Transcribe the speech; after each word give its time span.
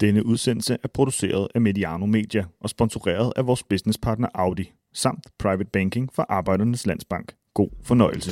Denne 0.00 0.26
udsendelse 0.26 0.76
er 0.82 0.88
produceret 0.88 1.48
af 1.54 1.60
Mediano 1.60 2.06
Media 2.06 2.44
og 2.60 2.70
sponsoreret 2.70 3.32
af 3.36 3.46
vores 3.46 3.62
businesspartner 3.62 4.28
Audi, 4.34 4.72
samt 4.94 5.26
Private 5.38 5.70
Banking 5.72 6.10
fra 6.14 6.26
Arbejdernes 6.28 6.86
Landsbank. 6.86 7.34
God 7.54 7.68
fornøjelse. 7.82 8.30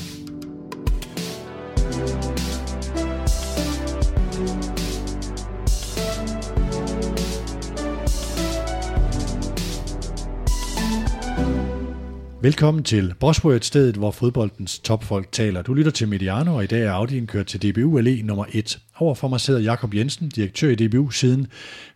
Velkommen 12.47 12.85
til 12.85 13.15
Bosworth, 13.21 13.63
stedet 13.63 13.97
hvor 13.97 14.11
fodboldens 14.11 14.79
topfolk 14.79 15.33
taler. 15.33 15.63
Du 15.63 15.75
lytter 15.75 15.91
til 15.91 16.09
Mediano, 16.09 16.57
og 16.57 16.65
i 16.65 16.67
dag 16.67 16.83
er 16.83 16.93
Audien 16.93 17.27
kørt 17.27 17.47
til 17.47 17.63
DBU 17.63 18.01
Allé 18.01 18.25
nummer 18.25 18.45
1. 18.53 18.79
Overfor 18.97 19.29
mig 19.29 19.41
sidder 19.41 19.61
Jakob 19.61 19.95
Jensen, 19.95 20.29
direktør 20.29 20.69
i 20.69 20.75
DBU 20.75 21.11
siden 21.11 21.47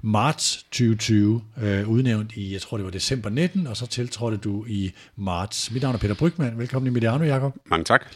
marts 0.03 0.63
2020, 0.63 1.43
øh, 1.63 1.89
udnævnt 1.89 2.33
i, 2.33 2.53
jeg 2.53 2.61
tror 2.61 2.77
det 2.77 2.85
var 2.85 2.91
december 2.91 3.31
19, 3.31 3.67
og 3.67 3.77
så 3.77 3.87
tiltrådte 3.87 4.37
du 4.37 4.65
i 4.69 4.93
marts. 5.17 5.73
Mit 5.73 5.83
navn 5.83 5.95
er 5.95 5.99
Peter 5.99 6.15
Brygman. 6.15 6.59
Velkommen 6.59 6.91
i 6.91 6.95
Mediano, 6.95 7.25
Jakob. 7.25 7.57
Mange 7.67 7.85
tak. 7.85 8.07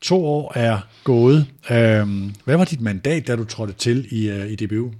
To 0.00 0.24
år 0.24 0.52
er 0.54 0.78
gået. 1.04 1.46
Øh, 1.70 2.06
hvad 2.44 2.56
var 2.56 2.64
dit 2.64 2.80
mandat, 2.80 3.26
da 3.26 3.36
du 3.36 3.44
trådte 3.44 3.72
til 3.72 4.06
i, 4.10 4.30
øh, 4.30 4.50
i 4.50 4.56
DBU? 4.56 4.92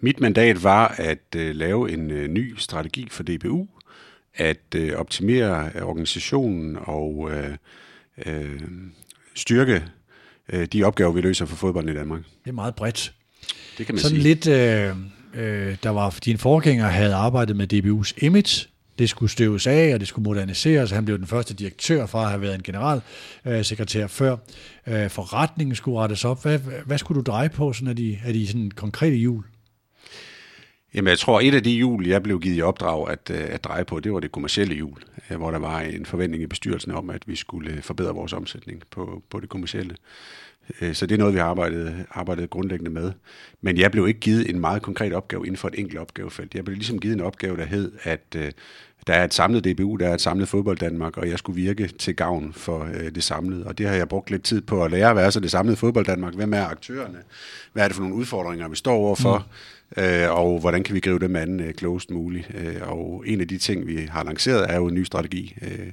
Mit 0.00 0.20
mandat 0.20 0.64
var 0.64 0.94
at 0.98 1.36
øh, 1.36 1.54
lave 1.54 1.92
en 1.92 2.10
øh, 2.10 2.28
ny 2.28 2.54
strategi 2.58 3.08
for 3.10 3.22
DBU, 3.22 3.66
at 4.34 4.74
øh, 4.76 4.92
optimere 4.92 5.70
organisationen 5.82 6.78
og 6.80 7.30
øh, 7.32 7.56
øh, 8.26 8.60
styrke 9.34 9.84
øh, 10.48 10.66
de 10.66 10.84
opgaver, 10.84 11.12
vi 11.12 11.20
løser 11.20 11.46
for 11.46 11.56
fodbolden 11.56 11.90
i 11.90 11.98
Danmark. 11.98 12.20
Det 12.44 12.50
er 12.50 12.54
meget 12.54 12.74
bredt. 12.74 13.12
Det 13.78 13.86
kan 13.86 13.94
man 13.94 14.00
Sådan 14.02 14.16
sige. 14.16 14.22
lidt, 14.22 14.46
øh, 14.46 14.96
øh, 15.34 15.76
der 15.82 15.90
var, 15.90 16.18
din 16.24 16.38
forgænger 16.38 16.88
havde 16.88 17.14
arbejdet 17.14 17.56
med 17.56 17.72
DBU's 17.72 18.24
image, 18.24 18.68
det 18.98 19.10
skulle 19.10 19.30
støves 19.30 19.66
af, 19.66 19.94
og 19.94 20.00
det 20.00 20.08
skulle 20.08 20.22
moderniseres. 20.22 20.90
Han 20.90 21.04
blev 21.04 21.18
den 21.18 21.26
første 21.26 21.54
direktør 21.54 22.06
fra 22.06 22.22
at 22.22 22.28
have 22.28 22.42
været 22.42 22.54
en 22.54 22.62
generalsekretær 22.62 24.06
før. 24.06 24.36
Øh, 24.86 25.10
forretningen 25.10 25.76
skulle 25.76 25.98
rettes 25.98 26.24
op. 26.24 26.42
Hvad, 26.42 26.58
hvad 26.58 26.98
skulle 26.98 27.22
du 27.22 27.30
dreje 27.30 27.48
på 27.48 27.72
sådan 27.72 27.88
af 27.88 27.96
de, 27.96 28.18
af 28.24 28.32
de 28.32 28.46
sådan 28.46 28.70
konkrete 28.70 29.16
jul? 29.16 29.44
Jamen, 30.94 31.08
jeg 31.08 31.18
tror, 31.18 31.40
et 31.40 31.54
af 31.54 31.62
de 31.62 31.70
jul, 31.70 32.06
jeg 32.06 32.22
blev 32.22 32.40
givet 32.40 32.56
i 32.56 32.62
opdrag 32.62 33.10
at, 33.10 33.30
øh, 33.30 33.46
at 33.50 33.64
dreje 33.64 33.84
på, 33.84 34.00
det 34.00 34.12
var 34.12 34.20
det 34.20 34.32
kommercielle 34.32 34.74
jul, 34.74 34.98
øh, 35.30 35.36
hvor 35.36 35.50
der 35.50 35.58
var 35.58 35.80
en 35.80 36.06
forventning 36.06 36.42
i 36.42 36.46
bestyrelsen 36.46 36.92
om, 36.92 37.10
at 37.10 37.22
vi 37.26 37.36
skulle 37.36 37.70
øh, 37.70 37.82
forbedre 37.82 38.14
vores 38.14 38.32
omsætning 38.32 38.82
på, 38.90 39.22
på 39.30 39.40
det 39.40 39.48
kommercielle. 39.48 39.96
Så 40.92 41.06
det 41.06 41.14
er 41.14 41.18
noget, 41.18 41.34
vi 41.34 41.38
har 41.38 41.46
arbejdet, 41.46 42.06
arbejdet 42.10 42.50
grundlæggende 42.50 42.90
med. 42.90 43.12
Men 43.60 43.78
jeg 43.78 43.90
blev 43.90 44.08
ikke 44.08 44.20
givet 44.20 44.50
en 44.50 44.60
meget 44.60 44.82
konkret 44.82 45.12
opgave 45.12 45.46
inden 45.46 45.56
for 45.56 45.68
et 45.68 45.74
enkelt 45.78 45.98
opgavefelt. 45.98 46.54
Jeg 46.54 46.64
blev 46.64 46.74
ligesom 46.74 46.98
givet 46.98 47.14
en 47.14 47.20
opgave, 47.20 47.56
der 47.56 47.64
hed, 47.64 47.92
at 48.02 48.36
der 49.06 49.14
er 49.14 49.24
et 49.24 49.34
samlet 49.34 49.64
DBU, 49.64 49.96
der 49.96 50.08
er 50.08 50.14
et 50.14 50.20
samlet 50.20 50.48
fodbold 50.48 50.78
Danmark, 50.78 51.16
og 51.16 51.28
jeg 51.28 51.38
skulle 51.38 51.56
virke 51.56 51.88
til 51.88 52.16
gavn 52.16 52.52
for 52.52 52.88
øh, 52.94 53.14
det 53.14 53.24
samlede. 53.24 53.66
Og 53.66 53.78
det 53.78 53.88
har 53.88 53.94
jeg 53.94 54.08
brugt 54.08 54.30
lidt 54.30 54.42
tid 54.42 54.60
på 54.60 54.84
at 54.84 54.90
lære, 54.90 55.12
hvad 55.12 55.24
er 55.24 55.30
så 55.30 55.40
det 55.40 55.50
samlede 55.50 55.76
fodbold 55.76 56.06
Danmark? 56.06 56.34
Hvem 56.34 56.54
er 56.54 56.66
aktørerne? 56.66 57.18
Hvad 57.72 57.84
er 57.84 57.88
det 57.88 57.94
for 57.94 58.02
nogle 58.02 58.16
udfordringer, 58.16 58.68
vi 58.68 58.76
står 58.76 58.94
overfor? 58.94 59.38
Mm. 59.38 59.44
Øh, 59.96 60.30
og 60.30 60.60
hvordan 60.60 60.82
kan 60.82 60.94
vi 60.94 61.00
gribe 61.00 61.18
dem 61.18 61.36
an 61.36 61.60
øh, 61.60 61.74
klogest 61.74 62.10
muligt? 62.10 62.50
Øh, 62.54 62.76
og 62.82 63.24
en 63.26 63.40
af 63.40 63.48
de 63.48 63.58
ting, 63.58 63.86
vi 63.86 64.08
har 64.10 64.24
lanceret, 64.24 64.70
er 64.70 64.76
jo 64.76 64.86
en 64.86 64.94
ny 64.94 65.04
strategi 65.04 65.54
øh, 65.62 65.86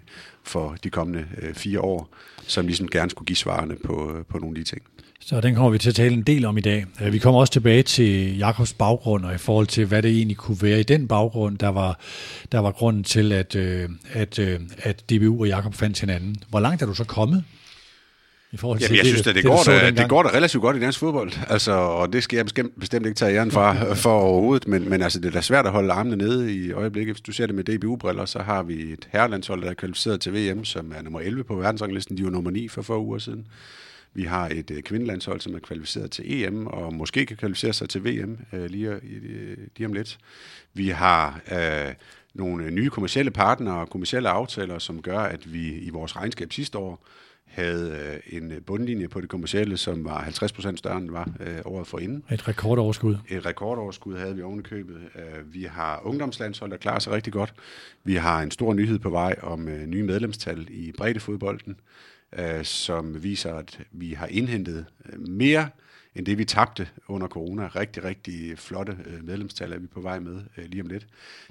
for 0.44 0.76
de 0.84 0.90
kommende 0.90 1.26
øh, 1.42 1.54
fire 1.54 1.82
år, 1.82 2.10
som 2.48 2.66
ligesom 2.68 2.90
gerne 2.90 3.10
skulle 3.10 3.26
give 3.26 3.36
svarene 3.36 3.76
på, 3.76 4.16
øh, 4.18 4.26
på 4.26 4.38
nogle 4.38 4.58
af 4.58 4.64
de 4.66 4.70
ting. 4.70 4.82
Så 5.22 5.42
den 5.42 5.56
kommer 5.56 5.72
vi 5.72 5.78
til 5.78 5.90
at 5.90 5.96
tale 5.96 6.14
en 6.14 6.22
del 6.22 6.46
om 6.46 6.58
i 6.58 6.62
dag. 6.62 6.86
Øh, 7.02 7.14
vi 7.14 7.18
kommer 7.18 7.40
også 7.40 7.54
tilbage 7.54 7.84
til 7.84 8.38
Jakobs 8.38 8.74
baggrund, 8.74 9.26
og 9.26 9.36
i 9.36 9.38
forhold 9.38 9.68
til, 9.68 9.86
hvad 9.86 10.02
det 10.02 10.12
egentlig 10.12 10.38
kunne 10.38 10.58
være 10.62 10.80
i 10.80 10.84
den 10.84 11.08
baggrund, 11.08 11.58
der 11.58 11.68
var, 11.68 12.00
der 12.52 12.60
var 12.60 12.72
grunden 12.72 13.04
til, 13.04 13.32
at, 13.32 13.56
øh, 13.56 13.90
at, 14.14 14.40
at 14.78 15.10
DBU 15.10 15.42
og 15.42 15.48
Jakob 15.48 15.74
fandt 15.74 16.00
hinanden. 16.00 16.36
Hvor 16.50 16.60
langt 16.60 16.82
er 16.82 16.86
du 16.86 16.94
så 16.94 17.04
kommet? 17.04 17.44
I 18.52 18.58
forhold 18.58 18.80
Jamen, 18.80 18.98
jeg 18.98 19.06
synes, 19.06 19.28
at 19.28 19.36
det, 19.36 19.44
du 19.44 19.50
går 19.50 19.64
da, 19.64 19.72
dengang? 19.72 19.98
det 19.98 20.10
går 20.10 20.24
da 20.24 20.30
relativt 20.30 20.62
godt 20.62 20.78
i 20.78 20.80
dansk 20.80 21.00
fodbold, 21.00 21.32
altså, 21.50 21.72
og 21.72 22.14
det 22.14 22.24
skal 22.24 22.36
jeg 22.38 22.46
bestemt, 22.46 22.80
bestemt 22.80 23.06
ikke 23.06 23.16
tage 23.16 23.36
æren 23.36 23.52
fra, 23.52 23.94
for 24.04 24.12
overhovedet, 24.12 24.68
men, 24.68 24.90
men 24.90 25.02
altså, 25.02 25.20
det 25.20 25.28
er 25.28 25.32
da 25.32 25.42
svært 25.42 25.66
at 25.66 25.72
holde 25.72 25.94
armene 25.94 26.16
nede 26.16 26.54
i 26.56 26.72
øjeblikket. 26.72 27.16
Hvis 27.16 27.22
du 27.22 27.32
ser 27.32 27.46
det 27.46 27.56
med 27.56 27.64
DBU-briller, 27.64 28.26
så 28.26 28.40
har 28.40 28.64
vi 28.64 28.74
et 28.74 29.08
herrelandshold, 29.12 29.62
der 29.62 29.70
er 29.70 29.74
kvalificeret 29.74 30.22
til 30.22 30.34
VM, 30.34 30.66
som 30.66 30.94
er 30.96 31.02
nummer 31.02 31.20
11 31.20 31.44
på 31.44 31.56
verdensranglisten. 31.56 32.18
De 32.18 32.24
var 32.24 32.30
nummer 32.30 32.52
9 32.52 32.68
for 32.68 32.82
få 32.82 33.02
uger 33.02 33.20
siden. 33.20 33.48
Vi 34.14 34.24
har 34.24 34.48
et 34.48 34.72
øh, 34.72 34.82
kvindelandshold, 34.82 35.42
som 35.42 35.56
er 35.56 35.60
kvalificeret 35.60 36.12
til 36.12 36.44
EM, 36.44 36.68
og 36.68 36.94
måske 36.94 37.26
kan 37.26 37.38
kvalificere 37.38 37.74
sig 37.74 37.90
til 37.90 38.06
VM 38.06 38.38
øh, 38.54 38.66
lige, 38.66 38.90
øh, 38.90 39.58
lige 39.78 39.88
om 39.88 39.94
lidt. 39.94 40.18
Vi 40.74 40.90
har 40.90 41.42
øh, 41.52 41.94
nogle 42.34 42.72
nye 42.72 42.90
kommersielle 42.90 43.32
partnere 43.32 43.80
og 43.80 43.90
kommersielle 43.90 44.30
aftaler, 44.30 44.80
som 44.80 45.02
gør, 45.02 45.20
at 45.20 45.54
vi 45.54 45.80
i 45.80 45.90
vores 45.90 46.16
regnskab 46.16 46.54
sidste 46.54 46.78
år 46.78 47.06
havde 47.50 48.20
øh, 48.28 48.38
en 48.38 48.54
bundlinje 48.66 49.08
på 49.08 49.22
det 49.22 49.30
kommercielle, 49.30 49.78
som 49.78 50.06
var 50.06 50.24
50% 50.24 50.76
større, 50.76 50.98
end 50.98 51.12
var 51.12 51.30
øh, 51.40 51.58
året 51.66 51.88
forinden. 51.88 52.24
Et 52.32 52.48
rekordoverskud. 52.48 53.18
Et 53.30 53.46
rekordoverskud 53.46 54.18
havde 54.18 54.36
vi 54.36 54.42
oven 54.42 54.60
i 54.60 54.64
købet. 54.64 54.98
Øh, 55.16 55.54
Vi 55.54 55.64
har 55.64 56.02
ungdomslandshold, 56.04 56.72
der 56.72 56.78
klarer 56.78 57.00
sig 57.00 57.14
rigtig 57.14 57.34
godt. 57.34 57.54
Vi 58.04 58.16
har 58.16 58.42
en 58.42 58.52
stor 58.52 58.74
nyhed 58.74 59.00
på 59.00 59.10
vej 59.10 59.36
om 59.42 59.68
øh, 59.68 59.86
nye 59.88 60.04
medlemstal 60.04 60.68
i 60.70 60.92
breddefodbolden, 60.98 61.76
øh, 62.40 62.64
som 62.64 63.24
viser, 63.24 63.54
at 63.54 63.80
vi 63.92 64.14
har 64.14 64.28
indhentet 64.28 64.86
øh, 65.14 65.28
mere 65.28 65.70
end 66.20 66.26
det, 66.26 66.38
vi 66.38 66.46
tabte 66.46 66.88
under 67.08 67.28
corona. 67.28 67.68
Rigtig, 67.68 68.04
rigtig 68.04 68.60
flotte 68.60 68.98
øh, 69.06 69.24
medlemstal 69.24 69.74
er 69.74 69.80
vi 69.80 69.88
på 69.88 70.02
vej 70.02 70.20
med 70.20 70.42
øh, 70.58 70.66
lige 70.66 70.82
om 70.82 70.88
lidt. 70.88 71.08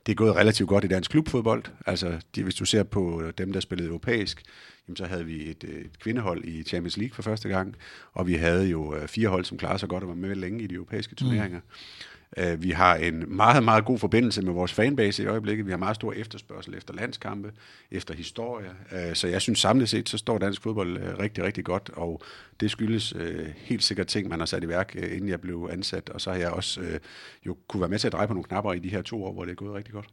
Det 0.06 0.12
er 0.12 0.16
gået 0.16 0.36
relativt 0.36 0.68
godt 0.68 0.84
i 0.84 0.88
dansk 0.88 1.10
klubfodbold. 1.10 1.64
Altså, 1.86 2.20
de, 2.34 2.42
hvis 2.42 2.54
du 2.54 2.64
ser 2.64 2.82
på 2.82 3.22
dem, 3.38 3.52
der 3.52 3.60
spillede 3.60 3.88
europæisk, 3.88 4.42
jamen, 4.88 4.96
så 4.96 5.06
havde 5.06 5.24
vi 5.24 5.50
et, 5.50 5.64
øh, 5.64 5.80
et 5.80 5.98
kvindehold 5.98 6.44
i 6.44 6.62
Champions 6.62 6.96
League 6.96 7.14
for 7.14 7.22
første 7.22 7.48
gang, 7.48 7.76
og 8.12 8.26
vi 8.26 8.34
havde 8.34 8.68
jo 8.68 8.96
fire 9.06 9.28
hold, 9.28 9.44
som 9.44 9.58
klarede 9.58 9.78
sig 9.78 9.88
godt 9.88 10.02
og 10.02 10.08
var 10.08 10.14
med 10.14 10.34
længe 10.34 10.64
i 10.64 10.66
de 10.66 10.74
europæiske 10.74 11.14
turneringer. 11.14 11.58
Mm. 11.58 12.17
Vi 12.58 12.70
har 12.70 12.94
en 12.94 13.24
meget, 13.36 13.62
meget 13.64 13.84
god 13.84 13.98
forbindelse 13.98 14.42
med 14.42 14.52
vores 14.52 14.72
fanbase 14.72 15.22
i 15.22 15.26
øjeblikket. 15.26 15.66
Vi 15.66 15.70
har 15.70 15.78
meget 15.78 15.94
stor 15.94 16.12
efterspørgsel 16.12 16.74
efter 16.74 16.94
landskampe, 16.94 17.50
efter 17.90 18.14
historie. 18.14 18.68
Øh, 18.92 19.14
Så 19.14 19.28
jeg 19.28 19.42
synes 19.42 19.58
samlet 19.58 19.88
set, 19.88 20.08
så 20.08 20.18
står 20.18 20.38
dansk 20.38 20.62
fodbold 20.62 20.96
øh, 20.98 21.18
rigtig, 21.18 21.44
rigtig 21.44 21.64
godt, 21.64 21.90
og 21.92 22.22
det 22.60 22.70
skyldes 22.70 23.12
øh, 23.16 23.46
helt 23.56 23.82
sikkert 23.84 24.06
ting, 24.06 24.28
man 24.28 24.38
har 24.38 24.46
sat 24.46 24.64
i 24.64 24.68
værk, 24.68 24.94
øh, 24.98 25.12
inden 25.16 25.28
jeg 25.28 25.40
blev 25.40 25.68
ansat. 25.72 26.08
Og 26.08 26.20
så 26.20 26.30
har 26.30 26.38
jeg 26.38 26.50
også 26.50 26.80
øh, 26.80 26.98
jo 27.46 27.56
kunne 27.68 27.80
være 27.80 27.90
med 27.90 27.98
til 27.98 28.06
at 28.06 28.12
dreje 28.12 28.26
på 28.26 28.32
nogle 28.32 28.44
knapper 28.44 28.72
i 28.72 28.78
de 28.78 28.88
her 28.88 29.02
to 29.02 29.24
år, 29.24 29.32
hvor 29.32 29.44
det 29.44 29.50
er 29.50 29.54
gået 29.56 29.74
rigtig 29.74 29.94
godt. 29.94 30.06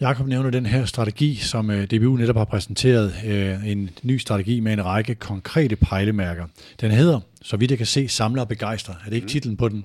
Jakob 0.00 0.26
nævner 0.26 0.50
den 0.50 0.66
her 0.66 0.84
strategi, 0.84 1.34
som 1.34 1.70
øh, 1.70 1.84
DBU 1.86 2.16
netop 2.16 2.36
har 2.36 2.44
præsenteret. 2.44 3.14
øh, 3.26 3.66
En 3.66 3.90
ny 4.02 4.16
strategi 4.18 4.60
med 4.60 4.72
en 4.72 4.84
række 4.84 5.14
konkrete 5.14 5.76
pejlemærker. 5.76 6.46
Den 6.80 6.90
hedder, 6.90 7.20
så 7.42 7.56
vidt 7.56 7.70
jeg 7.70 7.78
kan 7.78 7.86
se, 7.86 8.08
Samler 8.08 8.42
og 8.42 8.48
Begejstre. 8.48 8.94
Er 9.04 9.08
det 9.10 9.16
ikke 9.16 9.28
titlen 9.28 9.56
på 9.56 9.68
den? 9.68 9.84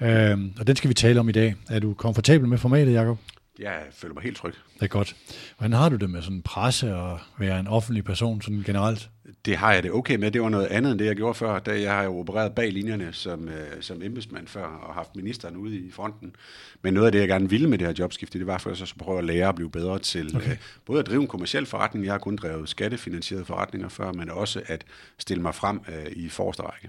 Øhm, 0.00 0.52
og 0.60 0.66
den 0.66 0.76
skal 0.76 0.88
vi 0.88 0.94
tale 0.94 1.20
om 1.20 1.28
i 1.28 1.32
dag. 1.32 1.54
Er 1.70 1.78
du 1.78 1.94
komfortabel 1.94 2.48
med 2.48 2.58
formatet, 2.58 2.92
Jakob? 2.92 3.18
Jeg 3.58 3.82
føler 3.92 4.14
mig 4.14 4.22
helt 4.22 4.36
tryg. 4.36 4.54
Det 4.74 4.82
er 4.82 4.86
godt. 4.86 5.16
Hvordan 5.58 5.72
har 5.72 5.88
du 5.88 5.96
det 5.96 6.10
med 6.10 6.22
sådan 6.22 6.42
presse 6.42 6.94
og 6.94 7.18
være 7.38 7.60
en 7.60 7.66
offentlig 7.66 8.04
person 8.04 8.42
sådan 8.42 8.62
generelt? 8.66 9.10
Det 9.46 9.56
har 9.56 9.72
jeg 9.72 9.82
det 9.82 9.92
okay 9.92 10.16
med. 10.16 10.30
Det 10.30 10.42
var 10.42 10.48
noget 10.48 10.66
andet 10.66 10.92
end 10.92 10.98
det, 10.98 11.06
jeg 11.06 11.16
gjorde 11.16 11.34
før. 11.34 11.58
Da 11.58 11.80
jeg 11.80 11.92
har 11.92 12.02
jo 12.02 12.18
opereret 12.18 12.52
bag 12.52 12.72
linjerne 12.72 13.08
som, 13.12 13.48
øh, 13.48 13.54
som 13.80 14.02
embedsmand 14.02 14.46
før, 14.46 14.64
og 14.64 14.94
haft 14.94 15.16
ministeren 15.16 15.56
ude 15.56 15.76
i 15.76 15.90
fronten. 15.90 16.36
Men 16.82 16.94
noget 16.94 17.06
af 17.06 17.12
det, 17.12 17.18
jeg 17.18 17.28
gerne 17.28 17.50
ville 17.50 17.68
med 17.68 17.78
det 17.78 17.86
her 17.86 17.94
jobskifte, 17.98 18.38
det 18.38 18.46
var 18.46 18.58
for 18.58 18.70
at 18.70 18.76
så 18.76 18.94
prøve 18.98 19.18
at 19.18 19.24
lære 19.24 19.48
at 19.48 19.54
blive 19.54 19.70
bedre 19.70 19.98
til 19.98 20.36
okay. 20.36 20.50
øh, 20.50 20.56
både 20.86 21.00
at 21.00 21.06
drive 21.06 21.20
en 21.20 21.26
kommersiel 21.26 21.66
forretning, 21.66 22.06
jeg 22.06 22.12
har 22.12 22.18
kun 22.18 22.36
drevet 22.36 22.68
skattefinansierede 22.68 23.44
forretninger 23.44 23.88
før, 23.88 24.12
men 24.12 24.30
også 24.30 24.60
at 24.66 24.84
stille 25.18 25.42
mig 25.42 25.54
frem 25.54 25.80
øh, 25.88 26.12
i 26.16 26.28
forreste 26.28 26.62
række. 26.62 26.88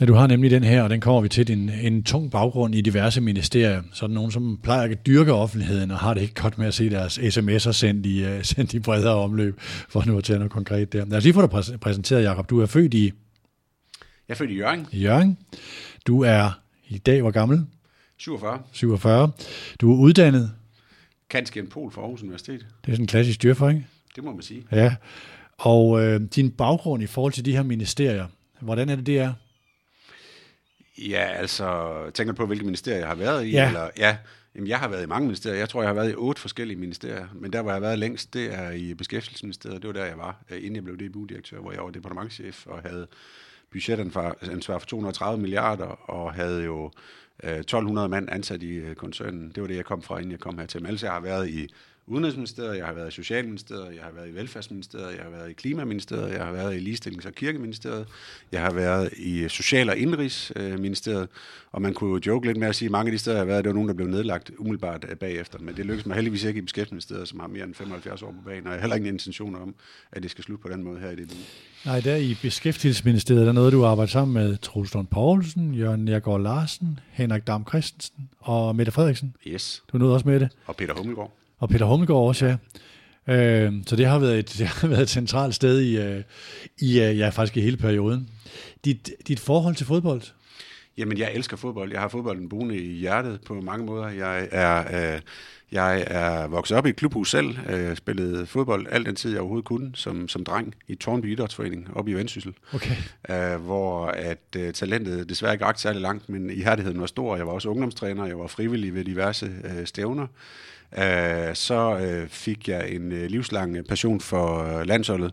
Ja, 0.00 0.04
du 0.04 0.14
har 0.14 0.26
nemlig 0.26 0.50
den 0.50 0.64
her, 0.64 0.82
og 0.82 0.90
den 0.90 1.00
kommer 1.00 1.20
vi 1.20 1.28
til, 1.28 1.50
en, 1.50 1.70
en 1.82 2.02
tung 2.02 2.30
baggrund 2.30 2.74
i 2.74 2.80
diverse 2.80 3.20
ministerier. 3.20 3.82
Sådan 3.92 4.14
nogen, 4.14 4.30
som 4.30 4.58
plejer 4.62 4.90
at 4.90 5.06
dyrke 5.06 5.32
offentligheden, 5.32 5.90
og 5.90 5.98
har 5.98 6.14
det 6.14 6.20
ikke 6.20 6.34
godt 6.34 6.58
med 6.58 6.66
at 6.66 6.74
se 6.74 6.90
deres 6.90 7.18
sms'er 7.18 7.72
sendt 7.72 8.06
i, 8.06 8.24
uh, 8.24 8.42
sendt 8.42 8.74
i 8.74 8.78
bredere 8.78 9.14
omløb, 9.14 9.60
for 9.60 10.04
nu 10.06 10.18
at 10.18 10.24
tage 10.24 10.38
noget 10.38 10.52
konkret 10.52 10.92
der. 10.92 11.04
Lad 11.04 11.18
os 11.18 11.24
lige 11.24 11.34
få 11.34 11.40
dig 11.40 11.50
præsenteret, 11.80 12.22
Jacob. 12.22 12.50
Du 12.50 12.60
er 12.60 12.66
født 12.66 12.94
i 12.94 13.04
Jeg 14.28 14.34
er 14.34 14.34
født 14.34 14.50
i 14.50 14.54
Jørgen, 14.54 14.86
i 14.92 15.00
Jørgen. 15.00 15.38
Du 16.06 16.22
er 16.22 16.60
i 16.88 16.98
dag, 16.98 17.20
hvor 17.22 17.30
gammel? 17.30 17.66
47, 18.16 18.62
47. 18.72 19.32
Du 19.80 19.92
er 19.92 19.96
uddannet. 19.98 20.52
kanskje 21.28 21.60
en 21.62 21.68
pol 21.68 21.92
fra 21.92 22.00
Aarhus 22.00 22.22
Universitet. 22.22 22.60
Det 22.60 22.92
er 22.92 22.92
sådan 22.92 23.02
en 23.02 23.06
klassisk 23.06 23.42
dyrfer, 23.42 23.68
ikke? 23.68 23.86
Det 24.16 24.24
må 24.24 24.32
man 24.32 24.42
sige. 24.42 24.66
Ja. 24.72 24.94
Og 25.58 26.02
øh, 26.04 26.20
din 26.20 26.50
baggrund 26.50 27.02
i 27.02 27.06
forhold 27.06 27.32
til 27.32 27.44
de 27.44 27.52
her 27.52 27.62
ministerier, 27.62 28.26
hvordan 28.60 28.88
er 28.88 28.96
det, 28.96 29.06
det 29.06 29.18
er? 29.18 29.32
Ja, 30.98 31.24
altså, 31.24 31.94
tænker 32.14 32.32
du 32.32 32.36
på, 32.36 32.46
hvilke 32.46 32.64
ministerier 32.64 32.98
jeg 32.98 33.08
har 33.08 33.14
været 33.14 33.46
i? 33.46 33.50
Ja. 33.50 33.66
Eller, 33.66 33.88
ja, 33.98 34.16
jamen, 34.56 34.68
jeg 34.68 34.78
har 34.78 34.88
været 34.88 35.02
i 35.02 35.06
mange 35.06 35.26
ministerier. 35.26 35.58
Jeg 35.58 35.68
tror, 35.68 35.82
jeg 35.82 35.88
har 35.88 35.94
været 35.94 36.10
i 36.10 36.14
otte 36.14 36.40
forskellige 36.40 36.78
ministerier. 36.78 37.26
Men 37.34 37.52
der, 37.52 37.62
hvor 37.62 37.70
jeg 37.70 37.74
har 37.74 37.80
været 37.80 37.98
længst, 37.98 38.34
det 38.34 38.54
er 38.54 38.70
i 38.70 38.94
Beskæftigelsesministeriet. 38.94 39.82
Det 39.82 39.88
var 39.88 39.94
der, 39.94 40.04
jeg 40.04 40.18
var, 40.18 40.44
øh, 40.50 40.58
inden 40.58 40.76
jeg 40.76 40.84
blev 40.84 40.96
DBU-direktør, 40.96 41.60
hvor 41.60 41.72
jeg 41.72 41.82
var 41.82 41.90
departementchef 41.90 42.66
og 42.66 42.82
havde 42.82 43.06
budgetansvar 43.70 44.78
for 44.78 44.86
230 44.86 45.40
milliarder, 45.42 46.10
og 46.10 46.34
havde 46.34 46.64
jo 46.64 46.90
øh, 47.44 47.58
1200 47.58 48.08
mand 48.08 48.28
ansat 48.30 48.62
i 48.62 48.72
øh, 48.72 48.94
koncernen. 48.94 49.50
Det 49.54 49.60
var 49.60 49.66
det, 49.66 49.76
jeg 49.76 49.84
kom 49.84 50.02
fra, 50.02 50.18
inden 50.18 50.32
jeg 50.32 50.40
kom 50.40 50.58
hertil. 50.58 50.80
Men 50.82 50.86
ellers 50.86 51.02
jeg 51.02 51.12
har 51.12 51.20
været 51.20 51.48
i 51.48 51.68
Udenrigsministeriet, 52.08 52.76
jeg 52.78 52.86
har 52.86 52.92
været 52.92 53.08
i 53.08 53.10
Socialministeriet, 53.10 53.94
jeg 53.94 54.02
har 54.02 54.10
været 54.10 54.28
i 54.28 54.34
Velfærdsministeriet, 54.34 55.16
jeg 55.16 55.22
har 55.22 55.30
været 55.30 55.50
i 55.50 55.52
Klimaministeriet, 55.52 56.32
jeg 56.32 56.44
har 56.44 56.52
været 56.52 56.76
i 56.76 56.78
Ligestillings- 56.78 57.26
og 57.26 57.34
Kirkeministeriet, 57.34 58.06
jeg 58.52 58.62
har 58.62 58.72
været 58.72 59.12
i 59.16 59.48
Social- 59.48 59.90
og 59.90 59.96
Indrigsministeriet, 59.96 61.28
og 61.72 61.82
man 61.82 61.94
kunne 61.94 62.10
jo 62.10 62.20
joke 62.26 62.46
lidt 62.46 62.58
med 62.58 62.68
at 62.68 62.74
sige, 62.74 62.86
at 62.86 62.92
mange 62.92 63.08
af 63.08 63.12
de 63.12 63.18
steder, 63.18 63.36
jeg 63.36 63.40
har 63.40 63.46
været, 63.46 63.64
det 63.64 63.68
var 63.68 63.74
nogen, 63.74 63.88
der 63.88 63.94
blev 63.94 64.08
nedlagt 64.08 64.50
umiddelbart 64.58 65.06
øh, 65.08 65.16
bagefter, 65.16 65.58
men 65.58 65.76
det 65.76 65.86
lykkedes 65.86 66.06
mig 66.06 66.14
heldigvis 66.14 66.44
ikke 66.44 66.58
i 66.58 66.62
Beskæftigelsesministeriet, 66.62 67.28
som 67.28 67.40
har 67.40 67.46
mere 67.46 67.64
end 67.64 67.74
75 67.74 68.22
år 68.22 68.30
på 68.30 68.42
banen, 68.44 68.66
og 68.66 68.72
jeg 68.72 68.76
har 68.76 68.80
heller 68.80 68.96
ingen 68.96 69.14
intention 69.14 69.54
om, 69.54 69.74
at 70.12 70.22
det 70.22 70.30
skal 70.30 70.44
slutte 70.44 70.62
på 70.62 70.68
den 70.68 70.84
måde 70.84 71.00
her 71.00 71.10
i 71.10 71.16
det 71.16 71.36
Nej, 71.84 72.00
der 72.00 72.16
i 72.16 72.38
Beskæftigelsesministeriet, 72.42 73.46
der 73.46 73.52
noget, 73.52 73.72
du 73.72 73.84
arbejder 73.84 74.10
sammen 74.10 74.34
med 74.34 74.56
Troels 74.56 74.94
Lund 74.94 75.06
Poulsen, 75.06 75.74
Jørgen 75.74 76.04
Nergård 76.04 76.40
Larsen, 76.40 77.00
Henrik 77.10 77.46
Dam 77.46 77.66
Christensen 77.68 78.28
og 78.38 78.76
Mette 78.76 78.92
Frederiksen. 78.92 79.34
Yes. 79.46 79.82
Du 79.92 79.98
nåede 79.98 80.14
også 80.14 80.28
med 80.28 80.40
det. 80.40 80.48
Og 80.66 80.76
Peter 80.76 80.94
Hummelgaard. 80.94 81.36
Og 81.58 81.68
Peter 81.68 81.86
Hummelgaard 81.86 82.20
også, 82.28 82.46
ja. 82.46 82.56
Øh, 83.28 83.72
så 83.86 83.96
det 83.96 84.06
har 84.06 84.18
været 84.18 84.38
et, 84.38 84.54
det 84.58 84.66
har 84.66 84.88
været 84.88 85.02
et 85.02 85.08
centralt 85.08 85.54
sted 85.54 85.80
i, 85.80 85.98
øh, 85.98 86.22
i 86.80 87.00
øh, 87.00 87.18
ja, 87.18 87.28
faktisk 87.28 87.56
i 87.56 87.60
hele 87.60 87.76
perioden. 87.76 88.28
Dit, 88.84 89.10
dit 89.28 89.40
forhold 89.40 89.74
til 89.74 89.86
fodbold? 89.86 90.22
Jamen, 90.98 91.18
jeg 91.18 91.32
elsker 91.34 91.56
fodbold. 91.56 91.92
Jeg 91.92 92.00
har 92.00 92.08
fodbolden 92.08 92.48
boende 92.48 92.76
i 92.76 92.92
hjertet 92.92 93.40
på 93.46 93.54
mange 93.54 93.86
måder. 93.86 94.08
Jeg 94.08 94.48
er, 94.50 95.14
øh, 95.14 95.20
jeg 95.72 96.04
er 96.06 96.46
vokset 96.46 96.76
op 96.76 96.86
i 96.86 96.88
et 96.88 96.96
klubhus 96.96 97.30
selv. 97.30 97.56
Jeg 97.68 97.96
spillede 97.96 98.46
fodbold 98.46 98.86
alt 98.90 99.06
den 99.06 99.16
tid, 99.16 99.30
jeg 99.30 99.40
overhovedet 99.40 99.64
kunne, 99.64 99.90
som, 99.94 100.28
som 100.28 100.44
dreng 100.44 100.74
i 100.88 100.94
Tornby 100.94 101.32
Idrætsforening 101.32 101.88
oppe 101.96 102.10
i 102.10 102.14
Vendsyssel. 102.14 102.54
Okay. 102.74 102.96
Øh, 103.30 103.60
hvor 103.60 104.06
at 104.06 104.56
øh, 104.56 104.72
talentet 104.72 105.28
desværre 105.28 105.52
ikke 105.52 105.64
rakte 105.64 105.82
særlig 105.82 106.02
langt, 106.02 106.28
men 106.28 106.50
ihærdigheden 106.50 107.00
var 107.00 107.06
stor. 107.06 107.36
Jeg 107.36 107.46
var 107.46 107.52
også 107.52 107.68
ungdomstræner, 107.68 108.26
jeg 108.26 108.38
var 108.38 108.46
frivillig 108.46 108.94
ved 108.94 109.04
diverse 109.04 109.50
øh, 109.64 109.86
stævner. 109.86 110.26
Øh, 110.98 111.54
så 111.54 111.98
øh, 111.98 112.28
fik 112.28 112.68
jeg 112.68 112.90
en 112.90 113.12
øh, 113.12 113.30
livslang 113.30 113.86
passion 113.88 114.20
for 114.20 114.78
øh, 114.78 114.86
landsholdet. 114.86 115.32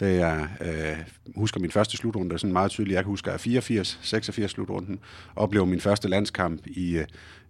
Da 0.00 0.14
jeg 0.14 0.48
øh, 0.60 0.96
husker 1.36 1.60
min 1.60 1.70
første 1.70 1.96
slutrunde, 1.96 2.34
er 2.34 2.38
sådan 2.38 2.52
meget 2.52 2.70
tydeligt, 2.70 2.94
jeg 2.94 3.04
kan 3.04 3.10
huske, 3.10 3.30
at 3.30 3.40
84, 3.40 3.98
86 4.02 4.50
slutrunden, 4.50 4.98
oplevede 5.36 5.70
min 5.70 5.80
første 5.80 6.08
landskamp 6.08 6.66
i 6.66 6.96
øh, 6.96 7.04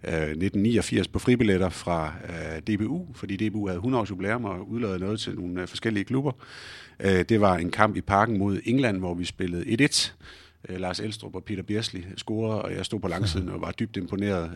Øh, 0.08 0.12
1989 0.12 1.08
på 1.08 1.18
fribilletter 1.18 1.68
fra 1.68 2.14
øh, 2.28 2.60
DBU, 2.60 3.06
fordi 3.14 3.48
DBU 3.48 3.66
havde 3.66 3.76
100 3.76 4.00
års 4.00 4.10
jubilæum 4.10 4.44
og 4.44 4.70
udlavede 4.70 4.98
noget 4.98 5.20
til 5.20 5.34
nogle 5.34 5.62
øh, 5.62 5.68
forskellige 5.68 6.04
klubber. 6.04 6.32
Øh, 7.00 7.24
det 7.28 7.40
var 7.40 7.56
en 7.56 7.70
kamp 7.70 7.96
i 7.96 8.00
parken 8.00 8.38
mod 8.38 8.60
England, 8.64 8.98
hvor 8.98 9.14
vi 9.14 9.24
spillede 9.24 9.84
1-1. 9.84 10.12
Øh, 10.68 10.80
Lars 10.80 11.00
Elstrup 11.00 11.34
og 11.34 11.44
Peter 11.44 11.62
Biersli 11.62 12.04
scorede, 12.16 12.62
og 12.62 12.74
jeg 12.74 12.84
stod 12.84 13.00
på 13.00 13.08
langsiden 13.08 13.48
og 13.48 13.60
var 13.60 13.70
dybt 13.70 13.96
imponeret. 13.96 14.50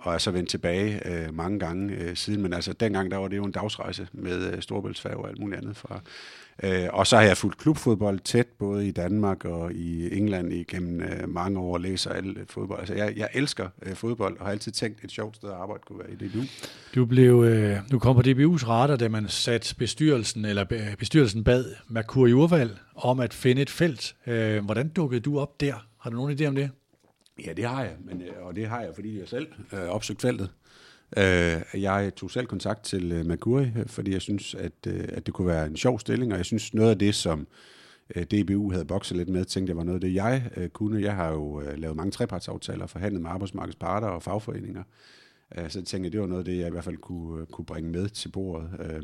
Og 0.00 0.14
er 0.14 0.18
så 0.18 0.30
vendt 0.30 0.48
tilbage 0.48 1.08
øh, 1.08 1.34
mange 1.34 1.58
gange 1.58 1.94
øh, 1.94 2.16
siden. 2.16 2.42
Men 2.42 2.52
altså, 2.52 2.72
dengang 2.72 3.10
der 3.10 3.16
var 3.16 3.28
det 3.28 3.36
jo 3.36 3.44
en 3.44 3.52
dagsrejse 3.52 4.08
med 4.12 4.52
øh, 4.52 4.62
Storbæltsfærge 4.62 5.16
og 5.16 5.28
alt 5.28 5.38
muligt 5.38 5.60
andet 5.60 5.76
fra. 5.76 6.00
Øh, 6.62 6.88
og 6.92 7.06
så 7.06 7.16
har 7.16 7.22
jeg 7.22 7.36
fulgt 7.36 7.58
klubfodbold 7.58 8.18
tæt, 8.18 8.46
både 8.46 8.88
i 8.88 8.90
Danmark 8.90 9.44
og 9.44 9.72
i 9.72 10.18
England 10.18 10.52
igennem 10.52 11.00
øh, 11.00 11.28
mange 11.28 11.60
år 11.60 11.74
og 11.74 11.80
læser 11.80 12.10
alt 12.10 12.38
øh, 12.38 12.44
fodbold. 12.48 12.78
Altså, 12.78 12.94
jeg, 12.94 13.12
jeg 13.16 13.28
elsker 13.34 13.68
øh, 13.82 13.94
fodbold 13.94 14.38
og 14.38 14.44
har 14.44 14.52
altid 14.52 14.72
tænkt, 14.72 15.04
et 15.04 15.10
sjovt 15.10 15.36
sted 15.36 15.48
at 15.48 15.54
arbejde 15.54 15.82
kunne 15.86 15.98
være 15.98 16.10
i 16.10 16.14
DBU. 16.14 16.42
Du 16.94 17.04
blev, 17.04 17.44
øh, 17.44 17.76
du 17.92 17.98
kom 17.98 18.16
på 18.16 18.22
DBU's 18.22 18.68
radar, 18.68 18.96
da 18.96 19.08
man 19.08 19.28
satte 19.28 19.74
bestyrelsen, 19.74 20.44
eller 20.44 20.64
øh, 20.70 20.96
bestyrelsen 20.98 21.44
bad 21.44 21.64
Merkur 21.88 22.26
Jurval 22.26 22.70
om 22.94 23.20
at 23.20 23.34
finde 23.34 23.62
et 23.62 23.70
felt. 23.70 24.16
Øh, 24.26 24.64
hvordan 24.64 24.88
dukkede 24.88 25.20
du 25.20 25.38
op 25.38 25.60
der? 25.60 25.86
Har 26.00 26.10
du 26.10 26.16
nogen 26.16 26.38
idé 26.38 26.44
om 26.44 26.54
det? 26.54 26.70
Ja, 27.46 27.52
det 27.52 27.64
har 27.64 27.82
jeg, 27.82 27.96
men, 28.04 28.22
øh, 28.22 28.46
og 28.46 28.56
det 28.56 28.66
har 28.66 28.80
jeg, 28.80 28.94
fordi 28.94 29.18
jeg 29.18 29.28
selv 29.28 29.46
øh, 29.72 29.88
opsøgt 29.88 30.22
feltet. 30.22 30.50
Øh, 31.16 31.82
jeg 31.82 32.12
tog 32.16 32.30
selv 32.30 32.46
kontakt 32.46 32.84
til 32.84 33.12
øh, 33.12 33.26
Mercury, 33.26 33.66
fordi 33.86 34.12
jeg 34.12 34.22
synes, 34.22 34.54
at, 34.54 34.72
øh, 34.86 35.04
at 35.08 35.26
det 35.26 35.34
kunne 35.34 35.48
være 35.48 35.66
en 35.66 35.76
sjov 35.76 36.00
stilling, 36.00 36.32
og 36.32 36.38
jeg 36.38 36.46
synes 36.46 36.74
noget 36.74 36.90
af 36.90 36.98
det, 36.98 37.14
som 37.14 37.46
øh, 38.16 38.24
DBU 38.24 38.72
havde 38.72 38.84
bokset 38.84 39.16
lidt 39.16 39.28
med, 39.28 39.44
tænkte 39.44 39.70
jeg 39.70 39.76
var 39.76 39.84
noget 39.84 39.96
af 39.96 40.00
det, 40.00 40.14
jeg 40.14 40.50
øh, 40.56 40.68
kunne. 40.68 41.02
Jeg 41.02 41.14
har 41.14 41.32
jo 41.32 41.60
øh, 41.60 41.78
lavet 41.78 41.96
mange 41.96 42.10
trepartsaftaler, 42.10 42.86
forhandlet 42.86 43.22
med 43.22 43.30
arbejdsmarkedets 43.30 43.76
parter 43.76 44.08
og 44.08 44.22
fagforeninger, 44.22 44.82
øh, 45.58 45.70
så 45.70 45.78
jeg 45.78 45.86
tænkte, 45.86 46.10
det 46.10 46.20
var 46.20 46.26
noget 46.26 46.40
af 46.40 46.44
det, 46.44 46.58
jeg 46.58 46.66
i 46.66 46.70
hvert 46.70 46.84
fald 46.84 46.96
kunne, 46.96 47.40
øh, 47.40 47.46
kunne 47.46 47.64
bringe 47.64 47.90
med 47.90 48.08
til 48.08 48.28
bordet. 48.28 48.70
Øh, 48.80 49.02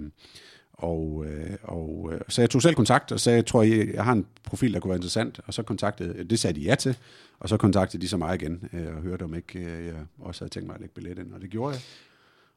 og, 0.76 1.25
øh, 1.28 1.56
og 1.62 2.11
øh, 2.12 2.20
så 2.28 2.43
jeg 2.43 2.50
tog 2.50 2.62
selv 2.62 2.75
kontakt 2.75 3.12
og 3.12 3.20
sagde, 3.20 3.37
jeg 3.37 3.46
tror, 3.46 3.62
jeg, 3.62 3.94
jeg 3.94 4.05
har 4.05 4.12
en 4.12 4.26
profil, 4.44 4.75
der 4.75 4.81
kunne 4.81 4.88
være 4.88 4.99
interessant. 4.99 5.40
Og 5.46 5.55
så 5.55 5.62
kontaktede, 5.62 6.25
det 6.25 6.38
sagde 6.38 6.61
de 6.61 6.64
ja 6.64 6.75
til. 6.75 6.96
Og 7.38 7.49
så 7.49 7.56
kontaktede 7.56 8.02
de 8.02 8.08
så 8.08 8.17
mig 8.17 8.34
igen 8.34 8.69
øh, 8.73 8.96
og 8.96 9.02
hørte, 9.02 9.23
om 9.23 9.34
ikke 9.34 9.58
øh, 9.58 9.87
jeg 9.87 9.94
også 10.19 10.40
havde 10.40 10.52
tænkt 10.52 10.67
mig 10.67 10.75
at 10.75 10.81
lægge 10.81 10.94
billet 10.94 11.19
ind. 11.19 11.32
Og 11.32 11.40
det 11.40 11.50
gjorde 11.50 11.73
jeg. 11.73 11.82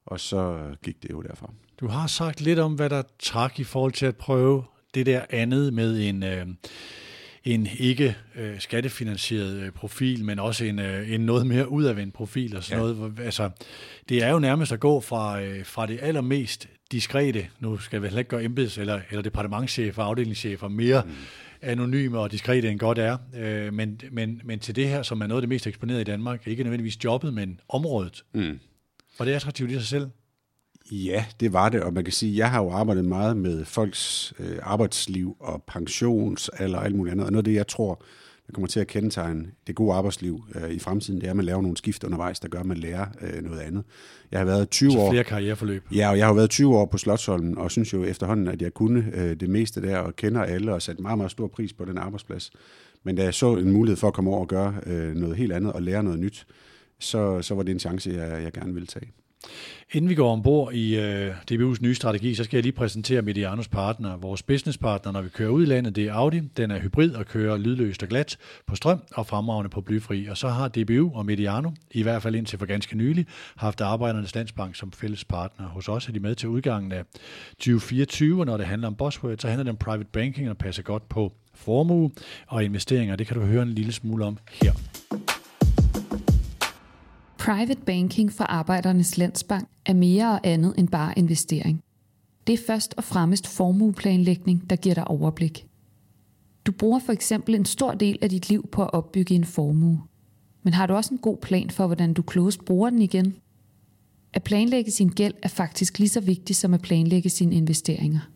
Og 0.05 0.19
så 0.19 0.59
gik 0.83 1.03
det 1.03 1.09
jo 1.09 1.21
derfra. 1.21 1.51
Du 1.79 1.87
har 1.87 2.07
sagt 2.07 2.41
lidt 2.41 2.59
om, 2.59 2.73
hvad 2.73 2.89
der 2.89 3.03
trak 3.19 3.59
i 3.59 3.63
forhold 3.63 3.91
til 3.91 4.05
at 4.05 4.15
prøve 4.15 4.63
det 4.93 5.05
der 5.05 5.21
andet 5.29 5.73
med 5.73 5.99
en... 6.09 6.23
Øh 6.23 6.47
en 7.43 7.67
ikke 7.77 8.15
øh, 8.35 8.59
skattefinansieret 8.59 9.53
øh, 9.53 9.71
profil, 9.71 10.25
men 10.25 10.39
også 10.39 10.65
en, 10.65 10.79
øh, 10.79 11.11
en 11.11 11.21
noget 11.21 11.47
mere 11.47 11.71
udadvendt 11.71 12.13
profil 12.13 12.57
og 12.57 12.63
sådan 12.63 12.85
ja. 12.85 12.91
noget. 12.93 13.19
Altså, 13.19 13.49
det 14.09 14.23
er 14.23 14.29
jo 14.29 14.39
nærmest 14.39 14.71
at 14.71 14.79
gå 14.79 15.01
fra, 15.01 15.41
øh, 15.41 15.65
fra 15.65 15.85
det 15.85 15.99
allermest 16.01 16.67
diskrete, 16.91 17.47
nu 17.59 17.77
skal 17.77 18.01
vi 18.01 18.07
heller 18.07 18.19
ikke 18.19 18.29
gøre 18.29 18.43
embeds- 18.43 18.79
eller, 18.79 19.01
eller 19.09 19.21
departementchefer, 19.21 20.03
afdelingschefer 20.03 20.67
mere 20.67 21.03
mm. 21.05 21.11
anonyme 21.61 22.19
og 22.19 22.31
diskrete 22.31 22.69
end 22.69 22.79
godt 22.79 22.97
er, 22.97 23.17
øh, 23.35 23.73
men, 23.73 24.01
men, 24.11 24.41
men 24.45 24.59
til 24.59 24.75
det 24.75 24.87
her, 24.87 25.03
som 25.03 25.21
er 25.21 25.27
noget 25.27 25.37
af 25.37 25.41
det 25.41 25.49
mest 25.49 25.67
eksponerede 25.67 26.01
i 26.01 26.05
Danmark, 26.05 26.47
ikke 26.47 26.63
nødvendigvis 26.63 27.03
jobbet, 27.03 27.33
men 27.33 27.59
området. 27.69 28.23
Mm. 28.33 28.59
Og 29.19 29.25
det 29.25 29.33
attraktivt 29.33 29.71
i 29.71 29.73
sig 29.73 29.83
selv. 29.83 30.09
Ja, 30.91 31.25
det 31.39 31.53
var 31.53 31.69
det, 31.69 31.83
og 31.83 31.93
man 31.93 32.03
kan 32.03 32.13
sige, 32.13 32.31
at 32.31 32.37
jeg 32.37 32.51
har 32.51 32.63
jo 32.63 32.71
arbejdet 32.71 33.05
meget 33.05 33.37
med 33.37 33.65
folks 33.65 34.33
øh, 34.39 34.57
arbejdsliv 34.61 35.37
og 35.39 35.63
pensionsalder 35.67 36.77
og 36.77 36.85
alt 36.85 36.95
muligt 36.95 37.11
andet, 37.11 37.25
og 37.25 37.31
noget 37.31 37.41
af 37.41 37.51
det, 37.51 37.53
jeg 37.53 37.67
tror, 37.67 38.03
der 38.49 38.53
kommer 38.53 38.67
til 38.67 38.79
at 38.79 38.87
kendetegne 38.87 39.45
det 39.67 39.75
gode 39.75 39.93
arbejdsliv 39.93 40.43
øh, 40.55 40.69
i 40.69 40.79
fremtiden, 40.79 41.21
det 41.21 41.27
er, 41.27 41.31
at 41.31 41.35
man 41.35 41.45
laver 41.45 41.61
nogle 41.61 41.77
skift 41.77 42.03
undervejs, 42.03 42.39
der 42.39 42.47
gør, 42.47 42.59
at 42.59 42.65
man 42.65 42.77
lærer 42.77 43.05
øh, 43.21 43.43
noget 43.43 43.59
andet. 43.59 43.83
Jeg 44.31 44.39
har 44.39 44.45
været 44.45 44.69
20 44.69 44.91
Så 44.91 44.99
år... 44.99 45.11
flere 45.11 45.23
karriereforløb. 45.23 45.83
Ja, 45.91 46.09
og 46.09 46.17
jeg 46.17 46.25
har 46.25 46.33
været 46.33 46.49
20 46.49 46.77
år 46.77 46.85
på 46.85 46.97
Slotsholmen, 46.97 47.57
og 47.57 47.71
synes 47.71 47.93
jo 47.93 48.03
efterhånden, 48.03 48.47
at 48.47 48.61
jeg 48.61 48.73
kunne 48.73 49.11
øh, 49.13 49.35
det 49.39 49.49
meste 49.49 49.81
der, 49.81 49.97
og 49.97 50.15
kender 50.15 50.43
alle, 50.43 50.73
og 50.73 50.81
sat 50.81 50.99
meget, 50.99 51.17
meget 51.17 51.31
stor 51.31 51.47
pris 51.47 51.73
på 51.73 51.85
den 51.85 51.97
arbejdsplads. 51.97 52.51
Men 53.03 53.15
da 53.15 53.23
jeg 53.23 53.33
så 53.33 53.55
en 53.55 53.71
mulighed 53.71 53.97
for 53.97 54.07
at 54.07 54.13
komme 54.13 54.29
over 54.29 54.39
og 54.39 54.47
gøre 54.47 54.75
øh, 54.85 55.15
noget 55.15 55.35
helt 55.35 55.51
andet, 55.51 55.73
og 55.73 55.81
lære 55.81 56.03
noget 56.03 56.19
nyt, 56.19 56.47
så, 56.99 57.41
så 57.41 57.55
var 57.55 57.63
det 57.63 57.71
en 57.71 57.79
chance, 57.79 58.11
jeg, 58.11 58.43
jeg 58.43 58.51
gerne 58.51 58.73
ville 58.73 58.87
tage. 58.87 59.11
Inden 59.91 60.09
vi 60.09 60.15
går 60.15 60.31
ombord 60.31 60.73
i 60.73 60.99
øh, 60.99 61.35
DBU's 61.51 61.77
nye 61.81 61.95
strategi, 61.95 62.35
så 62.35 62.43
skal 62.43 62.57
jeg 62.57 62.63
lige 62.63 62.73
præsentere 62.73 63.21
Medianos 63.21 63.67
partner. 63.67 64.17
Vores 64.17 64.43
businesspartner, 64.43 65.11
når 65.11 65.21
vi 65.21 65.29
kører 65.29 65.49
ud 65.49 65.63
i 65.63 65.65
landet, 65.65 65.95
det 65.95 66.07
er 66.07 66.13
Audi. 66.13 66.39
Den 66.39 66.71
er 66.71 66.79
hybrid 66.79 67.11
og 67.11 67.25
kører 67.25 67.57
lydløst 67.57 68.03
og 68.03 68.09
glat 68.09 68.37
på 68.67 68.75
strøm 68.75 68.99
og 69.11 69.27
fremragende 69.27 69.69
på 69.69 69.81
blyfri. 69.81 70.27
Og 70.27 70.37
så 70.37 70.47
har 70.47 70.67
DBU 70.67 71.11
og 71.15 71.25
Mediano, 71.25 71.71
i 71.91 72.03
hvert 72.03 72.21
fald 72.21 72.35
indtil 72.35 72.59
for 72.59 72.65
ganske 72.65 72.97
nylig, 72.97 73.25
haft 73.55 73.81
Arbejdernes 73.81 74.35
Landsbank 74.35 74.75
som 74.75 74.91
fælles 74.91 75.25
partner. 75.25 75.67
Hos 75.67 75.89
os 75.89 76.07
er 76.07 76.11
de 76.11 76.19
med 76.19 76.35
til 76.35 76.49
udgangen 76.49 76.91
af 76.91 77.03
2024, 77.51 78.39
og 78.39 78.45
når 78.45 78.57
det 78.57 78.65
handler 78.65 78.87
om 78.87 78.95
Bosworth, 78.95 79.41
så 79.41 79.47
handler 79.47 79.63
det 79.63 79.71
om 79.71 79.77
private 79.77 80.09
banking 80.13 80.49
og 80.49 80.57
passer 80.57 80.83
godt 80.83 81.09
på 81.09 81.33
formue 81.53 82.11
og 82.47 82.63
investeringer. 82.63 83.15
Det 83.15 83.27
kan 83.27 83.37
du 83.37 83.45
høre 83.45 83.63
en 83.63 83.69
lille 83.69 83.91
smule 83.91 84.25
om 84.25 84.37
her. 84.61 84.73
Private 87.39 87.81
banking 87.85 88.31
for 88.31 88.43
Arbejdernes 88.43 89.17
Landsbank 89.17 89.67
er 89.85 89.93
mere 89.93 90.31
og 90.31 90.39
andet 90.43 90.73
end 90.77 90.87
bare 90.87 91.13
investering. 91.17 91.83
Det 92.47 92.53
er 92.53 92.63
først 92.67 92.93
og 92.97 93.03
fremmest 93.03 93.47
formueplanlægning, 93.47 94.69
der 94.69 94.75
giver 94.75 94.95
dig 94.95 95.07
overblik. 95.07 95.67
Du 96.65 96.71
bruger 96.71 96.99
for 96.99 97.13
eksempel 97.13 97.55
en 97.55 97.65
stor 97.65 97.91
del 97.91 98.17
af 98.21 98.29
dit 98.29 98.49
liv 98.49 98.67
på 98.71 98.83
at 98.83 98.93
opbygge 98.93 99.35
en 99.35 99.43
formue. 99.43 100.01
Men 100.63 100.73
har 100.73 100.85
du 100.85 100.93
også 100.93 101.13
en 101.13 101.17
god 101.17 101.37
plan 101.37 101.69
for, 101.69 101.87
hvordan 101.87 102.13
du 102.13 102.21
klogest 102.21 102.65
bruger 102.65 102.89
den 102.89 103.01
igen? 103.01 103.35
At 104.33 104.43
planlægge 104.43 104.91
sin 104.91 105.09
gæld 105.09 105.33
er 105.43 105.49
faktisk 105.49 105.99
lige 105.99 106.09
så 106.09 106.21
vigtigt 106.21 106.59
som 106.59 106.73
at 106.73 106.81
planlægge 106.81 107.29
sine 107.29 107.55
investeringer. 107.55 108.29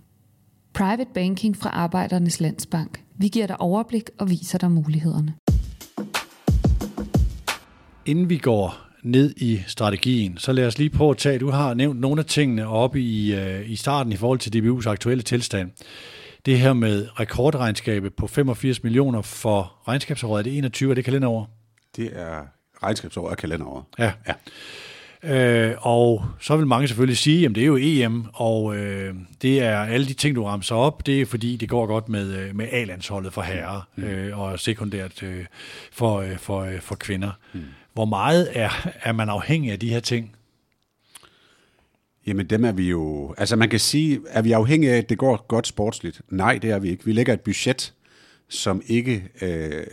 Private 0.74 1.10
Banking 1.14 1.58
fra 1.58 1.70
Arbejdernes 1.70 2.40
Landsbank. 2.40 3.04
Vi 3.18 3.28
giver 3.28 3.48
dig 3.48 3.62
overblik 3.62 4.10
og 4.18 4.30
viser 4.30 4.58
dig 4.58 4.72
mulighederne. 4.72 5.34
Inden 8.06 8.30
vi 8.30 8.38
går 8.38 8.93
ned 9.04 9.34
i 9.38 9.62
strategien, 9.68 10.38
så 10.38 10.52
lad 10.52 10.68
os 10.68 10.78
lige 10.78 10.90
prøve 10.90 11.12
at 11.12 11.18
tage, 11.18 11.40
du 11.40 11.50
har 11.50 11.74
nævnt 11.74 12.00
nogle 12.00 12.20
af 12.20 12.26
tingene 12.26 12.68
oppe 12.68 13.02
i, 13.02 13.36
uh, 13.36 13.70
i 13.70 13.76
starten 13.76 14.14
i 14.14 14.16
forhold 14.16 14.40
til 14.40 14.60
DBU's 14.60 14.90
aktuelle 14.90 15.24
tilstand. 15.24 15.72
Det 16.46 16.60
her 16.60 16.74
med 16.74 17.08
rekordregnskabet 17.20 18.14
på 18.14 18.28
85 18.28 18.84
millioner 18.84 19.22
for 19.22 19.74
regnskabsåret, 19.88 20.46
det 20.46 20.58
21, 20.58 20.92
er 20.92 20.96
det 20.96 21.06
kalenderår? 21.06 21.50
Det 21.96 22.12
er 22.14 22.48
regnskabsår 22.84 23.30
og 23.30 23.38
kalenderår. 23.38 23.90
Ja. 24.00 24.12
ja. 24.28 24.34
Øh, 25.24 25.76
og 25.80 26.26
så 26.40 26.58
vil 26.58 26.68
mange 26.68 26.88
selvfølgelig 26.88 27.18
sige, 27.18 27.46
at 27.46 27.56
det 27.56 27.64
er 27.64 27.68
jo 27.68 27.78
EM, 27.82 28.26
og 28.34 28.76
øh, 28.76 29.16
det 29.42 29.64
er 29.64 29.80
alle 29.80 30.08
de 30.08 30.14
ting, 30.14 30.36
du 30.36 30.44
ramser 30.44 30.76
op, 30.76 31.06
det 31.06 31.22
er 31.22 31.26
fordi, 31.26 31.56
det 31.56 31.70
går 31.70 31.86
godt 31.86 32.10
med, 32.10 32.38
øh, 32.38 32.56
med 32.56 32.68
A-landsholdet 32.72 33.34
for 33.34 33.42
herrer, 33.42 33.88
mm. 33.96 34.04
øh, 34.04 34.40
og 34.40 34.60
sekundært 34.60 35.24
øh, 35.24 35.46
for, 35.92 36.20
øh, 36.20 36.38
for, 36.38 36.62
øh, 36.62 36.82
for 36.82 36.96
kvinder. 36.96 37.32
Mm. 37.54 37.62
Hvor 37.94 38.06
meget 38.06 38.50
er, 38.58 38.70
er 39.02 39.12
man 39.12 39.30
afhængig 39.30 39.72
af 39.72 39.80
de 39.80 39.90
her 39.90 40.00
ting? 40.00 40.36
Jamen 42.28 42.50
dem 42.50 42.66
er 42.66 42.72
vi 42.72 42.90
jo... 42.90 43.34
Altså 43.38 43.56
man 43.56 43.70
kan 43.70 43.80
sige, 43.80 44.22
er 44.28 44.42
vi 44.42 44.52
afhængige 44.52 44.94
af, 44.94 44.98
at 44.98 45.10
det 45.10 45.18
går 45.18 45.46
godt 45.48 45.68
sportsligt? 45.68 46.22
Nej, 46.30 46.58
det 46.58 46.70
er 46.70 46.80
vi 46.80 46.90
ikke. 46.90 47.06
Vi 47.06 47.12
lægger 47.12 47.34
et 47.34 47.42
budget, 47.42 47.94
som 48.50 48.82
ikke 48.88 49.30
øh, 49.42 49.86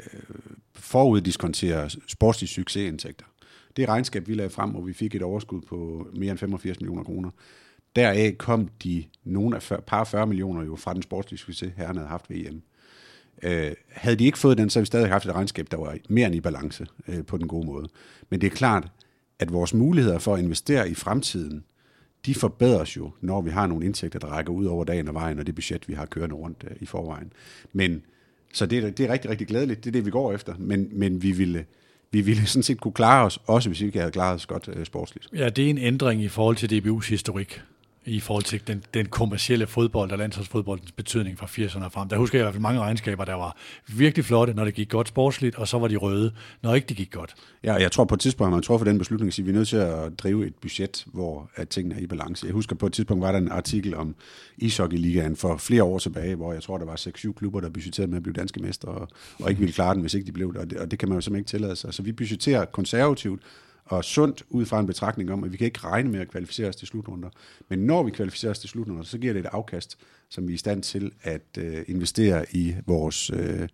foruddiskonterer 0.74 1.96
sportslig 2.08 2.48
succesindtægter. 2.48 3.24
Det 3.76 3.88
regnskab, 3.88 4.28
vi 4.28 4.34
lagde 4.34 4.50
frem, 4.50 4.70
hvor 4.70 4.80
vi 4.80 4.92
fik 4.92 5.14
et 5.14 5.22
overskud 5.22 5.60
på 5.60 6.06
mere 6.16 6.30
end 6.30 6.38
85 6.38 6.80
millioner 6.80 7.04
kroner, 7.04 7.30
deraf 7.96 8.34
kom 8.38 8.68
de 8.84 9.04
nogle 9.24 9.56
af 9.56 9.82
par 9.86 10.04
40 10.04 10.26
millioner 10.26 10.64
jo 10.64 10.76
fra 10.76 10.94
den 10.94 11.02
sportslige 11.02 11.38
succes, 11.38 11.72
herren 11.76 11.96
havde 11.96 12.08
haft 12.08 12.30
ved 12.30 12.36
EM. 12.36 12.62
Øh, 13.42 13.72
havde 13.88 14.16
de 14.16 14.24
ikke 14.24 14.38
fået 14.38 14.58
den, 14.58 14.70
så 14.70 14.78
havde 14.78 14.82
vi 14.82 14.86
stadig 14.86 15.08
haft 15.08 15.26
et 15.26 15.34
regnskab, 15.34 15.66
der 15.70 15.76
var 15.76 15.96
mere 16.08 16.26
end 16.26 16.34
i 16.34 16.40
balance 16.40 16.86
øh, 17.08 17.24
på 17.24 17.36
den 17.36 17.48
gode 17.48 17.66
måde. 17.66 17.88
Men 18.30 18.40
det 18.40 18.46
er 18.46 18.50
klart, 18.50 18.88
at 19.38 19.52
vores 19.52 19.74
muligheder 19.74 20.18
for 20.18 20.34
at 20.34 20.40
investere 20.40 20.90
i 20.90 20.94
fremtiden, 20.94 21.64
de 22.26 22.34
forbedres 22.34 22.96
jo, 22.96 23.10
når 23.20 23.40
vi 23.40 23.50
har 23.50 23.66
nogle 23.66 23.86
indtægter, 23.86 24.18
der 24.18 24.26
rækker 24.26 24.52
ud 24.52 24.66
over 24.66 24.84
dagen 24.84 25.08
og 25.08 25.14
vejen, 25.14 25.38
og 25.38 25.46
det 25.46 25.54
budget, 25.54 25.88
vi 25.88 25.94
har 25.94 26.06
kørende 26.06 26.34
rundt 26.34 26.64
øh, 26.70 26.76
i 26.80 26.86
forvejen. 26.86 27.32
Men, 27.72 28.02
så 28.52 28.66
det, 28.66 28.84
er, 28.84 28.90
det 28.90 29.06
er 29.06 29.12
rigtig, 29.12 29.30
rigtig 29.30 29.46
glædeligt, 29.46 29.84
det 29.84 29.90
er 29.90 29.92
det, 29.92 30.06
vi 30.06 30.10
går 30.10 30.32
efter, 30.32 30.54
men, 30.58 30.88
men 30.92 31.22
vi 31.22 31.32
ville 31.32 31.64
vi 32.12 32.20
ville 32.20 32.46
sådan 32.46 32.62
set 32.62 32.80
kunne 32.80 32.92
klare 32.92 33.24
os, 33.24 33.38
også 33.46 33.68
hvis 33.68 33.80
vi 33.80 33.86
ikke 33.86 33.98
havde 33.98 34.12
klaret 34.12 34.34
os 34.34 34.46
godt 34.46 34.68
øh, 34.72 34.86
sportsligt. 34.86 35.28
Ja, 35.34 35.48
det 35.48 35.66
er 35.66 35.70
en 35.70 35.78
ændring 35.78 36.22
i 36.22 36.28
forhold 36.28 36.56
til 36.56 36.80
DBU's 36.80 37.08
historik 37.08 37.62
i 38.04 38.20
forhold 38.20 38.44
til 38.44 38.60
den, 38.66 38.82
den 38.94 39.06
kommercielle 39.06 39.66
fodbold 39.66 40.12
og 40.12 40.18
landsholdsfodboldens 40.18 40.92
betydning 40.92 41.38
fra 41.38 41.46
80'erne 41.46 41.88
frem. 41.88 42.08
Der 42.08 42.16
husker 42.16 42.38
jeg 42.38 42.42
i 42.42 42.44
hvert 42.44 42.54
fald 42.54 42.62
mange 42.62 42.80
regnskaber, 42.80 43.24
der 43.24 43.34
var 43.34 43.56
virkelig 43.88 44.24
flotte, 44.24 44.54
når 44.54 44.64
det 44.64 44.74
gik 44.74 44.88
godt 44.88 45.08
sportsligt, 45.08 45.56
og 45.56 45.68
så 45.68 45.78
var 45.78 45.88
de 45.88 45.96
røde, 45.96 46.32
når 46.62 46.74
ikke 46.74 46.86
det 46.86 46.96
gik 46.96 47.10
godt. 47.10 47.34
Ja, 47.64 47.74
jeg 47.74 47.92
tror 47.92 48.04
på 48.04 48.14
et 48.14 48.20
tidspunkt, 48.20 48.52
man 48.52 48.62
tror 48.62 48.78
for 48.78 48.84
den 48.84 48.98
beslutning 48.98 49.38
at 49.38 49.46
vi 49.46 49.50
er 49.50 49.54
nødt 49.54 49.68
til 49.68 49.76
at 49.76 50.18
drive 50.18 50.46
et 50.46 50.54
budget, 50.54 51.04
hvor 51.06 51.50
at 51.56 51.68
tingene 51.68 51.94
er 51.94 52.00
i 52.00 52.06
balance. 52.06 52.46
Jeg 52.46 52.52
husker 52.52 52.76
på 52.76 52.86
et 52.86 52.92
tidspunkt, 52.92 53.22
var 53.22 53.32
der 53.32 53.38
en 53.38 53.50
artikel 53.50 53.94
om 53.94 54.14
ishockey-ligaen 54.58 55.36
for 55.36 55.56
flere 55.56 55.84
år 55.84 55.98
tilbage, 55.98 56.34
hvor 56.34 56.52
jeg 56.52 56.62
tror, 56.62 56.78
der 56.78 56.84
var 56.84 56.96
6-7 56.96 57.32
klubber, 57.32 57.60
der 57.60 57.70
budgetterede 57.70 58.10
med 58.10 58.16
at 58.16 58.22
blive 58.22 58.34
danske 58.34 58.60
mestre, 58.60 58.88
og, 58.88 59.08
og 59.38 59.50
ikke 59.50 59.60
ville 59.60 59.72
klare 59.72 59.94
den, 59.94 60.00
hvis 60.00 60.14
ikke 60.14 60.26
de 60.26 60.32
blev 60.32 60.52
det, 60.52 60.60
og 60.60 60.70
det, 60.70 60.78
og 60.78 60.90
det 60.90 60.98
kan 60.98 61.08
man 61.08 61.16
jo 61.16 61.20
simpelthen 61.20 61.40
ikke 61.40 61.50
tillade 61.50 61.76
sig. 61.76 61.94
Så 61.94 62.02
vi 62.02 62.12
budgetterer 62.12 62.64
konservativt, 62.64 63.42
og 63.90 64.04
sundt 64.04 64.42
ud 64.48 64.66
fra 64.66 64.80
en 64.80 64.86
betragtning 64.86 65.32
om, 65.32 65.44
at 65.44 65.52
vi 65.52 65.56
kan 65.56 65.64
ikke 65.64 65.78
regne 65.78 66.10
med 66.10 66.20
at 66.20 66.30
kvalificere 66.30 66.68
os 66.68 66.76
til 66.76 66.88
slutrunder. 66.88 67.28
Men 67.68 67.78
når 67.78 68.02
vi 68.02 68.10
kvalificerer 68.10 68.50
os 68.50 68.58
til 68.58 68.68
slutrunder, 68.68 69.02
så 69.02 69.18
giver 69.18 69.32
det 69.32 69.40
et 69.40 69.48
afkast, 69.52 69.98
som 70.28 70.48
vi 70.48 70.52
er 70.52 70.54
i 70.54 70.58
stand 70.58 70.82
til 70.82 71.12
at 71.22 71.42
øh, 71.58 71.84
investere 71.88 72.44
i 72.52 72.74
vores 72.86 73.30
øh, 73.30 73.68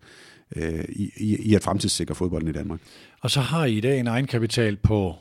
øh, 0.55 0.85
i, 0.89 1.35
i 1.39 1.55
at 1.55 1.63
fremtidssikre 1.63 2.15
fodbolden 2.15 2.49
i 2.49 2.51
Danmark. 2.51 2.79
Og 3.21 3.31
så 3.31 3.41
har 3.41 3.65
I 3.65 3.77
i 3.77 3.81
dag 3.81 3.99
en 3.99 4.07
egenkapital 4.07 4.77
på 4.77 5.15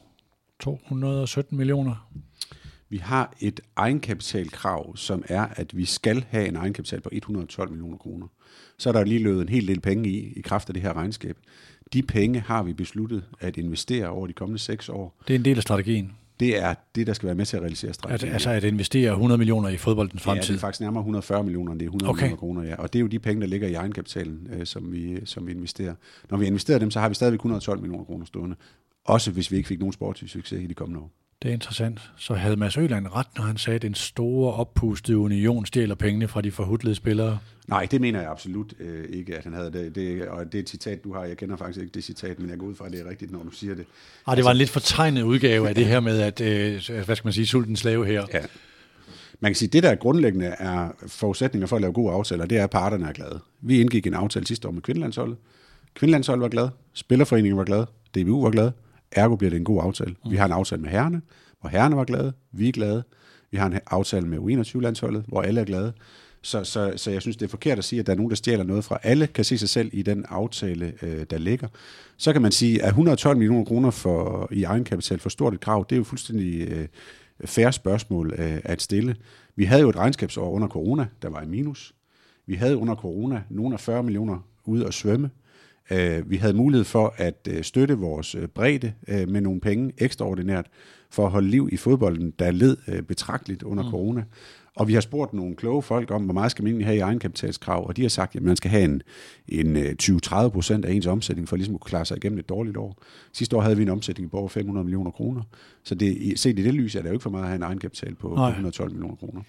217 0.61 1.59
millioner. 1.59 2.09
Vi 2.89 2.97
har 2.97 3.35
et 3.41 3.61
egenkapitalkrav, 3.77 4.97
som 4.97 5.23
er, 5.29 5.47
at 5.57 5.77
vi 5.77 5.85
skal 5.85 6.25
have 6.29 6.49
en 6.49 6.57
egenkapital 6.57 7.01
på 7.01 7.09
112 7.13 7.71
millioner 7.71 7.97
kroner. 7.97 8.27
Så 8.79 8.89
er 8.89 8.93
der 8.93 9.05
lige 9.05 9.23
løbet 9.23 9.43
en 9.43 9.49
hel 9.49 9.69
del 9.69 9.81
penge 9.81 10.09
i, 10.11 10.33
i 10.37 10.41
kraft 10.41 10.69
af 10.69 10.75
det 10.75 10.83
her 10.83 10.97
regnskab. 10.97 11.37
De 11.93 12.03
penge 12.03 12.41
har 12.41 12.63
vi 12.63 12.73
besluttet 12.73 13.25
at 13.41 13.57
investere 13.57 14.09
over 14.09 14.27
de 14.27 14.33
kommende 14.33 14.59
seks 14.59 14.89
år. 14.89 15.21
Det 15.29 15.35
er 15.35 15.39
en 15.39 15.45
del 15.45 15.57
af 15.57 15.63
strategien. 15.63 16.13
Det 16.41 16.63
er 16.63 16.75
det, 16.95 17.07
der 17.07 17.13
skal 17.13 17.27
være 17.27 17.35
med 17.35 17.47
til 17.47 17.57
at 17.57 17.63
realisere 17.63 17.93
strategien. 17.93 18.29
At, 18.29 18.33
altså 18.33 18.51
at 18.51 18.65
investere 18.65 19.11
100 19.11 19.39
millioner 19.39 19.69
i 19.69 19.77
fodboldens 19.77 20.23
fremtid? 20.23 20.49
Ja, 20.49 20.53
det 20.53 20.59
er 20.59 20.61
faktisk 20.61 20.81
nærmere 20.81 21.01
140 21.01 21.45
millioner, 21.45 21.73
end 21.73 21.81
det 21.81 21.87
er 21.87 21.91
100 21.91 22.11
okay. 22.11 22.23
millioner 22.23 22.39
kroner. 22.39 22.63
Ja. 22.63 22.77
Og 22.77 22.93
det 22.93 22.99
er 22.99 23.01
jo 23.01 23.07
de 23.07 23.19
penge, 23.19 23.41
der 23.41 23.47
ligger 23.47 23.69
i 23.69 23.75
egenkapitalen, 23.75 24.49
øh, 24.53 24.67
som, 24.67 24.93
vi, 24.93 25.27
som 25.27 25.47
vi 25.47 25.53
investerer. 25.53 25.95
Når 26.31 26.39
vi 26.39 26.47
investerer 26.47 26.79
dem, 26.79 26.91
så 26.91 27.01
har 27.01 27.09
vi 27.09 27.15
stadigvæk 27.15 27.39
112 27.39 27.81
millioner 27.81 28.05
kroner 28.05 28.27
stående. 28.27 28.57
Også 29.05 29.31
hvis 29.31 29.51
vi 29.51 29.57
ikke 29.57 29.67
fik 29.67 29.79
nogen 29.79 29.93
sportslig 29.93 30.31
succes 30.31 30.63
i 30.63 30.67
de 30.67 30.75
kommende 30.75 31.01
år. 31.01 31.13
Det 31.43 31.49
er 31.49 31.53
interessant. 31.53 32.01
Så 32.17 32.35
havde 32.35 32.57
Mads 32.57 32.77
Øland 32.77 33.07
ret, 33.15 33.27
når 33.37 33.45
han 33.45 33.57
sagde, 33.57 33.77
at 33.77 33.83
den 33.83 33.95
store 33.95 34.53
oppustede 34.53 35.19
union 35.19 35.67
stjæler 35.67 35.95
pengene 35.95 36.29
fra 36.29 36.41
de 36.41 36.51
forhudlede 36.51 36.95
spillere? 36.95 37.39
Nej, 37.69 37.87
det 37.91 38.01
mener 38.01 38.21
jeg 38.21 38.31
absolut 38.31 38.75
øh, 38.81 39.05
ikke, 39.09 39.37
at 39.37 39.45
han 39.45 39.53
havde 39.53 39.73
det. 39.73 39.95
det. 39.95 40.29
Og 40.29 40.53
det 40.53 40.61
et 40.61 40.69
citat, 40.69 41.05
du 41.05 41.13
har. 41.13 41.25
Jeg 41.25 41.37
kender 41.37 41.57
faktisk 41.57 41.81
ikke 41.81 41.93
det 41.95 42.05
citat, 42.05 42.39
men 42.41 42.51
jeg 42.51 42.59
går 42.59 42.67
ud 42.67 42.75
fra, 42.75 42.87
at 42.87 42.93
det 42.93 43.01
er 43.01 43.11
rigtigt, 43.11 43.31
når 43.33 43.43
du 43.43 43.51
siger 43.51 43.75
det. 43.75 43.87
Ah, 44.27 44.37
det 44.37 44.45
var 44.45 44.51
en 44.51 44.57
lidt 44.57 44.71
fortegnet 44.71 45.23
udgave 45.23 45.69
af 45.69 45.75
det 45.75 45.87
her 45.87 46.01
med, 46.01 46.21
at, 46.21 46.41
øh, 46.41 47.05
hvad 47.05 47.17
skal 47.17 47.27
man 47.27 47.33
sige, 47.33 47.47
sultens 47.47 47.79
slave 47.79 48.07
her. 48.07 48.27
Ja. 48.35 48.41
Man 49.41 49.51
kan 49.51 49.57
sige, 49.57 49.67
at 49.69 49.73
det 49.73 49.83
der 49.83 49.95
grundlæggende 49.95 50.47
er 50.47 50.89
forudsætninger 51.07 51.67
for 51.67 51.77
at 51.77 51.83
lave 51.83 51.93
gode 51.93 52.13
aftaler, 52.13 52.47
det 52.47 52.59
er, 52.59 52.65
at 52.65 52.71
parterne 52.71 53.09
er 53.09 53.13
glade. 53.13 53.41
Vi 53.61 53.81
indgik 53.81 54.07
en 54.07 54.15
aftale 54.15 54.47
sidste 54.47 54.69
år 54.69 54.73
med 54.73 54.83
kvindelandsholdet. 54.83 55.37
Kvindelandsholdet 55.95 56.43
var 56.43 56.49
glad, 56.49 56.69
Spillerforeningen 56.93 57.59
var 57.59 57.65
glad, 57.65 57.87
DBU 58.15 58.43
var 58.43 58.51
glad, 58.51 58.71
ergo 59.13 59.37
bliver 59.37 59.51
det 59.51 59.57
en 59.57 59.65
god 59.65 59.83
aftale. 59.83 60.15
Mm. 60.25 60.31
Vi 60.31 60.37
har 60.37 60.45
en 60.45 60.53
aftale 60.53 60.83
med 60.83 60.91
herrene, 60.91 61.23
hvor 61.61 61.71
herrene 61.71 61.97
var 61.97 62.05
glade, 62.05 62.33
vi 62.53 62.69
er 62.69 62.73
glade. 62.73 63.03
Vi 63.51 63.57
har 63.57 63.67
en 63.67 63.79
aftale 63.87 64.27
med 64.27 64.39
U21-landsholdet, 64.39 65.25
hvor 65.29 65.43
alle 65.43 65.61
er 65.61 65.65
glade. 65.65 65.93
Så, 66.43 66.65
så, 66.65 66.93
så 66.97 67.11
jeg 67.11 67.23
synes, 67.23 67.37
det 67.37 67.45
er 67.45 67.51
forkert 67.51 67.79
at 67.79 67.85
sige, 67.85 68.01
at 68.01 68.07
der 68.07 68.13
er 68.13 68.17
nogen, 68.17 68.31
der 68.31 68.37
stjæler 68.37 68.65
noget 68.65 68.85
fra. 68.85 68.99
Alle 69.03 69.27
kan 69.27 69.45
se 69.45 69.59
sig 69.59 69.69
selv 69.69 69.91
i 69.93 70.03
den 70.03 70.25
aftale, 70.29 70.93
øh, 71.03 71.27
der 71.31 71.39
ligger. 71.39 71.69
Så 72.17 72.33
kan 72.33 72.43
man 72.43 72.53
sige, 72.53 72.83
at 72.83 72.89
112 72.89 73.37
millioner 73.37 73.65
kroner 73.65 73.91
for, 73.91 74.49
i 74.53 74.63
egenkapital 74.65 75.19
for 75.19 75.29
stort 75.29 75.55
et 75.55 75.61
krav, 75.61 75.87
det 75.89 75.97
er 75.97 75.99
jo 75.99 76.05
fuldstændig 76.05 76.69
øh, 76.69 76.89
færre 77.45 77.73
spørgsmål 77.73 78.35
øh, 78.39 78.61
at 78.65 78.83
stille. 78.83 79.17
Vi 79.57 79.65
havde 79.65 79.83
jo 79.83 79.89
et 79.89 79.97
regnskabsår 79.97 80.51
under 80.51 80.69
corona, 80.69 81.07
der 81.23 81.29
var 81.29 81.43
i 81.43 81.47
minus. 81.47 81.95
Vi 82.47 82.55
havde 82.55 82.77
under 82.77 82.95
corona 82.95 83.43
nogle 83.51 83.75
af 83.75 83.81
40 83.81 84.03
millioner 84.03 84.39
ude 84.65 84.87
at 84.87 84.95
svømme. 84.95 85.27
Øh, 85.27 85.46
vi 86.27 86.37
havde 86.37 86.55
mulighed 86.55 86.85
for 86.85 87.15
at 87.17 87.49
øh, 87.51 87.65
støtte 87.65 87.95
vores 87.95 88.35
øh, 88.35 88.49
bredde 88.49 88.93
med 89.09 89.41
nogle 89.41 89.61
penge 89.61 89.93
ekstraordinært 89.99 90.67
for 91.11 91.25
at 91.25 91.31
holde 91.31 91.49
liv 91.49 91.69
i 91.73 91.77
fodbolden, 91.77 92.33
der 92.39 92.51
led 92.51 93.03
betragteligt 93.03 93.63
under 93.63 93.85
mm. 93.85 93.91
corona. 93.91 94.25
Og 94.77 94.89
vi 94.89 94.95
har 94.95 95.01
spurgt 95.01 95.33
nogle 95.33 95.57
kloge 95.57 95.83
folk 95.83 96.11
om, 96.11 96.23
hvor 96.23 96.35
meget 96.35 96.51
skal 96.51 96.63
man 96.63 96.71
egentlig 96.71 96.87
have 96.87 96.97
i 96.97 97.01
egenkapitalskrav, 97.01 97.87
og 97.87 97.97
de 97.97 98.03
har 98.03 98.09
sagt, 98.09 98.37
at 98.37 98.43
man 98.43 98.57
skal 98.57 98.71
have 98.71 98.85
en, 98.85 99.03
en 99.49 99.77
20-30 100.03 100.49
procent 100.49 100.85
af 100.85 100.93
ens 100.93 101.07
omsætning 101.07 101.49
for 101.49 101.57
ligesom 101.57 101.75
at 101.75 101.81
klare 101.81 102.05
sig 102.05 102.17
igennem 102.17 102.39
et 102.39 102.49
dårligt 102.49 102.77
år. 102.77 103.03
Sidste 103.33 103.57
år 103.57 103.61
havde 103.61 103.77
vi 103.77 103.83
en 103.83 103.89
omsætning 103.89 104.31
på 104.31 104.37
over 104.37 104.49
500 104.49 104.85
millioner 104.85 105.11
kroner, 105.11 105.43
så 105.85 105.95
det, 105.95 106.41
set 106.41 106.59
i 106.59 106.63
det 106.63 106.75
lys 106.75 106.95
er 106.95 107.03
det 107.03 107.09
jo 107.09 107.13
ikke 107.13 107.23
for 107.23 107.31
meget 107.31 107.43
at 107.43 107.49
have 107.49 107.57
en 107.57 107.63
egenkapital 107.63 108.15
på 108.15 108.35
Nej. 108.37 108.49
112 108.49 108.91
millioner 108.91 109.17
kroner. 109.17 109.43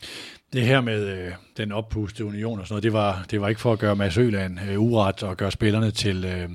Det 0.53 0.61
her 0.61 0.81
med 0.81 1.07
øh, 1.07 1.31
den 1.57 1.71
oppustede 1.71 2.27
union 2.27 2.59
og 2.59 2.67
sådan 2.67 2.73
noget, 2.73 2.83
det 2.83 2.93
var, 2.93 3.25
det 3.31 3.41
var 3.41 3.47
ikke 3.47 3.61
for 3.61 3.73
at 3.73 3.79
gøre 3.79 3.95
Mads 3.95 4.17
Øland 4.17 4.59
øh, 4.69 4.81
uret 4.81 5.23
og 5.23 5.37
gøre 5.37 5.51
spillerne 5.51 5.91
til, 5.91 6.25
øh, 6.25 6.49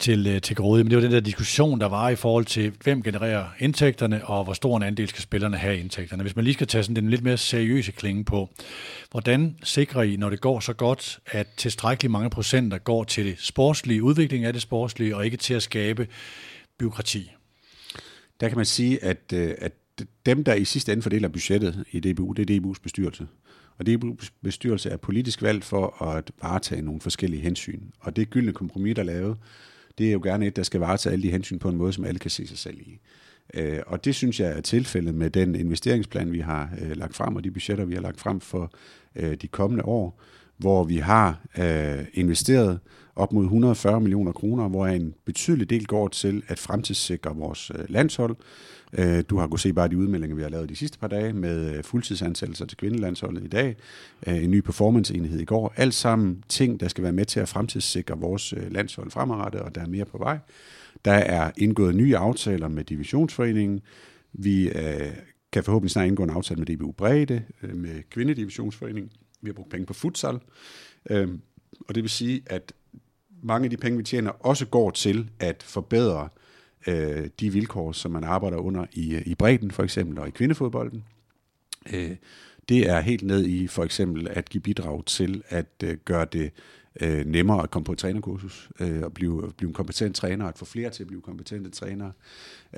til, 0.00 0.26
øh, 0.26 0.40
til 0.40 0.56
grådige, 0.56 0.84
men 0.84 0.90
det 0.90 0.96
var 0.96 1.02
den 1.02 1.12
der 1.12 1.20
diskussion, 1.20 1.80
der 1.80 1.86
var 1.86 2.08
i 2.08 2.16
forhold 2.16 2.44
til, 2.44 2.72
hvem 2.84 3.02
genererer 3.02 3.44
indtægterne, 3.58 4.26
og 4.26 4.44
hvor 4.44 4.52
stor 4.52 4.76
en 4.76 4.82
andel 4.82 5.08
skal 5.08 5.22
spillerne 5.22 5.56
have 5.56 5.78
indtægterne. 5.78 6.22
Hvis 6.22 6.36
man 6.36 6.44
lige 6.44 6.54
skal 6.54 6.66
tage 6.66 6.84
sådan 6.84 6.96
den 6.96 7.10
lidt 7.10 7.22
mere 7.22 7.36
seriøse 7.36 7.92
klinge 7.92 8.24
på, 8.24 8.50
hvordan 9.10 9.56
sikrer 9.62 10.02
I, 10.02 10.16
når 10.16 10.30
det 10.30 10.40
går 10.40 10.60
så 10.60 10.72
godt, 10.72 11.18
at 11.26 11.46
tilstrækkeligt 11.56 12.10
mange 12.12 12.30
procenter 12.30 12.78
går 12.78 13.04
til 13.04 13.26
det 13.26 13.36
sportslige, 13.38 14.02
udvikling 14.02 14.44
af 14.44 14.52
det 14.52 14.62
sportslige, 14.62 15.16
og 15.16 15.24
ikke 15.24 15.36
til 15.36 15.54
at 15.54 15.62
skabe 15.62 16.08
byråkrati? 16.78 17.32
Der 18.40 18.48
kan 18.48 18.56
man 18.56 18.66
sige, 18.66 19.04
at, 19.04 19.32
øh, 19.34 19.54
at 19.58 19.72
dem, 20.26 20.44
der 20.44 20.54
i 20.54 20.64
sidste 20.64 20.92
ende 20.92 21.02
fordeler 21.02 21.28
budgettet 21.28 21.84
i 21.90 22.00
DBU, 22.00 22.32
det 22.32 22.50
er 22.50 22.60
DBU's 22.60 22.82
bestyrelse. 22.82 23.26
Og 23.78 23.86
DBU's 23.88 24.28
bestyrelse 24.42 24.90
er 24.90 24.96
politisk 24.96 25.42
valgt 25.42 25.64
for 25.64 26.02
at 26.02 26.30
varetage 26.42 26.82
nogle 26.82 27.00
forskellige 27.00 27.42
hensyn. 27.42 27.80
Og 28.00 28.16
det 28.16 28.30
gyldne 28.30 28.52
kompromis, 28.52 28.94
der 28.94 29.02
er 29.02 29.06
lavet, 29.06 29.36
det 30.00 30.08
er 30.08 30.12
jo 30.12 30.20
gerne 30.22 30.46
et, 30.46 30.56
der 30.56 30.62
skal 30.62 30.80
varetage 30.80 31.12
alle 31.12 31.22
de 31.22 31.30
hensyn 31.30 31.58
på 31.58 31.68
en 31.68 31.76
måde, 31.76 31.92
som 31.92 32.04
alle 32.04 32.18
kan 32.18 32.30
se 32.30 32.46
sig 32.46 32.58
selv 32.58 32.80
i. 32.80 32.98
Øh, 33.54 33.78
og 33.86 34.04
det 34.04 34.14
synes 34.14 34.40
jeg 34.40 34.52
er 34.52 34.60
tilfældet 34.60 35.14
med 35.14 35.30
den 35.30 35.54
investeringsplan, 35.54 36.32
vi 36.32 36.40
har 36.40 36.70
øh, 36.80 36.96
lagt 36.96 37.16
frem, 37.16 37.36
og 37.36 37.44
de 37.44 37.50
budgetter, 37.50 37.84
vi 37.84 37.94
har 37.94 38.00
lagt 38.00 38.20
frem 38.20 38.40
for 38.40 38.72
øh, 39.16 39.34
de 39.34 39.48
kommende 39.48 39.84
år, 39.84 40.20
hvor 40.60 40.84
vi 40.84 40.96
har 40.96 41.40
øh, 41.58 42.04
investeret 42.14 42.78
op 43.16 43.32
mod 43.32 43.44
140 43.44 44.00
millioner 44.00 44.32
kroner, 44.32 44.68
hvor 44.68 44.86
en 44.86 45.14
betydelig 45.24 45.70
del 45.70 45.86
går 45.86 46.08
til 46.08 46.42
at 46.48 46.58
fremtidssikre 46.58 47.36
vores 47.36 47.70
øh, 47.74 47.84
landshold, 47.88 48.36
Øh, 48.98 49.24
du 49.30 49.38
har 49.38 49.46
kunnet 49.46 49.60
se 49.60 49.72
bare 49.72 49.88
de 49.88 49.98
udmeldinger, 49.98 50.36
vi 50.36 50.42
har 50.42 50.48
lavet 50.48 50.68
de 50.68 50.76
sidste 50.76 50.98
par 50.98 51.08
dage 51.08 51.32
med 51.32 51.74
øh, 51.74 51.84
fuldtidsansættelser 51.84 52.66
til 52.66 52.78
kvindelandsholdet 52.78 53.44
i 53.44 53.48
dag, 53.48 53.76
øh, 54.26 54.44
en 54.44 54.50
ny 54.50 54.60
performanceenhed 54.60 55.40
i 55.40 55.44
går. 55.44 55.72
Alt 55.76 55.94
sammen 55.94 56.44
ting, 56.48 56.80
der 56.80 56.88
skal 56.88 57.04
være 57.04 57.12
med 57.12 57.24
til 57.24 57.40
at 57.40 57.48
fremtidssikre 57.48 58.18
vores 58.18 58.52
øh, 58.52 58.72
landshold 58.72 59.10
fremadrettet, 59.10 59.60
og 59.60 59.74
der 59.74 59.80
er 59.80 59.86
mere 59.86 60.04
på 60.04 60.18
vej. 60.18 60.38
Der 61.04 61.12
er 61.12 61.50
indgået 61.56 61.94
nye 61.94 62.16
aftaler 62.16 62.68
med 62.68 62.84
divisionsforeningen. 62.84 63.80
Vi 64.32 64.70
kan 65.52 65.64
forhåbentlig 65.64 65.90
snart 65.90 66.06
indgå 66.06 66.22
en 66.22 66.30
aftale 66.30 66.58
med 66.58 66.76
DBU 66.76 66.92
Brede, 66.92 67.42
med 67.74 68.10
kvindedivisionsforeningen. 68.10 69.10
Vi 69.42 69.48
har 69.48 69.54
brugt 69.54 69.70
penge 69.70 69.86
på 69.86 69.94
futsal. 69.94 70.38
Øhm, 71.10 71.40
og 71.88 71.94
det 71.94 72.02
vil 72.02 72.10
sige, 72.10 72.42
at 72.46 72.72
mange 73.42 73.64
af 73.64 73.70
de 73.70 73.76
penge, 73.76 73.98
vi 73.98 74.04
tjener, 74.04 74.30
også 74.30 74.66
går 74.66 74.90
til 74.90 75.30
at 75.38 75.62
forbedre 75.62 76.28
øh, 76.86 77.28
de 77.40 77.52
vilkår, 77.52 77.92
som 77.92 78.10
man 78.10 78.24
arbejder 78.24 78.56
under 78.56 78.86
i, 78.92 79.22
i 79.26 79.34
bredden 79.34 79.70
for 79.70 79.82
eksempel, 79.82 80.18
og 80.18 80.28
i 80.28 80.30
kvindefodbolden. 80.30 81.04
Øh, 81.92 82.16
det 82.68 82.88
er 82.88 83.00
helt 83.00 83.22
ned 83.22 83.46
i 83.46 83.66
for 83.66 83.84
eksempel 83.84 84.28
at 84.30 84.48
give 84.48 84.60
bidrag 84.60 85.04
til 85.06 85.42
at 85.48 85.66
øh, 85.84 85.96
gøre 86.04 86.26
det 86.32 86.50
øh, 87.00 87.26
nemmere 87.26 87.62
at 87.62 87.70
komme 87.70 87.84
på 87.84 87.92
et 87.92 87.98
trænerkursus 87.98 88.70
øh, 88.80 89.02
og 89.02 89.12
blive, 89.12 89.52
blive 89.56 89.68
en 89.68 89.74
kompetent 89.74 90.16
træner, 90.16 90.46
at 90.46 90.58
få 90.58 90.64
flere 90.64 90.90
til 90.90 91.02
at 91.02 91.06
blive 91.06 91.22
kompetente 91.22 91.70
trænere. 91.70 92.12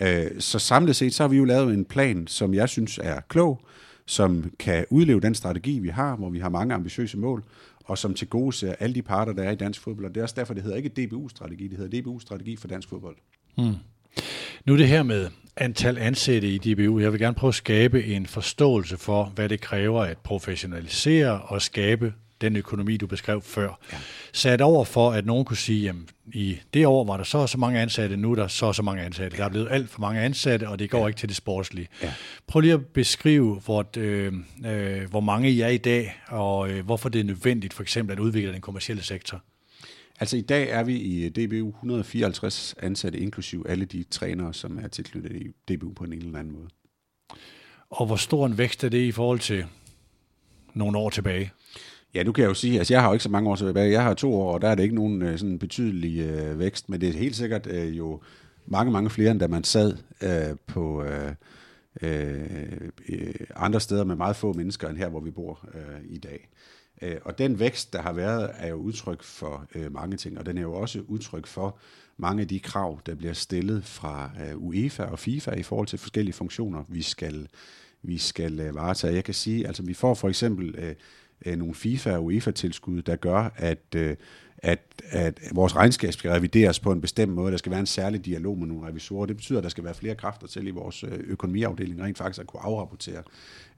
Øh, 0.03 0.41
så 0.41 0.59
samlet 0.59 0.97
set, 0.97 1.15
så 1.15 1.23
har 1.23 1.29
vi 1.29 1.37
jo 1.37 1.45
lavet 1.45 1.75
en 1.75 1.85
plan, 1.85 2.27
som 2.27 2.55
jeg 2.55 2.69
synes 2.69 2.99
er 3.03 3.21
klog, 3.21 3.61
som 4.07 4.53
kan 4.59 4.85
udleve 4.91 5.21
den 5.21 5.35
strategi, 5.35 5.79
vi 5.79 5.89
har, 5.89 6.17
hvor 6.17 6.31
vi 6.31 6.39
har 6.39 6.49
mange 6.49 6.75
ambitiøse 6.75 7.19
mål, 7.19 7.45
og 7.85 7.99
som 7.99 8.15
til 8.15 8.29
gode 8.29 8.53
ser 8.53 8.75
alle 8.81 8.95
de 8.95 9.03
parter, 9.03 9.33
der 9.33 9.43
er 9.43 9.51
i 9.51 9.57
dansk 9.57 9.81
fodbold. 9.81 10.07
Og 10.07 10.15
det 10.15 10.21
er 10.21 10.25
også 10.25 10.35
derfor, 10.39 10.55
det 10.55 10.63
hedder 10.63 10.77
ikke 10.77 10.89
DBU-strategi, 10.89 11.69
det 11.69 11.79
hedder 11.79 12.01
DBU-strategi 12.01 12.57
for 12.57 12.69
dansk 12.69 12.89
fodbold. 12.89 13.17
Mm. 13.59 13.75
Nu 14.65 14.77
det 14.77 14.89
her 14.89 15.03
med 15.03 15.31
antal 15.57 15.99
ansatte 15.99 16.49
i 16.49 16.59
DBU. 16.59 16.99
Jeg 16.99 17.13
vil 17.13 17.21
gerne 17.21 17.35
prøve 17.35 17.49
at 17.49 17.55
skabe 17.55 18.05
en 18.05 18.27
forståelse 18.27 18.97
for, 18.97 19.25
hvad 19.25 19.49
det 19.49 19.61
kræver 19.61 20.03
at 20.03 20.19
professionalisere 20.19 21.43
og 21.43 21.63
skabe 21.63 22.15
den 22.43 22.57
økonomi, 22.57 22.97
du 22.97 23.07
beskrev 23.07 23.43
før. 23.43 23.79
Ja. 23.93 23.99
Sat 24.33 24.61
over 24.61 24.85
for, 24.85 25.11
at 25.11 25.27
nogen 25.27 25.45
kunne 25.45 25.57
sige, 25.57 25.89
at 25.89 25.95
i 26.33 26.59
det 26.75 26.87
år 26.87 27.05
var 27.05 27.17
der 27.17 27.25
så 27.25 27.39
og 27.39 27.49
så 27.49 27.59
mange 27.59 27.81
ansatte, 27.81 28.17
nu 28.17 28.31
er 28.31 28.35
der 28.35 28.49
så 28.49 28.67
og 28.67 28.75
så 28.75 28.83
mange 28.83 29.03
ansatte. 29.03 29.37
Der 29.37 29.45
er 29.45 29.49
blevet 29.49 29.69
alt 29.71 29.91
for 29.91 30.01
mange 30.01 30.21
ansatte, 30.21 30.69
og 30.69 30.79
det 30.79 30.91
går 30.91 30.99
ja. 30.99 31.07
ikke 31.07 31.19
til 31.19 31.29
det 31.29 31.37
sportslige. 31.37 31.89
Ja. 32.03 32.15
Prøv 32.47 32.61
lige 32.61 32.75
at 32.75 32.87
beskrive, 32.87 33.61
hvor, 33.65 33.87
øh, 33.97 34.33
øh, 34.67 35.11
hvor 35.11 35.21
mange 35.21 35.51
I 35.51 35.61
er 35.61 35.69
i 35.69 35.79
dag, 35.79 36.15
og 36.29 36.71
øh, 36.71 36.85
hvorfor 36.85 37.09
det 37.09 37.21
er 37.21 37.25
nødvendigt 37.25 37.75
for 37.75 37.83
eksempel 37.83 38.13
at 38.13 38.19
udvikle 38.19 38.53
den 38.53 38.61
kommercielle 38.61 39.03
sektor. 39.03 39.43
Altså 40.21 40.37
i 40.37 40.41
dag 40.41 40.69
er 40.71 40.83
vi 40.83 40.97
i 40.97 41.29
DBU 41.29 41.69
154 41.69 42.75
ansatte, 42.83 43.19
inklusiv 43.19 43.67
alle 43.69 43.85
de 43.85 44.05
trænere, 44.11 44.55
som 44.55 44.79
er 44.79 44.89
tilknyttet 44.89 45.33
i 45.37 45.75
DBU 45.75 45.93
på 45.93 46.05
en 46.05 46.13
eller 46.13 46.39
anden 46.39 46.53
måde. 46.53 46.69
Og 47.91 48.07
hvor 48.07 48.17
stor 48.17 48.47
en 48.47 48.59
vækst 48.59 48.85
er 48.85 48.89
det 48.89 49.03
i 49.03 49.13
forhold 49.13 49.39
til 49.39 49.65
nogle 50.75 50.99
år 50.99 51.11
tilbage? 51.11 51.53
Ja, 52.15 52.23
nu 52.23 52.33
kan 52.33 52.43
jeg 52.43 52.49
jo 52.49 52.55
sige, 52.55 52.79
altså 52.79 52.95
jeg 52.95 53.01
har 53.01 53.09
jo 53.09 53.13
ikke 53.13 53.23
så 53.23 53.31
mange 53.31 53.51
år 53.51 53.57
tilbage. 53.57 53.93
Jeg 53.93 54.03
har 54.03 54.15
to 54.15 54.35
år, 54.35 54.55
og 54.55 54.63
der 54.63 54.69
er 54.69 54.75
det 54.75 54.83
ikke 54.83 54.95
nogen 54.95 55.23
øh, 55.23 55.39
sådan 55.39 55.59
betydelig 55.59 56.21
øh, 56.21 56.59
vækst, 56.59 56.89
men 56.89 57.01
det 57.01 57.09
er 57.09 57.13
helt 57.13 57.37
sikkert 57.37 57.67
øh, 57.67 57.99
jo 57.99 58.21
mange, 58.67 58.93
mange 58.93 59.11
flere, 59.11 59.31
end 59.31 59.41
da 59.41 59.47
man 59.47 59.65
sad 59.65 59.97
øh, 60.23 60.57
på 60.67 61.05
øh, 61.05 61.33
øh, 62.03 62.91
øh, 63.09 63.35
andre 63.57 63.81
steder 63.81 64.05
med 64.05 64.17
meget 64.17 64.37
få 64.37 64.53
mennesker 64.53 64.89
end 64.89 64.99
her, 64.99 65.09
hvor 65.09 65.21
vi 65.21 65.31
bor 65.31 65.69
øh, 65.75 66.01
i 66.09 66.19
dag. 66.19 66.49
Øh, 67.03 67.17
og 67.25 67.39
den 67.39 67.59
vækst, 67.59 67.93
der 67.93 68.03
har 68.03 68.13
været, 68.13 68.51
er 68.55 68.69
jo 68.69 68.77
udtryk 68.77 69.23
for 69.23 69.67
øh, 69.75 69.93
mange 69.93 70.17
ting, 70.17 70.39
og 70.39 70.47
den 70.47 70.59
er 70.59 70.63
jo 70.63 70.73
også 70.75 71.01
udtryk 71.09 71.47
for 71.47 71.79
mange 72.17 72.43
af 72.43 72.49
de 72.49 72.61
krav, 72.61 73.01
der 73.07 73.15
bliver 73.15 73.33
stillet 73.33 73.85
fra 73.85 74.31
øh, 74.47 74.57
UEFA 74.59 75.05
og 75.05 75.19
FIFA 75.19 75.51
i 75.51 75.63
forhold 75.63 75.87
til 75.87 75.99
forskellige 75.99 76.35
funktioner, 76.35 76.85
vi 76.89 77.03
skal, 77.03 77.49
vi 78.03 78.19
skal 78.19 78.61
øh, 78.61 78.75
varetage. 78.75 79.15
Jeg 79.15 79.25
kan 79.25 79.35
sige, 79.35 79.67
altså 79.67 79.83
vi 79.83 79.95
får 79.95 80.15
for 80.15 80.29
eksempel 80.29 80.75
øh, 80.79 80.95
øh, 81.47 81.57
nogle 81.57 81.75
FIFA- 81.75 82.11
og 82.11 82.25
UEFA-tilskud, 82.25 83.03
der 83.03 83.17
gør, 83.17 83.53
at, 83.57 83.95
øh, 83.97 84.17
at, 84.59 84.81
at 85.11 85.41
vores 85.55 85.77
regnskab 85.77 86.13
skal 86.13 86.31
revideres 86.31 86.81
på 86.81 86.93
en 86.93 87.01
bestemt 87.01 87.33
måde. 87.33 87.53
Der 87.53 87.59
skal 87.59 87.71
være 87.71 87.81
en 87.81 87.87
særlig 87.87 88.25
dialog 88.25 88.59
med 88.59 88.67
nogle 88.67 88.89
revisorer. 88.89 89.27
Det 89.27 89.37
betyder, 89.37 89.59
at 89.59 89.63
der 89.63 89.69
skal 89.71 89.85
være 89.85 89.95
flere 89.95 90.15
kræfter 90.15 90.47
til 90.47 90.67
i 90.67 90.71
vores 90.71 91.05
øh, 91.05 91.19
økonomiafdeling, 91.27 92.03
rent 92.03 92.19
faktisk 92.19 92.41
at 92.41 92.47
kunne 92.47 92.63
afrapportere 92.63 93.23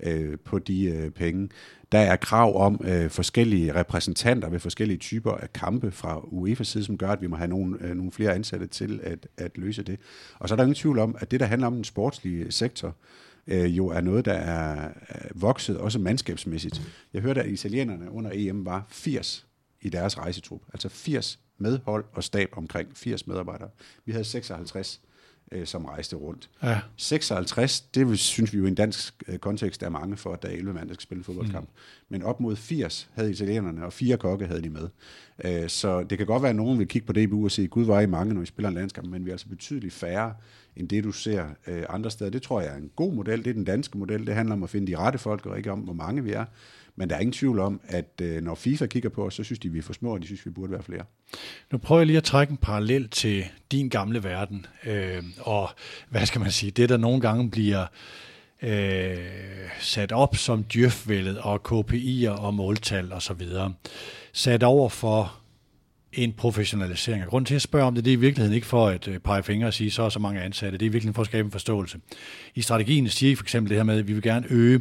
øh, 0.00 0.38
på 0.44 0.58
de 0.58 0.84
øh, 0.84 1.10
penge. 1.10 1.48
Der 1.92 1.98
er 1.98 2.16
krav 2.16 2.66
om 2.66 2.80
øh, 2.84 3.10
forskellige 3.10 3.74
repræsentanter 3.74 4.48
ved 4.48 4.58
forskellige 4.58 4.98
typer 4.98 5.32
af 5.32 5.52
kampe 5.52 5.90
fra 5.90 6.18
UEFA's 6.18 6.64
side, 6.64 6.84
som 6.84 6.98
gør, 6.98 7.08
at 7.08 7.22
vi 7.22 7.26
må 7.26 7.36
have 7.36 7.48
nogle, 7.48 7.76
øh, 7.80 7.96
nogle 7.96 8.12
flere 8.12 8.34
ansatte 8.34 8.66
til 8.66 9.00
at, 9.02 9.26
at 9.36 9.58
løse 9.58 9.82
det. 9.82 9.98
Og 10.38 10.48
så 10.48 10.54
er 10.54 10.56
der 10.56 10.64
ingen 10.64 10.74
tvivl 10.74 10.98
om, 10.98 11.16
at 11.18 11.30
det, 11.30 11.40
der 11.40 11.46
handler 11.46 11.66
om 11.66 11.74
den 11.74 11.84
sportslige 11.84 12.52
sektor, 12.52 12.88
øh, 12.88 12.94
jo 13.48 13.86
er 13.86 14.00
noget, 14.00 14.24
der 14.24 14.32
er 14.32 14.92
vokset, 15.34 15.78
også 15.78 15.98
mandskabsmæssigt. 15.98 16.82
Jeg 17.12 17.22
hørte, 17.22 17.42
at 17.42 17.50
italienerne 17.50 18.10
under 18.10 18.30
EM 18.34 18.64
var 18.64 18.86
80 18.88 19.46
i 19.80 19.88
deres 19.88 20.18
rejsetrup. 20.18 20.60
Altså 20.72 20.88
80 20.88 21.38
medhold 21.58 22.04
og 22.12 22.24
stab 22.24 22.48
omkring 22.56 22.88
80 22.94 23.26
medarbejdere. 23.26 23.68
Vi 24.04 24.12
havde 24.12 24.24
56 24.24 25.00
øh, 25.52 25.66
som 25.66 25.84
rejste 25.84 26.16
rundt. 26.16 26.50
Ja. 26.62 26.80
56, 26.96 27.80
det 27.80 28.18
synes 28.18 28.52
vi 28.52 28.58
jo 28.58 28.64
i 28.64 28.68
en 28.68 28.74
dansk 28.74 29.22
øh, 29.28 29.38
kontekst 29.38 29.82
er 29.82 29.88
mange 29.88 30.16
for, 30.16 30.32
at 30.32 30.42
der 30.42 30.48
er 30.48 30.52
11 30.52 30.74
mand, 30.74 30.88
der 30.88 30.94
skal 30.94 31.02
spille 31.02 31.24
fodboldkamp. 31.24 31.68
Mm. 31.68 31.74
Men 32.08 32.22
op 32.22 32.40
mod 32.40 32.56
80 32.56 33.10
havde 33.14 33.30
italienerne, 33.30 33.84
og 33.84 33.92
fire 33.92 34.16
kokke 34.16 34.46
havde 34.46 34.62
de 34.62 34.70
med. 34.70 34.88
Øh, 35.44 35.68
så 35.68 36.02
det 36.02 36.18
kan 36.18 36.26
godt 36.26 36.42
være, 36.42 36.50
at 36.50 36.56
nogen 36.56 36.78
vil 36.78 36.88
kigge 36.88 37.06
på 37.06 37.12
DBU 37.12 37.44
og 37.44 37.50
sige, 37.50 37.68
gud 37.68 37.84
var 37.84 38.00
I 38.00 38.06
mange, 38.06 38.34
når 38.34 38.40
vi 38.40 38.46
spiller 38.46 38.68
en 38.68 38.74
landskamp, 38.74 39.08
men 39.08 39.24
vi 39.24 39.30
er 39.30 39.34
altså 39.34 39.48
betydeligt 39.48 39.94
færre 39.94 40.34
end 40.76 40.88
det, 40.88 41.04
du 41.04 41.12
ser 41.12 41.44
øh, 41.66 41.82
andre 41.88 42.10
steder. 42.10 42.30
Det 42.30 42.42
tror 42.42 42.60
jeg 42.60 42.70
er 42.70 42.76
en 42.76 42.90
god 42.96 43.12
model. 43.12 43.38
Det 43.38 43.50
er 43.50 43.54
den 43.54 43.64
danske 43.64 43.98
model. 43.98 44.26
Det 44.26 44.34
handler 44.34 44.54
om 44.54 44.62
at 44.62 44.70
finde 44.70 44.92
de 44.92 44.96
rette 44.96 45.18
folk, 45.18 45.46
og 45.46 45.56
ikke 45.56 45.72
om, 45.72 45.78
hvor 45.78 45.92
mange 45.92 46.24
vi 46.24 46.32
er. 46.32 46.44
Men 46.96 47.10
der 47.10 47.16
er 47.16 47.20
ingen 47.20 47.32
tvivl 47.32 47.58
om, 47.58 47.80
at 47.84 48.20
øh, 48.22 48.42
når 48.42 48.54
FIFA 48.54 48.86
kigger 48.86 49.08
på 49.08 49.26
os, 49.26 49.34
så 49.34 49.44
synes 49.44 49.58
de, 49.58 49.68
vi 49.68 49.78
er 49.78 49.82
for 49.82 49.92
små, 49.92 50.12
og 50.14 50.20
de 50.20 50.26
synes, 50.26 50.46
vi 50.46 50.50
burde 50.50 50.72
være 50.72 50.82
flere. 50.82 51.04
Nu 51.72 51.78
prøver 51.78 52.00
jeg 52.00 52.06
lige 52.06 52.16
at 52.16 52.24
trække 52.24 52.50
en 52.50 52.56
parallel 52.56 53.08
til 53.08 53.44
din 53.72 53.88
gamle 53.88 54.24
verden, 54.24 54.66
øh, 54.86 55.22
og 55.40 55.68
hvad 56.08 56.26
skal 56.26 56.40
man 56.40 56.50
sige, 56.50 56.70
det 56.70 56.88
der 56.88 56.96
nogle 56.96 57.20
gange 57.20 57.50
bliver 57.50 57.86
øh, 58.62 59.18
sat 59.80 60.12
op 60.12 60.36
som 60.36 60.64
djøfvældet 60.64 61.38
og 61.38 61.60
KPI'er 61.68 62.30
og 62.30 62.54
måltal 62.54 63.12
osv. 63.12 63.42
Sat 64.32 64.62
over 64.62 64.88
for 64.88 65.43
en 66.14 66.32
professionalisering. 66.32 67.22
Og 67.24 67.28
grunden 67.28 67.46
til 67.46 67.54
at 67.54 67.62
spørge 67.62 67.86
om 67.86 67.94
det, 67.94 68.04
det 68.04 68.10
er 68.10 68.16
i 68.16 68.20
virkeligheden 68.20 68.54
ikke 68.54 68.66
for 68.66 68.88
at 68.88 69.08
øh, 69.08 69.18
pege 69.18 69.42
fingre 69.42 69.66
og 69.66 69.74
sige, 69.74 69.90
så 69.90 70.02
er 70.02 70.08
så 70.08 70.18
mange 70.18 70.40
ansatte. 70.40 70.78
Det 70.78 70.86
er 70.86 70.90
virkelig 70.90 71.14
for 71.14 71.22
at 71.22 71.26
skabe 71.26 71.46
en 71.46 71.52
forståelse. 71.52 71.98
I 72.54 72.62
strategien 72.62 73.08
siger 73.08 73.32
I 73.32 73.34
for 73.34 73.44
eksempel 73.44 73.70
det 73.70 73.76
her 73.76 73.84
med, 73.84 73.98
at 73.98 74.08
vi 74.08 74.12
vil 74.12 74.22
gerne 74.22 74.46
øge 74.50 74.80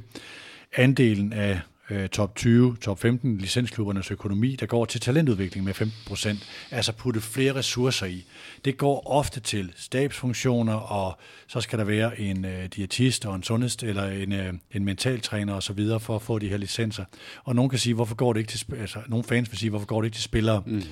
andelen 0.75 1.33
af 1.33 1.59
øh, 1.89 2.09
top 2.09 2.35
20, 2.35 2.75
top 2.81 2.99
15 2.99 3.37
licensklubbernes 3.37 4.11
økonomi, 4.11 4.55
der 4.55 4.65
går 4.65 4.85
til 4.85 5.01
talentudvikling 5.01 5.65
med 5.65 5.73
15 5.73 5.97
procent, 6.07 6.47
altså 6.71 6.91
putte 6.91 7.21
flere 7.21 7.55
ressourcer 7.55 8.05
i. 8.05 8.25
Det 8.65 8.77
går 8.77 9.07
ofte 9.07 9.39
til 9.39 9.73
stabsfunktioner, 9.75 10.73
og 10.73 11.17
så 11.47 11.61
skal 11.61 11.79
der 11.79 11.85
være 11.85 12.19
en 12.19 12.45
øh, 12.45 12.65
diætist 12.75 13.25
og 13.25 13.35
en 13.35 13.43
sundheds- 13.43 13.83
eller 13.83 14.07
en, 14.07 14.31
øh, 14.31 14.53
en 14.71 14.85
mentaltræner 14.85 15.53
osv. 15.53 15.79
for 15.99 16.15
at 16.15 16.21
få 16.21 16.39
de 16.39 16.49
her 16.49 16.57
licenser. 16.57 17.05
Og 17.43 17.55
nogen 17.55 17.69
kan 17.69 17.79
sige, 17.79 17.93
hvorfor 17.93 18.15
går 18.15 18.33
det 18.33 18.39
ikke 18.39 18.51
til, 18.51 18.65
altså 18.79 18.99
nogle 19.07 19.23
fans 19.23 19.51
vil 19.51 19.59
sige, 19.59 19.69
hvorfor 19.69 19.85
går 19.85 20.01
det 20.01 20.05
ikke 20.05 20.15
til 20.15 20.23
spillere? 20.23 20.63
Mm. 20.65 20.83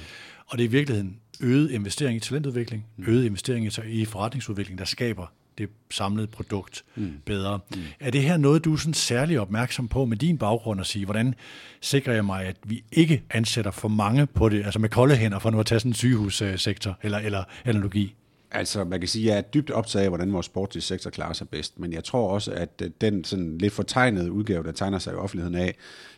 Og 0.48 0.58
det 0.58 0.64
er 0.64 0.68
i 0.68 0.72
virkeligheden 0.72 1.18
øget 1.42 1.72
investering 1.72 2.18
i 2.18 2.20
talentudvikling, 2.20 2.86
mm. 2.98 3.06
øget 3.08 3.26
investering 3.26 3.72
i 3.86 4.06
forretningsudvikling, 4.06 4.80
der 4.80 4.86
skaber 4.86 5.28
det 5.62 5.70
samlede 5.92 6.28
produkt 6.28 6.84
mm. 6.96 7.14
bedre. 7.26 7.60
Mm. 7.76 7.82
Er 8.00 8.12
det 8.12 8.22
her 8.22 8.38
noget, 8.38 8.66
du 8.66 8.74
er 8.74 8.78
sådan 8.78 8.94
særlig 8.94 9.40
opmærksom 9.40 9.88
på 9.88 10.06
med 10.06 10.18
din 10.18 10.38
baggrund 10.38 10.82
at 10.82 10.88
sige, 10.88 11.06
hvordan 11.06 11.36
sikrer 11.82 12.14
jeg 12.14 12.26
mig, 12.26 12.46
at 12.46 12.56
vi 12.64 12.84
ikke 12.92 13.24
ansætter 13.30 13.72
for 13.72 13.88
mange 13.88 14.28
på 14.28 14.50
det, 14.50 14.66
altså 14.66 14.80
med 14.80 14.90
kolde 14.90 15.16
hænder, 15.16 15.40
for 15.40 15.50
nu 15.50 15.60
at 15.60 15.66
tage 15.66 15.80
sådan 15.80 15.90
en 15.90 15.94
sygehussektor 15.94 16.98
eller, 17.02 17.18
eller 17.18 17.44
analogi? 17.66 18.16
Altså, 18.54 18.84
man 18.84 19.00
kan 19.00 19.10
sige, 19.10 19.30
at 19.30 19.32
jeg 19.32 19.38
er 19.38 19.42
dybt 19.42 19.72
optaget 19.72 20.04
af, 20.04 20.10
hvordan 20.10 20.34
vores 20.34 20.46
sportslige 20.46 20.84
sektor 20.84 21.10
klarer 21.10 21.34
sig 21.34 21.50
bedst, 21.50 21.80
men 21.80 21.94
jeg 21.94 22.04
tror 22.04 22.30
også, 22.30 22.52
at 22.52 22.70
øh, 22.84 22.90
den 23.02 23.24
sådan 23.24 23.58
lidt 23.58 23.74
fortegnede 23.74 24.32
udgave, 24.32 24.64
der 24.64 24.72
tegner 24.72 25.00
sig 25.00 25.14
i 25.14 25.16
offentligheden 25.16 25.56
af, 25.56 25.76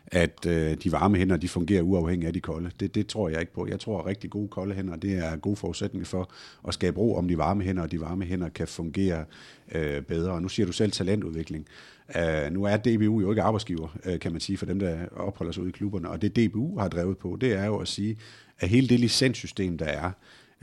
at 0.07 0.45
øh, 0.47 0.77
de 0.83 0.91
varme 0.91 1.17
hænder, 1.17 1.37
de 1.37 1.49
fungerer 1.49 1.81
uafhængigt 1.81 2.27
af 2.27 2.33
de 2.33 2.41
kolde, 2.41 2.71
det, 2.79 2.95
det 2.95 3.07
tror 3.07 3.29
jeg 3.29 3.39
ikke 3.39 3.53
på. 3.53 3.67
Jeg 3.67 3.79
tror, 3.79 3.99
at 3.99 4.05
rigtig 4.05 4.29
gode 4.29 4.47
kolde 4.47 4.75
hænder, 4.75 4.95
det 4.95 5.17
er 5.17 5.35
gode 5.35 5.55
forudsætning 5.55 6.07
for 6.07 6.29
at 6.67 6.73
skabe 6.73 6.97
ro 6.97 7.15
om 7.15 7.27
de 7.27 7.37
varme 7.37 7.63
hænder, 7.63 7.83
og 7.83 7.91
de 7.91 8.01
varme 8.01 8.25
hænder 8.25 8.49
kan 8.49 8.67
fungere 8.67 9.25
øh, 9.71 10.01
bedre. 10.01 10.31
Og 10.31 10.41
nu 10.41 10.49
siger 10.49 10.65
du 10.65 10.71
selv 10.71 10.91
talentudvikling. 10.91 11.67
Uh, 12.15 12.53
nu 12.53 12.63
er 12.63 12.77
DBU 12.77 13.21
jo 13.21 13.29
ikke 13.29 13.41
arbejdsgiver, 13.41 13.97
uh, 14.05 14.19
kan 14.19 14.31
man 14.31 14.41
sige, 14.41 14.57
for 14.57 14.65
dem, 14.65 14.79
der 14.79 14.97
opholder 15.15 15.51
sig 15.51 15.63
ude 15.63 15.69
i 15.69 15.71
klubberne, 15.71 16.09
og 16.09 16.21
det 16.21 16.35
DBU 16.35 16.79
har 16.79 16.87
drevet 16.87 17.17
på, 17.17 17.37
det 17.41 17.53
er 17.53 17.65
jo 17.65 17.77
at 17.77 17.87
sige, 17.87 18.17
at 18.59 18.69
hele 18.69 18.87
det 18.87 18.99
licenssystem, 18.99 19.77
der 19.77 19.85
er, 19.85 20.11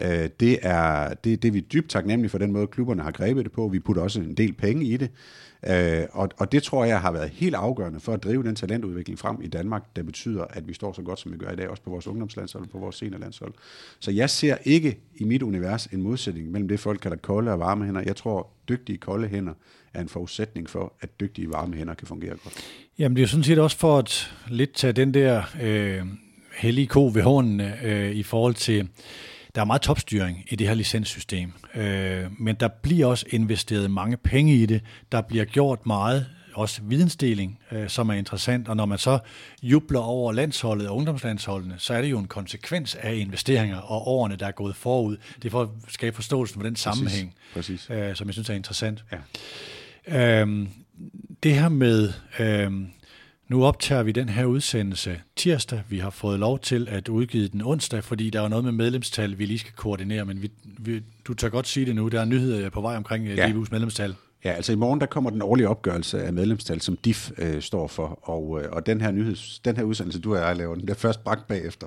Øh, 0.00 0.28
det 0.40 0.58
er, 0.62 1.14
det, 1.14 1.42
det 1.42 1.48
er 1.48 1.52
vi 1.52 1.60
dybt 1.60 1.90
taknemmelige 1.90 2.30
for 2.30 2.38
den 2.38 2.52
måde, 2.52 2.66
klubberne 2.66 3.02
har 3.02 3.10
grebet 3.10 3.44
det 3.44 3.52
på. 3.52 3.68
Vi 3.68 3.78
putter 3.78 4.02
også 4.02 4.20
en 4.20 4.34
del 4.34 4.52
penge 4.52 4.84
i 4.84 4.96
det. 4.96 5.10
Øh, 5.66 6.06
og, 6.12 6.28
og 6.36 6.52
det 6.52 6.62
tror 6.62 6.84
jeg 6.84 7.00
har 7.00 7.12
været 7.12 7.30
helt 7.30 7.54
afgørende 7.54 8.00
for 8.00 8.12
at 8.12 8.22
drive 8.22 8.42
den 8.42 8.54
talentudvikling 8.54 9.18
frem 9.18 9.42
i 9.42 9.46
Danmark, 9.46 9.96
der 9.96 10.02
betyder, 10.02 10.44
at 10.50 10.68
vi 10.68 10.74
står 10.74 10.92
så 10.92 11.02
godt, 11.02 11.20
som 11.20 11.32
vi 11.32 11.36
gør 11.36 11.50
i 11.50 11.56
dag, 11.56 11.68
også 11.68 11.82
på 11.82 11.90
vores 11.90 12.06
ungdomslandshold 12.06 12.64
og 12.64 12.70
på 12.70 12.78
vores 12.78 12.96
seniorlandshold. 12.96 13.52
Så 14.00 14.10
jeg 14.10 14.30
ser 14.30 14.56
ikke 14.64 14.98
i 15.14 15.24
mit 15.24 15.42
univers 15.42 15.86
en 15.86 16.02
modsætning 16.02 16.50
mellem 16.50 16.68
det, 16.68 16.80
folk 16.80 17.00
kalder 17.00 17.16
kolde 17.16 17.52
og 17.52 17.58
varme 17.58 17.84
hænder. 17.84 18.02
Jeg 18.06 18.16
tror, 18.16 18.48
dygtige 18.68 18.98
kolde 18.98 19.28
hænder 19.28 19.52
er 19.94 20.00
en 20.00 20.08
forudsætning 20.08 20.70
for, 20.70 20.92
at 21.00 21.20
dygtige 21.20 21.50
varme 21.50 21.76
hænder 21.76 21.94
kan 21.94 22.06
fungere 22.06 22.36
godt. 22.44 22.54
Jamen 22.98 23.16
det 23.16 23.22
er 23.22 23.26
sådan 23.26 23.44
set 23.44 23.58
også 23.58 23.76
for 23.76 23.98
at 23.98 24.32
lidt 24.48 24.72
tage 24.72 24.92
den 24.92 25.14
der 25.14 25.42
øh, 25.62 26.02
hellige 26.56 26.86
ko 26.86 27.10
ved 27.14 27.22
hånden 27.22 27.60
øh, 27.60 28.10
i 28.10 28.22
forhold 28.22 28.54
til 28.54 28.88
der 29.54 29.60
er 29.60 29.64
meget 29.64 29.82
topstyring 29.82 30.44
i 30.48 30.56
det 30.56 30.66
her 30.66 30.74
licenssystem, 30.74 31.52
øh, 31.74 32.24
men 32.38 32.56
der 32.60 32.68
bliver 32.68 33.06
også 33.06 33.26
investeret 33.30 33.90
mange 33.90 34.16
penge 34.16 34.54
i 34.54 34.66
det. 34.66 34.82
Der 35.12 35.20
bliver 35.20 35.44
gjort 35.44 35.86
meget 35.86 36.26
også 36.54 36.80
vidensdeling, 36.82 37.58
øh, 37.72 37.88
som 37.88 38.08
er 38.08 38.14
interessant, 38.14 38.68
og 38.68 38.76
når 38.76 38.86
man 38.86 38.98
så 38.98 39.18
jubler 39.62 40.00
over 40.00 40.32
landsholdet 40.32 40.88
og 40.88 40.96
ungdomslandsholdene, 40.96 41.74
så 41.78 41.94
er 41.94 42.02
det 42.02 42.10
jo 42.10 42.18
en 42.18 42.26
konsekvens 42.26 42.94
af 42.94 43.14
investeringer 43.14 43.78
og 43.78 44.08
årene, 44.08 44.36
der 44.36 44.46
er 44.46 44.50
gået 44.50 44.76
forud. 44.76 45.16
Det 45.36 45.44
er 45.44 45.50
for 45.50 45.62
at 45.62 45.68
skabe 45.88 46.16
forståelsen 46.16 46.60
for 46.60 46.62
den 46.62 46.76
sammenhæng, 46.76 47.34
Præcis. 47.54 47.86
Præcis. 47.86 47.90
Øh, 47.90 48.16
som 48.16 48.26
jeg 48.26 48.34
synes 48.34 48.50
er 48.50 48.54
interessant. 48.54 49.04
Ja. 50.08 50.40
Øhm, 50.40 50.68
det 51.42 51.54
her 51.54 51.68
med, 51.68 52.12
øhm, 52.38 52.90
nu 53.50 53.64
optager 53.64 54.02
vi 54.02 54.12
den 54.12 54.28
her 54.28 54.44
udsendelse 54.44 55.20
tirsdag. 55.36 55.82
Vi 55.88 55.98
har 55.98 56.10
fået 56.10 56.38
lov 56.38 56.58
til 56.58 56.88
at 56.90 57.08
udgive 57.08 57.48
den 57.48 57.62
onsdag, 57.62 58.04
fordi 58.04 58.30
der 58.30 58.42
er 58.42 58.48
noget 58.48 58.64
med 58.64 58.72
medlemstal, 58.72 59.38
vi 59.38 59.46
lige 59.46 59.58
skal 59.58 59.72
koordinere, 59.76 60.24
men 60.24 60.42
vi, 60.42 60.50
vi, 60.78 61.02
du 61.24 61.34
tør 61.34 61.48
godt 61.48 61.66
sige 61.66 61.86
det 61.86 61.94
nu. 61.94 62.08
Der 62.08 62.20
er 62.20 62.24
nyheder 62.24 62.70
på 62.70 62.80
vej 62.80 62.96
omkring 62.96 63.26
ja. 63.26 63.48
DBU's 63.48 63.68
medlemstal. 63.70 64.14
Ja, 64.44 64.52
altså 64.52 64.72
i 64.72 64.74
morgen 64.74 65.00
der 65.00 65.06
kommer 65.06 65.30
den 65.30 65.42
årlige 65.42 65.68
opgørelse 65.68 66.22
af 66.22 66.32
medlemstal, 66.32 66.80
som 66.80 66.96
DIF 66.96 67.30
øh, 67.38 67.62
står 67.62 67.86
for, 67.86 68.18
og, 68.22 68.62
øh, 68.62 68.72
og 68.72 68.86
den 68.86 69.00
her 69.00 69.10
nyheds, 69.10 69.58
den 69.58 69.76
her 69.76 69.82
udsendelse, 69.82 70.20
du 70.20 70.34
og 70.34 70.40
jeg 70.40 70.56
laver, 70.56 70.74
den 70.74 70.88
der 70.88 70.94
først 70.94 71.24
bragt 71.24 71.46
bagefter. 71.46 71.86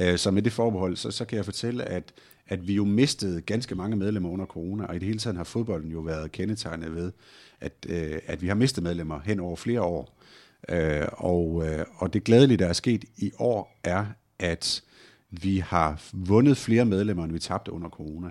Øh, 0.00 0.18
så 0.18 0.30
med 0.30 0.42
det 0.42 0.52
forbehold, 0.52 0.96
så, 0.96 1.10
så 1.10 1.24
kan 1.24 1.36
jeg 1.36 1.44
fortælle, 1.44 1.84
at, 1.84 2.12
at 2.48 2.68
vi 2.68 2.74
jo 2.74 2.84
mistede 2.84 3.40
ganske 3.40 3.74
mange 3.74 3.96
medlemmer 3.96 4.30
under 4.30 4.46
corona, 4.46 4.84
og 4.84 4.96
i 4.96 4.98
det 4.98 5.06
hele 5.06 5.18
taget 5.18 5.36
har 5.36 5.44
fodbolden 5.44 5.90
jo 5.90 6.00
været 6.00 6.32
kendetegnet 6.32 6.94
ved, 6.94 7.12
at, 7.60 7.72
øh, 7.88 8.18
at 8.26 8.42
vi 8.42 8.48
har 8.48 8.54
mistet 8.54 8.82
medlemmer 8.84 9.20
hen 9.24 9.40
over 9.40 9.56
flere 9.56 9.82
år. 9.82 10.19
Øh, 10.68 11.06
og, 11.12 11.68
øh, 11.68 11.84
og 11.96 12.12
det 12.12 12.24
glædelige, 12.24 12.58
der 12.58 12.66
er 12.66 12.72
sket 12.72 13.04
i 13.16 13.32
år, 13.38 13.78
er, 13.84 14.06
at 14.38 14.82
vi 15.30 15.58
har 15.58 16.02
vundet 16.12 16.56
flere 16.56 16.84
medlemmer, 16.84 17.24
end 17.24 17.32
vi 17.32 17.38
tabte 17.38 17.72
under 17.72 17.88
corona. 17.88 18.30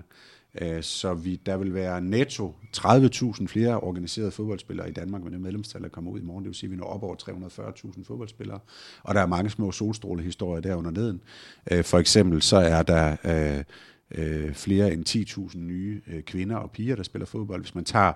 Øh, 0.60 0.82
så 0.82 1.14
vi, 1.14 1.40
der 1.46 1.56
vil 1.56 1.74
være 1.74 2.00
netto 2.00 2.54
30.000 2.76 3.46
flere 3.46 3.80
organiserede 3.80 4.30
fodboldspillere 4.30 4.88
i 4.88 4.92
Danmark 4.92 5.22
med 5.22 5.30
det 5.30 5.40
medlemstal, 5.40 5.82
der 5.82 5.88
kommer 5.88 6.10
ud 6.10 6.20
i 6.20 6.22
morgen. 6.22 6.44
Det 6.44 6.48
vil 6.48 6.54
sige, 6.54 6.68
at 6.68 6.70
vi 6.70 6.76
når 6.76 6.84
op 6.84 7.02
over 7.02 7.16
340.000 7.16 8.04
fodboldspillere. 8.04 8.58
Og 9.02 9.14
der 9.14 9.20
er 9.20 9.26
mange 9.26 9.50
små 9.50 9.72
solstrålehistorier 9.72 10.60
der 10.60 10.74
under 10.74 10.90
neden. 10.90 11.20
Øh, 11.70 11.84
for 11.84 11.98
eksempel 11.98 12.42
så 12.42 12.56
er 12.56 12.82
der 12.82 13.16
øh, 13.24 13.64
øh 14.14 14.54
flere 14.54 14.92
end 14.92 15.08
10.000 15.08 15.58
nye 15.58 16.02
kvinder 16.26 16.56
og 16.56 16.70
piger, 16.70 16.96
der 16.96 17.02
spiller 17.02 17.26
fodbold. 17.26 17.60
Hvis 17.60 17.74
man 17.74 17.84
tager 17.84 18.12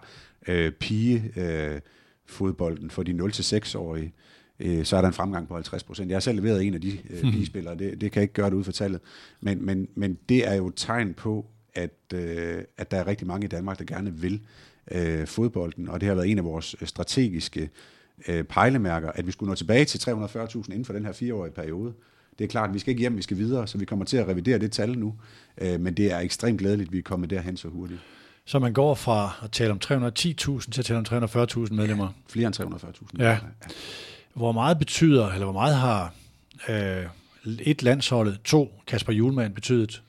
øh, 0.48 0.72
pige 0.72 1.32
øh, 1.36 1.80
fodbolden 2.26 2.90
for 2.90 3.02
de 3.02 3.12
0-6-årige, 3.12 4.12
øh, 4.60 4.84
så 4.84 4.96
er 4.96 5.00
der 5.00 5.08
en 5.08 5.14
fremgang 5.14 5.48
på 5.48 5.54
50 5.54 5.82
procent. 5.82 6.08
Jeg 6.08 6.16
har 6.16 6.20
selv 6.20 6.36
leveret 6.36 6.66
en 6.66 6.74
af 6.74 6.80
de 6.80 6.98
øh, 7.10 7.20
pigespillere, 7.20 7.74
det, 7.74 8.00
det 8.00 8.12
kan 8.12 8.20
jeg 8.20 8.22
ikke 8.22 8.34
gøre 8.34 8.50
det 8.50 8.56
ud 8.56 8.64
for 8.64 8.72
tallet. 8.72 9.00
Men, 9.40 9.66
men, 9.66 9.88
men 9.94 10.18
det 10.28 10.48
er 10.48 10.54
jo 10.54 10.66
et 10.66 10.74
tegn 10.76 11.14
på, 11.14 11.46
at, 11.74 12.14
øh, 12.14 12.62
at 12.76 12.90
der 12.90 12.96
er 12.96 13.06
rigtig 13.06 13.26
mange 13.26 13.44
i 13.44 13.48
Danmark, 13.48 13.78
der 13.78 13.84
gerne 13.84 14.14
vil 14.14 14.40
øh, 14.90 15.26
fodbolden, 15.26 15.88
og 15.88 16.00
det 16.00 16.08
har 16.08 16.14
været 16.14 16.30
en 16.30 16.38
af 16.38 16.44
vores 16.44 16.76
strategiske 16.84 17.70
øh, 18.28 18.44
pejlemærker, 18.44 19.12
at 19.12 19.26
vi 19.26 19.32
skulle 19.32 19.48
nå 19.48 19.54
tilbage 19.54 19.84
til 19.84 19.98
340.000 19.98 20.56
inden 20.56 20.84
for 20.84 20.92
den 20.92 21.04
her 21.04 21.12
fireårige 21.12 21.52
periode. 21.52 21.92
Det 22.38 22.44
er 22.44 22.48
klart, 22.48 22.68
at 22.68 22.74
vi 22.74 22.78
skal 22.78 22.90
ikke 22.90 23.00
hjem, 23.00 23.16
vi 23.16 23.22
skal 23.22 23.36
videre, 23.36 23.66
så 23.66 23.78
vi 23.78 23.84
kommer 23.84 24.04
til 24.04 24.16
at 24.16 24.28
revidere 24.28 24.58
det 24.58 24.72
tal 24.72 24.98
nu, 24.98 25.14
øh, 25.58 25.80
men 25.80 25.94
det 25.94 26.12
er 26.12 26.18
ekstremt 26.18 26.58
glædeligt, 26.58 26.88
at 26.88 26.92
vi 26.92 26.98
er 26.98 27.02
kommet 27.02 27.30
derhen 27.30 27.56
så 27.56 27.68
hurtigt. 27.68 28.00
Så 28.46 28.58
man 28.58 28.72
går 28.72 28.94
fra 28.94 29.36
at 29.42 29.52
tale 29.52 29.70
om 29.70 29.80
310.000 29.84 30.70
til 30.70 30.78
at 30.78 30.84
tale 30.84 30.98
om 30.98 31.24
340.000 31.24 31.74
medlemmer? 31.74 32.04
Ja, 32.04 32.10
flere 32.28 32.46
end 32.46 32.60
340.000. 32.60 33.06
Ja. 33.18 33.30
ja. 33.30 33.38
Hvor 34.34 34.52
meget 34.52 34.78
betyder, 34.78 35.30
eller 35.30 35.44
hvor 35.44 35.52
meget 35.52 35.76
har 35.76 36.14
øh, 36.68 37.06
et 37.60 37.82
landsholdet, 37.82 38.38
to 38.44 38.80
Kasper 38.86 39.12
Julemand 39.12 39.54
betydet? 39.54 40.02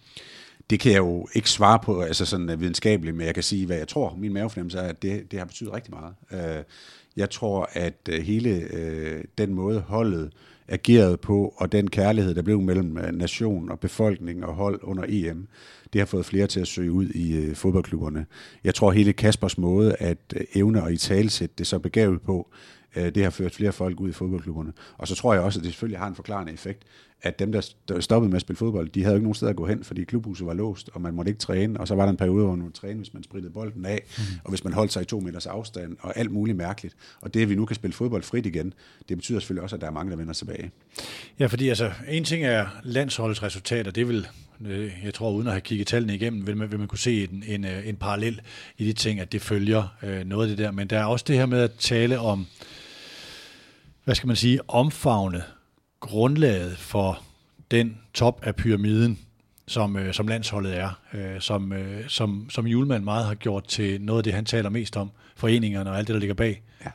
Det 0.70 0.80
kan 0.80 0.92
jeg 0.92 0.98
jo 0.98 1.28
ikke 1.34 1.50
svare 1.50 1.80
på 1.80 2.02
altså 2.02 2.26
sådan 2.26 2.60
videnskabeligt, 2.60 3.16
men 3.16 3.26
jeg 3.26 3.34
kan 3.34 3.44
sige, 3.44 3.66
hvad 3.66 3.78
jeg 3.78 3.88
tror. 3.88 4.16
Min 4.18 4.34
mavefornemmelse 4.34 4.78
er, 4.78 4.88
at 4.88 5.02
det, 5.02 5.32
det 5.32 5.40
har 5.40 5.46
betydet 5.46 5.74
rigtig 5.74 5.94
meget. 5.94 6.66
Jeg 7.16 7.30
tror, 7.30 7.70
at 7.74 8.10
hele 8.24 8.68
den 9.38 9.54
måde 9.54 9.80
holdet 9.80 10.32
agerede 10.68 11.18
på, 11.18 11.54
og 11.58 11.72
den 11.72 11.90
kærlighed, 11.90 12.36
der 12.36 12.42
blev 12.42 12.62
mellem 12.62 12.98
øh, 12.98 13.12
nation 13.12 13.72
og 13.72 13.80
befolkning 13.80 14.46
og 14.46 14.54
hold 14.54 14.80
under 14.84 15.04
EM, 15.08 15.48
det 15.94 16.02
har 16.02 16.06
fået 16.06 16.26
flere 16.26 16.48
til 16.48 16.60
at 16.60 16.68
søge 16.68 16.92
ud 16.92 17.10
i 17.10 17.36
øh, 17.36 17.56
fodboldklubberne. 17.56 18.26
Jeg 18.64 18.76
tror, 18.76 18.92
hele 18.92 19.14
Kaspers 19.14 19.58
måde 19.58 19.96
at 20.00 20.18
øh, 20.36 20.46
evne 20.56 20.84
og 20.84 20.94
i 20.94 20.98
talsætte 20.98 21.56
det 21.58 21.68
så 21.68 21.80
begavet 21.80 22.22
på, 22.22 22.50
det 22.96 23.24
har 23.24 23.30
ført 23.30 23.56
flere 23.56 23.72
folk 23.72 24.00
ud 24.00 24.10
i 24.10 24.12
fodboldklubberne. 24.12 24.74
Og 24.98 25.08
så 25.08 25.16
tror 25.16 25.34
jeg 25.34 25.44
også, 25.44 25.60
at 25.60 25.64
det 25.64 25.72
selvfølgelig 25.72 26.00
har 26.00 26.08
en 26.08 26.16
forklarende 26.16 26.54
effekt, 26.54 26.84
at 27.26 27.40
dem, 27.40 27.52
der 27.52 27.62
stoppede 28.00 28.30
med 28.30 28.36
at 28.36 28.42
spille 28.42 28.58
fodbold, 28.58 28.90
de 28.90 29.04
havde 29.04 29.14
jo 29.14 29.18
ikke 29.18 29.24
nogen 29.24 29.36
sted 29.36 29.48
at 29.48 29.56
gå 29.56 29.68
hen, 29.68 29.84
fordi 29.84 30.04
klubhuset 30.04 30.48
var 30.48 30.54
låst, 30.54 30.90
og 30.94 31.02
man 31.02 31.14
måtte 31.14 31.30
ikke 31.30 31.40
træne, 31.40 31.80
og 31.80 31.88
så 31.88 31.96
var 31.96 32.04
der 32.04 32.12
en 32.12 32.18
periode, 32.18 32.46
hvor 32.46 32.56
man 32.56 32.66
måtte 32.66 32.82
træne, 32.82 32.98
hvis 32.98 33.14
man 33.14 33.24
sprittede 33.24 33.54
bolden 33.54 33.86
af, 33.86 34.04
mm. 34.18 34.24
og 34.44 34.50
hvis 34.50 34.64
man 34.64 34.74
holdt 34.74 34.94
sig 34.94 35.02
i 35.02 35.06
to 35.06 35.20
meters 35.20 35.46
afstand, 35.46 35.98
og 36.00 36.18
alt 36.18 36.32
muligt 36.32 36.58
mærkeligt. 36.58 36.96
Og 37.22 37.34
det, 37.34 37.42
at 37.42 37.50
vi 37.50 37.56
nu 37.56 37.66
kan 37.66 37.76
spille 37.76 37.94
fodbold 37.94 38.24
frit 38.24 38.46
igen, 38.46 38.74
det 39.10 39.18
betyder 39.18 39.40
selvfølgelig 39.40 39.64
også, 39.64 39.76
at 39.76 39.82
der 39.82 39.88
er 39.88 39.92
mange, 39.92 40.12
der 40.12 40.18
vender 40.18 40.34
tilbage. 40.34 40.72
Ja, 41.40 41.46
fordi 41.46 41.70
altså, 41.70 41.92
en 42.08 42.24
ting 42.24 42.44
er 42.44 42.68
landsholdets 42.84 43.44
resultater, 43.44 43.92
det 43.92 44.08
vil 44.08 44.28
jeg 45.04 45.14
tror, 45.14 45.32
uden 45.32 45.48
at 45.48 45.54
have 45.54 45.62
kigget 45.62 45.88
tallene 45.88 46.16
igennem, 46.16 46.48
vil 46.48 46.58
man, 46.58 46.72
vil 46.72 46.80
man 46.80 46.88
kunne 46.88 47.00
se 47.00 47.24
en, 47.24 47.44
en, 47.48 47.66
en 47.66 47.96
parallel 47.96 48.42
i 48.78 48.86
de 48.86 48.94
ting, 48.94 49.20
at 49.20 49.32
det 49.32 49.42
følger 49.42 49.96
øh, 50.04 50.26
noget 50.26 50.50
af 50.50 50.50
det 50.50 50.66
der. 50.66 50.72
Men 50.72 50.88
der 50.88 51.00
er 51.00 51.06
også 51.06 51.26
det 51.28 51.36
her 51.36 51.46
med 51.46 51.60
at 51.60 51.72
tale 51.72 52.20
om, 52.20 52.48
hvad 54.04 54.16
skal 54.16 54.28
man 54.28 54.36
sige, 54.36 54.70
omfavne 54.70 55.44
grundlaget 56.06 56.78
for 56.78 57.22
den 57.72 57.98
top 58.14 58.40
af 58.44 58.56
pyramiden, 58.56 59.20
som, 59.68 59.98
øh, 59.98 60.14
som 60.14 60.28
landsholdet 60.28 60.78
er, 60.78 61.00
øh, 61.14 61.42
som, 61.42 61.74
øh, 61.74 62.10
som, 62.10 62.50
som 62.50 62.68
Julemand 62.68 63.04
meget 63.04 63.26
har 63.26 63.36
gjort 63.36 63.68
til 63.68 64.02
noget 64.02 64.20
af 64.20 64.24
det, 64.24 64.34
han 64.34 64.46
taler 64.46 64.70
mest 64.70 64.98
om, 64.98 65.12
foreningerne 65.36 65.90
og 65.90 65.98
alt 65.98 66.08
det, 66.08 66.14
der 66.14 66.20
ligger 66.20 66.36
bag. 66.36 66.64
Ja. 66.86 66.90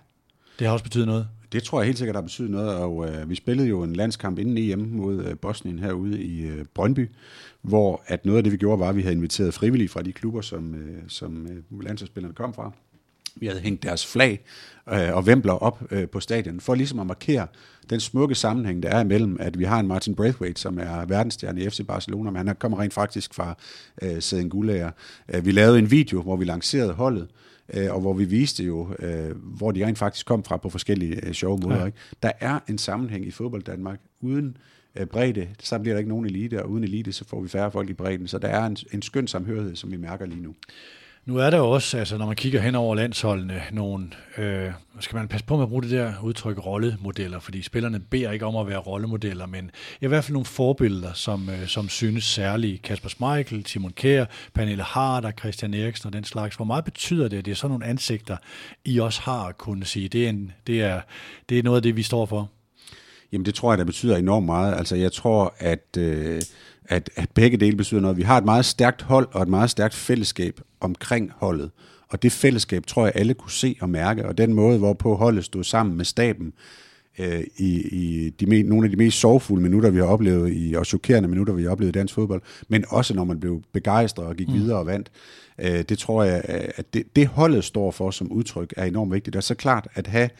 Det 0.58 0.66
har 0.66 0.72
også 0.72 0.84
betydet 0.84 1.06
noget. 1.06 1.28
Det 1.52 1.62
tror 1.62 1.80
jeg 1.80 1.86
helt 1.86 1.98
sikkert 1.98 2.16
har 2.16 2.22
betydet 2.22 2.50
noget, 2.50 2.76
og 2.76 3.08
øh, 3.08 3.30
vi 3.30 3.34
spillede 3.34 3.68
jo 3.68 3.82
en 3.82 3.96
landskamp 3.96 4.38
inden 4.38 4.58
EM 4.58 4.78
mod 4.78 5.24
øh, 5.24 5.38
Bosnien 5.38 5.78
herude 5.78 6.22
i 6.22 6.42
øh, 6.42 6.64
Brøndby, 6.74 7.10
hvor 7.62 8.02
at 8.06 8.24
noget 8.24 8.36
af 8.36 8.44
det, 8.44 8.52
vi 8.52 8.56
gjorde, 8.56 8.80
var, 8.80 8.88
at 8.88 8.96
vi 8.96 9.02
havde 9.02 9.14
inviteret 9.14 9.54
frivillige 9.54 9.88
fra 9.88 10.02
de 10.02 10.12
klubber, 10.12 10.40
som, 10.40 10.74
øh, 10.74 11.02
som 11.08 11.46
øh, 11.46 11.82
landsholdsspillerne 11.82 12.34
kom 12.34 12.54
fra. 12.54 12.72
Vi 13.36 13.46
havde 13.46 13.60
hængt 13.60 13.82
deres 13.82 14.06
flag 14.06 14.44
øh, 14.92 15.16
og 15.16 15.26
vempler 15.26 15.52
op 15.52 15.82
øh, 15.90 16.08
på 16.08 16.20
stadion, 16.20 16.60
for 16.60 16.74
ligesom 16.74 16.98
at 17.00 17.06
markere 17.06 17.46
den 17.90 18.00
smukke 18.00 18.34
sammenhæng, 18.34 18.82
der 18.82 18.88
er 18.88 19.00
imellem, 19.00 19.36
at 19.40 19.58
vi 19.58 19.64
har 19.64 19.80
en 19.80 19.88
Martin 19.88 20.14
Braithwaite, 20.14 20.60
som 20.60 20.78
er 20.78 21.04
verdensstjerne 21.04 21.60
i 21.60 21.70
FC 21.70 21.86
Barcelona, 21.86 22.30
men 22.30 22.46
han 22.46 22.56
kommer 22.56 22.80
rent 22.80 22.94
faktisk 22.94 23.34
fra 23.34 23.56
øh, 24.02 24.22
Sæden 24.22 24.50
Gulager. 24.50 24.90
Øh, 25.34 25.44
vi 25.44 25.50
lavede 25.50 25.78
en 25.78 25.90
video, 25.90 26.22
hvor 26.22 26.36
vi 26.36 26.44
lancerede 26.44 26.92
holdet, 26.92 27.28
øh, 27.74 27.94
og 27.94 28.00
hvor 28.00 28.12
vi 28.12 28.24
viste 28.24 28.64
jo, 28.64 28.94
øh, 28.98 29.36
hvor 29.36 29.70
de 29.70 29.86
rent 29.86 29.98
faktisk 29.98 30.26
kom 30.26 30.44
fra 30.44 30.56
på 30.56 30.68
forskellige 30.68 31.26
øh, 31.26 31.32
sjove 31.32 31.58
måder. 31.58 31.80
Ja. 31.80 31.86
Ikke? 31.86 31.98
Der 32.22 32.32
er 32.40 32.58
en 32.68 32.78
sammenhæng 32.78 33.26
i 33.26 33.30
fodbold 33.30 33.62
Danmark. 33.62 34.00
Uden 34.20 34.56
øh, 34.96 35.06
bredde, 35.06 35.48
så 35.60 35.78
bliver 35.78 35.94
der 35.94 35.98
ikke 35.98 36.08
nogen 36.08 36.26
elite, 36.26 36.62
og 36.62 36.70
uden 36.70 36.84
elite, 36.84 37.12
så 37.12 37.24
får 37.24 37.40
vi 37.40 37.48
færre 37.48 37.70
folk 37.70 37.90
i 37.90 37.92
bredden. 37.92 38.28
Så 38.28 38.38
der 38.38 38.48
er 38.48 38.66
en, 38.66 38.76
en 38.92 39.02
skøn 39.02 39.26
samhørighed, 39.26 39.76
som 39.76 39.90
vi 39.90 39.96
mærker 39.96 40.26
lige 40.26 40.42
nu. 40.42 40.54
Nu 41.24 41.36
er 41.36 41.50
der 41.50 41.58
jo 41.58 41.70
også, 41.70 41.98
altså 41.98 42.18
når 42.18 42.26
man 42.26 42.36
kigger 42.36 42.60
hen 42.60 42.74
over 42.74 42.94
landsholdene, 42.94 43.62
nogle, 43.72 44.10
øh, 44.38 44.72
skal 45.00 45.16
man 45.16 45.28
passe 45.28 45.46
på 45.46 45.56
med 45.56 45.62
at 45.62 45.68
bruge 45.68 45.82
det 45.82 45.90
der 45.90 46.12
udtryk 46.22 46.66
rollemodeller, 46.66 47.40
fordi 47.40 47.62
spillerne 47.62 48.00
beder 48.00 48.30
ikke 48.30 48.46
om 48.46 48.56
at 48.56 48.66
være 48.66 48.78
rollemodeller, 48.78 49.46
men 49.46 49.70
i 50.00 50.06
hvert 50.06 50.24
fald 50.24 50.32
nogle 50.32 50.46
forbilleder, 50.46 51.12
som, 51.12 51.50
øh, 51.50 51.66
som 51.66 51.88
synes 51.88 52.24
særlige. 52.24 52.78
Kasper 52.78 53.08
Schmeichel, 53.08 53.64
Timon 53.64 53.92
Kjær, 53.92 54.24
Pernille 54.54 54.82
Harder, 54.82 55.30
Christian 55.30 55.74
Eriksen 55.74 56.06
og 56.06 56.12
den 56.12 56.24
slags. 56.24 56.56
Hvor 56.56 56.64
meget 56.64 56.84
betyder 56.84 57.28
det, 57.28 57.38
at 57.38 57.44
det 57.44 57.50
er 57.50 57.56
sådan 57.56 57.70
nogle 57.70 57.86
ansigter, 57.86 58.36
I 58.84 58.98
også 58.98 59.20
har 59.20 59.44
at 59.44 59.58
kunne 59.58 59.84
sige, 59.84 60.08
det 60.08 60.24
er, 60.24 60.28
en, 60.28 60.52
det 60.66 60.82
er, 60.82 61.00
det 61.48 61.58
er 61.58 61.62
noget 61.62 61.76
af 61.76 61.82
det, 61.82 61.96
vi 61.96 62.02
står 62.02 62.26
for? 62.26 62.50
Jamen 63.32 63.44
det 63.44 63.54
tror 63.54 63.72
jeg, 63.72 63.78
der 63.78 63.84
betyder 63.84 64.16
enormt 64.16 64.46
meget. 64.46 64.74
Altså 64.74 64.96
jeg 64.96 65.12
tror, 65.12 65.54
at... 65.58 65.96
Øh 65.98 66.42
at, 66.90 67.10
at 67.16 67.30
begge 67.34 67.56
dele 67.56 67.76
betyder 67.76 68.00
noget. 68.00 68.16
Vi 68.16 68.22
har 68.22 68.38
et 68.38 68.44
meget 68.44 68.64
stærkt 68.64 69.02
hold 69.02 69.28
og 69.32 69.42
et 69.42 69.48
meget 69.48 69.70
stærkt 69.70 69.94
fællesskab 69.94 70.60
omkring 70.80 71.32
holdet. 71.36 71.70
Og 72.08 72.22
det 72.22 72.32
fællesskab 72.32 72.86
tror 72.86 73.04
jeg, 73.04 73.12
alle 73.14 73.34
kunne 73.34 73.50
se 73.50 73.76
og 73.80 73.90
mærke. 73.90 74.26
Og 74.26 74.38
den 74.38 74.54
måde, 74.54 74.78
hvorpå 74.78 75.14
holdet 75.14 75.44
stod 75.44 75.64
sammen 75.64 75.96
med 75.96 76.04
staben 76.04 76.52
øh, 77.18 77.40
i, 77.56 77.80
i 77.80 78.30
de, 78.30 78.62
nogle 78.62 78.84
af 78.84 78.90
de 78.90 78.96
mest 78.96 79.20
sorgfulde 79.20 79.62
minutter, 79.62 79.90
vi 79.90 79.98
har 79.98 80.04
oplevet, 80.04 80.52
i, 80.54 80.74
og 80.74 80.86
chokerende 80.86 81.28
minutter, 81.28 81.54
vi 81.54 81.62
har 81.62 81.70
oplevet 81.70 81.96
i 81.96 81.98
dansk 81.98 82.14
fodbold, 82.14 82.42
men 82.68 82.84
også 82.88 83.14
når 83.14 83.24
man 83.24 83.40
blev 83.40 83.62
begejstret 83.72 84.26
og 84.26 84.36
gik 84.36 84.48
mm. 84.48 84.54
videre 84.54 84.78
og 84.78 84.86
vandt. 84.86 85.10
Øh, 85.58 85.82
det 85.82 85.98
tror 85.98 86.24
jeg, 86.24 86.42
at 86.76 86.94
det, 86.94 87.16
det 87.16 87.26
holdet 87.26 87.64
står 87.64 87.90
for 87.90 88.10
som 88.10 88.32
udtryk, 88.32 88.74
er 88.76 88.84
enormt 88.84 89.12
vigtigt. 89.12 89.36
Og 89.36 89.42
så 89.42 89.54
klart 89.54 89.88
at 89.94 90.06
have 90.06 90.30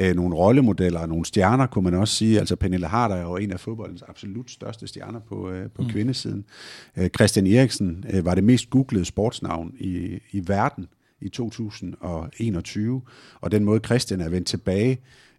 øh, 0.00 0.14
nogle 0.16 0.36
rollemodeller, 0.36 1.06
nogle 1.06 1.24
stjerner, 1.24 1.66
kunne 1.66 1.84
man 1.84 1.94
også 1.94 2.14
sige. 2.14 2.38
Altså 2.38 2.56
Pernille 2.56 2.86
Harder 2.86 3.14
er 3.14 3.22
jo 3.22 3.36
en 3.36 3.52
af 3.52 3.60
fodboldens 3.60 4.02
absolut 4.08 4.50
største 4.50 4.86
stjerner 4.86 5.20
på, 5.20 5.50
øh, 5.50 5.70
på 5.70 5.82
mm. 5.82 5.88
kvindesiden. 5.88 6.44
Øh, 6.96 7.08
Christian 7.08 7.46
Eriksen 7.46 8.04
øh, 8.10 8.24
var 8.24 8.34
det 8.34 8.44
mest 8.44 8.70
googlede 8.70 9.04
sportsnavn 9.04 9.74
i, 9.78 10.18
i 10.30 10.48
verden 10.48 10.88
i 11.20 11.28
2021, 11.28 13.02
og 13.40 13.52
den 13.52 13.64
måde 13.64 13.80
Christian 13.84 14.20
er 14.20 14.28
vendt 14.28 14.48
tilbage 14.48 14.98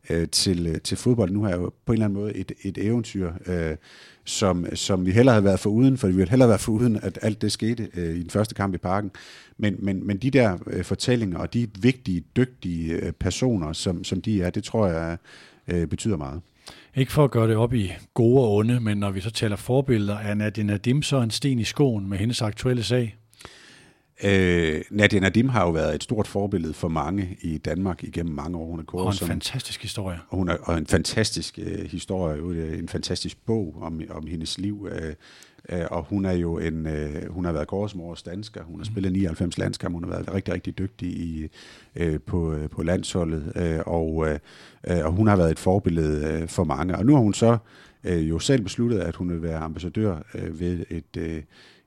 øh, 0.09 0.27
til, 0.29 0.67
øh, 0.67 0.81
til 0.81 0.97
fodbold 0.97 1.31
nu 1.31 1.43
er 1.43 1.55
jo 1.55 1.73
på 1.85 1.91
en 1.91 1.93
eller 1.93 2.05
anden 2.05 2.19
måde 2.19 2.35
et, 2.35 2.51
et 2.63 2.77
eventyr, 2.77 3.31
øh, 3.45 3.75
som, 4.25 4.65
som 4.73 5.05
vi 5.05 5.11
heller 5.11 5.31
havde 5.31 5.45
været 5.45 5.59
for 5.59 5.69
uden, 5.69 5.97
for 5.97 6.07
vi 6.07 6.15
ville 6.15 6.29
hellere 6.29 6.49
være 6.49 6.59
for 6.59 6.71
uden, 6.71 6.99
at 7.03 7.19
alt 7.21 7.41
det 7.41 7.51
skete 7.51 7.89
øh, 7.93 8.15
i 8.15 8.21
den 8.21 8.29
første 8.29 8.55
kamp 8.55 8.75
i 8.75 8.77
parken. 8.77 9.11
Men, 9.57 9.75
men, 9.79 10.07
men 10.07 10.17
de 10.17 10.31
der 10.31 10.57
øh, 10.67 10.83
fortællinger 10.83 11.37
og 11.37 11.53
de 11.53 11.67
vigtige, 11.79 12.23
dygtige 12.35 12.93
øh, 12.93 13.11
personer, 13.11 13.73
som, 13.73 14.03
som 14.03 14.21
de 14.21 14.41
er, 14.41 14.49
det 14.49 14.63
tror 14.63 14.87
jeg 14.87 15.17
øh, 15.67 15.87
betyder 15.87 16.17
meget. 16.17 16.41
Ikke 16.95 17.11
for 17.11 17.23
at 17.23 17.31
gøre 17.31 17.47
det 17.47 17.55
op 17.55 17.73
i 17.73 17.91
gode 18.13 18.41
og 18.41 18.55
onde, 18.55 18.79
men 18.79 18.97
når 18.97 19.11
vi 19.11 19.21
så 19.21 19.31
taler 19.31 19.55
forbilleder, 19.55 20.17
er 20.17 20.33
Nadia 20.33 20.63
Nadim 20.63 21.01
så 21.01 21.21
en 21.21 21.31
sten 21.31 21.59
i 21.59 21.63
skoen 21.63 22.09
med 22.09 22.17
hendes 22.17 22.41
aktuelle 22.41 22.83
sag? 22.83 23.15
Øh, 24.23 24.81
Nadia 24.91 25.19
Nadim 25.19 25.49
har 25.49 25.65
jo 25.65 25.71
været 25.71 25.95
et 25.95 26.03
stort 26.03 26.27
forbillede 26.27 26.73
for 26.73 26.87
mange 26.87 27.37
i 27.41 27.57
Danmark 27.57 28.03
igennem 28.03 28.35
mange 28.35 28.57
år. 28.57 28.65
Hun 28.65 28.79
er 28.79 28.83
og 28.93 29.07
en 29.07 29.13
som, 29.13 29.27
fantastisk 29.27 29.81
historie. 29.81 30.19
Og 30.29 30.37
hun 30.37 30.49
er 30.49 30.57
og 30.61 30.77
en 30.77 30.87
fantastisk 30.87 31.59
øh, 31.61 31.85
historie, 31.85 32.77
en 32.79 32.89
fantastisk 32.89 33.37
bog 33.45 33.77
om, 33.81 34.01
om 34.09 34.27
hendes 34.27 34.57
liv. 34.57 34.87
Øh, 34.91 35.13
øh, 35.69 35.85
og 35.91 36.03
hun 36.03 36.25
er 36.25 36.31
jo 36.31 36.59
en, 36.59 36.87
øh, 36.87 37.29
hun 37.29 37.45
har 37.45 37.51
været 37.51 37.67
gårdsmors 37.67 38.23
dansker, 38.23 38.63
hun 38.63 38.79
har 38.79 38.85
mm. 38.85 38.93
spillet 38.93 39.11
99 39.11 39.57
landskampe, 39.57 39.95
hun 39.95 40.03
har 40.03 40.11
været 40.11 40.33
rigtig, 40.33 40.53
rigtig 40.53 40.77
dygtig 40.77 41.09
i, 41.09 41.47
øh, 41.95 42.19
på, 42.25 42.53
øh, 42.53 42.69
på 42.69 42.83
landsholdet, 42.83 43.51
øh, 43.55 43.79
og, 43.85 44.27
øh, 44.27 45.05
og 45.05 45.11
hun 45.11 45.27
har 45.27 45.35
været 45.35 45.51
et 45.51 45.59
forbillede 45.59 46.41
øh, 46.41 46.47
for 46.47 46.63
mange. 46.63 46.97
Og 46.97 47.05
nu 47.05 47.13
har 47.13 47.21
hun 47.21 47.33
så 47.33 47.57
øh, 48.03 48.29
jo 48.29 48.39
selv 48.39 48.61
besluttet, 48.61 48.99
at 48.99 49.15
hun 49.15 49.29
vil 49.29 49.41
være 49.41 49.57
ambassadør 49.57 50.17
øh, 50.35 50.59
ved 50.59 50.85
et... 50.89 51.17
Øh, 51.17 51.43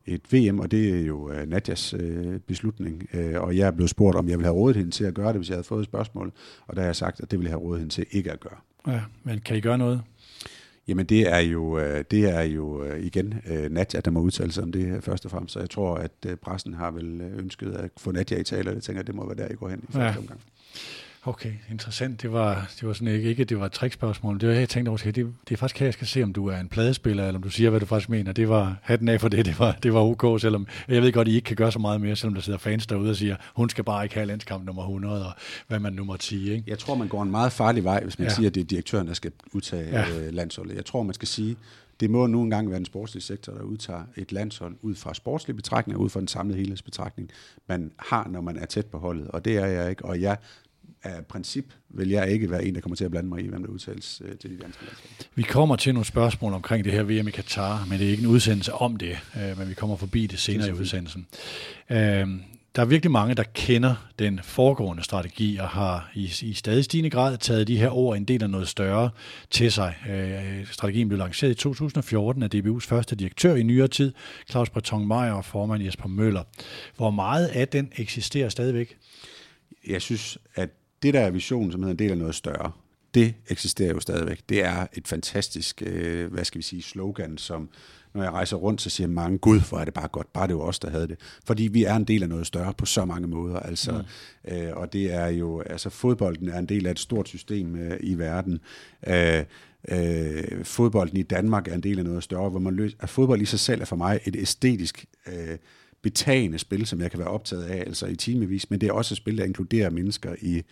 et 0.08 0.32
VM, 0.32 0.60
og 0.60 0.70
det 0.70 1.00
er 1.00 1.06
jo 1.06 1.30
uh, 1.30 1.48
Nadjas 1.48 1.94
uh, 1.94 2.36
beslutning. 2.46 3.08
Uh, 3.14 3.42
og 3.42 3.56
jeg 3.56 3.66
er 3.66 3.70
blevet 3.70 3.90
spurgt, 3.90 4.16
om 4.16 4.28
jeg 4.28 4.38
vil 4.38 4.44
have 4.44 4.54
rådet 4.54 4.76
hende 4.76 4.90
til 4.90 5.04
at 5.04 5.14
gøre 5.14 5.28
det, 5.28 5.36
hvis 5.36 5.48
jeg 5.48 5.54
havde 5.54 5.64
fået 5.64 5.80
et 5.80 5.86
spørgsmål. 5.86 6.32
Og 6.66 6.76
der 6.76 6.82
har 6.82 6.88
jeg 6.88 6.96
sagt, 6.96 7.20
at 7.20 7.30
det 7.30 7.38
vil 7.38 7.44
jeg 7.44 7.52
have 7.52 7.60
rådet 7.60 7.80
hende 7.80 7.94
til 7.94 8.06
ikke 8.10 8.32
at 8.32 8.40
gøre. 8.40 8.56
Ja, 8.86 9.00
men 9.24 9.40
kan 9.40 9.56
I 9.56 9.60
gøre 9.60 9.78
noget? 9.78 10.02
Jamen 10.88 11.06
det 11.06 11.32
er 11.32 11.38
jo, 11.38 11.78
det 12.10 12.24
er 12.24 12.42
jo 12.42 12.84
igen 12.84 13.34
Nadja, 13.70 14.00
der 14.00 14.10
må 14.10 14.20
udtale 14.20 14.52
sig 14.52 14.62
om 14.62 14.72
det 14.72 15.04
først 15.04 15.24
og 15.24 15.30
fremmest. 15.30 15.52
Så 15.52 15.60
jeg 15.60 15.70
tror, 15.70 15.94
at 15.94 16.38
pressen 16.42 16.74
har 16.74 16.90
vel 16.90 17.20
ønsket 17.38 17.72
at 17.72 17.90
få 17.96 18.12
Nadja 18.12 18.38
i 18.38 18.44
tale, 18.44 18.70
og 18.70 18.76
det 18.76 18.82
tænker 18.82 18.98
jeg, 18.98 19.06
det 19.06 19.14
må 19.14 19.26
være 19.26 19.36
der, 19.36 19.52
I 19.52 19.54
går 19.54 19.68
hen 19.68 19.78
i 19.88 19.92
første 19.92 20.00
ja. 20.00 20.18
omgang. 20.18 20.40
Okay, 21.28 21.52
interessant. 21.70 22.22
Det 22.22 22.32
var, 22.32 22.70
det 22.80 22.88
var 22.88 22.94
sådan 22.94 23.08
ikke, 23.08 23.28
ikke 23.28 23.44
det 23.44 23.60
var 23.60 23.66
et 23.66 23.72
trickspørgsmål. 23.72 24.40
Det 24.40 24.48
var, 24.48 24.54
jeg 24.54 24.68
tænkte 24.68 24.88
over, 24.90 24.98
det, 24.98 25.14
det 25.14 25.34
er 25.52 25.56
faktisk 25.56 25.80
her, 25.80 25.86
jeg 25.86 25.94
skal 25.94 26.06
se, 26.06 26.22
om 26.22 26.32
du 26.32 26.46
er 26.46 26.56
en 26.56 26.68
pladespiller, 26.68 27.26
eller 27.26 27.38
om 27.38 27.42
du 27.42 27.50
siger, 27.50 27.70
hvad 27.70 27.80
du 27.80 27.86
faktisk 27.86 28.08
mener. 28.08 28.32
Det 28.32 28.48
var 28.48 28.76
hatten 28.82 29.08
af 29.08 29.20
for 29.20 29.28
det, 29.28 29.46
det 29.46 29.58
var, 29.58 29.72
det 29.82 29.94
var 29.94 30.00
ok, 30.00 30.40
selvom 30.40 30.66
jeg 30.88 31.02
ved 31.02 31.12
godt, 31.12 31.28
I 31.28 31.34
ikke 31.34 31.44
kan 31.44 31.56
gøre 31.56 31.72
så 31.72 31.78
meget 31.78 32.00
mere, 32.00 32.16
selvom 32.16 32.34
der 32.34 32.40
sidder 32.42 32.58
fans 32.58 32.86
derude 32.86 33.10
og 33.10 33.16
siger, 33.16 33.36
hun 33.54 33.68
skal 33.68 33.84
bare 33.84 34.04
ikke 34.04 34.14
have 34.14 34.26
landskamp 34.26 34.66
nummer 34.66 34.82
100, 34.82 35.26
og 35.26 35.32
hvad 35.68 35.78
man 35.78 35.92
nu 35.92 36.04
må 36.04 36.16
sige. 36.20 36.52
Ikke? 36.52 36.64
Jeg 36.66 36.78
tror, 36.78 36.94
man 36.94 37.08
går 37.08 37.22
en 37.22 37.30
meget 37.30 37.52
farlig 37.52 37.84
vej, 37.84 38.02
hvis 38.02 38.18
man 38.18 38.28
ja. 38.28 38.34
siger, 38.34 38.48
at 38.48 38.54
det 38.54 38.60
er 38.60 38.64
direktøren, 38.64 39.06
der 39.06 39.14
skal 39.14 39.32
udtage 39.52 39.90
ja. 39.90 40.18
øh, 40.18 40.34
landsholdet. 40.34 40.76
Jeg 40.76 40.84
tror, 40.84 41.02
man 41.02 41.14
skal 41.14 41.28
sige, 41.28 41.56
det 42.00 42.10
må 42.10 42.26
nu 42.26 42.42
engang 42.42 42.70
være 42.70 42.78
den 42.78 42.86
sportslige 42.86 43.22
sektor, 43.22 43.52
der 43.52 43.62
udtager 43.62 44.02
et 44.16 44.32
landshold 44.32 44.76
ud 44.82 44.94
fra 44.94 45.14
sportslige 45.14 45.56
betragtninger, 45.56 46.00
ud 46.00 46.10
fra 46.10 46.20
den 46.20 46.28
samlede 46.28 46.58
helhedsbetragtning, 46.58 47.30
man 47.66 47.90
har, 47.98 48.28
når 48.28 48.40
man 48.40 48.56
er 48.56 48.66
tæt 48.66 48.86
på 48.86 48.98
holdet. 48.98 49.28
Og 49.28 49.44
det 49.44 49.56
er 49.56 49.66
jeg 49.66 49.90
ikke. 49.90 50.04
Og 50.04 50.20
jeg 50.20 50.36
af 51.08 51.26
princip 51.26 51.64
vil 51.88 52.08
jeg 52.08 52.30
ikke 52.30 52.50
være 52.50 52.64
en, 52.64 52.74
der 52.74 52.80
kommer 52.80 52.96
til 52.96 53.04
at 53.04 53.10
blande 53.10 53.28
mig 53.28 53.44
i, 53.44 53.48
hvem 53.48 53.62
der 53.62 53.70
udtales 53.70 54.22
øh, 54.24 54.36
til 54.36 54.50
de 54.50 54.56
danske 54.62 54.84
landshold. 54.84 55.28
Vi 55.34 55.42
kommer 55.42 55.76
til 55.76 55.94
nogle 55.94 56.04
spørgsmål 56.04 56.52
omkring 56.52 56.84
det 56.84 56.92
her 56.92 57.02
VM 57.02 57.28
i 57.28 57.30
Katar, 57.30 57.86
men 57.90 57.98
det 57.98 58.06
er 58.06 58.10
ikke 58.10 58.22
en 58.22 58.28
udsendelse 58.28 58.72
om 58.72 58.96
det, 58.96 59.18
øh, 59.36 59.58
men 59.58 59.68
vi 59.68 59.74
kommer 59.74 59.96
forbi 59.96 60.26
det 60.26 60.38
senere 60.38 60.66
det 60.66 60.76
i 60.76 60.80
udsendelsen. 60.80 61.26
Øh, 61.90 62.28
der 62.78 62.82
er 62.82 62.86
virkelig 62.86 63.10
mange, 63.10 63.34
der 63.34 63.44
kender 63.54 63.94
den 64.18 64.40
foregående 64.42 65.02
strategi 65.02 65.56
og 65.56 65.68
har 65.68 66.10
i, 66.14 66.32
i 66.42 66.54
stadig 66.54 66.84
stigende 66.84 67.10
grad 67.10 67.38
taget 67.38 67.68
de 67.68 67.78
her 67.78 67.90
ord 67.90 68.16
en 68.16 68.24
del 68.24 68.42
af 68.42 68.50
noget 68.50 68.68
større 68.68 69.10
til 69.50 69.72
sig. 69.72 69.94
Øh, 70.10 70.66
strategien 70.66 71.08
blev 71.08 71.18
lanceret 71.18 71.50
i 71.50 71.54
2014 71.54 72.42
af 72.42 72.48
DBU's 72.54 72.86
første 72.86 73.16
direktør 73.16 73.54
i 73.54 73.62
nyere 73.62 73.88
tid, 73.88 74.12
Claus 74.50 74.70
Breton 74.70 75.08
Meyer 75.08 75.32
og 75.32 75.44
formand 75.44 75.82
Jesper 75.82 76.08
Møller. 76.08 76.42
Hvor 76.96 77.10
meget 77.10 77.46
af 77.46 77.68
den 77.68 77.92
eksisterer 77.96 78.48
stadigvæk? 78.48 78.96
Jeg 79.88 80.02
synes, 80.02 80.38
at 80.54 80.70
det 81.02 81.14
der 81.14 81.20
er 81.20 81.30
visionen, 81.30 81.72
som 81.72 81.82
hedder 81.82 81.92
en 81.92 81.98
del 81.98 82.10
af 82.10 82.18
noget 82.18 82.34
større, 82.34 82.72
det 83.14 83.34
eksisterer 83.48 83.92
jo 83.92 84.00
stadigvæk. 84.00 84.40
Det 84.48 84.64
er 84.64 84.86
et 84.92 85.08
fantastisk, 85.08 85.82
øh, 85.86 86.32
hvad 86.32 86.44
skal 86.44 86.58
vi 86.58 86.62
sige, 86.62 86.82
slogan, 86.82 87.38
som 87.38 87.68
når 88.14 88.22
jeg 88.22 88.32
rejser 88.32 88.56
rundt, 88.56 88.82
så 88.82 88.90
siger 88.90 89.08
mange, 89.08 89.38
gud, 89.38 89.60
hvor 89.68 89.78
er 89.78 89.84
det 89.84 89.94
bare 89.94 90.08
godt, 90.08 90.32
bare 90.32 90.46
det 90.46 90.56
var 90.56 90.62
os, 90.62 90.78
der 90.78 90.90
havde 90.90 91.08
det. 91.08 91.16
Fordi 91.44 91.62
vi 91.62 91.84
er 91.84 91.96
en 91.96 92.04
del 92.04 92.22
af 92.22 92.28
noget 92.28 92.46
større 92.46 92.74
på 92.74 92.86
så 92.86 93.04
mange 93.04 93.28
måder. 93.28 93.60
Altså, 93.60 94.04
mm. 94.44 94.54
øh, 94.54 94.76
og 94.76 94.92
det 94.92 95.14
er 95.14 95.26
jo, 95.26 95.60
altså 95.60 95.90
fodbolden 95.90 96.48
er 96.48 96.58
en 96.58 96.66
del 96.66 96.86
af 96.86 96.90
et 96.90 96.98
stort 96.98 97.28
system 97.28 97.76
øh, 97.76 97.96
i 98.00 98.14
verden. 98.14 98.60
Øh, 99.06 99.44
øh, 99.88 100.64
fodbolden 100.64 101.16
i 101.16 101.22
Danmark 101.22 101.68
er 101.68 101.74
en 101.74 101.82
del 101.82 101.98
af 101.98 102.04
noget 102.04 102.22
større, 102.22 102.50
hvor 102.50 102.60
man 102.60 102.74
løser, 102.74 102.96
at 103.00 103.10
fodbold 103.10 103.42
i 103.42 103.44
sig 103.44 103.60
selv 103.60 103.80
er 103.80 103.84
for 103.84 103.96
mig 103.96 104.20
et 104.24 104.36
æstetisk 104.36 105.04
øh, 105.26 105.56
betagende 106.02 106.58
spil, 106.58 106.86
som 106.86 107.00
jeg 107.00 107.10
kan 107.10 107.18
være 107.18 107.28
optaget 107.28 107.62
af, 107.62 107.78
altså 107.78 108.06
i 108.06 108.16
timevis, 108.16 108.70
men 108.70 108.80
det 108.80 108.88
er 108.88 108.92
også 108.92 109.14
et 109.14 109.16
spil, 109.16 109.38
der 109.38 109.44
inkluderer 109.44 109.90
mennesker 109.90 110.34
i 110.40 110.62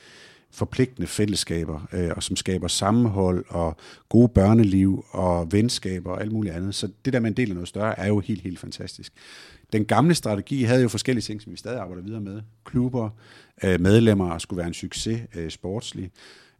forpligtende 0.50 1.06
fællesskaber, 1.06 1.88
øh, 1.92 2.10
og 2.16 2.22
som 2.22 2.36
skaber 2.36 2.68
sammenhold 2.68 3.44
og 3.48 3.76
gode 4.08 4.28
børneliv 4.28 5.04
og 5.10 5.52
venskaber 5.52 6.10
og 6.10 6.20
alt 6.20 6.32
muligt 6.32 6.54
andet. 6.54 6.74
Så 6.74 6.88
det 7.04 7.12
der 7.12 7.20
med 7.20 7.30
en 7.30 7.36
del 7.36 7.48
af 7.48 7.54
noget 7.54 7.68
større 7.68 7.98
er 7.98 8.06
jo 8.06 8.20
helt, 8.20 8.42
helt 8.42 8.58
fantastisk. 8.58 9.12
Den 9.72 9.84
gamle 9.84 10.14
strategi 10.14 10.62
havde 10.62 10.82
jo 10.82 10.88
forskellige 10.88 11.22
ting, 11.22 11.42
som 11.42 11.52
vi 11.52 11.56
stadig 11.56 11.80
arbejder 11.80 12.02
videre 12.02 12.20
med. 12.20 12.40
Klubber, 12.64 13.10
øh, 13.64 13.80
medlemmer 13.80 14.38
skulle 14.38 14.58
være 14.58 14.66
en 14.66 14.74
succes 14.74 15.20
øh, 15.34 15.50
sportsligt. 15.50 16.12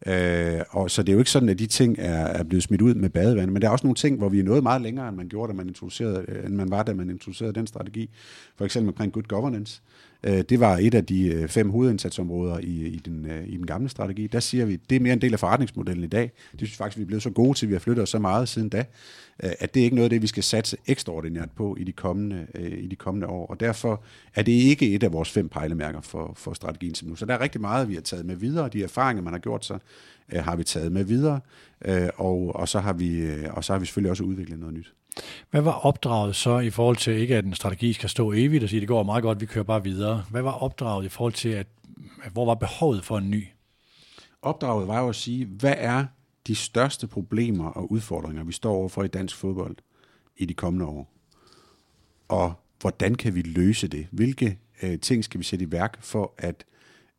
Øh, 0.06 0.60
og 0.70 0.90
så 0.90 1.02
det 1.02 1.08
er 1.08 1.12
jo 1.12 1.18
ikke 1.18 1.30
sådan, 1.30 1.48
at 1.48 1.58
de 1.58 1.66
ting 1.66 1.98
er, 1.98 2.26
er 2.26 2.42
blevet 2.42 2.62
smidt 2.62 2.82
ud 2.82 2.94
med 2.94 3.10
badevand, 3.10 3.50
men 3.50 3.62
der 3.62 3.68
er 3.68 3.72
også 3.72 3.86
nogle 3.86 3.94
ting, 3.94 4.18
hvor 4.18 4.28
vi 4.28 4.38
er 4.40 4.44
nået 4.44 4.62
meget 4.62 4.82
længere, 4.82 5.08
end 5.08 5.16
man 5.16 5.28
gjorde, 5.28 5.52
da 5.52 5.56
man, 5.56 5.68
introducerede, 5.68 6.24
øh, 6.28 6.46
end 6.46 6.54
man 6.54 6.70
var, 6.70 6.82
da 6.82 6.94
man 6.94 7.10
introducerede 7.10 7.52
den 7.52 7.66
strategi. 7.66 8.10
For 8.56 8.64
eksempel 8.64 8.88
omkring 8.88 9.12
good 9.12 9.24
governance. 9.28 9.82
Øh, 9.84 10.05
Øh, 10.26 10.44
det 10.48 10.60
var 10.60 10.78
et 10.78 10.94
af 10.94 11.06
de 11.06 11.28
øh, 11.28 11.48
fem 11.48 11.70
hovedindsatsområder 11.70 12.58
i, 12.58 12.86
i, 12.86 12.96
den, 13.04 13.30
øh, 13.30 13.48
i 13.48 13.56
den 13.56 13.66
gamle 13.66 13.88
strategi. 13.88 14.26
Der 14.26 14.40
siger 14.40 14.64
vi, 14.64 14.76
det 14.76 14.96
er 14.96 15.00
mere 15.00 15.12
en 15.12 15.20
del 15.20 15.32
af 15.32 15.40
forretningsmodellen 15.40 16.04
i 16.04 16.06
dag. 16.06 16.30
Det 16.52 16.60
synes 16.60 16.76
faktisk, 16.76 16.98
vi 16.98 17.02
er 17.02 17.06
blevet 17.06 17.22
så 17.22 17.30
gode 17.30 17.58
til, 17.58 17.66
at 17.66 17.68
vi 17.68 17.74
har 17.74 17.80
flyttet 17.80 18.02
os 18.02 18.08
så 18.08 18.18
meget 18.18 18.48
siden 18.48 18.68
da, 18.68 18.84
at 19.38 19.74
det 19.74 19.80
er 19.80 19.84
ikke 19.84 19.96
noget 19.96 20.06
af 20.06 20.10
det, 20.10 20.22
vi 20.22 20.26
skal 20.26 20.42
satse 20.42 20.76
ekstraordinært 20.86 21.50
på 21.56 21.76
i 21.80 21.84
de 21.84 21.92
kommende, 21.92 22.46
i 22.78 22.86
de 22.86 22.96
kommende 22.96 23.26
år. 23.26 23.46
Og 23.46 23.60
derfor 23.60 24.02
er 24.34 24.42
det 24.42 24.52
ikke 24.52 24.94
et 24.94 25.02
af 25.02 25.12
vores 25.12 25.30
fem 25.30 25.48
pejlemærker 25.48 26.00
for, 26.00 26.32
for 26.36 26.54
strategien 26.54 26.94
som 26.94 27.08
nu. 27.08 27.16
Så 27.16 27.26
der 27.26 27.34
er 27.34 27.40
rigtig 27.40 27.60
meget, 27.60 27.88
vi 27.88 27.94
har 27.94 28.00
taget 28.00 28.26
med 28.26 28.36
videre. 28.36 28.68
De 28.68 28.82
erfaringer, 28.82 29.22
man 29.22 29.32
har 29.32 29.40
gjort 29.40 29.64
sig, 29.64 29.78
har 30.32 30.56
vi 30.56 30.64
taget 30.64 30.92
med 30.92 31.04
videre. 31.04 31.40
Og, 32.16 32.56
og, 32.56 32.68
så 32.68 32.80
har 32.80 32.92
vi, 32.92 33.28
og 33.50 33.64
så 33.64 33.72
har 33.72 33.80
vi 33.80 33.86
selvfølgelig 33.86 34.10
også 34.10 34.24
udviklet 34.24 34.58
noget 34.58 34.74
nyt. 34.74 34.92
Hvad 35.50 35.60
var 35.60 35.72
opdraget 35.72 36.36
så 36.36 36.58
i 36.58 36.70
forhold 36.70 36.96
til, 36.96 37.12
ikke 37.12 37.36
at 37.36 37.44
en 37.44 37.54
strategi 37.54 37.92
skal 37.92 38.08
stå 38.08 38.32
evigt 38.32 38.62
og 38.64 38.70
sige, 38.70 38.80
det 38.80 38.88
går 38.88 39.02
meget 39.02 39.22
godt, 39.22 39.40
vi 39.40 39.46
kører 39.46 39.64
bare 39.64 39.82
videre. 39.82 40.24
Hvad 40.30 40.42
var 40.42 40.52
opdraget 40.52 41.04
i 41.04 41.08
forhold 41.08 41.32
til, 41.32 41.48
at, 41.48 41.66
hvor 42.32 42.44
var 42.44 42.54
behovet 42.54 43.04
for 43.04 43.18
en 43.18 43.30
ny? 43.30 43.46
Opdraget 44.42 44.88
var 44.88 45.00
jo 45.00 45.08
at 45.08 45.16
sige, 45.16 45.46
hvad 45.46 45.74
er 45.76 46.04
de 46.46 46.54
største 46.54 47.06
problemer 47.06 47.68
og 47.68 47.92
udfordringer, 47.92 48.44
vi 48.44 48.52
står 48.52 48.74
overfor 48.74 49.02
i 49.02 49.08
dansk 49.08 49.36
fodbold 49.36 49.76
i 50.36 50.44
de 50.44 50.54
kommende 50.54 50.86
år? 50.86 51.12
Og 52.28 52.52
hvordan 52.80 53.14
kan 53.14 53.34
vi 53.34 53.42
løse 53.42 53.88
det? 53.88 54.06
Hvilke 54.10 54.58
øh, 54.82 55.00
ting 55.00 55.24
skal 55.24 55.38
vi 55.38 55.44
sætte 55.44 55.64
i 55.64 55.72
værk 55.72 56.02
for 56.02 56.34
at 56.38 56.64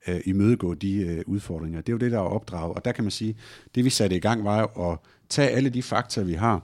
øh, 0.08 0.22
imødegå 0.26 0.74
de 0.74 0.94
øh, 0.94 1.24
udfordringer? 1.28 1.82
Det 1.82 1.90
er 1.90 1.94
jo 1.94 1.98
det, 1.98 2.12
der 2.12 2.18
er 2.18 2.22
opdraget. 2.22 2.76
Og 2.76 2.86
der 2.86 2.92
kan 2.92 3.04
man 3.04 3.12
sige, 3.12 3.36
det 3.76 3.86
vi 3.86 3.90
satte 3.90 4.16
i 4.16 4.20
gang 4.20 4.44
var 4.44 4.60
jo 4.60 4.92
at 4.92 4.98
tage 5.30 5.50
alle 5.50 5.70
de 5.70 5.84
fakta, 5.84 6.22
vi 6.22 6.34
har, 6.34 6.62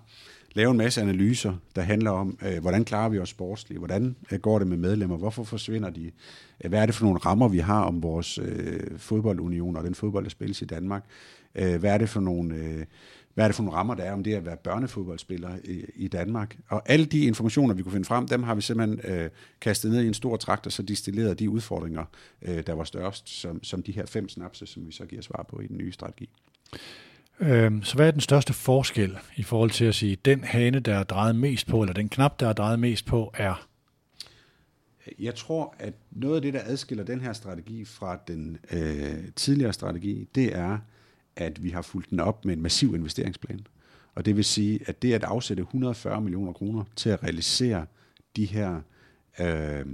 lave 0.54 0.72
en 0.72 0.78
masse 0.78 1.02
analyser, 1.02 1.54
der 1.76 1.82
handler 1.82 2.12
om, 2.12 2.38
øh, 2.46 2.62
hvordan 2.62 2.86
klarer 2.86 3.10
vi 3.10 3.20
os 3.20 3.30
sportsligt, 3.30 3.80
hvordan 3.80 4.16
øh, 4.32 4.40
går 4.40 4.60
det 4.60 4.68
med 4.68 4.78
medlemmer, 4.78 5.18
hvorfor 5.18 5.44
forsvinder 5.44 5.90
de, 5.90 6.12
øh, 6.64 6.70
hvad 6.70 6.82
er 6.82 6.86
det 6.86 6.96
for 6.96 7.06
nogle 7.06 7.20
rammer, 7.20 7.48
vi 7.48 7.60
har 7.60 7.82
om 7.82 8.04
vores 8.04 8.38
øh, 8.38 8.98
fodboldunion 8.98 9.76
og 9.76 9.84
den 9.84 9.96
fodbold, 9.96 10.24
der 10.24 10.30
spilles 10.30 10.62
i 10.62 10.66
Danmark, 10.66 11.06
øh, 11.56 11.76
hvad 11.76 11.94
er 11.94 11.98
det 11.98 12.10
for 12.10 12.20
nogle... 12.20 12.56
Øh, 12.56 12.86
hvad 13.34 13.46
er 13.46 13.48
det 13.48 13.56
for 13.56 13.64
nogle 13.64 13.78
rammer, 13.78 13.94
der 13.94 14.04
er 14.04 14.14
om 14.14 14.24
det 14.24 14.34
at 14.34 14.46
være 14.46 14.58
børnefodboldspiller 14.58 15.50
i, 15.64 15.86
i 15.96 16.08
Danmark. 16.08 16.58
Og 16.68 16.82
alle 16.86 17.06
de 17.06 17.26
informationer, 17.26 17.74
vi 17.74 17.84
kunne 17.84 17.92
finde 17.92 18.06
frem, 18.06 18.28
dem 18.28 18.44
har 18.44 18.56
vi 18.56 18.62
simpelthen 18.62 19.12
øh, 19.12 19.30
kastet 19.62 19.92
ned 19.92 20.02
i 20.02 20.08
en 20.08 20.14
stor 20.14 20.38
trakt, 20.38 20.66
og 20.66 20.72
så 20.72 20.84
distilleret 20.84 21.40
de 21.40 21.50
udfordringer, 21.50 22.06
øh, 22.42 22.64
der 22.68 22.74
var 22.74 22.84
størst, 22.84 23.30
som, 23.30 23.64
som 23.64 23.84
de 23.84 23.92
her 23.92 24.06
fem 24.06 24.30
snapse, 24.30 24.66
som 24.66 24.88
vi 24.88 24.92
så 24.92 25.06
giver 25.06 25.22
svar 25.22 25.46
på 25.50 25.60
i 25.60 25.68
den 25.68 25.78
nye 25.78 25.92
strategi. 25.92 26.30
Øhm, 27.40 27.84
så 27.84 27.96
hvad 27.96 28.08
er 28.08 28.12
den 28.12 28.22
største 28.22 28.54
forskel 28.54 29.18
i 29.36 29.44
forhold 29.44 29.72
til 29.72 29.86
at 29.86 29.96
sige, 29.96 30.18
den 30.26 30.44
hane, 30.44 30.80
der 30.80 30.96
er 30.96 31.04
drejet 31.04 31.36
mest 31.36 31.68
på, 31.68 31.82
eller 31.82 31.94
den 31.94 32.10
knap, 32.10 32.40
der 32.40 32.48
er 32.48 32.54
drejet 32.54 32.80
mest 32.80 33.06
på, 33.06 33.34
er? 33.38 33.68
Jeg 35.20 35.36
tror, 35.36 35.76
at 35.80 35.94
noget 36.12 36.36
af 36.36 36.42
det, 36.42 36.54
der 36.54 36.62
adskiller 36.64 37.04
den 37.04 37.22
her 37.22 37.34
strategi 37.34 37.86
fra 37.86 38.20
den 38.28 38.58
øh, 38.72 39.14
tidligere 39.36 39.74
strategi, 39.74 40.28
det 40.36 40.56
er, 40.56 40.78
at 41.36 41.64
vi 41.64 41.70
har 41.70 41.82
fulgt 41.82 42.10
den 42.10 42.20
op 42.20 42.46
med 42.46 42.54
en 42.54 42.62
massiv 42.62 42.96
investeringsplan. 42.96 43.68
Og 44.16 44.26
det 44.26 44.36
vil 44.36 44.46
sige, 44.46 44.80
at 44.86 45.02
det 45.02 45.14
at 45.14 45.24
afsætte 45.24 45.62
140 45.62 46.22
millioner 46.22 46.54
kroner 46.54 46.84
til 46.96 47.10
at 47.10 47.24
realisere 47.24 47.86
de 48.36 48.46
her 48.46 48.82
øh, 49.40 49.86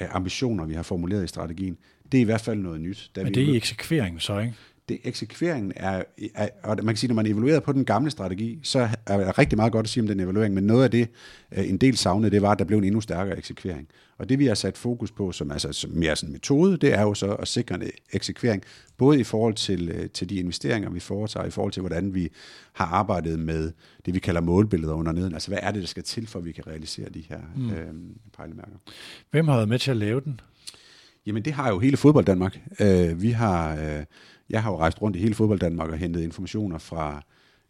ambitioner, 0.00 0.64
vi 0.64 0.74
har 0.74 0.82
formuleret 0.82 1.24
i 1.24 1.26
strategien, 1.26 1.78
det 2.12 2.18
er 2.18 2.22
i 2.22 2.24
hvert 2.24 2.40
fald 2.40 2.58
noget 2.58 2.80
nyt. 2.80 3.10
Men 3.16 3.34
det 3.34 3.42
er 3.42 3.52
i 3.52 3.56
eksekvering 3.56 4.22
så, 4.22 4.38
ikke? 4.38 4.54
Det, 4.90 4.98
eksekveringen 5.04 5.72
er, 5.76 6.02
er, 6.34 6.48
og 6.62 6.76
man 6.76 6.86
kan 6.86 6.96
sige, 6.96 7.08
når 7.08 7.14
man 7.14 7.26
evaluerer 7.26 7.60
på 7.60 7.72
den 7.72 7.84
gamle 7.84 8.10
strategi, 8.10 8.58
så 8.62 8.88
er 9.06 9.16
der 9.16 9.38
rigtig 9.38 9.56
meget 9.56 9.72
godt 9.72 9.84
at 9.84 9.90
sige 9.90 10.02
om 10.02 10.06
den 10.06 10.20
evaluering, 10.20 10.54
men 10.54 10.64
noget 10.64 10.84
af 10.84 10.90
det, 10.90 11.08
øh, 11.52 11.68
en 11.68 11.76
del 11.76 11.96
savnede, 11.96 12.30
det 12.30 12.42
var, 12.42 12.50
at 12.50 12.58
der 12.58 12.64
blev 12.64 12.78
en 12.78 12.84
endnu 12.84 13.00
stærkere 13.00 13.38
eksekvering. 13.38 13.88
Og 14.18 14.28
det 14.28 14.38
vi 14.38 14.46
har 14.46 14.54
sat 14.54 14.78
fokus 14.78 15.10
på, 15.10 15.32
som 15.32 15.50
altså 15.50 15.72
som 15.72 15.90
mere 15.90 16.16
sådan 16.16 16.32
metode, 16.32 16.76
det 16.76 16.94
er 16.94 17.02
jo 17.02 17.14
så 17.14 17.32
at 17.32 17.48
sikre 17.48 17.74
en 17.74 17.90
eksekvering, 18.12 18.62
både 18.96 19.20
i 19.20 19.24
forhold 19.24 19.54
til, 19.54 19.88
øh, 19.88 20.10
til 20.10 20.30
de 20.30 20.34
investeringer, 20.34 20.90
vi 20.90 21.00
foretager, 21.00 21.46
i 21.46 21.50
forhold 21.50 21.72
til, 21.72 21.80
hvordan 21.80 22.14
vi 22.14 22.28
har 22.72 22.86
arbejdet 22.86 23.38
med 23.38 23.72
det, 24.06 24.14
vi 24.14 24.18
kalder 24.18 24.40
målbilleder 24.40 24.94
under 24.94 25.12
neden. 25.12 25.34
Altså, 25.34 25.48
hvad 25.48 25.58
er 25.62 25.70
det, 25.70 25.80
der 25.80 25.88
skal 25.88 26.02
til, 26.02 26.26
for 26.26 26.38
at 26.38 26.44
vi 26.44 26.52
kan 26.52 26.66
realisere 26.66 27.08
de 27.08 27.24
her 27.28 27.40
mm. 27.56 27.70
øh, 27.70 27.94
pejlemærker? 28.36 28.76
Hvem 29.30 29.48
har 29.48 29.56
været 29.56 29.68
med 29.68 29.78
til 29.78 29.90
at 29.90 29.96
lave 29.96 30.20
den? 30.20 30.40
Jamen, 31.26 31.44
det 31.44 31.52
har 31.52 31.68
jo 31.68 31.78
hele 31.78 31.96
fodbold 31.96 32.24
Danmark. 32.24 32.60
Øh, 32.80 33.22
vi 33.22 33.30
har, 33.30 33.76
øh, 33.76 34.04
jeg 34.50 34.62
har 34.62 34.70
jo 34.70 34.78
rejst 34.78 35.02
rundt 35.02 35.16
i 35.16 35.20
hele 35.20 35.34
fodbold 35.34 35.58
Danmark 35.58 35.90
og 35.90 35.98
hentet 35.98 36.22
informationer 36.22 36.78
fra 36.78 37.22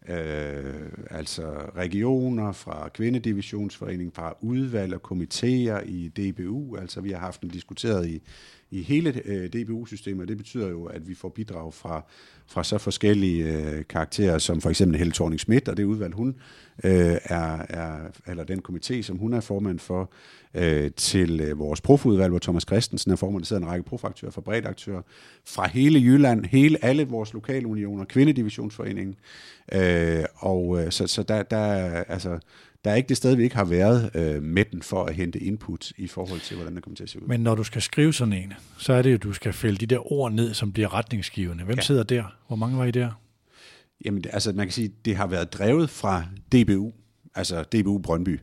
øh, 0.08 0.74
altså 1.10 1.42
regioner, 1.76 2.52
fra 2.52 2.88
kvindedivisionsforeningen, 2.88 4.12
fra 4.12 4.34
udvalg 4.40 4.94
og 4.94 5.12
komitéer 5.12 5.84
i 5.84 6.08
DBU. 6.08 6.76
Altså 6.76 7.00
vi 7.00 7.10
har 7.10 7.18
haft 7.18 7.40
den 7.40 7.48
diskuteret 7.48 8.06
i, 8.08 8.22
i 8.70 8.82
hele 8.82 9.22
øh, 9.24 9.48
DBU-systemet, 9.48 10.28
det 10.28 10.36
betyder 10.36 10.68
jo, 10.68 10.84
at 10.84 11.08
vi 11.08 11.14
får 11.14 11.28
bidrag 11.28 11.74
fra, 11.74 12.04
fra 12.50 12.64
så 12.64 12.78
forskellige 12.78 13.44
øh, 13.44 13.84
karakterer, 13.88 14.38
som 14.38 14.60
for 14.60 14.70
eksempel 14.70 14.98
Helle 14.98 15.12
thorning 15.12 15.40
Schmidt 15.40 15.68
og 15.68 15.76
det 15.76 15.84
udvalg, 15.84 16.14
hun 16.14 16.34
øh, 16.84 17.16
er, 17.24 17.58
er, 17.68 17.96
eller 18.26 18.44
den 18.44 18.62
komité, 18.68 19.02
som 19.02 19.16
hun 19.16 19.34
er 19.34 19.40
formand 19.40 19.78
for, 19.78 20.10
øh, 20.54 20.90
til 20.96 21.40
øh, 21.40 21.58
vores 21.58 21.80
profudvalg, 21.80 22.30
hvor 22.30 22.38
Thomas 22.38 22.62
Christensen 22.62 23.10
er 23.10 23.16
formand, 23.16 23.42
der 23.42 23.46
sidder 23.46 23.62
en 23.62 23.68
række 23.68 23.84
profaktører 23.84 24.32
fra 24.32 24.40
bredt 24.40 24.66
aktører, 24.66 25.02
fra 25.44 25.68
hele 25.68 25.98
Jylland, 25.98 26.44
hele 26.44 26.84
alle 26.84 27.04
vores 27.04 27.32
lokale 27.32 27.66
unioner, 27.66 28.04
Kvindedivisionsforeningen, 28.04 29.16
øh, 29.72 30.24
og 30.36 30.82
øh, 30.82 30.92
så, 30.92 31.06
så 31.06 31.22
der, 31.22 31.42
der, 31.42 31.64
altså, 32.08 32.38
der 32.84 32.90
er 32.90 32.94
ikke 32.94 33.08
det 33.08 33.16
sted, 33.16 33.36
vi 33.36 33.42
ikke 33.42 33.56
har 33.56 33.64
været 33.64 34.10
øh, 34.14 34.42
med 34.42 34.64
den 34.64 34.82
for 34.82 35.04
at 35.04 35.14
hente 35.14 35.38
input 35.38 35.92
i 35.96 36.06
forhold 36.06 36.40
til, 36.40 36.56
hvordan 36.56 36.74
det 36.74 36.82
kommer 36.82 36.96
til 36.96 37.02
at 37.02 37.10
se 37.10 37.22
ud. 37.22 37.28
Men 37.28 37.40
når 37.40 37.54
du 37.54 37.64
skal 37.64 37.82
skrive 37.82 38.12
sådan 38.12 38.32
en, 38.32 38.52
så 38.78 38.92
er 38.92 39.02
det 39.02 39.12
jo, 39.12 39.16
du 39.16 39.32
skal 39.32 39.52
fælde 39.52 39.78
de 39.78 39.86
der 39.86 40.12
ord 40.12 40.32
ned, 40.32 40.54
som 40.54 40.72
bliver 40.72 40.94
retningsgivende. 40.94 41.64
Hvem 41.64 41.76
ja. 41.76 41.82
sidder 41.82 42.02
der? 42.02 42.24
Hvor 42.46 42.56
mange 42.56 42.78
var 42.78 42.84
I 42.84 42.90
der? 42.90 43.20
Jamen, 44.04 44.24
altså 44.32 44.52
man 44.52 44.66
kan 44.66 44.72
sige, 44.72 44.92
det 45.04 45.16
har 45.16 45.26
været 45.26 45.52
drevet 45.52 45.90
fra 45.90 46.24
DBU, 46.52 46.92
altså 47.34 47.62
DBU 47.62 47.98
Brøndby. 47.98 48.40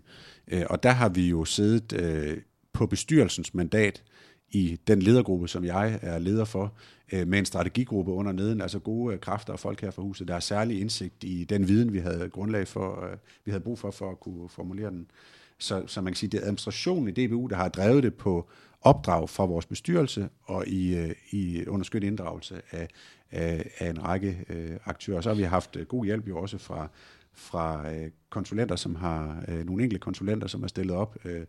Øh, 0.48 0.64
og 0.70 0.84
der 0.84 0.92
har 0.92 1.10
vi 1.10 1.30
jo 1.30 1.46
siddet 1.46 1.94
øh, 1.94 2.38
på 2.74 2.86
bestyrelsens 2.86 3.54
mandat 3.54 4.04
i 4.50 4.78
den 4.88 5.02
ledergruppe, 5.02 5.48
som 5.48 5.66
jeg 5.66 6.00
er 6.02 6.20
leder 6.20 6.46
for, 6.46 6.74
øh, 7.12 7.28
med 7.28 7.40
en 7.40 7.46
strategigruppe 7.46 8.12
under 8.12 8.32
neden, 8.32 8.62
altså 8.62 8.80
gode 8.80 9.14
øh, 9.14 9.20
kræfter 9.20 9.54
og 9.54 9.60
folk 9.60 9.82
her 9.82 9.92
fra 9.92 10.02
huset, 10.02 10.28
der 10.28 10.34
har 10.34 10.42
særlig 10.42 10.82
indsigt 10.82 11.24
i 11.24 11.44
den 11.44 11.68
viden, 11.68 11.94
vi 11.94 12.00
havde 12.00 12.30
grundlag 12.30 12.68
for, 12.68 13.06
øh, 13.06 13.18
vi 13.46 13.52
havde 13.52 13.64
brug 13.64 13.80
for, 13.80 13.92
for 13.92 14.12
at 14.12 14.20
kunne 14.20 14.50
formulere 14.50 14.90
den. 14.90 15.12
Så, 15.60 15.84
så 15.88 16.02
man 16.02 16.14
kan 16.14 16.18
sige, 16.18 16.30
det 16.30 16.38
er 16.38 16.42
administrationen 16.42 17.08
i 17.08 17.28
DBU, 17.28 17.48
der 17.48 17.56
har 17.56 17.70
drevet 17.70 18.04
det 18.04 18.14
på 18.14 18.50
opdrag 18.82 19.30
fra 19.30 19.46
vores 19.46 19.66
bestyrelse 19.66 20.30
og 20.44 20.68
i, 20.68 20.98
øh, 20.98 21.16
i 21.32 21.66
underskødt 21.68 22.04
inddragelse 22.04 22.62
af, 22.72 22.88
af, 23.32 23.72
af 23.80 23.90
en 23.90 24.04
række 24.04 24.46
øh, 24.50 24.78
aktører. 24.86 25.22
Så 25.22 25.30
har 25.30 25.36
vi 25.36 25.44
haft 25.44 25.76
øh, 25.76 25.86
god 25.86 26.06
hjælp 26.06 26.28
jo 26.28 26.38
også 26.38 26.58
fra, 26.58 26.90
fra 27.34 27.94
øh, 27.94 28.12
konsulenter, 28.30 28.76
som 28.76 28.96
har 28.96 29.44
øh, 29.48 29.66
nogle 29.66 29.84
enkelte 29.84 30.04
konsulenter, 30.04 30.48
som 30.48 30.64
er 30.64 30.68
stillet 30.68 30.96
op 30.96 31.18
øh, 31.26 31.46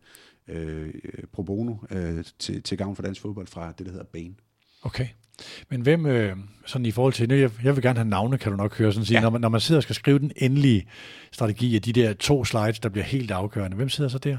øh, 0.49 0.94
pro 1.33 1.42
bono 1.42 1.75
øh, 1.90 2.25
til, 2.38 2.62
til 2.62 2.79
gavn 2.79 2.97
for 2.97 3.03
dansk 3.03 3.21
fodbold 3.21 3.47
fra 3.47 3.73
det, 3.73 3.87
der 3.87 3.92
hedder 3.92 4.07
BANE. 4.07 4.35
Okay. 4.83 5.07
Men 5.71 5.81
hvem, 5.81 6.07
øh, 6.07 6.37
sådan 6.67 6.87
i 6.87 6.91
forhold 6.91 7.12
til, 7.12 7.33
jeg, 7.33 7.51
jeg 7.64 7.77
vil 7.77 7.83
gerne 7.83 7.99
have 7.99 8.09
navne, 8.09 8.38
kan 8.38 8.53
du 8.53 8.57
nok 8.57 8.79
høre, 8.79 8.93
sådan 8.93 9.07
sige, 9.07 9.19
ja. 9.19 9.23
når, 9.23 9.31
man, 9.31 9.41
når 9.41 9.49
man 9.49 9.61
sidder 9.61 9.79
og 9.79 9.83
skal 9.83 9.95
skrive 9.95 10.19
den 10.19 10.33
endelige 10.37 10.87
strategi 11.33 11.77
af 11.77 11.83
de 11.83 11.93
der 11.93 12.12
to 12.12 12.45
slides, 12.45 12.81
der 12.81 12.88
bliver 12.88 13.05
helt 13.05 13.31
afgørende, 13.31 13.77
hvem 13.77 13.88
sidder 13.88 14.11
så 14.11 14.19
der? 14.19 14.38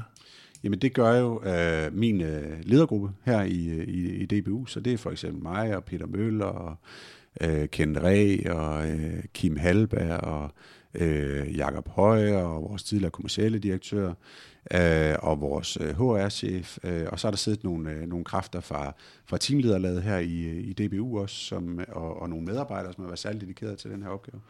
Jamen 0.64 0.78
det 0.78 0.94
gør 0.94 1.18
jo 1.18 1.42
øh, 1.44 1.94
min 1.94 2.20
øh, 2.20 2.58
ledergruppe 2.62 3.10
her 3.24 3.42
i, 3.42 3.84
i, 3.84 4.10
i 4.10 4.26
DBU, 4.26 4.66
så 4.66 4.80
det 4.80 4.92
er 4.92 4.98
for 4.98 5.10
eksempel 5.10 5.42
mig 5.42 5.76
og 5.76 5.84
Peter 5.84 6.06
Møller 6.06 6.46
og 6.46 6.76
øh, 7.40 7.68
Kent 7.68 7.98
Ræ 7.98 8.36
og 8.50 8.88
øh, 8.88 9.24
Kim 9.34 9.56
Halberg 9.56 10.20
og 10.20 10.50
øh, 10.94 11.56
Jakob 11.56 11.88
Høje 11.88 12.36
og 12.36 12.62
vores 12.62 12.82
tidligere 12.82 13.10
kommercielle 13.10 13.58
direktør 13.58 14.12
øh, 14.74 15.14
og 15.18 15.40
vores 15.40 15.78
øh, 15.80 15.96
HR-chef. 15.98 16.78
Øh, 16.84 17.06
og 17.12 17.20
så 17.20 17.26
er 17.26 17.30
der 17.30 17.36
siddet 17.36 17.64
nogle, 17.64 17.90
øh, 17.90 18.08
nogle 18.08 18.24
kræfter 18.24 18.60
fra, 18.60 18.94
fra 19.26 19.38
teamlederlaget 19.38 20.02
her 20.02 20.18
i, 20.18 20.60
i 20.60 20.72
DBU 20.72 21.20
også, 21.20 21.36
som, 21.36 21.80
og, 21.88 22.22
og 22.22 22.28
nogle 22.28 22.44
medarbejdere, 22.44 22.92
som 22.92 23.04
har 23.04 23.08
været 23.08 23.18
særligt 23.18 23.40
dedikeret 23.40 23.78
til 23.78 23.90
den 23.90 24.02
her 24.02 24.10
opgave. 24.10 24.40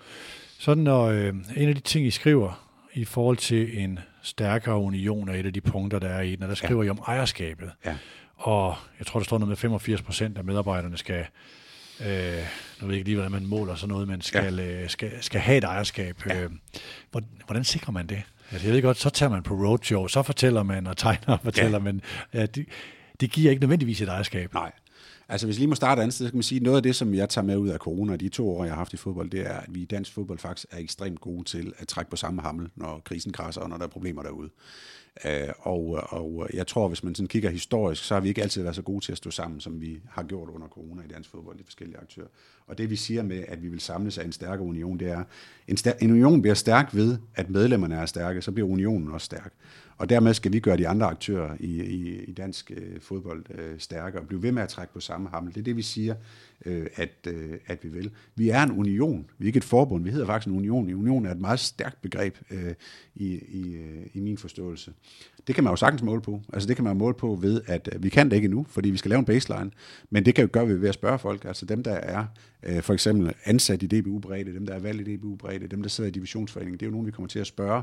Sådan, 0.59 0.85
når 0.85 1.05
øh, 1.05 1.35
en 1.57 1.69
af 1.69 1.75
de 1.75 1.81
ting, 1.81 2.07
I 2.07 2.11
skriver 2.11 2.67
i 2.95 3.05
forhold 3.05 3.37
til 3.37 3.83
en 3.83 3.99
stærkere 4.23 4.79
union 4.79 5.29
er 5.29 5.35
et 5.35 5.47
af 5.47 5.53
de 5.53 5.61
punkter, 5.61 5.99
der 5.99 6.09
er 6.09 6.21
i 6.21 6.37
den, 6.37 6.43
og 6.43 6.49
der 6.49 6.55
skriver 6.55 6.83
ja. 6.83 6.87
I 6.87 6.91
om 6.91 6.99
ejerskabet. 7.07 7.71
Ja. 7.85 7.97
Og 8.37 8.75
jeg 8.99 9.07
tror, 9.07 9.21
der 9.21 9.25
står 9.25 9.39
noget 9.39 9.49
med 9.49 9.57
85 9.57 10.03
procent 10.03 10.39
af 10.39 10.45
medarbejderne 10.45 10.97
skal 10.97 11.27
Øh, 12.07 12.47
nu 12.81 12.87
ved 12.87 12.95
jeg 12.95 12.99
ikke 12.99 13.09
lige, 13.09 13.15
hvordan 13.15 13.33
man 13.33 13.47
måler 13.47 13.75
sådan 13.75 13.93
noget, 13.93 14.09
men 14.09 14.21
skal, 14.21 14.55
ja. 14.55 14.83
øh, 14.83 14.91
skal, 14.91 15.13
skal 15.21 15.41
have 15.41 15.59
et 15.59 15.65
ejerskab. 15.65 16.27
Ja. 16.27 16.43
Øh, 16.43 16.51
hvordan 17.47 17.65
sikrer 17.65 17.93
man 17.93 18.07
det? 18.07 18.23
Altså, 18.51 18.67
jeg 18.67 18.75
ved 18.75 18.83
godt, 18.83 18.97
så 18.97 19.11
tager 19.11 19.31
man 19.31 19.43
på 19.43 19.55
roadshow, 19.55 20.07
så 20.07 20.23
fortæller 20.23 20.63
man 20.63 20.87
og 20.87 20.97
tegner 20.97 21.33
og 21.33 21.41
fortæller, 21.43 21.79
ja. 21.79 21.85
men 21.85 22.03
ja, 22.35 22.47
det, 22.47 22.67
det 23.21 23.31
giver 23.31 23.51
ikke 23.51 23.61
nødvendigvis 23.61 24.01
et 24.01 24.09
ejerskab. 24.09 24.55
Nej. 24.55 24.73
Altså 25.29 25.47
hvis 25.47 25.57
vi 25.57 25.61
lige 25.61 25.69
må 25.69 25.75
starte 25.75 25.99
et 25.99 26.03
andet 26.03 26.15
sted, 26.15 26.27
så 26.27 26.31
kan 26.31 26.37
man 26.37 26.43
sige, 26.43 26.61
noget 26.61 26.77
af 26.77 26.83
det, 26.83 26.97
som 26.97 27.15
jeg 27.15 27.29
tager 27.29 27.45
med 27.45 27.57
ud 27.57 27.69
af 27.69 27.79
corona, 27.79 28.17
de 28.17 28.29
to 28.29 28.51
år, 28.51 28.65
jeg 28.65 28.73
har 28.73 28.79
haft 28.79 28.93
i 28.93 28.97
fodbold, 28.97 29.31
det 29.31 29.41
er, 29.41 29.55
at 29.55 29.67
vi 29.69 29.83
i 29.83 29.85
dansk 29.85 30.13
fodbold 30.13 30.39
faktisk 30.39 30.67
er 30.71 30.79
ekstremt 30.79 31.21
gode 31.21 31.45
til 31.45 31.73
at 31.79 31.89
trække 31.89 32.11
på 32.11 32.17
samme 32.17 32.43
hammel, 32.43 32.69
når 32.77 33.03
krisen 33.05 33.33
krasser, 33.33 33.61
og 33.61 33.69
når 33.69 33.77
der 33.77 33.85
er 33.85 33.89
problemer 33.89 34.23
derude. 34.23 34.51
Øh, 35.25 35.49
og, 35.59 35.99
og 36.09 36.49
jeg 36.55 36.67
tror, 36.67 36.89
hvis 36.89 37.05
man 37.05 37.15
sådan 37.15 37.29
kigger 37.29 37.51
historisk, 37.51 38.05
så 38.05 38.15
har 38.15 38.21
vi 38.21 38.29
ikke 38.29 38.43
altid 38.43 38.63
været 38.63 38.77
så 38.77 38.83
gode 38.83 39.05
til 39.05 39.13
at 39.13 39.19
stå 39.19 39.31
sammen, 39.31 39.61
som 39.61 39.81
vi 39.81 40.01
har 40.11 40.23
gjort 40.23 40.49
under 40.49 40.69
corona 40.69 41.03
i 41.03 41.09
dansk 41.09 41.31
fodbold, 41.31 41.59
de 41.59 41.65
forskellige 41.65 41.99
aktører. 41.99 42.27
Og 42.67 42.79
det 42.79 42.91
vi 42.91 42.97
siger 42.97 43.23
med, 43.23 43.45
at 43.49 43.63
vi 43.63 43.69
vil 43.69 43.81
samles 43.81 44.19
af 44.19 44.25
en 44.25 44.33
stærkere 44.33 44.67
union, 44.67 44.99
det 44.99 45.11
er, 45.11 45.25
en, 45.69 45.77
stær- 45.77 45.99
en 46.01 46.11
union 46.11 46.43
bliver 46.43 46.55
stærk 46.55 46.95
ved, 46.95 47.19
at 47.35 47.51
medlemmerne 47.51 47.95
er 47.95 48.07
stærke, 48.07 48.43
så 48.43 48.53
bliver 48.53 48.69
unionen 48.69 49.11
også 49.11 49.25
stærk. 49.25 49.53
Og 49.97 50.09
dermed 50.09 50.35
skal 50.35 50.53
vi 50.53 50.61
gøre 50.61 50.77
de 50.77 50.89
andre 50.89 51.07
aktører 51.07 51.57
i, 51.61 51.83
i, 51.83 52.25
i 52.25 52.33
dansk 52.33 52.73
øh, 52.77 53.01
fodbold 53.01 53.45
øh, 53.51 53.79
stærkere 53.79 54.23
og 54.23 54.27
blive 54.27 54.43
ved 54.43 54.53
med 54.53 54.63
at 54.63 54.69
trække 54.69 54.93
på 54.93 55.01
samme 55.01 55.29
hammel. 55.29 55.55
Det 55.55 55.61
er 55.61 55.65
det, 55.65 55.77
vi 55.77 55.83
siger, 55.83 56.15
øh, 56.67 56.87
at, 56.97 57.27
øh, 57.27 57.59
at 57.67 57.85
vi 57.85 57.89
vil. 57.89 58.11
Vi 58.35 58.49
er 58.49 58.63
en 58.63 58.71
union. 58.71 59.31
Vi 59.39 59.45
er 59.45 59.47
ikke 59.47 59.57
et 59.57 59.65
forbund. 59.65 60.05
Vi 60.05 60.11
hedder 60.11 60.27
faktisk 60.27 60.47
en 60.47 60.57
union. 60.57 60.89
En 60.89 60.95
union 60.95 61.27
er 61.27 61.31
et 61.31 61.41
meget 61.41 61.61
stærkt 61.61 62.03
begreb 62.03 62.37
øh, 62.51 62.75
i, 63.15 63.27
i, 63.49 63.75
øh, 63.75 64.07
i 64.13 64.21
min 64.21 64.39
forståelse. 64.39 64.93
Det 65.47 65.55
kan 65.55 65.65
man 65.65 65.73
jo 65.73 65.77
sagtens 65.77 66.03
måle 66.03 66.21
på. 66.21 66.41
Altså 66.53 66.69
det 66.69 66.77
kan 66.77 66.85
man 66.85 66.97
måle 66.97 67.15
på 67.15 67.39
ved, 67.41 67.61
at 67.67 67.89
øh, 67.95 68.03
vi 68.03 68.09
kan 68.09 68.31
det 68.31 68.37
ikke 68.37 68.47
endnu, 68.47 68.67
fordi 68.69 68.91
vi 68.91 68.97
skal 68.97 69.09
lave 69.09 69.19
en 69.19 69.25
baseline. 69.25 69.71
Men 70.11 70.25
det 70.25 70.35
kan 70.35 70.43
jo 70.43 70.49
gøre 70.53 70.67
vi 70.67 70.81
ved 70.81 70.89
at 70.89 70.95
spørge 70.95 71.19
folk. 71.19 71.45
Altså 71.45 71.67
dem, 71.67 71.83
der 71.83 71.95
er 71.95 72.25
øh, 72.63 72.83
for 72.83 72.93
eksempel 72.93 73.35
ansat 73.45 73.83
i 73.83 73.87
DBU 73.87 74.19
Bredde, 74.19 74.55
dem, 74.55 74.67
der 74.67 74.75
er 74.75 74.79
valgt 74.79 75.09
i 75.09 75.17
DBU 75.17 75.37
Bredde, 75.37 75.67
dem, 75.67 75.83
der 75.83 75.89
sidder 75.89 76.09
i 76.09 76.11
divisionsforeningen, 76.11 76.81
det 76.81 76.87
er 76.87 76.87
jo 76.87 76.93
nogen, 76.93 77.07
vi 77.07 77.11
kommer 77.11 77.29
til 77.29 77.39
at 77.39 77.47
spørge, 77.47 77.83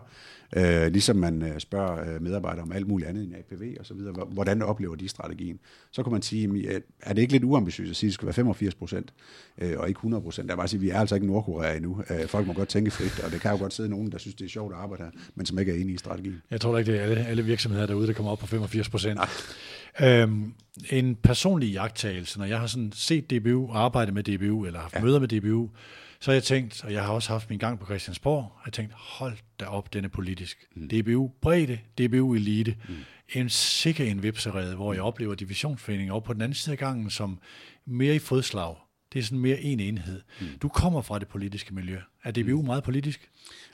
øh, 0.57 0.91
ligesom 0.91 1.15
man 1.15 1.41
øh, 1.41 1.59
spørger 1.59 2.15
øh, 2.15 2.21
medarbejdere 2.21 2.63
om 2.63 2.71
alt 2.71 2.87
muligt 2.87 3.09
andet 3.09 3.23
end 3.23 3.35
APV 3.35 3.75
og 3.79 3.85
så 3.85 3.93
videre. 3.93 4.13
Hvordan 4.13 4.61
oplever 4.61 4.95
de 4.95 5.07
strategien? 5.07 5.59
Så 5.91 6.03
kan 6.03 6.11
man 6.11 6.21
sige, 6.21 6.81
er 7.01 7.13
det 7.13 7.21
ikke 7.21 7.33
lidt 7.33 7.43
uambitiøst 7.43 7.89
at 7.89 7.95
sige, 7.95 8.07
at 8.07 8.09
det 8.09 8.13
skal 8.13 8.25
være 8.25 8.33
85 8.33 8.75
procent 8.75 9.13
øh, 9.57 9.73
og 9.77 9.87
ikke 9.87 9.97
100 9.97 10.23
procent? 10.23 10.49
Der 10.49 10.55
bare 10.55 10.67
sige, 10.67 10.79
vi 10.79 10.89
er 10.89 10.99
altså 10.99 11.15
ikke 11.15 11.27
Nordkorea 11.27 11.75
endnu. 11.75 12.03
Øh, 12.09 12.27
folk 12.27 12.47
må 12.47 12.53
godt 12.53 12.69
tænke 12.69 12.91
frit, 12.91 13.19
og 13.25 13.31
det 13.31 13.41
kan 13.41 13.51
jo 13.51 13.57
godt 13.57 13.73
sidde 13.73 13.89
nogen, 13.89 14.11
der 14.11 14.17
synes, 14.17 14.35
det 14.35 14.45
er 14.45 14.49
sjovt 14.49 14.73
at 14.73 14.79
arbejde 14.79 15.03
her, 15.03 15.11
men 15.35 15.45
som 15.45 15.59
ikke 15.59 15.71
er 15.71 15.75
enige 15.75 15.93
i 15.93 15.97
strategien. 15.97 16.41
Jeg 16.51 16.61
tror 16.61 16.77
ikke, 16.77 16.91
det 16.91 16.99
er 16.99 17.03
alle, 17.03 17.25
alle 17.25 17.45
virksomheder 17.45 17.85
derude, 17.85 18.07
der 18.07 18.13
kommer 18.13 18.31
op 18.31 18.39
på 18.39 18.47
85 18.47 18.89
procent. 18.89 19.19
Øhm, 20.01 20.53
en 20.89 21.15
personlig 21.15 21.69
jagttagelse, 21.71 22.39
når 22.39 22.45
jeg 22.45 22.59
har 22.59 22.67
sådan 22.67 22.91
set 22.95 23.31
DBU, 23.31 23.71
arbejdet 23.71 24.13
med 24.13 24.23
DBU, 24.23 24.65
eller 24.65 24.79
haft 24.79 24.95
ja. 24.95 25.01
møder 25.01 25.19
med 25.19 25.27
DBU, 25.27 25.69
så 26.19 26.31
har 26.31 26.33
jeg 26.33 26.43
tænkt, 26.43 26.83
og 26.83 26.93
jeg 26.93 27.03
har 27.03 27.13
også 27.13 27.29
haft 27.29 27.49
min 27.49 27.59
gang 27.59 27.79
på 27.79 27.85
Christiansborg, 27.85 28.51
har 28.63 28.71
tænkt, 28.71 28.93
hold 28.95 29.37
da 29.59 29.65
op, 29.65 29.93
den 29.93 30.05
er 30.05 30.09
politisk. 30.09 30.67
Mm. 30.75 30.89
DBU 30.89 31.31
bredde, 31.41 31.79
DBU 31.97 32.33
elite. 32.33 32.75
Mm. 32.89 32.95
En 33.33 33.49
sikker 33.49 34.05
en 34.05 34.23
vipserede, 34.23 34.75
hvor 34.75 34.93
jeg 34.93 35.01
oplever 35.01 35.35
divisionsforeninger 35.35 36.13
og 36.13 36.23
på 36.23 36.33
den 36.33 36.41
anden 36.41 36.55
side 36.55 36.73
af 36.73 36.77
gangen 36.77 37.09
som 37.09 37.39
mere 37.85 38.15
i 38.15 38.19
fodslag. 38.19 38.75
Det 39.13 39.19
er 39.19 39.23
sådan 39.23 39.39
mere 39.39 39.61
en 39.61 39.79
enhed. 39.79 40.21
Mm. 40.41 40.47
Du 40.61 40.67
kommer 40.67 41.01
fra 41.01 41.19
det 41.19 41.27
politiske 41.27 41.75
miljø. 41.75 41.97
Er 42.23 42.31
DBU 42.31 42.61
meget 42.61 42.83
politisk? 42.83 43.29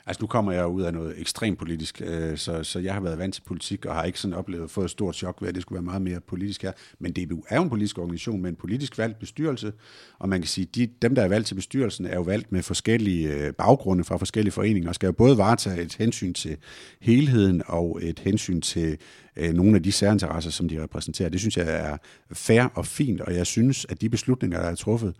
Altså 0.06 0.22
nu 0.22 0.26
kommer 0.26 0.52
jeg 0.52 0.66
ud 0.66 0.82
af 0.82 0.92
noget 0.92 1.20
ekstremt 1.20 1.58
politisk, 1.58 2.02
øh, 2.04 2.38
så, 2.38 2.64
så 2.64 2.78
jeg 2.78 2.94
har 2.94 3.00
været 3.00 3.18
vant 3.18 3.34
til 3.34 3.42
politik, 3.42 3.86
og 3.86 3.94
har 3.94 4.04
ikke 4.04 4.20
sådan 4.20 4.34
oplevet 4.34 4.64
at 4.64 4.70
få 4.70 4.82
et 4.82 4.90
stort 4.90 5.14
chok 5.14 5.40
ved, 5.40 5.48
at 5.48 5.54
det 5.54 5.62
skulle 5.62 5.76
være 5.76 5.82
meget 5.82 6.02
mere 6.02 6.20
politisk 6.20 6.62
her. 6.62 6.72
Men 6.98 7.12
DBU 7.12 7.44
er 7.48 7.56
jo 7.56 7.62
en 7.62 7.68
politisk 7.70 7.98
organisation 7.98 8.42
med 8.42 8.50
en 8.50 8.56
politisk 8.56 8.98
valgt 8.98 9.18
bestyrelse, 9.18 9.72
og 10.18 10.28
man 10.28 10.40
kan 10.40 10.48
sige, 10.48 10.64
de, 10.74 10.86
dem, 11.02 11.14
der 11.14 11.22
er 11.22 11.28
valgt 11.28 11.46
til 11.46 11.54
bestyrelsen, 11.54 12.06
er 12.06 12.14
jo 12.14 12.22
valgt 12.22 12.52
med 12.52 12.62
forskellige 12.62 13.34
øh, 13.34 13.52
baggrunde 13.52 14.04
fra 14.04 14.16
forskellige 14.16 14.52
foreninger, 14.52 14.88
og 14.88 14.94
skal 14.94 15.06
jo 15.06 15.12
både 15.12 15.38
varetage 15.38 15.82
et 15.82 15.94
hensyn 15.94 16.32
til 16.32 16.56
helheden 17.00 17.62
og 17.66 17.98
et 18.02 18.18
hensyn 18.18 18.60
til 18.60 18.98
øh, 19.36 19.54
nogle 19.54 19.76
af 19.76 19.82
de 19.82 19.92
særinteresser, 19.92 20.50
som 20.50 20.68
de 20.68 20.82
repræsenterer. 20.82 21.28
Det 21.28 21.40
synes 21.40 21.56
jeg 21.56 21.66
er 21.68 21.96
fair 22.32 22.62
og 22.74 22.86
fint, 22.86 23.20
og 23.20 23.34
jeg 23.34 23.46
synes, 23.46 23.86
at 23.88 24.00
de 24.00 24.08
beslutninger, 24.08 24.60
der 24.60 24.68
er 24.68 24.74
truffet 24.74 25.14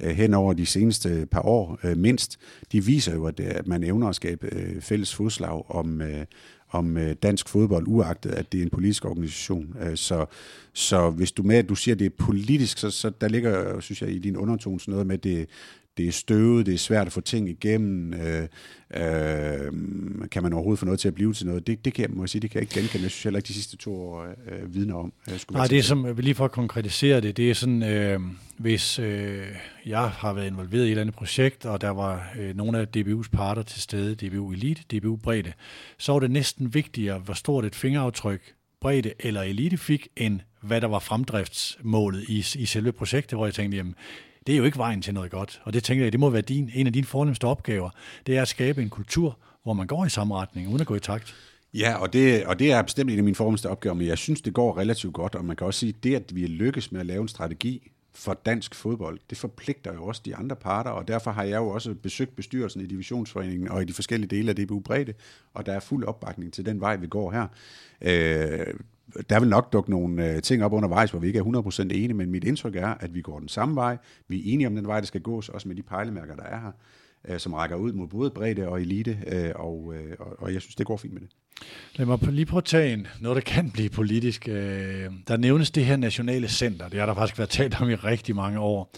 øh, 0.00 0.10
hen 0.10 0.34
over 0.34 0.52
de 0.52 0.66
seneste 0.66 1.26
par 1.30 1.42
år 1.42 1.78
øh, 1.84 1.96
mindst, 1.96 2.38
de 2.72 2.84
viser 2.84 3.14
jo, 3.14 3.26
at, 3.26 3.40
øh, 3.40 3.46
at 3.50 3.66
man 3.66 3.84
evner 3.84 4.08
at 4.08 4.16
skabe 4.16 4.48
øh, 4.52 4.80
fælles 4.80 5.14
fodslag 5.14 5.70
om, 5.70 6.00
øh, 6.00 6.24
om 6.70 6.96
øh, 6.96 7.14
dansk 7.22 7.48
fodbold, 7.48 7.88
uagtet 7.88 8.30
at 8.30 8.52
det 8.52 8.58
er 8.58 8.62
en 8.62 8.70
politisk 8.70 9.04
organisation. 9.04 9.76
Øh, 9.82 9.96
så, 9.96 10.26
så 10.72 11.10
hvis 11.10 11.32
du 11.32 11.42
med, 11.42 11.56
at 11.56 11.68
du 11.68 11.74
siger, 11.74 11.94
at 11.94 11.98
det 11.98 12.06
er 12.06 12.24
politisk, 12.24 12.78
så, 12.78 12.90
så 12.90 13.10
der 13.20 13.28
ligger, 13.28 13.80
synes 13.80 14.02
jeg, 14.02 14.10
i 14.10 14.18
din 14.18 14.36
undertone 14.36 14.80
sådan 14.80 14.92
noget 14.92 15.06
med, 15.06 15.14
at 15.14 15.24
det, 15.24 15.48
det 15.96 16.08
er 16.08 16.12
støvet, 16.12 16.66
det 16.66 16.74
er 16.74 16.78
svært 16.78 17.06
at 17.06 17.12
få 17.12 17.20
ting 17.20 17.48
igennem, 17.48 18.14
øh, 18.14 18.42
øh, 18.94 19.72
kan 20.30 20.42
man 20.42 20.52
overhovedet 20.52 20.78
få 20.78 20.84
noget 20.84 21.00
til 21.00 21.08
at 21.08 21.14
blive 21.14 21.32
til 21.32 21.46
noget? 21.46 21.66
Det, 21.66 21.84
det 21.84 21.94
kan 21.94 22.02
jeg, 22.02 22.10
må 22.10 22.22
jeg 22.22 22.28
sige, 22.28 22.42
det 22.42 22.50
kan 22.50 22.58
jeg 22.58 22.62
ikke 22.62 22.74
genkende. 22.74 23.02
Jeg 23.02 23.10
synes 23.10 23.22
heller 23.22 23.38
ikke, 23.38 23.48
de 23.48 23.54
sidste 23.54 23.76
to 23.76 23.94
år 23.94 24.22
øh, 24.22 24.74
vidner 24.74 24.94
om. 24.94 25.12
Skulle 25.36 25.58
Nej, 25.58 25.66
det 25.66 25.78
er 25.78 25.82
som, 25.82 26.16
lige 26.18 26.34
for 26.34 26.44
at 26.44 26.52
konkretisere 26.52 27.20
det, 27.20 27.36
det 27.36 27.50
er 27.50 27.54
sådan, 27.54 27.82
øh, 27.82 28.20
hvis 28.58 28.98
øh, 28.98 29.46
jeg 29.86 30.10
har 30.10 30.32
været 30.32 30.46
involveret 30.46 30.82
i 30.82 30.86
et 30.86 30.90
eller 30.90 31.00
andet 31.00 31.14
projekt, 31.14 31.66
og 31.66 31.80
der 31.80 31.90
var 31.90 32.32
øh, 32.38 32.56
nogle 32.56 32.78
af 32.78 32.86
DBU's 32.96 33.30
parter 33.32 33.62
til 33.62 33.82
stede, 33.82 34.14
DBU 34.14 34.52
Elite, 34.52 34.98
DBU 34.98 35.16
Bredde, 35.16 35.52
så 35.98 36.12
var 36.12 36.20
det 36.20 36.30
næsten 36.30 36.74
vigtigere, 36.74 37.18
hvor 37.18 37.34
stort 37.34 37.64
et 37.64 37.74
fingeraftryk 37.74 38.54
bredde 38.80 39.12
eller 39.18 39.42
elite 39.42 39.76
fik, 39.76 40.08
end 40.16 40.40
hvad 40.62 40.80
der 40.80 40.86
var 40.86 40.98
fremdriftsmålet 40.98 42.24
i, 42.28 42.38
i 42.38 42.66
selve 42.66 42.92
projektet, 42.92 43.38
hvor 43.38 43.46
jeg 43.46 43.54
tænkte, 43.54 43.76
jamen, 43.76 43.94
det 44.46 44.52
er 44.52 44.56
jo 44.56 44.64
ikke 44.64 44.78
vejen 44.78 45.02
til 45.02 45.14
noget 45.14 45.30
godt. 45.30 45.62
Og 45.64 45.72
det 45.72 45.84
tænker 45.84 46.04
jeg, 46.04 46.12
det 46.12 46.20
må 46.20 46.30
være 46.30 46.42
din, 46.42 46.70
en 46.74 46.86
af 46.86 46.92
dine 46.92 47.06
fornemmeste 47.06 47.44
opgaver, 47.44 47.90
det 48.26 48.36
er 48.36 48.42
at 48.42 48.48
skabe 48.48 48.82
en 48.82 48.90
kultur, 48.90 49.38
hvor 49.62 49.72
man 49.72 49.86
går 49.86 50.04
i 50.04 50.08
samme 50.08 50.34
retning, 50.34 50.68
uden 50.68 50.80
at 50.80 50.86
gå 50.86 50.94
i 50.94 51.00
takt. 51.00 51.34
Ja, 51.74 51.94
og 51.94 52.12
det, 52.12 52.44
og 52.44 52.58
det 52.58 52.72
er 52.72 52.82
bestemt 52.82 53.10
en 53.10 53.18
af 53.18 53.24
mine 53.24 53.36
fornemmeste 53.36 53.68
opgaver, 53.68 53.94
men 53.94 54.06
jeg 54.06 54.18
synes, 54.18 54.40
det 54.40 54.54
går 54.54 54.78
relativt 54.78 55.14
godt, 55.14 55.34
og 55.34 55.44
man 55.44 55.56
kan 55.56 55.66
også 55.66 55.80
sige, 55.80 55.94
det, 56.02 56.14
at 56.14 56.34
vi 56.34 56.46
lykkes 56.46 56.92
med 56.92 57.00
at 57.00 57.06
lave 57.06 57.22
en 57.22 57.28
strategi 57.28 57.90
for 58.14 58.40
dansk 58.46 58.74
fodbold, 58.74 59.18
det 59.30 59.38
forpligter 59.38 59.94
jo 59.94 60.04
også 60.04 60.22
de 60.24 60.36
andre 60.36 60.56
parter, 60.56 60.90
og 60.90 61.08
derfor 61.08 61.30
har 61.30 61.42
jeg 61.42 61.56
jo 61.56 61.68
også 61.68 61.94
besøgt 61.94 62.36
bestyrelsen 62.36 62.80
i 62.80 62.86
Divisionsforeningen 62.86 63.68
og 63.68 63.82
i 63.82 63.84
de 63.84 63.92
forskellige 63.92 64.36
dele 64.36 64.50
af 64.50 64.56
DBU 64.56 64.80
Bredde, 64.80 65.14
og 65.54 65.66
der 65.66 65.72
er 65.72 65.80
fuld 65.80 66.04
opbakning 66.04 66.52
til 66.52 66.66
den 66.66 66.80
vej, 66.80 66.96
vi 66.96 67.06
går 67.06 67.32
her. 67.32 67.46
Øh, 68.02 68.74
der 69.30 69.40
vil 69.40 69.48
nok 69.48 69.72
dukke 69.72 69.90
nogle 69.90 70.34
øh, 70.34 70.42
ting 70.42 70.64
op 70.64 70.72
undervejs, 70.72 71.10
hvor 71.10 71.20
vi 71.20 71.26
ikke 71.26 71.38
er 71.38 71.44
100% 71.44 71.82
enige, 71.82 72.14
men 72.14 72.30
mit 72.30 72.44
indtryk 72.44 72.76
er, 72.76 72.94
at 73.00 73.14
vi 73.14 73.20
går 73.20 73.38
den 73.38 73.48
samme 73.48 73.74
vej. 73.74 73.96
Vi 74.28 74.38
er 74.38 74.52
enige 74.52 74.66
om 74.66 74.74
den 74.74 74.86
vej, 74.86 75.00
der 75.00 75.06
skal 75.06 75.20
gås, 75.20 75.48
også 75.48 75.68
med 75.68 75.76
de 75.76 75.82
pejlemærker, 75.82 76.36
der 76.36 76.42
er 76.42 76.60
her, 76.60 76.72
øh, 77.28 77.40
som 77.40 77.52
rækker 77.52 77.76
ud 77.76 77.92
mod 77.92 78.08
både 78.08 78.30
bredde 78.30 78.68
og 78.68 78.80
elite, 78.80 79.18
øh, 79.26 79.50
og, 79.54 79.94
øh, 79.94 80.16
og, 80.18 80.36
og 80.38 80.54
jeg 80.54 80.62
synes, 80.62 80.74
det 80.74 80.86
går 80.86 80.96
fint 80.96 81.14
med 81.14 81.20
det. 81.20 81.30
Lad 81.96 82.06
mig 82.06 82.18
lige 82.22 82.46
prøve 82.46 82.58
at 82.58 82.64
tage 82.64 82.92
en, 82.92 83.06
noget 83.20 83.36
der 83.36 83.42
kan 83.42 83.70
blive 83.70 83.88
politisk. 83.88 84.48
Øh, 84.48 85.10
der 85.28 85.36
nævnes 85.36 85.70
det 85.70 85.84
her 85.84 85.96
nationale 85.96 86.48
center. 86.48 86.88
Det 86.88 86.98
har 86.98 87.06
der 87.06 87.14
faktisk 87.14 87.38
været 87.38 87.50
talt 87.50 87.80
om 87.80 87.90
i 87.90 87.94
rigtig 87.94 88.36
mange 88.36 88.58
år. 88.58 88.92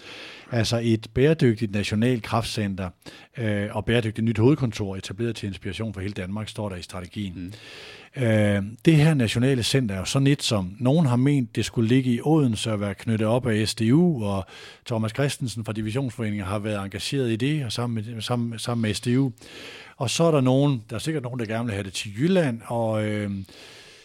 Altså 0.51 0.81
et 0.83 1.07
bæredygtigt 1.15 1.73
nationalt 1.73 2.23
kraftcenter 2.23 2.91
øh, 3.39 3.77
og 3.77 3.85
bæredygtigt 3.85 4.25
nyt 4.25 4.39
hovedkontor 4.39 4.97
etableret 4.97 5.37
til 5.37 5.47
inspiration 5.47 5.95
for 5.95 6.01
hele 6.01 6.13
Danmark, 6.13 6.49
står 6.49 6.69
der 6.69 6.77
i 6.77 6.83
strategien. 6.83 7.33
Mm. 7.37 7.53
Øh, 8.17 8.63
det 8.85 8.97
her 8.97 9.15
nationale 9.15 9.63
center 9.63 9.95
er 9.95 9.99
jo 9.99 10.05
sådan 10.05 10.27
et, 10.27 10.43
som 10.43 10.77
nogen 10.79 11.07
har 11.07 11.17
ment, 11.17 11.57
det 11.57 11.65
skulle 11.65 11.89
ligge 11.89 12.13
i 12.13 12.21
Odense 12.25 12.73
og 12.73 12.81
være 12.81 12.95
knyttet 12.95 13.29
op 13.29 13.47
af 13.47 13.69
SDU, 13.69 14.25
og 14.25 14.47
Thomas 14.87 15.11
Christensen 15.11 15.65
fra 15.65 15.73
Divisionsforeningen 15.73 16.47
har 16.47 16.59
været 16.59 16.85
engageret 16.85 17.31
i 17.31 17.37
det, 17.37 17.65
og 17.65 17.73
sammen 17.73 18.05
med, 18.15 18.23
sammen, 18.23 18.59
sammen 18.59 18.83
med 18.83 18.95
SDU. 18.95 19.33
Og 19.97 20.11
så 20.11 20.25
er 20.25 20.31
der 20.31 20.41
nogen, 20.41 20.83
der 20.91 20.97
er 20.97 21.01
sikkert 21.01 21.23
nogen, 21.23 21.41
der 21.41 21.47
gerne 21.47 21.65
vil 21.65 21.73
have 21.73 21.85
det 21.85 21.93
til 21.93 22.19
Jylland, 22.19 22.61
og 22.67 23.05
øh, 23.05 23.31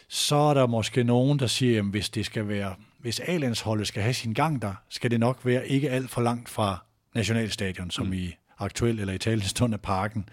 så 0.07 0.35
er 0.35 0.53
der 0.53 0.67
måske 0.67 1.03
nogen, 1.03 1.39
der 1.39 1.47
siger, 1.47 1.79
at 1.79 1.85
hvis 1.85 2.09
det 2.09 2.25
skal 2.25 2.47
være, 2.47 2.75
hvis 2.99 3.19
A-landsholdet 3.19 3.87
skal 3.87 4.03
have 4.03 4.13
sin 4.13 4.33
gang 4.33 4.61
der, 4.61 4.73
skal 4.89 5.11
det 5.11 5.19
nok 5.19 5.39
være 5.43 5.67
ikke 5.67 5.89
alt 5.89 6.09
for 6.09 6.21
langt 6.21 6.49
fra 6.49 6.83
Nationalstadion, 7.15 7.91
som 7.91 8.05
mm. 8.07 8.13
i 8.13 8.35
aktuel 8.59 8.99
eller 8.99 9.13
i 9.13 9.17
talende 9.17 9.47
stund 9.47 9.73
af 9.73 9.81
parken, 9.81 10.29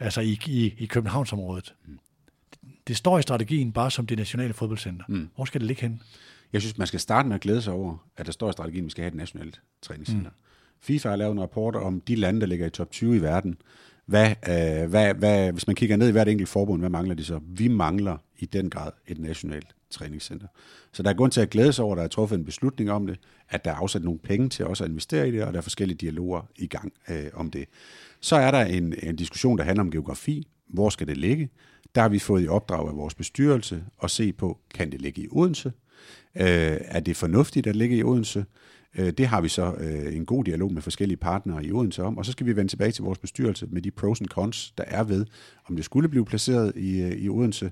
altså 0.00 0.20
i, 0.20 0.38
i, 0.46 0.74
i 0.78 0.86
Københavnsområdet. 0.86 1.74
Mm. 1.86 1.98
Det 2.88 2.96
står 2.96 3.18
i 3.18 3.22
strategien 3.22 3.72
bare 3.72 3.90
som 3.90 4.06
det 4.06 4.18
nationale 4.18 4.54
fodboldcenter. 4.54 5.04
Mm. 5.08 5.28
Hvor 5.34 5.44
skal 5.44 5.60
det 5.60 5.66
ligge 5.66 5.82
hen? 5.82 6.02
Jeg 6.52 6.60
synes, 6.60 6.78
man 6.78 6.86
skal 6.86 7.00
starte 7.00 7.28
med 7.28 7.34
at 7.34 7.40
glæde 7.40 7.62
sig 7.62 7.72
over, 7.72 7.96
at 8.16 8.26
der 8.26 8.32
står 8.32 8.48
i 8.48 8.52
strategien, 8.52 8.84
at 8.84 8.84
vi 8.84 8.90
skal 8.90 9.02
have 9.02 9.08
et 9.08 9.14
nationalt 9.14 9.60
træningscenter. 9.82 10.30
Mm. 10.30 10.36
FIFA 10.80 11.08
har 11.08 11.16
lavet 11.16 11.32
en 11.32 11.40
rapport 11.40 11.76
om 11.76 12.00
de 12.00 12.14
lande, 12.14 12.40
der 12.40 12.46
ligger 12.46 12.66
i 12.66 12.70
top 12.70 12.90
20 12.90 13.16
i 13.16 13.22
verden. 13.22 13.56
Hvad, 14.06 14.30
øh, 14.30 14.90
hvad, 14.90 15.14
hvad, 15.14 15.52
hvis 15.52 15.66
man 15.66 15.76
kigger 15.76 15.96
ned 15.96 16.08
i 16.08 16.12
hvert 16.12 16.28
enkelt 16.28 16.48
forbund, 16.48 16.82
hvad 16.82 16.90
mangler 16.90 17.14
de 17.14 17.24
så? 17.24 17.40
Vi 17.46 17.68
mangler 17.68 18.16
i 18.38 18.46
den 18.46 18.70
grad 18.70 18.92
et 19.06 19.18
nationalt 19.18 19.74
træningscenter. 19.90 20.46
Så 20.92 21.02
der 21.02 21.10
er 21.10 21.14
grund 21.14 21.32
til 21.32 21.40
at 21.40 21.50
glæde 21.50 21.72
sig 21.72 21.84
over, 21.84 21.94
at 21.94 21.98
der 21.98 22.04
er 22.04 22.08
truffet 22.08 22.38
en 22.38 22.44
beslutning 22.44 22.90
om 22.90 23.06
det, 23.06 23.18
at 23.48 23.64
der 23.64 23.70
er 23.70 23.74
afsat 23.74 24.04
nogle 24.04 24.18
penge 24.18 24.48
til 24.48 24.66
også 24.66 24.84
at 24.84 24.90
investere 24.90 25.28
i 25.28 25.30
det, 25.30 25.44
og 25.44 25.52
der 25.52 25.58
er 25.58 25.62
forskellige 25.62 25.98
dialoger 25.98 26.42
i 26.56 26.66
gang 26.66 26.92
øh, 27.10 27.26
om 27.34 27.50
det. 27.50 27.64
Så 28.20 28.36
er 28.36 28.50
der 28.50 28.64
en, 28.64 28.94
en 29.02 29.16
diskussion, 29.16 29.58
der 29.58 29.64
handler 29.64 29.84
om 29.84 29.90
geografi. 29.90 30.48
Hvor 30.68 30.90
skal 30.90 31.06
det 31.06 31.16
ligge? 31.16 31.50
Der 31.96 32.02
har 32.02 32.08
vi 32.08 32.18
fået 32.18 32.44
i 32.44 32.48
opdrag 32.48 32.88
af 32.88 32.96
vores 32.96 33.14
bestyrelse 33.14 33.84
at 34.02 34.10
se 34.10 34.32
på, 34.32 34.58
kan 34.74 34.92
det 34.92 35.02
ligge 35.02 35.22
i 35.22 35.28
Odense? 35.30 35.72
Øh, 36.36 36.76
er 36.80 37.00
det 37.00 37.16
fornuftigt 37.16 37.66
at 37.66 37.76
ligge 37.76 37.96
i 37.96 38.02
Odense? 38.02 38.44
Øh, 38.98 39.10
det 39.10 39.26
har 39.26 39.40
vi 39.40 39.48
så 39.48 39.74
øh, 39.78 40.16
en 40.16 40.26
god 40.26 40.44
dialog 40.44 40.72
med 40.72 40.82
forskellige 40.82 41.16
partnere 41.16 41.64
i 41.64 41.72
Odense 41.72 42.02
om, 42.02 42.18
og 42.18 42.26
så 42.26 42.32
skal 42.32 42.46
vi 42.46 42.56
vende 42.56 42.72
tilbage 42.72 42.92
til 42.92 43.04
vores 43.04 43.18
bestyrelse 43.18 43.66
med 43.66 43.82
de 43.82 43.90
pros 43.90 44.20
and 44.20 44.28
cons, 44.28 44.70
der 44.78 44.84
er 44.86 45.04
ved, 45.04 45.26
om 45.68 45.76
det 45.76 45.84
skulle 45.84 46.08
blive 46.08 46.24
placeret 46.24 46.72
i, 46.76 47.02
øh, 47.02 47.12
i 47.12 47.28
Odense, 47.28 47.70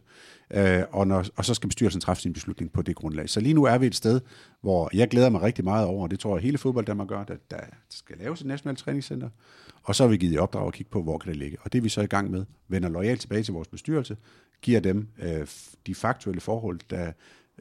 og, 0.90 1.06
når, 1.06 1.26
og 1.36 1.44
så 1.44 1.54
skal 1.54 1.68
bestyrelsen 1.68 2.00
træffe 2.00 2.22
sin 2.22 2.32
beslutning 2.32 2.72
på 2.72 2.82
det 2.82 2.96
grundlag. 2.96 3.30
Så 3.30 3.40
lige 3.40 3.54
nu 3.54 3.64
er 3.64 3.78
vi 3.78 3.86
et 3.86 3.94
sted, 3.94 4.20
hvor 4.60 4.90
jeg 4.94 5.08
glæder 5.08 5.28
mig 5.28 5.42
rigtig 5.42 5.64
meget 5.64 5.86
over, 5.86 6.02
og 6.02 6.10
det 6.10 6.18
tror 6.18 6.36
jeg 6.36 6.42
hele 6.42 6.58
fodbold 6.58 6.86
Danmark 6.86 7.08
gør, 7.08 7.18
at 7.18 7.50
der 7.50 7.56
skal 7.90 8.16
laves 8.18 8.40
et 8.40 8.46
nationalt 8.46 8.78
træningscenter, 8.78 9.28
og 9.82 9.94
så 9.94 10.02
har 10.02 10.08
vi 10.08 10.16
givet 10.16 10.34
i 10.34 10.38
opdrag 10.38 10.66
at 10.66 10.72
kigge 10.72 10.90
på, 10.90 11.02
hvor 11.02 11.18
kan 11.18 11.28
det 11.28 11.38
ligge. 11.38 11.56
Og 11.60 11.72
det 11.72 11.78
er 11.78 11.82
vi 11.82 11.88
så 11.88 12.00
i 12.00 12.06
gang 12.06 12.30
med. 12.30 12.44
Vender 12.68 12.88
lojalt 12.88 13.20
tilbage 13.20 13.42
til 13.42 13.54
vores 13.54 13.68
bestyrelse, 13.68 14.16
giver 14.62 14.80
dem 14.80 15.08
øh, 15.22 15.46
de 15.86 15.94
faktuelle 15.94 16.40
forhold, 16.40 16.80
der 16.90 17.12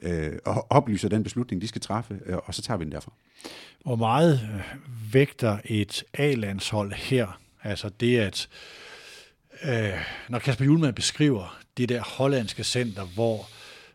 øh, 0.02 0.32
oplyser 0.70 1.08
den 1.08 1.22
beslutning, 1.22 1.62
de 1.62 1.68
skal 1.68 1.80
træffe, 1.80 2.20
øh, 2.26 2.36
og 2.44 2.54
så 2.54 2.62
tager 2.62 2.78
vi 2.78 2.84
den 2.84 2.92
derfra. 2.92 3.12
Hvor 3.84 3.96
meget 3.96 4.40
øh, 4.54 4.60
vægter 5.12 5.58
et 5.64 6.04
A-landshold 6.14 6.92
her? 6.92 7.40
Altså 7.62 7.88
det, 8.00 8.18
at 8.18 8.48
øh, 9.64 9.92
når 10.28 10.38
Kasper 10.38 10.64
Julemand 10.64 10.94
beskriver 10.94 11.58
det 11.76 11.88
der 11.88 12.02
hollandske 12.02 12.64
center, 12.64 13.04
hvor 13.04 13.46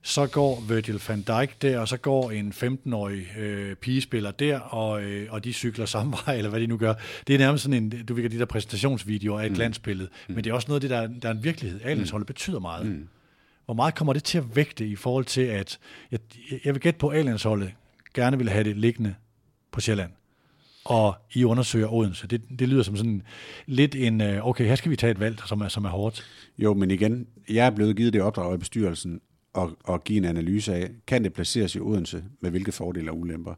så 0.01 0.27
går 0.27 0.63
Virgil 0.67 1.01
van 1.07 1.21
Dijk 1.21 1.61
der, 1.61 1.79
og 1.79 1.87
så 1.87 1.97
går 1.97 2.31
en 2.31 2.53
15-årig 2.55 3.37
øh, 3.37 3.75
pigespiller 3.75 4.31
der, 4.31 4.59
og, 4.59 5.03
øh, 5.03 5.33
og 5.33 5.43
de 5.43 5.53
cykler 5.53 5.85
samme 5.85 6.13
vej, 6.25 6.35
eller 6.35 6.49
hvad 6.49 6.59
de 6.59 6.67
nu 6.67 6.77
gør. 6.77 6.93
Det 7.27 7.35
er 7.35 7.39
nærmest 7.39 7.63
sådan 7.63 7.83
en, 7.83 8.05
du 8.05 8.13
ved, 8.13 8.29
de 8.29 8.39
der 8.39 8.45
præsentationsvideoer 8.45 9.39
af 9.39 9.45
et 9.45 9.51
mm. 9.51 9.55
glansbillede, 9.55 10.09
mm. 10.27 10.35
men 10.35 10.43
det 10.43 10.49
er 10.49 10.53
også 10.53 10.67
noget 10.67 10.83
af 10.83 10.89
det, 10.89 10.89
der, 10.89 11.19
der 11.21 11.29
er 11.29 11.33
en 11.33 11.43
virkelighed. 11.43 11.81
A-landsholdet 11.83 12.25
mm. 12.25 12.33
betyder 12.33 12.59
meget. 12.59 12.85
Mm. 12.85 13.07
Hvor 13.69 13.75
meget 13.75 13.95
kommer 13.95 14.13
det 14.13 14.23
til 14.23 14.37
at 14.37 14.55
vægte 14.55 14.87
i 14.87 14.95
forhold 14.95 15.25
til, 15.25 15.41
at 15.41 15.79
jeg, 16.11 16.19
jeg 16.65 16.73
vil 16.73 16.81
gætte 16.81 16.99
på, 16.99 17.07
at 17.07 17.25
gerne 18.13 18.37
vil 18.37 18.49
have 18.49 18.63
det 18.63 18.77
liggende 18.77 19.15
på 19.71 19.81
Sjælland, 19.81 20.11
og 20.85 21.15
I 21.33 21.43
undersøger 21.43 21.93
Odense. 21.93 22.27
Det, 22.27 22.41
det 22.59 22.69
lyder 22.69 22.83
som 22.83 22.97
sådan 22.97 23.21
lidt 23.65 23.95
en, 23.95 24.21
øh, 24.21 24.47
okay, 24.47 24.65
her 24.65 24.75
skal 24.75 24.91
vi 24.91 24.95
tage 24.95 25.11
et 25.11 25.19
valg, 25.19 25.39
som 25.45 25.61
er, 25.61 25.67
som 25.67 25.85
er 25.85 25.89
hårdt. 25.89 26.25
Jo, 26.57 26.73
men 26.73 26.91
igen, 26.91 27.27
jeg 27.49 27.65
er 27.65 27.69
blevet 27.69 27.95
givet 27.95 28.13
det 28.13 28.21
opdrag 28.21 28.53
af 28.53 28.59
bestyrelsen 28.59 29.21
at, 29.55 29.67
at 29.89 30.03
give 30.03 30.17
en 30.17 30.25
analyse 30.25 30.73
af, 30.73 30.89
kan 31.07 31.23
det 31.23 31.33
placeres 31.33 31.75
i 31.75 31.79
Odense 31.79 32.23
med 32.41 32.51
hvilke 32.51 32.71
fordele 32.71 33.11
og 33.11 33.19
ulemper. 33.19 33.53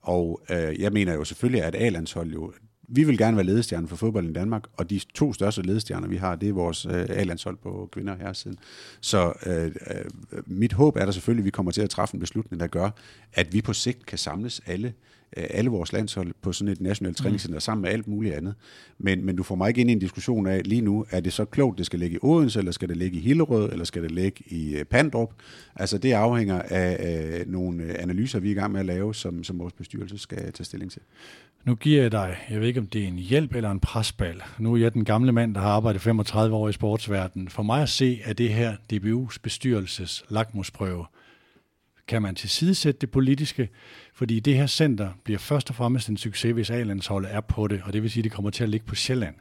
Og 0.00 0.42
øh, 0.50 0.80
jeg 0.80 0.92
mener 0.92 1.14
jo 1.14 1.24
selvfølgelig, 1.24 1.62
at 1.62 1.74
A-landshold 1.74 2.32
jo, 2.32 2.52
vi 2.88 3.04
vil 3.04 3.18
gerne 3.18 3.36
være 3.36 3.46
ledestjerne 3.46 3.88
for 3.88 3.96
fodbold 3.96 4.30
i 4.30 4.32
Danmark, 4.32 4.64
og 4.76 4.90
de 4.90 5.00
to 5.14 5.32
største 5.32 5.62
ledestjerner, 5.62 6.08
vi 6.08 6.16
har, 6.16 6.36
det 6.36 6.48
er 6.48 6.52
vores 6.52 6.86
øh, 6.86 7.06
A-landshold 7.08 7.56
på 7.56 7.88
kvinder 7.92 8.16
her 8.16 8.32
siden. 8.32 8.58
Så 9.00 9.32
øh, 9.46 9.66
øh, 9.66 10.04
mit 10.46 10.72
håb 10.72 10.96
er 10.96 11.04
der 11.04 11.12
selvfølgelig, 11.12 11.42
at 11.42 11.44
vi 11.44 11.50
kommer 11.50 11.72
til 11.72 11.82
at 11.82 11.90
træffe 11.90 12.14
en 12.14 12.20
beslutning, 12.20 12.60
der 12.60 12.66
gør, 12.66 12.90
at 13.32 13.52
vi 13.52 13.62
på 13.62 13.72
sigt 13.72 14.06
kan 14.06 14.18
samles 14.18 14.60
alle 14.66 14.94
øh, 15.36 15.44
alle 15.50 15.70
vores 15.70 15.92
landshold 15.92 16.34
på 16.42 16.52
sådan 16.52 16.72
et 16.72 16.80
nationalt 16.80 17.16
træningscenter 17.16 17.56
mm. 17.56 17.60
sammen 17.60 17.82
med 17.82 17.90
alt 17.90 18.08
muligt 18.08 18.34
andet. 18.34 18.54
Men, 18.98 19.24
men 19.24 19.36
du 19.36 19.42
får 19.42 19.54
mig 19.54 19.68
ikke 19.68 19.80
ind 19.80 19.90
i 19.90 19.92
en 19.92 19.98
diskussion 19.98 20.46
af 20.46 20.60
lige 20.64 20.80
nu, 20.80 21.06
er 21.10 21.20
det 21.20 21.32
så 21.32 21.44
klogt, 21.44 21.78
det 21.78 21.86
skal 21.86 21.98
ligge 21.98 22.16
i 22.16 22.18
Odense, 22.22 22.58
eller 22.58 22.72
skal 22.72 22.88
det 22.88 22.96
ligge 22.96 23.18
i 23.18 23.20
Hillerød, 23.20 23.72
eller 23.72 23.84
skal 23.84 24.02
det 24.02 24.10
ligge 24.10 24.44
i 24.46 24.76
øh, 24.76 24.84
Pandrup? 24.84 25.32
Altså 25.76 25.98
det 25.98 26.12
afhænger 26.12 26.62
af 26.62 26.96
af 26.98 27.44
nogle 27.46 27.84
øh, 27.84 27.94
analyser, 27.98 28.40
vi 28.40 28.48
er 28.48 28.52
i 28.52 28.54
gang 28.54 28.72
med 28.72 28.80
at 28.80 28.86
lave, 28.86 29.14
som, 29.14 29.44
som 29.44 29.58
vores 29.58 29.72
bestyrelse 29.72 30.18
skal 30.18 30.52
tage 30.52 30.64
stilling 30.64 30.90
til. 30.90 31.02
Nu 31.64 31.74
giver 31.74 32.02
jeg 32.02 32.12
dig, 32.12 32.36
jeg 32.50 32.60
ved 32.60 32.68
ikke 32.68 32.80
om 32.80 32.86
det 32.86 33.04
er 33.04 33.08
en 33.08 33.18
hjælp 33.18 33.54
eller 33.54 33.70
en 33.70 33.80
presbal. 33.80 34.42
Nu 34.58 34.74
er 34.74 34.78
jeg 34.78 34.94
den 34.94 35.04
gamle 35.04 35.32
mand, 35.32 35.54
der 35.54 35.60
har 35.60 35.68
arbejdet 35.68 36.02
35 36.02 36.56
år 36.56 36.68
i 36.68 36.72
sportsverdenen. 36.72 37.48
For 37.48 37.62
mig 37.62 37.82
at 37.82 37.88
se, 37.88 38.20
at 38.24 38.38
det 38.38 38.48
her 38.48 38.76
DBU's 38.92 39.36
bestyrelses 39.42 40.24
lakmusprøve, 40.28 41.06
kan 42.08 42.22
man 42.22 42.34
tilsidesætte 42.34 43.00
det 43.00 43.10
politiske, 43.10 43.68
fordi 44.14 44.40
det 44.40 44.56
her 44.56 44.66
center 44.66 45.10
bliver 45.24 45.38
først 45.38 45.70
og 45.70 45.76
fremmest 45.76 46.08
en 46.08 46.16
succes, 46.16 46.52
hvis 46.52 46.70
A-landsholdet 46.70 47.34
er 47.34 47.40
på 47.40 47.66
det, 47.66 47.82
og 47.84 47.92
det 47.92 48.02
vil 48.02 48.10
sige, 48.10 48.20
at 48.20 48.24
det 48.24 48.32
kommer 48.32 48.50
til 48.50 48.62
at 48.62 48.68
ligge 48.70 48.86
på 48.86 48.94
Sjælland. 48.94 49.34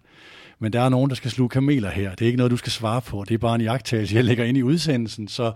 Men 0.61 0.73
der 0.73 0.81
er 0.81 0.89
nogen, 0.89 1.09
der 1.09 1.15
skal 1.15 1.31
sluge 1.31 1.49
kameler 1.49 1.89
her. 1.89 2.09
Det 2.09 2.21
er 2.21 2.25
ikke 2.25 2.37
noget, 2.37 2.51
du 2.51 2.57
skal 2.57 2.71
svare 2.71 3.01
på. 3.01 3.25
Det 3.27 3.33
er 3.33 3.37
bare 3.37 3.55
en 3.55 3.61
jagttagelse, 3.61 4.15
jeg 4.15 4.23
lægger 4.23 4.45
ind 4.45 4.57
i 4.57 4.63
udsendelsen, 4.63 5.27
så, 5.27 5.51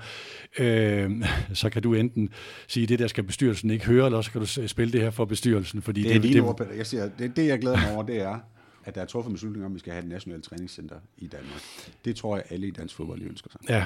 øh, 0.59 1.11
så 1.53 1.69
kan 1.69 1.81
du 1.81 1.93
enten 1.93 2.29
sige, 2.67 2.83
at 2.83 2.89
det 2.89 2.99
der 2.99 3.07
skal 3.07 3.23
bestyrelsen 3.23 3.69
ikke 3.69 3.85
høre, 3.85 4.05
eller 4.05 4.21
så 4.21 4.31
kan 4.31 4.41
du 4.41 4.67
spille 4.67 4.93
det 4.93 5.01
her 5.01 5.09
for 5.09 5.25
bestyrelsen. 5.25 5.81
Fordi 5.81 6.03
det 6.03 6.15
er 6.15 6.19
det, 6.19 6.33
det, 6.33 6.69
det, 6.69 6.77
jeg 6.77 6.87
siger, 6.87 7.09
det, 7.19 7.35
det, 7.35 7.47
jeg 7.47 7.59
glæder 7.59 7.77
mig 7.77 7.93
over, 7.93 8.03
det 8.03 8.21
er, 8.21 8.39
at 8.85 8.95
der 8.95 9.01
er 9.01 9.05
truffet 9.05 9.33
beslutning 9.33 9.65
om, 9.65 9.71
at 9.71 9.75
vi 9.75 9.79
skal 9.79 9.93
have 9.93 10.03
et 10.03 10.09
nationalt 10.09 10.43
træningscenter 10.43 10.95
i 11.17 11.27
Danmark. 11.27 11.61
Det 12.05 12.15
tror 12.15 12.35
jeg, 12.35 12.43
alle 12.49 12.67
i 12.67 12.71
dansk 12.71 12.95
fodbold 12.95 13.21
ønsker 13.21 13.49
sig. 13.51 13.61
Ja. 13.69 13.85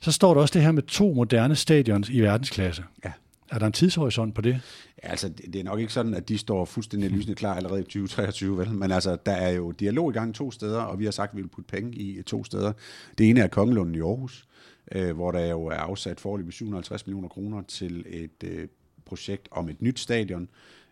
Så 0.00 0.12
står 0.12 0.34
der 0.34 0.40
også 0.40 0.52
det 0.54 0.62
her 0.62 0.72
med 0.72 0.82
to 0.82 1.12
moderne 1.12 1.56
stadions 1.56 2.08
i 2.08 2.20
verdensklasse. 2.20 2.84
Ja. 3.04 3.12
Er 3.50 3.58
der 3.58 3.66
en 3.66 3.72
tidshorisont 3.72 4.34
på 4.34 4.40
det? 4.40 4.60
Ja, 5.02 5.08
altså, 5.08 5.28
det 5.28 5.56
er 5.56 5.64
nok 5.64 5.80
ikke 5.80 5.92
sådan, 5.92 6.14
at 6.14 6.28
de 6.28 6.38
står 6.38 6.64
fuldstændig 6.64 7.10
lysende 7.10 7.34
klar 7.34 7.54
allerede 7.54 7.80
i 7.80 7.82
2023, 7.82 8.58
vel? 8.58 8.70
Men 8.70 8.92
altså, 8.92 9.16
der 9.26 9.32
er 9.32 9.50
jo 9.50 9.70
dialog 9.70 10.10
i 10.10 10.12
gang 10.12 10.34
to 10.34 10.50
steder, 10.50 10.80
og 10.80 10.98
vi 10.98 11.04
har 11.04 11.12
sagt, 11.12 11.30
at 11.30 11.36
vi 11.36 11.42
vil 11.42 11.48
putte 11.48 11.68
penge 11.68 11.94
i 11.96 12.22
to 12.22 12.44
steder. 12.44 12.72
Det 13.18 13.30
ene 13.30 13.40
er 13.40 13.48
Kongelunden 13.48 13.94
i 13.94 14.00
Aarhus, 14.00 14.46
øh, 14.92 15.14
hvor 15.14 15.32
der 15.32 15.46
jo 15.46 15.66
er 15.66 15.76
afsat 15.76 16.20
forløb 16.20 16.52
750 16.52 17.06
millioner 17.06 17.28
kroner 17.28 17.62
til 17.62 18.04
et 18.08 18.44
øh, 18.44 18.68
projekt 19.04 19.48
om 19.50 19.68
et 19.68 19.82
nyt 19.82 20.00
stadion, 20.00 20.42
Øh, 20.42 20.48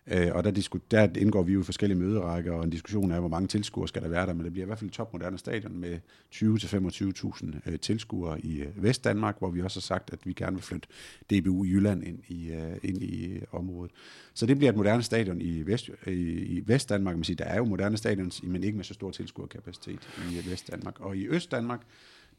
Øh, 0.07 0.27
og 0.35 0.43
der, 0.43 0.51
disku, 0.51 0.79
der 0.91 1.07
indgår 1.17 1.43
vi 1.43 1.53
jo 1.53 1.59
i 1.59 1.63
forskellige 1.63 1.99
møderækker, 1.99 2.53
og 2.53 2.63
en 2.63 2.69
diskussion 2.69 3.11
af, 3.11 3.19
hvor 3.19 3.29
mange 3.29 3.47
tilskuere 3.47 3.87
skal 3.87 4.01
der 4.01 4.07
være 4.07 4.25
der, 4.25 4.33
men 4.33 4.43
det 4.43 4.51
bliver 4.51 4.65
i 4.65 4.67
hvert 4.67 4.79
fald 4.79 4.89
et 4.89 4.93
topmoderne 4.93 5.37
stadion 5.37 5.77
med 5.77 5.99
20-25.000 6.35 7.71
øh, 7.71 7.79
tilskuere 7.79 8.41
i 8.41 8.61
øh, 8.61 8.83
Vestdanmark, 8.83 9.39
hvor 9.39 9.49
vi 9.49 9.61
også 9.61 9.79
har 9.79 9.81
sagt, 9.81 10.13
at 10.13 10.19
vi 10.25 10.33
gerne 10.33 10.55
vil 10.55 10.63
flytte 10.63 10.87
DBU 11.29 11.65
Jylland 11.65 12.03
ind 12.03 12.19
i, 12.27 12.51
øh, 12.51 12.77
ind 12.83 13.03
i 13.03 13.25
øh, 13.25 13.41
området. 13.51 13.91
Så 14.33 14.45
det 14.45 14.57
bliver 14.57 14.71
et 14.71 14.77
moderne 14.77 15.03
stadion 15.03 15.41
i, 15.41 15.61
Vest, 15.61 15.89
øh, 16.05 16.13
i, 16.13 16.57
i 16.57 16.63
Vestdanmark. 16.65 17.15
Man 17.15 17.23
siger, 17.23 17.37
der 17.37 17.45
er 17.45 17.57
jo 17.57 17.65
moderne 17.65 17.97
stadions, 17.97 18.43
men 18.43 18.63
ikke 18.63 18.77
med 18.77 18.85
så 18.85 18.93
stor 18.93 19.11
tilskuerkapacitet 19.11 19.99
i 20.31 20.49
Vestdanmark. 20.49 20.99
Og 20.99 21.17
i 21.17 21.27
Østdanmark, 21.27 21.81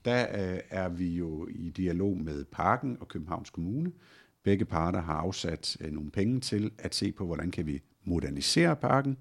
der 0.04 0.52
øh, 0.54 0.60
er 0.70 0.88
vi 0.88 1.08
jo 1.08 1.48
i 1.50 1.70
dialog 1.70 2.16
med 2.16 2.44
Parken 2.44 2.96
og 3.00 3.08
Københavns 3.08 3.50
Kommune, 3.50 3.92
Begge 4.47 4.64
parter 4.64 5.03
har 5.03 5.14
afsat 5.14 5.76
øh, 5.80 5.92
nogle 5.92 6.11
penge 6.11 6.40
til 6.40 6.70
at 6.78 6.94
se 6.94 7.12
på, 7.12 7.26
hvordan 7.26 7.51
kan 7.51 7.66
vi 7.66 7.82
modernisere 8.05 8.76
parken. 8.76 9.16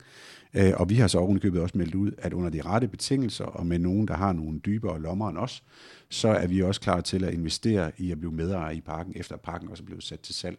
Øh, 0.53 0.73
og 0.75 0.89
vi 0.89 0.95
har 0.95 1.07
så 1.07 1.19
ovenikøbet 1.19 1.61
også 1.61 1.77
meldt 1.77 1.95
ud, 1.95 2.11
at 2.17 2.33
under 2.33 2.49
de 2.49 2.61
rette 2.61 2.87
betingelser, 2.87 3.45
og 3.45 3.65
med 3.65 3.79
nogen, 3.79 4.07
der 4.07 4.13
har 4.13 4.33
nogle 4.33 4.59
dybere 4.59 5.01
lommer 5.01 5.29
end 5.29 5.37
os, 5.37 5.63
så 6.09 6.27
er 6.27 6.47
vi 6.47 6.61
også 6.61 6.81
klar 6.81 7.01
til 7.01 7.23
at 7.23 7.33
investere 7.33 7.91
i 7.97 8.11
at 8.11 8.19
blive 8.19 8.31
medejer 8.31 8.71
i 8.71 8.81
parken, 8.81 9.13
efter 9.15 9.37
parken 9.37 9.69
også 9.69 9.83
er 9.83 9.85
blevet 9.85 10.03
sat 10.03 10.19
til 10.19 10.35
salg. 10.35 10.57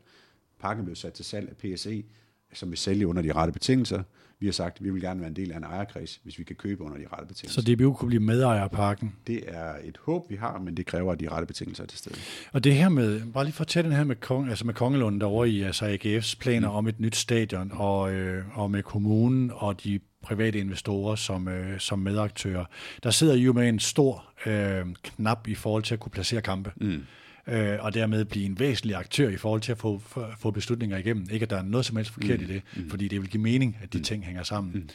Parken 0.61 0.81
er 0.81 0.85
blevet 0.85 0.99
sat 0.99 1.13
til 1.13 1.25
salg 1.25 1.49
af 1.49 1.57
PSE, 1.57 2.05
som 2.53 2.71
vil 2.71 2.79
sælge 2.79 3.07
under 3.07 3.23
de 3.23 3.33
rette 3.33 3.53
betingelser. 3.53 4.03
Vi 4.41 4.47
har 4.47 4.53
sagt, 4.53 4.77
at 4.77 4.85
vi 4.85 4.91
vil 4.91 5.03
gerne 5.03 5.21
være 5.21 5.29
en 5.29 5.37
del 5.37 5.53
af 5.53 5.57
en 5.57 5.65
ejerkreds, 5.65 6.21
hvis 6.23 6.39
vi 6.39 6.45
kan 6.45 6.57
købe 6.57 6.85
under 6.85 6.99
de 6.99 7.05
rette 7.13 7.27
betingelser. 7.27 7.63
Så 7.63 7.75
DBU 7.75 7.93
kunne 7.93 8.09
blive 8.09 8.23
medejer 8.23 8.63
af 8.63 8.71
parken? 8.71 9.17
Det 9.27 9.43
er 9.47 9.75
et 9.85 9.99
håb, 10.03 10.31
vi 10.31 10.37
har, 10.37 10.59
men 10.59 10.77
det 10.77 10.87
kræver, 10.87 11.13
at 11.13 11.21
de 11.21 11.29
rette 11.29 11.47
betingelser 11.47 11.83
er 11.83 11.87
til 11.87 11.99
stede. 11.99 12.15
Og 12.53 12.65
det 12.65 12.75
her 12.75 12.89
med, 12.89 13.33
bare 13.33 13.45
lige 13.45 13.55
for 13.55 13.65
at 13.65 13.69
tage 13.69 13.83
den 13.83 13.93
her 13.93 14.05
med, 14.05 14.17
Kong, 14.17 14.49
altså 14.49 14.67
med 14.67 14.75
Kongelund 14.75 15.21
derovre 15.21 15.49
i 15.49 15.63
altså 15.63 15.87
AGF's 15.87 16.37
planer 16.41 16.71
mm. 16.71 16.77
om 16.77 16.87
et 16.87 17.01
nyt 17.01 17.17
stadion, 17.17 17.71
og, 17.75 18.15
øh, 18.15 18.59
og 18.59 18.71
med 18.71 18.83
kommunen 18.83 19.51
og 19.55 19.85
de 19.85 20.01
private 20.23 20.59
investorer 20.59 21.17
som, 21.17 21.49
øh, 21.49 21.81
som 21.81 21.99
medaktører. 21.99 22.65
Der 23.03 23.11
sidder 23.11 23.35
I 23.35 23.41
jo 23.41 23.53
med 23.53 23.69
en 23.69 23.79
stor 23.79 24.25
øh, 24.47 24.87
knap 25.03 25.49
i 25.49 25.55
forhold 25.55 25.83
til 25.83 25.95
at 25.95 26.01
kunne 26.01 26.13
placere 26.13 26.43
kampe. 26.43 26.73
Mm 26.77 27.03
øh, 27.47 27.79
og 27.81 27.95
dermed 27.95 28.25
blive 28.25 28.47
en 28.47 28.59
væsentlig 28.59 28.97
aktør 28.97 29.29
i 29.29 29.37
forhold 29.37 29.61
til 29.61 29.73
at 29.73 29.79
få, 29.79 30.03
få 30.39 30.51
beslutninger 30.51 30.99
igennem. 30.99 31.27
Ikke 31.31 31.43
at 31.43 31.51
der 31.51 31.57
er 31.57 31.63
noget 31.63 31.87
som 31.87 31.97
helst 31.97 32.11
forkert 32.11 32.41
mm. 32.41 32.45
i 32.45 32.49
det, 32.49 32.63
mm. 32.77 32.91
fordi 32.91 33.09
det 33.09 33.21
vil 33.21 33.31
give 33.31 33.43
mening, 33.43 33.79
at 33.83 33.93
de 33.93 33.99
mm. 33.99 34.05
ting 34.05 34.25
hænger 34.25 34.43
sammen. 34.43 34.91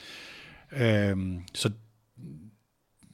Mm. 0.72 0.78
Øh, 0.78 1.18
så 1.54 1.72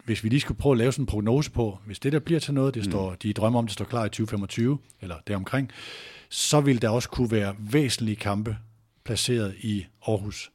hvis 0.06 0.24
vi 0.24 0.30
lige 0.30 0.40
skulle 0.40 0.58
prøve 0.58 0.74
at 0.74 0.78
lave 0.78 0.92
sådan 0.92 1.04
en 1.04 1.08
prognose 1.08 1.52
på, 1.52 1.80
hvis 1.86 2.00
det 2.00 2.12
der 2.12 2.20
bliver 2.20 2.40
til 2.40 2.54
noget, 2.54 2.74
det 2.74 2.86
mm. 2.86 2.92
står, 2.92 3.16
de 3.16 3.34
drømmer 3.34 3.60
om, 3.60 3.66
det 3.66 3.74
står 3.74 3.86
klar 3.86 4.06
i 4.06 4.10
2025, 4.10 4.78
eller 5.02 5.16
deromkring, 5.28 5.72
så 6.30 6.62
vil 6.62 6.82
der 6.82 6.90
også 6.90 7.10
kunne 7.10 7.32
være 7.32 7.56
væsentlige 7.60 8.16
kampe 8.16 8.58
placeret 9.04 9.56
i 9.60 9.86
Aarhus. 10.08 10.52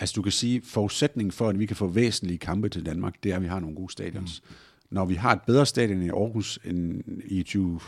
Altså 0.00 0.12
du 0.16 0.22
kan 0.22 0.32
sige, 0.32 0.62
forudsætningen 0.64 1.32
for, 1.32 1.48
at 1.48 1.58
vi 1.58 1.66
kan 1.66 1.76
få 1.76 1.86
væsentlige 1.86 2.38
kampe 2.38 2.68
til 2.68 2.86
Danmark, 2.86 3.14
det 3.22 3.32
er, 3.32 3.36
at 3.36 3.42
vi 3.42 3.46
har 3.46 3.60
nogle 3.60 3.76
gode 3.76 3.92
stadions. 3.92 4.42
Mm 4.44 4.54
når 4.90 5.04
vi 5.04 5.14
har 5.14 5.32
et 5.32 5.40
bedre 5.46 5.66
stadion 5.66 6.02
i 6.02 6.08
Aarhus 6.08 6.58
end 6.64 7.02
i 7.24 7.42
20... 7.42 7.80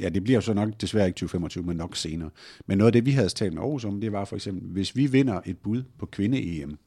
Ja, 0.00 0.08
det 0.08 0.24
bliver 0.24 0.36
jo 0.36 0.40
så 0.40 0.54
nok 0.54 0.68
desværre 0.80 1.06
ikke 1.06 1.16
2025, 1.16 1.64
men 1.64 1.76
nok 1.76 1.96
senere. 1.96 2.30
Men 2.66 2.78
noget 2.78 2.88
af 2.88 2.92
det, 2.92 3.06
vi 3.06 3.10
havde 3.10 3.28
talt 3.28 3.54
med 3.54 3.62
Aarhus 3.62 3.84
om, 3.84 4.00
det 4.00 4.12
var 4.12 4.24
for 4.24 4.36
eksempel, 4.36 4.70
hvis 4.70 4.96
vi 4.96 5.06
vinder 5.06 5.40
et 5.46 5.58
bud 5.58 5.82
på 5.98 6.06
kvinde-EM, 6.06 6.78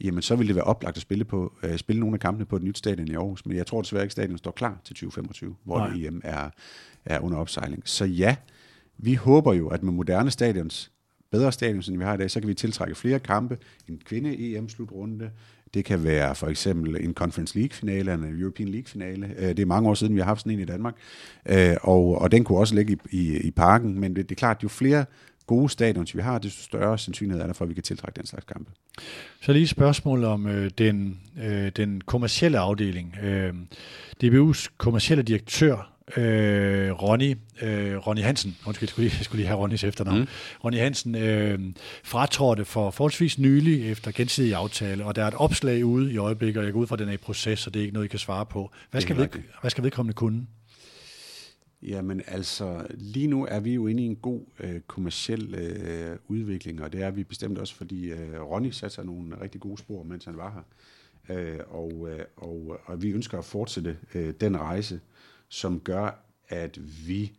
jamen 0.00 0.22
så 0.22 0.36
vil 0.36 0.46
det 0.46 0.54
være 0.54 0.64
oplagt 0.64 0.96
at 0.96 1.02
spille, 1.02 1.24
på, 1.24 1.52
uh, 1.64 1.76
spille 1.76 2.00
nogle 2.00 2.14
af 2.14 2.20
kampene 2.20 2.46
på 2.46 2.56
et 2.56 2.62
nyt 2.62 2.78
stadion 2.78 3.08
i 3.08 3.14
Aarhus. 3.14 3.46
Men 3.46 3.56
jeg 3.56 3.66
tror 3.66 3.82
desværre 3.82 4.04
ikke, 4.04 4.12
stadion 4.12 4.38
står 4.38 4.50
klar 4.50 4.80
til 4.84 4.94
2025, 4.94 5.56
hvor 5.64 5.78
Nej. 5.78 5.96
EM 5.96 6.20
er, 6.24 6.50
er 7.04 7.20
under 7.20 7.38
opsejling. 7.38 7.82
Så 7.84 8.04
ja, 8.04 8.36
vi 8.98 9.14
håber 9.14 9.54
jo, 9.54 9.68
at 9.68 9.82
med 9.82 9.92
moderne 9.92 10.30
stadions, 10.30 10.92
bedre 11.30 11.52
stadion, 11.52 11.82
end 11.88 11.98
vi 11.98 12.04
har 12.04 12.14
i 12.14 12.16
dag, 12.16 12.30
så 12.30 12.40
kan 12.40 12.48
vi 12.48 12.54
tiltrække 12.54 12.94
flere 12.94 13.18
kampe, 13.18 13.58
en 13.88 14.00
kvinde-EM-slutrunde, 14.04 15.30
det 15.74 15.84
kan 15.84 16.04
være 16.04 16.34
for 16.34 16.46
eksempel 16.46 17.04
en 17.04 17.14
Conference 17.14 17.58
League-finale, 17.58 17.98
eller 17.98 18.14
en 18.14 18.40
European 18.40 18.68
League-finale. 18.68 19.34
Øh, 19.38 19.48
det 19.48 19.58
er 19.58 19.66
mange 19.66 19.88
år 19.88 19.94
siden, 19.94 20.14
vi 20.14 20.20
har 20.20 20.26
haft 20.26 20.40
sådan 20.40 20.52
en 20.52 20.60
i 20.60 20.64
Danmark. 20.64 20.94
Øh, 21.48 21.76
og, 21.82 22.20
og 22.20 22.32
den 22.32 22.44
kunne 22.44 22.58
også 22.58 22.74
ligge 22.74 22.98
i, 23.10 23.16
i, 23.16 23.36
i 23.36 23.50
parken, 23.50 24.00
men 24.00 24.16
det, 24.16 24.28
det 24.28 24.34
er 24.34 24.38
klart, 24.38 24.62
jo 24.62 24.68
flere 24.68 25.04
gode 25.46 25.68
stadions 25.68 26.16
vi 26.16 26.20
har, 26.20 26.38
desto 26.38 26.62
større 26.62 26.98
sandsynlighed 26.98 27.42
er 27.42 27.46
der 27.46 27.54
for, 27.54 27.64
at 27.64 27.68
vi 27.68 27.74
kan 27.74 27.82
tiltrække 27.82 28.16
den 28.16 28.26
slags 28.26 28.44
kampe. 28.44 28.70
Så 29.40 29.52
lige 29.52 29.62
et 29.62 29.68
spørgsmål 29.68 30.24
om 30.24 30.46
øh, 30.46 30.70
den, 30.78 31.20
øh, 31.42 31.72
den 31.76 32.00
kommercielle 32.00 32.58
afdeling. 32.58 33.16
Øh, 33.22 33.54
DBU's 34.24 34.68
kommercielle 34.76 35.22
direktør 35.22 35.97
øh, 36.16 36.90
Ronny, 36.90 37.34
øh, 37.62 37.96
Ronny 37.96 38.20
Hansen, 38.20 38.56
undskyld, 38.66 38.86
jeg 38.86 38.90
skulle 38.90 39.08
lige, 39.08 39.16
jeg 39.18 39.24
skulle 39.24 39.38
lige 39.38 39.48
have 39.48 39.60
Ronnys 39.60 39.84
efternavn, 39.84 40.20
mm. 40.20 40.26
Ronny 40.64 40.78
Hansen 40.78 41.14
øh, 41.14 41.58
fratrådte 42.04 42.64
for 42.64 42.90
forholdsvis 42.90 43.38
nylig 43.38 43.90
efter 43.90 44.12
gensidig 44.12 44.54
aftale, 44.54 45.04
og 45.04 45.16
der 45.16 45.22
er 45.22 45.28
et 45.28 45.34
opslag 45.34 45.84
ude 45.84 46.12
i 46.12 46.16
øjeblikket, 46.16 46.58
og 46.60 46.64
jeg 46.64 46.72
går 46.72 46.80
ud 46.80 46.86
fra, 46.86 46.94
at 46.94 46.98
den 46.98 47.08
er 47.08 47.12
i 47.12 47.16
proces, 47.16 47.58
så 47.58 47.70
det 47.70 47.80
er 47.80 47.82
ikke 47.82 47.94
noget, 47.94 48.06
I 48.06 48.08
kan 48.08 48.18
svare 48.18 48.46
på. 48.46 48.70
Hvad 48.90 49.00
skal, 49.00 49.16
ved, 49.16 49.28
hvad 49.60 49.70
skal 49.70 49.84
vedkommende 49.84 50.14
kunne? 50.14 50.46
Jamen 51.82 52.22
altså, 52.26 52.86
lige 52.94 53.26
nu 53.26 53.46
er 53.46 53.60
vi 53.60 53.74
jo 53.74 53.86
inde 53.86 54.02
i 54.02 54.06
en 54.06 54.16
god 54.16 54.40
øh, 54.60 54.80
kommersiel 54.80 55.54
øh, 55.54 56.16
udvikling, 56.28 56.82
og 56.82 56.92
det 56.92 57.02
er 57.02 57.10
vi 57.10 57.24
bestemt 57.24 57.58
også, 57.58 57.74
fordi 57.74 58.10
øh, 58.10 58.40
Ronny 58.40 58.70
satte 58.70 58.94
sig 58.94 59.04
nogle 59.04 59.40
rigtig 59.40 59.60
gode 59.60 59.78
spor, 59.78 60.02
mens 60.02 60.24
han 60.24 60.36
var 60.36 60.52
her. 60.52 60.62
Øh, 61.36 61.58
og, 61.68 62.08
øh, 62.10 62.24
og, 62.36 62.80
og 62.84 63.02
vi 63.02 63.10
ønsker 63.10 63.38
at 63.38 63.44
fortsætte 63.44 63.96
øh, 64.14 64.34
den 64.40 64.56
rejse 64.56 65.00
som 65.48 65.80
gør, 65.80 66.24
at 66.48 66.78
vi 67.06 67.32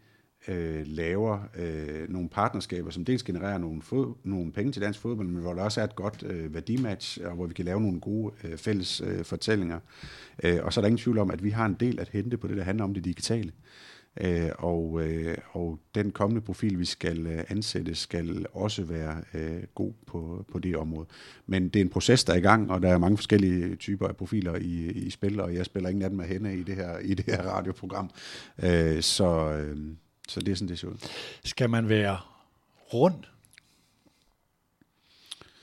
øh, 0.48 0.88
laver 0.88 1.40
øh, 1.56 2.10
nogle 2.10 2.30
partnerskaber, 2.30 2.90
som 2.90 3.06
dels 3.06 3.24
genererer 3.24 3.58
nogle, 3.58 3.82
fod, 3.82 4.14
nogle 4.24 4.52
penge 4.52 4.72
til 4.72 4.82
dansk 4.82 5.00
fodbold, 5.00 5.28
men 5.28 5.42
hvor 5.42 5.54
der 5.54 5.64
også 5.64 5.82
er 5.82 5.86
et 5.86 5.96
godt 5.96 6.24
øh, 6.24 6.54
værdimatch, 6.54 7.20
og 7.26 7.36
hvor 7.36 7.46
vi 7.46 7.54
kan 7.54 7.66
lave 7.66 7.82
nogle 7.82 8.00
gode 8.00 8.34
øh, 8.44 8.58
fælles 8.58 9.02
øh, 9.02 9.26
fortællinger. 9.26 9.80
Øh, 10.44 10.60
og 10.64 10.74
så 10.74 10.80
er 10.80 10.82
der 10.82 10.88
ingen 10.88 10.98
tvivl 10.98 11.18
om, 11.18 11.32
at 11.32 11.44
vi 11.44 11.50
har 11.50 11.66
en 11.66 11.78
del 11.80 12.00
at 12.00 12.10
hente 12.10 12.38
på 12.38 12.48
det, 12.48 12.58
der 12.58 12.64
handler 12.64 12.84
om 12.84 12.94
det 12.94 13.06
digitale. 13.06 13.52
Øh, 14.22 14.50
og, 14.58 15.02
øh, 15.02 15.38
og 15.52 15.80
den 15.96 16.12
kommende 16.12 16.42
profil, 16.42 16.80
vi 16.80 16.86
skal 16.86 17.28
øh, 17.28 17.44
ansætte, 17.50 17.96
skal 17.96 18.46
også 18.54 18.84
være 18.84 19.24
øh, 19.34 19.64
god 19.76 19.94
på, 20.08 20.46
på 20.52 20.60
det 20.60 20.76
område. 20.76 21.08
Men 21.46 21.70
det 21.70 21.76
er 21.76 21.84
en 21.84 21.90
proces, 21.90 22.24
der 22.24 22.34
er 22.34 22.38
i 22.38 22.42
gang, 22.42 22.72
og 22.72 22.82
der 22.82 22.90
er 22.90 22.98
mange 22.98 23.18
forskellige 23.18 23.76
typer 23.76 24.08
af 24.08 24.18
profiler 24.18 24.56
i, 24.56 24.92
i 24.92 25.10
spil, 25.10 25.40
og 25.40 25.56
jeg 25.56 25.66
spiller 25.66 25.90
ingen 25.90 26.04
af 26.04 26.10
dem 26.10 26.20
af 26.20 26.28
hende 26.28 26.58
i 26.58 26.64
det 26.64 26.76
her, 26.76 26.98
i 26.98 27.14
det 27.14 27.26
her 27.26 27.42
radioprogram. 27.42 28.10
Øh, 28.64 29.02
så, 29.02 29.52
øh, 29.52 29.78
så 30.28 30.40
det 30.40 30.52
er 30.52 30.56
sådan, 30.56 30.70
det 30.70 30.80
ser 30.80 30.88
ud. 30.88 30.98
Skal 31.44 31.70
man 31.70 31.90
være 31.90 32.18
rund 32.94 33.24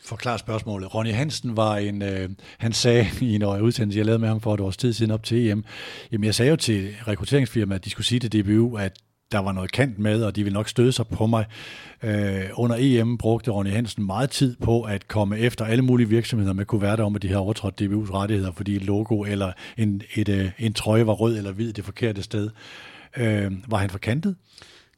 forklare 0.07 0.39
spørgsmålet. 0.39 0.95
Ronny 0.95 1.13
Hansen 1.13 1.57
var 1.57 1.77
en, 1.77 2.03
øh, 2.03 2.29
han 2.59 2.73
sagde 2.73 3.07
i 3.31 3.35
en 3.35 3.45
udsendelse, 3.45 3.99
jeg 3.99 4.07
lavede 4.07 4.19
med 4.19 4.29
ham 4.29 4.41
for 4.41 4.55
et 4.55 4.61
års 4.61 4.77
tid 4.77 4.93
siden 4.93 5.13
op 5.13 5.23
til 5.23 5.51
EM, 5.51 5.65
jamen 6.13 6.25
jeg 6.25 6.35
sagde 6.35 6.51
jo 6.51 6.57
til 6.57 6.95
rekrutteringsfirmaet, 7.09 7.79
at 7.79 7.85
de 7.85 7.91
skulle 7.91 8.07
sige 8.07 8.21
til 8.21 8.33
DBU, 8.33 8.77
at 8.77 8.99
der 9.33 9.39
var 9.39 9.53
noget 9.53 9.73
kant 9.73 9.99
med, 9.99 10.23
og 10.23 10.37
de 10.37 10.43
ville 10.45 10.55
nok 10.55 10.69
støde 10.69 10.93
sig 10.93 11.07
på 11.07 11.27
mig. 11.27 11.45
Øh, 12.03 12.45
under 12.55 12.77
EM 12.79 13.19
brugte 13.19 13.51
Ronny 13.51 13.71
Hansen 13.71 14.07
meget 14.07 14.31
tid 14.31 14.57
på 14.63 14.83
at 14.83 15.09
komme 15.09 15.39
efter 15.39 15.65
alle 15.65 15.83
mulige 15.83 16.09
virksomheder 16.09 16.53
med 16.53 16.65
kuverter 16.65 17.05
om, 17.05 17.17
at 17.17 17.23
de 17.23 17.29
havde 17.29 17.41
overtrådt 17.41 17.83
DBU's 17.83 18.15
rettigheder, 18.15 18.53
fordi 18.53 18.77
et 18.77 18.85
logo 18.85 19.23
eller 19.23 19.53
en, 19.77 20.03
et, 20.15 20.29
øh, 20.29 20.51
en 20.59 20.73
trøje 20.73 21.07
var 21.07 21.13
rød 21.13 21.39
eller 21.39 21.53
hvid 21.53 21.73
det 21.73 21.85
forkerte 21.85 22.23
sted. 22.23 22.51
Øh, 23.17 23.53
var 23.69 23.79
han 23.79 23.91
forkantet? 23.91 24.37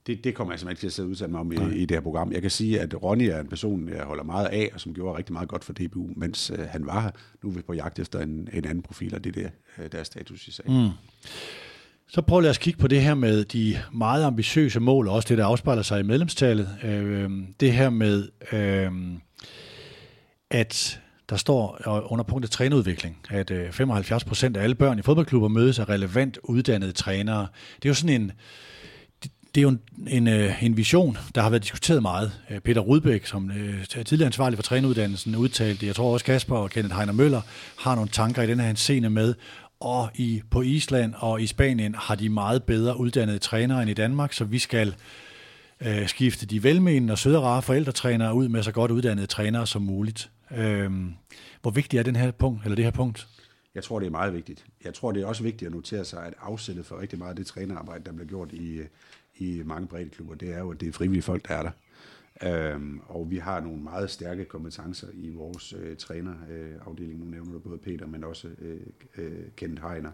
Det, 0.09 0.25
det 0.25 0.35
kommer 0.35 0.53
jeg 0.53 0.61
simpelthen 0.61 0.73
ikke 0.73 0.81
til 0.81 0.87
at 0.87 0.93
sidde 0.93 1.09
udtale 1.09 1.31
mig 1.31 1.41
om 1.41 1.53
i, 1.53 1.77
i 1.77 1.81
det 1.81 1.91
her 1.91 2.01
program. 2.01 2.33
Jeg 2.33 2.43
kan 2.43 2.51
sige, 2.51 2.81
at 2.81 3.03
Ronny 3.03 3.23
er 3.23 3.41
en 3.41 3.49
person, 3.49 3.89
jeg 3.89 4.05
holder 4.05 4.25
meget 4.25 4.47
af, 4.47 4.71
og 4.75 4.81
som 4.81 4.95
gjorde 4.95 5.19
rigtig 5.19 5.33
meget 5.33 5.49
godt 5.49 5.65
for 5.65 5.73
DBU, 5.73 6.11
mens 6.17 6.51
øh, 6.51 6.59
han 6.69 6.87
var 6.87 7.01
her. 7.01 7.11
Nu 7.43 7.49
er 7.49 7.55
vi 7.55 7.63
på 7.63 7.73
jagt 7.73 7.99
efter 7.99 8.21
en, 8.21 8.49
en 8.53 8.65
anden 8.65 8.83
profil, 8.83 9.15
og 9.15 9.25
det 9.25 9.37
er 9.37 9.51
øh, 9.79 9.93
der 9.93 9.99
er 9.99 10.03
status 10.03 10.49
i 10.49 10.53
sagen. 10.53 10.83
Mm. 10.83 10.89
Så 12.09 12.23
prøv 12.23 12.41
lad 12.41 12.51
os 12.51 12.59
kigge 12.59 12.79
på 12.79 12.89
det 12.89 13.03
her 13.03 13.15
med 13.15 13.45
de 13.45 13.79
meget 13.93 14.25
ambitiøse 14.25 14.81
mål, 14.81 15.09
og 15.09 15.15
også 15.15 15.29
det, 15.29 15.39
der 15.39 15.47
afspejler 15.47 15.83
sig 15.83 16.01
i 16.01 16.03
medlemstallet. 16.03 16.69
Øh, 16.85 17.31
det 17.61 17.73
her 17.73 17.91
med, 17.91 18.29
øh, 18.53 18.93
at 20.51 21.01
der 21.31 21.37
står 21.37 21.83
under 22.13 22.25
punktet 22.25 22.51
trænerudvikling, 22.51 23.19
at 23.31 23.53
75 23.71 24.23
øh, 24.23 24.29
procent 24.29 24.57
af 24.57 24.63
alle 24.63 24.75
børn 24.75 24.99
i 24.99 25.03
fodboldklubber 25.03 25.49
mødes 25.49 25.79
af 25.79 25.89
relevant 25.89 26.39
uddannede 26.43 26.93
trænere. 26.93 27.47
Det 27.77 27.85
er 27.85 27.91
jo 27.91 27.95
sådan 27.95 28.23
en, 28.23 28.33
det 29.55 29.61
er 29.61 29.63
jo 29.63 29.69
en, 29.69 29.81
en, 30.09 30.29
øh, 30.29 30.65
en 30.65 30.77
vision, 30.77 31.19
der 31.35 31.43
har 31.43 31.51
været 31.51 31.63
diskuteret 31.63 32.03
meget. 32.03 32.33
Øh, 32.51 32.61
Peter 32.61 32.81
Rudbæk, 32.81 33.27
som 33.27 33.51
er 33.97 34.03
tidligere 34.05 34.27
ansvarlig 34.27 34.59
for 34.59 34.63
træneruddannelsen, 34.63 35.37
udtalte, 35.37 35.87
jeg 35.87 35.95
tror 35.95 36.13
også 36.13 36.27
Kasper 36.27 36.57
og 36.57 36.71
Kenneth 36.71 36.97
Heiner 36.97 37.13
Møller 37.13 37.41
har 37.79 37.95
nogle 37.95 38.11
tanker 38.11 38.43
i 38.43 38.47
den 38.47 38.61
her 38.61 38.75
scene 38.75 39.11
med, 39.11 39.35
og 39.81 40.11
i, 40.15 40.43
på 40.51 40.63
Island 40.63 41.15
og 41.17 41.43
i 41.43 41.47
Spanien 41.47 41.95
har 41.95 42.15
de 42.15 42.29
meget 42.29 42.63
bedre 42.63 43.01
uddannede 43.01 43.39
trænere 43.39 43.83
end 43.83 43.91
i 43.91 43.95
Danmark, 43.95 44.33
så 44.33 44.45
vi 44.45 44.59
skal 44.59 44.95
øh, 45.81 46.09
skifte 46.09 46.47
de 46.47 46.63
velmenende 46.63 47.13
og 47.13 47.19
søde 47.19 47.41
rare 47.41 47.63
forældretrænere 47.63 48.35
ud 48.35 48.49
med 48.49 48.63
så 48.63 48.73
godt 48.73 48.91
uddannede 48.91 49.27
trænere 49.27 49.67
som 49.67 49.83
muligt. 49.83 50.31
Øh, 50.57 50.91
hvor 51.63 51.71
vigtig 51.71 51.99
er 51.99 52.03
den 52.03 52.17
her 52.17 52.31
punkt, 52.31 52.65
eller 52.65 52.77
det 52.77 52.85
her 52.85 52.93
punkt? 52.93 53.29
Jeg 53.75 53.85
tror, 53.85 53.99
det 53.99 54.07
er 54.07 54.11
meget 54.11 54.35
vigtigt. 54.35 54.65
Jeg 54.85 54.95
tror, 54.95 55.13
det 55.13 55.23
er 55.23 55.27
også 55.27 55.43
vigtigt 55.43 55.67
at 55.67 55.75
notere 55.75 56.05
sig, 56.05 56.27
at 56.27 56.35
afsættet 56.41 56.87
for 56.87 57.01
rigtig 57.01 57.19
meget 57.19 57.31
af 57.31 57.37
det 57.37 57.47
trænerarbejde, 57.47 58.05
der 58.05 58.13
bliver 58.13 58.29
gjort 58.29 58.53
i, 58.53 58.81
i 59.39 59.63
mange 59.65 59.89
brede 59.89 60.09
klubber, 60.09 60.35
det 60.35 60.55
er 60.55 60.59
jo, 60.59 60.71
at 60.71 60.81
det 60.81 60.89
er 60.89 60.93
frivillige 60.93 61.23
folk, 61.23 61.49
der 61.49 61.55
er 61.55 61.63
der. 61.63 61.71
Øhm, 62.43 63.01
og 63.07 63.31
vi 63.31 63.37
har 63.37 63.61
nogle 63.61 63.83
meget 63.83 64.11
stærke 64.11 64.45
kompetencer 64.45 65.07
i 65.15 65.31
vores 65.31 65.75
øh, 65.79 65.97
trænerafdeling. 65.97 67.21
Øh, 67.21 67.25
nu 67.25 67.31
nævner 67.31 67.53
du 67.53 67.59
både 67.59 67.79
Peter, 67.79 68.07
men 68.07 68.25
også 68.25 68.49
øh, 68.59 68.81
øh, 69.19 69.45
Kent 69.57 69.81
Heiner. 69.81 70.13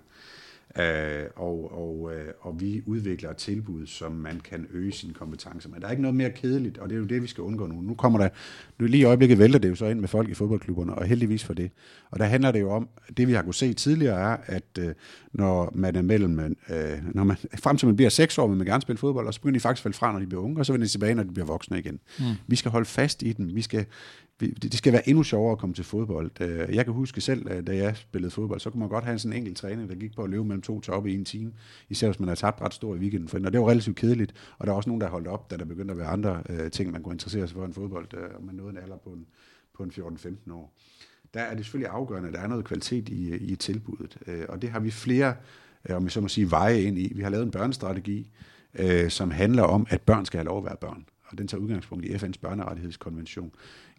Øh, 0.78 1.24
og, 1.36 1.78
og, 1.78 2.12
øh, 2.14 2.32
og 2.40 2.60
vi 2.60 2.82
udvikler 2.86 3.30
et 3.30 3.36
tilbud, 3.36 3.86
som 3.86 4.12
man 4.12 4.40
kan 4.40 4.66
øge 4.70 4.92
sine 4.92 5.14
kompetencer. 5.14 5.68
Men 5.68 5.80
der 5.80 5.86
er 5.86 5.90
ikke 5.90 6.02
noget 6.02 6.16
mere 6.16 6.30
kedeligt, 6.30 6.78
og 6.78 6.88
det 6.88 6.94
er 6.94 6.98
jo 6.98 7.04
det, 7.04 7.22
vi 7.22 7.26
skal 7.26 7.42
undgå 7.42 7.66
nu. 7.66 7.80
Nu 7.80 7.94
kommer 7.94 8.18
der, 8.18 8.28
nu 8.78 8.86
lige 8.86 9.00
i 9.00 9.04
øjeblikket 9.04 9.38
vælter 9.38 9.58
det 9.58 9.68
jo 9.68 9.74
så 9.74 9.86
ind 9.86 10.00
med 10.00 10.08
folk 10.08 10.30
i 10.30 10.34
fodboldklubberne, 10.34 10.94
og 10.94 11.04
heldigvis 11.04 11.44
for 11.44 11.54
det. 11.54 11.70
Og 12.10 12.18
der 12.18 12.24
handler 12.24 12.52
det 12.52 12.60
jo 12.60 12.70
om, 12.70 12.88
det 13.16 13.28
vi 13.28 13.32
har 13.32 13.42
kunne 13.42 13.54
se 13.54 13.72
tidligere 13.72 14.32
er, 14.32 14.36
at 14.46 14.78
øh, 14.78 14.94
når 15.32 15.72
man 15.74 15.96
er 15.96 16.02
mellem, 16.02 16.38
øh, 16.40 17.14
når 17.14 17.24
man, 17.24 17.36
frem 17.58 17.76
til 17.76 17.88
man 17.88 17.96
bliver 17.96 18.10
seks 18.10 18.38
år, 18.38 18.46
men 18.46 18.58
man 18.58 18.66
gerne 18.66 18.82
spille 18.82 18.98
fodbold, 18.98 19.26
og 19.26 19.34
så 19.34 19.40
begynder 19.40 19.58
de 19.58 19.60
faktisk 19.60 19.80
at 19.80 19.82
falde 19.82 19.96
fra, 19.96 20.12
når 20.12 20.18
de 20.18 20.26
bliver 20.26 20.42
unge, 20.42 20.60
og 20.60 20.66
så 20.66 20.72
vender 20.72 20.86
de 20.86 20.92
tilbage, 20.92 21.14
når 21.14 21.22
de 21.22 21.32
bliver 21.32 21.46
voksne 21.46 21.78
igen. 21.78 22.00
Mm. 22.18 22.24
Vi 22.46 22.56
skal 22.56 22.70
holde 22.70 22.86
fast 22.86 23.22
i 23.22 23.32
dem. 23.32 23.54
Vi 23.54 23.62
skal, 23.62 23.86
det 24.40 24.74
skal 24.74 24.92
være 24.92 25.08
endnu 25.08 25.22
sjovere 25.22 25.52
at 25.52 25.58
komme 25.58 25.74
til 25.74 25.84
fodbold. 25.84 26.40
Øh, 26.40 26.74
jeg 26.74 26.84
kan 26.84 26.94
huske 26.94 27.20
selv, 27.20 27.50
øh, 27.50 27.66
da 27.66 27.76
jeg 27.76 27.96
spillede 27.96 28.30
fodbold, 28.30 28.60
så 28.60 28.70
kunne 28.70 28.80
man 28.80 28.88
godt 28.88 29.04
have 29.04 29.18
sådan 29.18 29.32
en 29.32 29.38
enkelt 29.38 29.56
træning, 29.56 29.88
der 29.88 29.94
gik 29.94 30.14
på 30.14 30.22
at 30.22 30.30
løbe 30.30 30.44
mellem 30.44 30.62
to 30.62 30.80
toppe 30.80 31.10
i 31.10 31.14
en 31.14 31.24
time, 31.24 31.52
især 31.88 32.08
hvis 32.08 32.20
man 32.20 32.28
har 32.28 32.34
tabt 32.34 32.60
ret 32.60 32.74
stor 32.74 32.94
i 32.94 32.98
weekenden. 32.98 33.28
For, 33.28 33.38
og 33.44 33.52
det 33.52 33.60
var 33.60 33.70
relativt 33.70 33.96
kedeligt, 33.96 34.34
og 34.58 34.66
der 34.66 34.72
er 34.72 34.76
også 34.76 34.90
nogen, 34.90 35.00
der 35.00 35.08
holdt 35.08 35.28
op, 35.28 35.50
da 35.50 35.56
der 35.56 35.64
begyndte 35.64 35.92
at 35.92 35.98
være 35.98 36.06
andre 36.06 36.42
øh, 36.48 36.70
ting, 36.70 36.92
man 36.92 37.02
kunne 37.02 37.14
interessere 37.14 37.48
sig 37.48 37.56
for 37.56 37.64
en 37.64 37.74
fodbold, 37.74 38.14
øh, 38.14 38.28
og 38.34 38.44
man 38.44 38.54
nåede 38.54 38.70
en 38.70 38.78
alder 38.78 38.96
på 38.96 39.10
en, 39.10 39.26
på 39.76 39.82
en 39.82 39.90
14-15 39.90 40.52
år. 40.52 40.74
Der 41.34 41.40
er 41.40 41.54
det 41.54 41.64
selvfølgelig 41.64 41.90
afgørende, 41.90 42.28
at 42.28 42.34
der 42.34 42.40
er 42.40 42.46
noget 42.46 42.64
kvalitet 42.64 43.08
i, 43.08 43.30
øh, 43.30 43.42
i 43.42 43.56
tilbuddet, 43.56 44.18
øh, 44.26 44.44
og 44.48 44.62
det 44.62 44.70
har 44.70 44.80
vi 44.80 44.90
flere, 44.90 45.34
øh, 45.88 45.96
om 45.96 46.02
jeg 46.02 46.12
så 46.12 46.20
må 46.20 46.28
sige, 46.28 46.50
veje 46.50 46.82
ind 46.82 46.98
i. 46.98 47.12
Vi 47.14 47.22
har 47.22 47.30
lavet 47.30 47.44
en 47.44 47.50
børnestrategi, 47.50 48.30
øh, 48.74 49.10
som 49.10 49.30
handler 49.30 49.62
om, 49.62 49.86
at 49.90 50.00
børn 50.00 50.24
skal 50.26 50.38
have 50.38 50.46
lov 50.46 50.58
at 50.58 50.64
være 50.64 50.76
børn 50.80 51.04
og 51.34 51.38
den 51.38 51.48
tager 51.48 51.60
udgangspunkt 51.60 52.04
i 52.04 52.14
FN's 52.14 52.38
børnerettighedskonvention. 52.40 53.52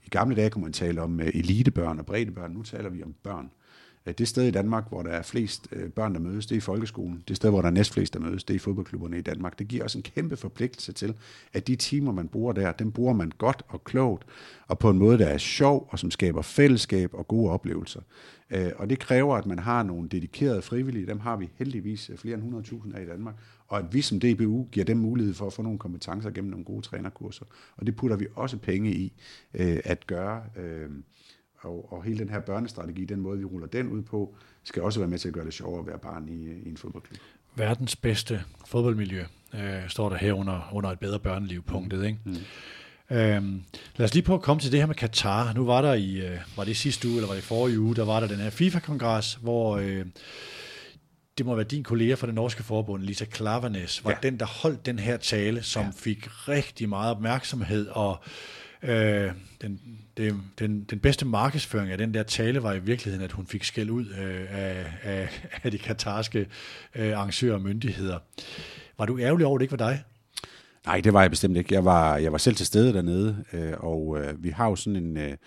I 0.06 0.10
gamle 0.10 0.36
dage 0.36 0.49
kunne 0.49 0.64
man 0.64 0.74
tale 0.74 1.01
om 1.01 1.20
øh, 1.20 1.28
elitebørn 1.28 1.99
og 1.99 2.06
breddebørn, 2.06 2.51
nu 2.51 2.64
taler 2.64 2.89
vi 2.89 3.03
om 3.03 3.16
børn. 3.24 3.51
Øh, 4.06 4.14
det 4.18 4.28
sted 4.28 4.43
i 4.43 4.51
Danmark, 4.51 4.89
hvor 4.89 5.03
der 5.03 5.10
er 5.10 5.22
flest 5.22 5.68
øh, 5.72 5.89
børn, 5.89 6.14
der 6.14 6.20
mødes, 6.20 6.45
det 6.45 6.56
er 6.56 6.58
i 6.58 6.62
folkeskolen. 6.62 7.24
Det 7.28 7.36
sted, 7.36 7.49
hvor 7.49 7.62
der 7.62 7.68
er 7.68 7.74
næstflest, 7.74 8.14
der 8.14 8.20
mødes, 8.20 8.43
det 8.43 8.53
er 8.53 8.56
i 8.56 8.60
fodboldklubberne 8.60 9.18
i 9.18 9.22
Danmark. 9.22 9.60
Det 9.60 9.68
giver 9.68 9.84
også 9.84 9.97
en 9.97 10.03
kæmpe 10.03 10.38
forpligtelse 10.38 10.93
til, 10.93 11.14
at 11.53 11.68
de 11.68 11.76
timer, 11.76 12.12
man 12.12 12.28
bruger 12.28 12.53
der, 12.53 12.72
dem 12.72 12.91
bruger 12.91 13.14
man 13.14 13.32
godt 13.38 13.64
og 13.68 13.84
klogt, 13.84 14.26
og 14.68 14.80
på 14.80 14.89
en 14.89 14.97
måde, 14.97 15.18
der 15.18 15.28
er 15.28 15.38
sjov, 15.38 15.88
og 15.91 15.99
som 15.99 16.12
skaber 16.12 16.41
fællesskab 16.41 17.14
og 17.14 17.28
gode 17.28 17.51
oplevelser. 17.51 18.01
Og 18.76 18.89
det 18.89 18.99
kræver, 18.99 19.36
at 19.36 19.45
man 19.45 19.60
har 19.60 19.84
nogle 19.84 20.10
dedikerede 20.10 20.62
frivillige, 20.62 21.08
dem 21.08 21.20
har 21.20 21.36
vi 21.36 21.49
heldigvis 21.56 22.12
flere 22.16 22.38
end 22.38 22.68
100.000 22.68 22.97
af 22.97 23.01
i 23.01 23.06
Danmark, 23.06 23.36
og 23.68 23.80
at 23.80 23.93
vi 23.93 24.01
som 24.01 24.20
DBU 24.20 24.68
giver 24.72 24.86
dem 24.86 24.97
mulighed 24.97 25.34
for 25.34 25.47
at 25.47 25.53
få 25.53 25.61
nogle 25.61 25.80
kompetencer 25.80 26.30
gennem 26.30 26.51
nogle 26.51 26.66
gode 26.66 26.82
trænerkurser. 26.82 27.45
Og 27.78 27.86
det 27.86 27.95
putter 27.95 28.18
vi 28.18 28.28
også 28.36 28.57
penge 28.57 28.91
i 28.91 29.13
øh, 29.53 29.80
at 29.84 30.07
gøre. 30.07 30.43
Øh, 30.57 30.89
og, 31.57 31.93
og 31.93 32.03
hele 32.03 32.20
den 32.20 32.30
her 32.30 32.39
børnestrategi, 32.39 33.05
den 33.05 33.20
måde 33.20 33.38
vi 33.38 33.45
ruller 33.45 33.68
den 33.68 33.88
ud 33.88 34.01
på, 34.01 34.36
skal 34.63 34.82
også 34.82 34.99
være 34.99 35.09
med 35.09 35.18
til 35.18 35.28
at 35.28 35.34
gøre 35.34 35.45
det 35.45 35.53
sjovere 35.53 35.80
at 35.80 35.88
være 35.88 35.99
barn 35.99 36.30
i, 36.30 36.51
i 36.66 36.70
en 36.70 36.78
fodboldklub. 36.78 37.20
Verdens 37.55 37.95
bedste 37.95 38.41
fodboldmiljø 38.66 39.24
øh, 39.53 39.89
står 39.89 40.09
der 40.09 40.18
her 40.18 40.34
under, 40.34 40.70
under 40.74 40.89
et 40.89 40.99
bedre 40.99 41.20
børneliv 41.20 41.63
punktet, 41.63 42.05
ikke? 42.05 42.20
Mm. 42.26 42.36
Øhm, 43.11 43.63
lad 43.95 44.05
os 44.05 44.13
lige 44.13 44.24
prøve 44.24 44.38
at 44.38 44.41
komme 44.41 44.59
til 44.59 44.72
det 44.72 44.80
her 44.80 44.88
med 44.88 44.95
Katar. 44.95 45.53
Nu 45.53 45.66
var 45.66 45.82
der 45.82 45.93
i, 45.93 46.28
øh, 46.28 46.38
var 46.57 46.63
det 46.63 46.78
sidste 46.78 47.07
uge, 47.07 47.16
eller 47.16 47.28
var 47.28 47.36
det 47.36 47.43
forrige 47.43 47.80
uge, 47.80 47.95
der 47.95 48.05
var 48.05 48.20
der 48.20 48.28
den 48.28 48.38
her 48.38 48.49
FIFA-kongres, 48.49 49.36
hvor 49.36 49.78
øh, 49.78 50.05
det 51.38 51.46
må 51.46 51.56
være 51.56 51.66
din 51.66 51.84
kollega 51.84 52.14
fra 52.14 52.28
det 52.28 52.36
norske 52.36 52.64
forbund, 52.64 53.04
Lisa 53.04 53.26
Klavernes, 53.26 54.06
var 54.06 54.12
ja. 54.12 54.18
den, 54.24 54.40
der 54.40 54.46
holdt 54.46 54.86
den 54.86 55.00
her 55.00 55.18
tale, 55.18 55.64
som 55.64 55.84
ja. 55.84 55.92
fik 55.96 56.28
rigtig 56.48 56.90
meget 56.90 57.12
opmærksomhed, 57.12 57.88
og 57.88 58.24
øh, 58.84 59.32
den, 59.62 59.80
det, 60.18 60.36
den, 60.60 60.84
den 60.84 61.00
bedste 61.00 61.26
markedsføring 61.26 61.92
af 61.92 61.98
den 61.98 62.14
der 62.14 62.24
tale 62.24 62.64
var 62.64 62.74
i 62.74 62.80
virkeligheden, 62.80 63.26
at 63.26 63.32
hun 63.32 63.48
fik 63.48 63.64
skæld 63.64 63.90
ud 63.90 64.06
øh, 64.06 64.46
af, 64.50 64.86
af, 65.04 65.48
af 65.64 65.72
de 65.72 65.78
katarske 65.78 66.48
øh, 66.96 67.18
arrangører 67.18 67.54
og 67.54 67.62
myndigheder. 67.62 68.20
Var 68.98 69.06
du 69.06 69.20
ærgerlig 69.20 69.46
over, 69.46 69.58
at 69.58 69.60
det 69.60 69.64
ikke 69.64 69.80
var 69.80 69.90
dig? 69.90 70.04
Nej, 70.86 71.02
det 71.02 71.14
var 71.14 71.22
jeg 71.22 71.30
bestemt 71.30 71.58
ikke. 71.58 71.74
Jeg 71.74 71.86
var, 71.86 72.18
jeg 72.18 72.32
var 72.32 72.38
selv 72.38 72.56
til 72.56 72.66
stede 72.66 72.94
dernede, 72.94 73.44
øh, 73.54 73.74
og 73.78 74.18
øh, 74.20 74.44
vi 74.44 74.50
har 74.50 74.70
jo 74.70 74.76
sådan 74.76 75.04
en... 75.04 75.18
Øh, 75.18 75.38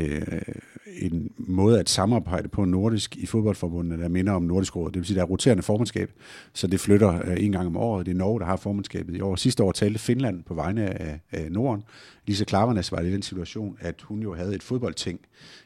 øh, 0.00 0.42
en 0.86 1.32
måde 1.36 1.80
at 1.80 1.88
samarbejde 1.88 2.48
på 2.48 2.64
nordisk 2.64 3.16
i 3.16 3.26
fodboldforbundet, 3.26 3.98
der 3.98 4.08
minder 4.08 4.32
om 4.32 4.42
Nordisk 4.42 4.76
Råd. 4.76 4.90
Det 4.90 4.96
vil 4.96 5.06
sige, 5.06 5.16
der 5.16 5.22
er 5.22 5.26
roterende 5.26 5.62
formandskab, 5.62 6.12
så 6.52 6.66
det 6.66 6.80
flytter 6.80 7.28
øh, 7.28 7.44
en 7.44 7.52
gang 7.52 7.66
om 7.66 7.76
året. 7.76 8.06
Det 8.06 8.12
er 8.12 8.16
Norge, 8.16 8.40
der 8.40 8.46
har 8.46 8.56
formandskabet 8.56 9.16
i 9.16 9.20
år. 9.20 9.36
Sidste 9.36 9.62
år 9.62 9.72
talte 9.72 9.98
Finland 9.98 10.44
på 10.44 10.54
vegne 10.54 11.00
af, 11.00 11.20
af 11.32 11.52
Norden. 11.52 11.82
Lise 12.26 12.44
Klavernes 12.44 12.92
var 12.92 13.00
i 13.00 13.12
den 13.12 13.22
situation, 13.22 13.76
at 13.80 14.02
hun 14.02 14.22
jo 14.22 14.34
havde 14.34 14.54
et 14.54 14.62
fodboldting 14.62 15.20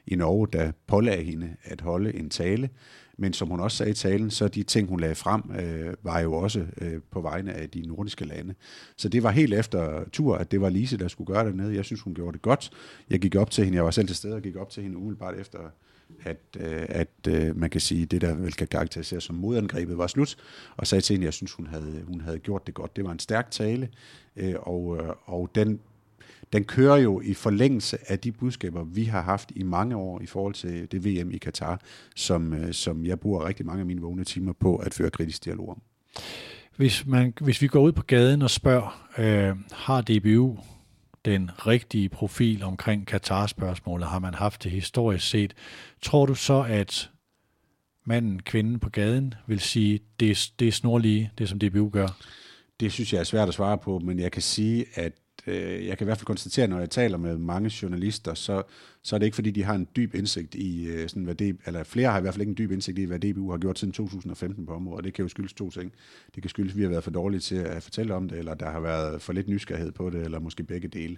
i 0.07 0.14
Norge, 0.14 0.49
der 0.53 0.73
pålagde 0.87 1.25
hende 1.25 1.57
at 1.64 1.81
holde 1.81 2.14
en 2.14 2.31
tale 2.31 2.70
men 3.19 3.33
som 3.33 3.49
hun 3.49 3.61
også 3.61 3.77
sagde 3.77 3.91
i 3.91 3.95
talen, 3.95 4.31
så 4.31 4.49
de 4.49 4.63
ting, 4.63 4.89
hun 4.89 5.01
lagde 5.01 5.15
frem, 5.15 5.43
øh, 5.61 5.95
var 6.03 6.21
jo 6.21 6.33
også 6.33 6.67
øh, 6.81 7.01
på 7.11 7.21
vegne 7.21 7.53
af 7.53 7.71
de 7.71 7.87
nordiske 7.87 8.25
lande. 8.25 8.55
Så 8.97 9.09
det 9.09 9.23
var 9.23 9.31
helt 9.31 9.55
efter 9.55 10.05
tur, 10.13 10.37
at 10.37 10.51
det 10.51 10.61
var 10.61 10.69
Lise, 10.69 10.97
der 10.97 11.09
skulle 11.09 11.35
gøre 11.35 11.47
det 11.47 11.55
nede. 11.55 11.75
Jeg 11.75 11.85
synes, 11.85 12.01
hun 12.01 12.15
gjorde 12.15 12.33
det 12.33 12.43
godt. 12.43 12.71
Jeg 13.11 13.21
gik 13.21 13.35
op 13.35 13.51
til 13.51 13.65
hende, 13.65 13.77
jeg 13.77 13.85
var 13.85 13.91
selv 13.91 14.07
til 14.07 14.17
stede 14.17 14.35
og 14.35 14.43
gik 14.43 14.57
op 14.57 14.71
til 14.71 14.83
hende 14.83 14.97
umiddelbart 14.97 15.35
efter, 15.39 15.59
at, 16.25 16.41
øh, 16.57 16.87
at 16.89 17.09
øh, 17.29 17.57
man 17.57 17.71
kan 17.71 17.81
sige, 17.81 18.07
det 18.07 18.21
der 18.21 18.35
vel 18.35 18.53
kan 18.53 18.67
karakteriseres 18.67 19.25
som 19.25 19.37
modangrebet 19.37 19.99
var 19.99 20.07
slut, 20.07 20.37
og 20.77 20.87
sagde 20.87 21.03
til 21.03 21.15
hende, 21.15 21.25
at 21.25 21.27
jeg 21.27 21.35
synes, 21.35 21.53
hun 21.53 21.67
havde, 21.67 22.03
hun 22.07 22.21
havde 22.21 22.39
gjort 22.39 22.67
det 22.67 22.75
godt. 22.75 22.97
Det 22.97 23.05
var 23.05 23.13
en 23.13 23.19
stærk 23.19 23.51
tale, 23.51 23.89
øh, 24.37 24.55
og, 24.59 24.97
øh, 24.97 25.09
og 25.25 25.51
den 25.55 25.81
den 26.53 26.64
kører 26.64 26.96
jo 26.96 27.20
i 27.20 27.34
forlængelse 27.34 27.98
af 28.09 28.18
de 28.18 28.32
budskaber, 28.32 28.84
vi 28.84 29.05
har 29.05 29.22
haft 29.22 29.53
i 29.57 29.62
mange 29.62 29.96
år 29.96 30.20
i 30.20 30.26
forhold 30.26 30.55
til 30.55 30.92
det 30.92 31.05
VM 31.05 31.30
i 31.30 31.38
Katar, 31.38 31.80
som, 32.16 32.55
øh, 32.55 32.72
som 32.72 33.07
jeg 33.07 33.20
bruger 33.20 33.46
rigtig 33.46 33.66
mange 33.66 33.80
af 33.80 33.86
mine 33.86 34.00
vågne 34.00 34.24
timer 34.24 34.53
på 34.53 34.76
at 34.76 34.94
føre 34.94 35.11
kritisk 35.11 35.44
dialog 35.44 35.68
om. 35.68 35.82
Hvis, 36.76 37.07
man, 37.07 37.32
hvis 37.40 37.62
vi 37.62 37.66
går 37.66 37.80
ud 37.80 37.92
på 37.92 38.03
gaden 38.03 38.42
og 38.42 38.50
spørger, 38.50 39.09
øh, 39.18 39.57
har 39.72 40.00
DBU 40.00 40.59
den 41.24 41.50
rigtige 41.66 42.09
profil 42.09 42.62
omkring 42.62 43.07
Katar-spørgsmålet? 43.07 44.09
Har 44.09 44.18
man 44.18 44.34
haft 44.34 44.64
det 44.64 44.70
historisk 44.70 45.30
set? 45.30 45.55
Tror 46.03 46.26
du 46.26 46.34
så, 46.34 46.64
at 46.68 47.11
manden, 48.05 48.42
kvinden 48.42 48.78
på 48.78 48.90
gaden 48.90 49.34
vil 49.46 49.61
sige, 49.61 50.00
det 50.20 50.53
det 50.59 50.68
er 50.68 50.72
snorlige, 50.72 51.30
det 51.38 51.48
som 51.48 51.59
DBU 51.59 51.88
gør? 51.88 52.09
Det 52.80 52.92
synes 52.92 53.12
jeg 53.12 53.20
er 53.20 53.24
svært 53.24 53.48
at 53.48 53.55
svare 53.55 53.78
på, 53.78 53.98
men 53.98 54.18
jeg 54.18 54.32
kan 54.32 54.42
sige, 54.42 54.84
at 54.94 55.12
øh, 55.47 55.86
jeg 55.86 55.99
kan 55.99 56.05
i 56.05 56.07
hvert 56.07 56.18
fald 56.18 56.26
konstatere, 56.26 56.68
når 56.68 56.78
jeg 56.78 56.90
taler 56.90 57.18
med 57.18 57.38
mange 57.38 57.72
journalister, 57.82 58.34
så, 58.34 58.62
så 59.03 59.16
er 59.16 59.18
det 59.18 59.26
ikke 59.26 59.34
fordi, 59.34 59.51
de 59.51 59.64
har 59.64 59.74
en 59.74 59.88
dyb 59.97 60.14
indsigt 60.14 60.55
i, 60.55 60.86
øh, 60.86 61.09
sådan, 61.09 61.24
hvad 61.24 61.34
det, 61.34 61.57
eller 61.66 61.84
flere 61.84 62.11
har 62.11 62.18
i 62.18 62.20
hvert 62.20 62.34
fald 62.34 62.40
ikke 62.40 62.51
en 62.51 62.59
dyb 62.59 62.72
indsigt 62.72 62.99
i, 62.99 63.05
hvad 63.05 63.18
DBU 63.18 63.51
har 63.51 63.59
gjort 63.59 63.78
siden 63.78 63.93
2015 63.93 64.66
på 64.66 64.74
området. 64.74 65.05
Det 65.05 65.14
kan 65.14 65.22
jo 65.22 65.28
skyldes 65.28 65.53
to 65.53 65.70
ting. 65.70 65.93
Det 66.34 66.43
kan 66.43 66.51
skyldes, 66.51 66.72
at 66.72 66.76
vi 66.76 66.82
har 66.82 66.90
været 66.90 67.05
for 67.05 67.11
dårlige 67.11 67.40
til 67.40 67.57
at 67.57 67.82
fortælle 67.82 68.14
om 68.14 68.28
det, 68.28 68.38
eller 68.38 68.55
der 68.55 68.70
har 68.70 68.80
været 68.80 69.22
for 69.22 69.32
lidt 69.32 69.49
nysgerrighed 69.49 69.93
på 69.93 70.11
det, 70.11 70.24
eller 70.24 70.38
måske 70.38 70.62
begge 70.62 70.88
dele. 70.88 71.16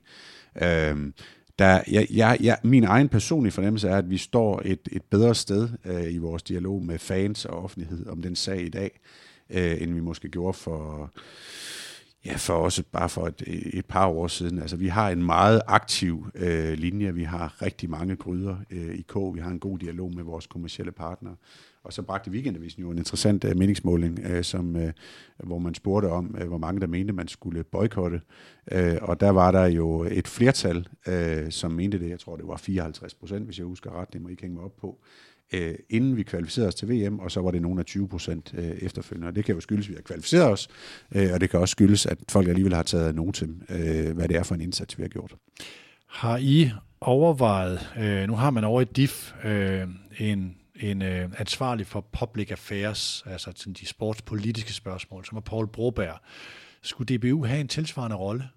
Øh, 0.62 1.12
der, 1.58 1.80
jeg, 1.90 2.06
jeg, 2.10 2.36
jeg, 2.40 2.58
min 2.62 2.84
egen 2.84 3.08
personlige 3.08 3.52
fornemmelse 3.52 3.88
er, 3.88 3.98
at 3.98 4.10
vi 4.10 4.18
står 4.18 4.62
et, 4.64 4.88
et 4.92 5.02
bedre 5.02 5.34
sted 5.34 5.68
øh, 5.84 6.14
i 6.14 6.18
vores 6.18 6.42
dialog 6.42 6.82
med 6.82 6.98
fans 6.98 7.44
og 7.44 7.64
offentlighed 7.64 8.06
om 8.06 8.22
den 8.22 8.36
sag 8.36 8.60
i 8.60 8.68
dag, 8.68 9.00
øh, 9.50 9.82
end 9.82 9.94
vi 9.94 10.00
måske 10.00 10.28
gjorde 10.28 10.58
for, 10.58 11.12
ja, 12.26 12.36
for 12.36 12.54
også 12.54 12.82
bare 12.92 13.08
for 13.08 13.26
et, 13.26 13.42
et 13.46 13.86
par 13.86 14.06
år 14.06 14.26
siden. 14.26 14.58
Altså, 14.58 14.76
vi 14.76 14.88
har 14.88 15.10
en 15.10 15.24
meget 15.24 15.62
aktiv 15.66 16.26
øh, 16.34 16.72
linje. 16.72 17.14
Vi 17.14 17.22
har 17.22 17.62
rigtig 17.62 17.90
mange 17.90 18.16
gryder 18.16 18.56
øh, 18.70 18.94
i 18.94 19.02
K. 19.02 19.14
Vi 19.34 19.40
har 19.40 19.50
en 19.50 19.60
god 19.60 19.78
dialog 19.78 20.14
med 20.14 20.24
vores 20.24 20.46
kommercielle 20.46 20.92
partnere. 20.92 21.36
Og 21.84 21.92
så 21.92 22.02
bragte 22.02 22.30
Weekendavisen 22.30 22.82
jo 22.82 22.90
en 22.90 22.98
interessant 22.98 23.44
øh, 23.44 23.56
meningsmåling, 23.56 24.18
øh, 24.18 24.44
som, 24.44 24.76
øh, 24.76 24.92
hvor 25.36 25.58
man 25.58 25.74
spurgte 25.74 26.06
om, 26.06 26.36
øh, 26.40 26.48
hvor 26.48 26.58
mange 26.58 26.80
der 26.80 26.86
mente, 26.86 27.12
man 27.12 27.28
skulle 27.28 27.64
boykotte. 27.64 28.20
Øh, 28.72 28.96
og 29.02 29.20
der 29.20 29.30
var 29.30 29.50
der 29.50 29.66
jo 29.66 30.02
et 30.02 30.28
flertal, 30.28 30.88
øh, 31.06 31.50
som 31.50 31.70
mente 31.70 31.98
det. 31.98 32.10
Jeg 32.10 32.20
tror, 32.20 32.36
det 32.36 32.46
var 32.48 32.56
54 32.56 33.14
procent, 33.14 33.44
hvis 33.44 33.58
jeg 33.58 33.66
husker 33.66 34.00
ret. 34.00 34.12
Det 34.12 34.22
må 34.22 34.28
I 34.28 34.30
ikke 34.30 34.42
hænge 34.42 34.54
mig 34.54 34.64
op 34.64 34.76
på 34.76 34.98
øh, 35.54 35.74
inden 35.90 36.16
vi 36.16 36.22
kvalificerede 36.22 36.68
os 36.68 36.74
til 36.74 36.88
VM, 36.88 37.18
og 37.18 37.30
så 37.30 37.40
var 37.40 37.50
det 37.50 37.62
nogle 37.62 37.80
af 37.80 37.86
20 37.86 38.08
procent 38.08 38.54
øh, 38.56 38.64
efterfølgende. 38.64 39.28
Og 39.28 39.36
det 39.36 39.44
kan 39.44 39.54
jo 39.54 39.60
skyldes, 39.60 39.86
at 39.86 39.90
vi 39.90 39.94
har 39.94 40.02
kvalificeret 40.02 40.50
os, 40.52 40.68
øh, 41.14 41.32
og 41.34 41.40
det 41.40 41.50
kan 41.50 41.60
også 41.60 41.72
skyldes, 41.72 42.06
at 42.06 42.18
folk 42.28 42.48
alligevel 42.48 42.74
har 42.74 42.82
taget 42.82 43.14
noten, 43.14 43.62
øh, 43.68 44.14
hvad 44.14 44.28
det 44.28 44.36
er 44.36 44.42
for 44.42 44.54
en 44.54 44.60
indsats, 44.60 44.98
vi 44.98 45.02
har 45.02 45.08
gjort. 45.08 45.34
Har 46.08 46.36
I 46.36 46.70
overvejet, 47.00 47.90
øh, 47.98 48.26
nu 48.26 48.34
har 48.34 48.50
man 48.50 48.64
over 48.64 48.80
i 48.80 48.84
DIF 48.84 49.32
øh, 49.44 49.88
en 50.18 50.56
en 50.80 51.02
øh, 51.02 51.30
ansvarlig 51.38 51.86
for 51.86 52.00
public 52.00 52.50
affairs, 52.50 53.24
altså 53.26 53.52
sådan 53.56 53.72
de 53.72 53.86
sportspolitiske 53.86 54.72
spørgsmål, 54.72 55.24
som 55.24 55.36
er 55.36 55.40
Paul 55.40 55.66
Broberg. 55.66 56.18
Skulle 56.82 57.16
DBU 57.16 57.44
have 57.44 57.60
en 57.60 57.68
tilsvarende 57.68 58.16
rolle? 58.16 58.48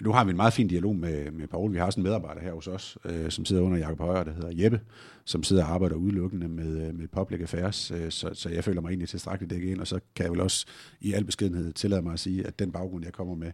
Nu 0.00 0.12
har 0.12 0.24
vi 0.24 0.30
en 0.30 0.36
meget 0.36 0.52
fin 0.52 0.68
dialog 0.68 0.96
med, 0.96 1.30
med 1.30 1.48
Paul. 1.48 1.72
Vi 1.72 1.78
har 1.78 1.84
også 1.84 2.00
en 2.00 2.04
medarbejder 2.04 2.40
her 2.40 2.52
hos 2.52 2.68
os, 2.68 2.98
øh, 3.04 3.30
som 3.30 3.44
sidder 3.44 3.62
under 3.62 3.78
Jakob 3.78 3.98
Højer, 3.98 4.24
der 4.24 4.32
hedder 4.32 4.62
Jeppe, 4.62 4.80
som 5.24 5.42
sidder 5.42 5.64
og 5.64 5.70
arbejder 5.70 5.96
udelukkende 5.96 6.48
med, 6.48 6.88
øh, 6.88 6.94
med 6.94 7.08
public 7.08 7.40
affairs. 7.40 7.90
Øh, 7.90 8.10
så, 8.10 8.30
så 8.32 8.48
jeg 8.48 8.64
føler 8.64 8.80
mig 8.80 8.88
egentlig 8.88 9.08
tilstrækkeligt 9.08 9.50
dækket 9.50 9.70
ind, 9.70 9.80
og 9.80 9.86
så 9.86 10.00
kan 10.16 10.24
jeg 10.24 10.32
vel 10.32 10.40
også 10.40 10.66
i 11.00 11.12
al 11.12 11.24
beskedenhed 11.24 11.72
tillade 11.72 12.02
mig 12.02 12.12
at 12.12 12.20
sige, 12.20 12.46
at 12.46 12.58
den 12.58 12.72
baggrund, 12.72 13.04
jeg 13.04 13.12
kommer 13.12 13.34
med, 13.34 13.52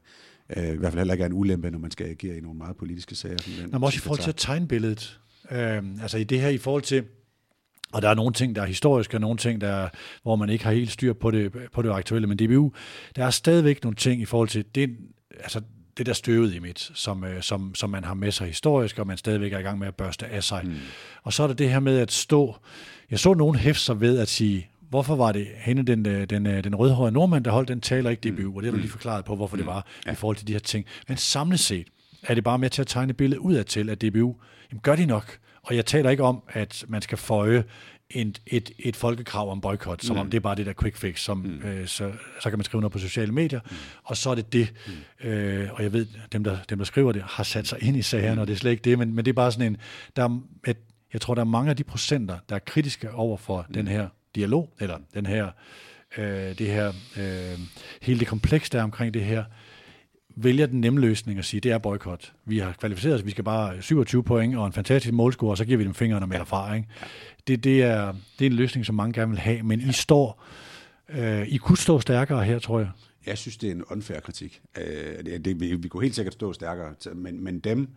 øh, 0.57 0.73
i 0.73 0.77
hvert 0.77 0.93
fald 0.93 0.99
heller 0.99 1.15
ikke 1.15 1.23
er 1.23 1.27
en 1.27 1.33
ulempe, 1.33 1.71
når 1.71 1.79
man 1.79 1.91
skal 1.91 2.07
agere 2.07 2.37
i 2.37 2.41
nogle 2.41 2.59
meget 2.59 2.77
politiske 2.77 3.15
sager. 3.15 3.63
Nå, 3.63 3.79
men 3.79 3.85
også 3.85 3.97
i 3.97 4.01
forhold 4.01 4.21
til 4.21 4.31
at 4.31 4.37
tegne 4.37 4.69
billedet. 4.69 5.21
Øh, 5.51 5.83
altså 6.03 6.19
i 6.19 6.25
det 6.25 6.41
her, 6.41 6.49
i 6.49 6.59
forhold 6.59 6.83
til 6.83 7.05
og 7.93 8.03
der 8.03 8.09
er 8.09 8.15
nogle 8.15 8.33
ting, 8.33 8.57
der 8.57 8.63
er 8.63 8.67
historiske, 8.67 9.17
og 9.17 9.21
nogle 9.21 9.37
ting, 9.39 9.61
der 9.61 9.69
er, 9.69 9.89
hvor 10.23 10.37
man 10.37 10.51
ikke 10.51 10.65
har 10.65 10.73
helt 10.73 10.91
styr 10.91 11.13
på 11.13 11.31
det, 11.31 11.53
på 11.73 11.83
det 11.83 11.91
aktuelle. 11.91 12.29
Men 12.29 12.39
DBU, 12.39 12.73
der 13.17 13.25
er 13.25 13.31
stadigvæk 13.31 13.85
nogle 13.85 13.97
ting 13.97 14.23
i 14.23 14.25
forhold 14.25 14.49
til 14.49 14.65
det, 14.75 14.97
altså 15.31 15.61
det 16.01 16.07
der 16.07 16.13
støvet 16.13 16.55
i 16.55 16.59
midt, 16.59 16.91
som, 16.95 17.25
øh, 17.25 17.43
som, 17.43 17.75
som 17.75 17.91
man 17.91 18.05
har 18.05 18.15
med 18.15 18.33
sig 18.33 18.47
historisk, 18.47 18.99
og 18.99 19.07
man 19.07 19.17
stadigvæk 19.17 19.53
er 19.53 19.59
i 19.59 19.63
gang 19.63 19.79
med 19.79 19.89
at 19.89 19.95
børste 19.95 20.27
af 20.27 20.45
sig. 20.45 20.61
Mm. 20.65 20.75
Og 21.23 21.33
så 21.33 21.43
er 21.43 21.47
der 21.47 21.55
det 21.55 21.71
her 21.71 21.81
med 21.81 21.99
at 21.99 22.13
stå... 22.13 22.57
Jeg 23.11 23.19
så 23.19 23.35
nogen 23.35 23.57
hæfte 23.57 23.83
sig 23.83 24.01
ved 24.01 24.19
at 24.19 24.29
sige, 24.29 24.69
hvorfor 24.89 25.17
var 25.17 25.33
det 25.33 25.47
hende, 25.57 25.83
den, 25.83 26.07
øh, 26.07 26.31
den, 26.31 26.47
øh, 26.47 26.65
den 26.65 26.75
rødhårede 26.75 27.13
nordmand, 27.13 27.45
der 27.45 27.51
holdt 27.51 27.69
den 27.69 27.81
taler, 27.81 28.11
ikke 28.11 28.31
DBU, 28.31 28.57
og 28.57 28.63
det 28.63 28.71
har 28.71 28.77
du 28.77 28.81
lige 28.81 28.91
forklaret 28.91 29.25
på, 29.25 29.37
hvorfor 29.37 29.57
mm. 29.57 29.61
det 29.61 29.67
var 29.67 29.87
ja. 30.07 30.13
i 30.13 30.15
forhold 30.15 30.37
til 30.37 30.47
de 30.47 30.53
her 30.53 30.61
ting. 30.61 30.87
Men 31.09 31.17
samlet 31.17 31.61
set 31.61 31.87
er 32.23 32.35
det 32.35 32.45
bare 32.45 32.59
med 32.59 32.71
til 32.71 32.81
at 32.83 32.87
tegne 32.87 33.13
billedet 33.13 33.41
ud 33.41 33.65
til, 33.65 33.91
at 33.91 34.03
DBU, 34.03 34.37
jamen 34.71 34.81
gør 34.83 34.97
de 34.97 35.07
nok, 35.07 35.39
og 35.63 35.77
jeg 35.77 35.87
taler 35.87 36.11
ikke 36.11 36.23
om, 36.23 36.43
at 36.49 36.85
man 36.89 37.03
skal 37.03 37.19
føje 37.19 37.65
et, 38.11 38.43
et, 38.47 38.71
et 38.79 38.97
folkekrav 38.97 39.51
om 39.51 39.61
boykot, 39.61 40.03
som 40.03 40.17
mm. 40.17 40.21
om 40.21 40.31
det 40.31 40.37
er 40.37 40.41
bare 40.41 40.55
det 40.55 40.67
der 40.67 40.73
quick 40.81 40.97
fix, 40.97 41.21
som, 41.21 41.39
mm. 41.39 41.69
øh, 41.69 41.87
så, 41.87 42.13
så 42.41 42.51
kan 42.51 42.59
man 42.59 42.65
skrive 42.65 42.81
noget 42.81 42.93
på 42.93 42.99
sociale 42.99 43.33
medier, 43.33 43.61
mm. 43.71 43.77
og 44.05 44.17
så 44.17 44.31
er 44.31 44.35
det 44.35 44.53
det. 44.53 44.73
Mm. 45.23 45.29
Øh, 45.29 45.69
og 45.73 45.83
jeg 45.83 45.93
ved, 45.93 46.07
dem 46.33 46.45
der, 46.45 46.59
dem 46.69 46.79
der 46.79 46.85
skriver 46.85 47.13
det, 47.13 47.23
har 47.23 47.45
sat 47.45 47.67
sig 47.67 47.83
ind 47.83 47.97
i 47.97 48.03
sagerne, 48.03 48.35
mm. 48.35 48.41
og 48.41 48.47
det 48.47 48.53
er 48.53 48.59
slet 48.59 48.71
ikke 48.71 48.83
det, 48.83 48.99
men, 48.99 49.15
men 49.15 49.25
det 49.25 49.29
er 49.29 49.35
bare 49.35 49.53
sådan 49.53 49.67
en, 49.67 49.77
der 50.17 50.23
er 50.23 50.41
et, 50.67 50.77
jeg 51.13 51.21
tror, 51.21 51.35
der 51.35 51.43
er 51.43 51.47
mange 51.47 51.71
af 51.71 51.77
de 51.77 51.85
procenter, 51.85 52.39
der 52.49 52.55
er 52.55 52.59
kritiske 52.59 53.13
over 53.13 53.37
for 53.37 53.67
mm. 53.69 53.75
den 53.75 53.89
her 53.89 54.09
dialog, 54.35 54.75
eller 54.81 54.99
den 55.15 55.27
her, 55.27 55.51
øh, 56.19 56.59
det 56.59 56.67
her, 56.67 56.93
øh, 57.17 57.59
hele 58.03 58.21
det 58.21 58.29
kompleks, 58.29 58.71
der 58.71 58.79
er 58.79 58.83
omkring 58.83 59.15
det 59.15 59.25
her, 59.25 59.45
vælger 60.37 60.67
den 60.67 60.81
nemme 60.81 61.01
løsning 61.01 61.39
og 61.39 61.45
sige, 61.45 61.61
det 61.61 61.73
er 61.73 61.79
boykot. 61.79 62.33
Vi 62.45 62.59
har 62.59 62.73
kvalificeret 62.73 63.15
os, 63.15 63.25
vi 63.27 63.31
skal 63.31 63.45
bare 63.45 63.83
27 63.83 64.25
point 64.25 64.57
og 64.57 64.67
en 64.67 64.73
fantastisk 64.73 65.15
målscore, 65.15 65.51
og 65.51 65.57
så 65.57 65.65
giver 65.65 65.79
vi 65.79 65.85
dem 65.85 65.95
fingrene 65.95 66.27
med. 66.27 66.41
Ikke? 66.77 66.89
Det, 67.47 67.65
det, 67.65 67.83
er, 67.83 68.15
det 68.39 68.47
er 68.47 68.51
en 68.51 68.57
løsning, 68.57 68.87
som 68.87 68.95
mange 68.95 69.13
gerne 69.13 69.31
vil 69.31 69.39
have, 69.39 69.63
men. 69.63 69.81
I 69.81 69.93
står, 69.93 70.45
øh, 71.09 71.49
I 71.49 71.57
kunne 71.57 71.79
stå 71.79 72.01
stærkere 72.01 72.45
her, 72.45 72.59
tror 72.59 72.79
jeg. 72.79 72.91
Jeg 73.27 73.39
synes, 73.39 73.57
det 73.57 73.69
er 73.69 73.73
en 73.73 73.85
unfair 73.85 74.21
kritik. 74.21 74.61
Øh, 74.79 75.25
det, 75.25 75.45
det, 75.45 75.61
vi, 75.61 75.75
vi 75.75 75.89
kunne 75.89 76.03
helt 76.03 76.15
sikkert 76.15 76.35
stå 76.35 76.53
stærkere, 76.53 76.95
men, 77.15 77.45
men 77.45 77.59
dem, 77.59 77.89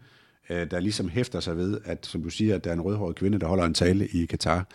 øh, 0.50 0.72
der 0.72 0.80
ligesom 0.80 1.10
hæfter 1.10 1.40
sig 1.40 1.58
ved, 1.58 1.80
at 1.86 2.06
som 2.06 2.24
du 2.24 2.30
siger, 2.30 2.56
at 2.56 2.64
der 2.64 2.70
er 2.70 2.74
en 2.74 2.82
rødhåret 2.82 3.16
kvinde, 3.16 3.40
der 3.40 3.48
holder 3.48 3.64
en 3.64 3.74
tale 3.74 4.08
i 4.08 4.26
Katar, 4.26 4.68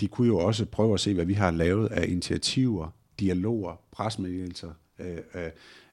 de 0.00 0.08
kunne 0.08 0.26
jo 0.26 0.38
også 0.38 0.66
prøve 0.66 0.94
at 0.94 1.00
se, 1.00 1.14
hvad 1.14 1.24
vi 1.24 1.34
har 1.34 1.50
lavet 1.50 1.88
af 1.92 2.08
initiativer, 2.08 2.88
dialoger, 3.20 3.80
presmeddelelser, 3.92 4.68
øh, 4.98 5.18
Øh, 5.34 5.50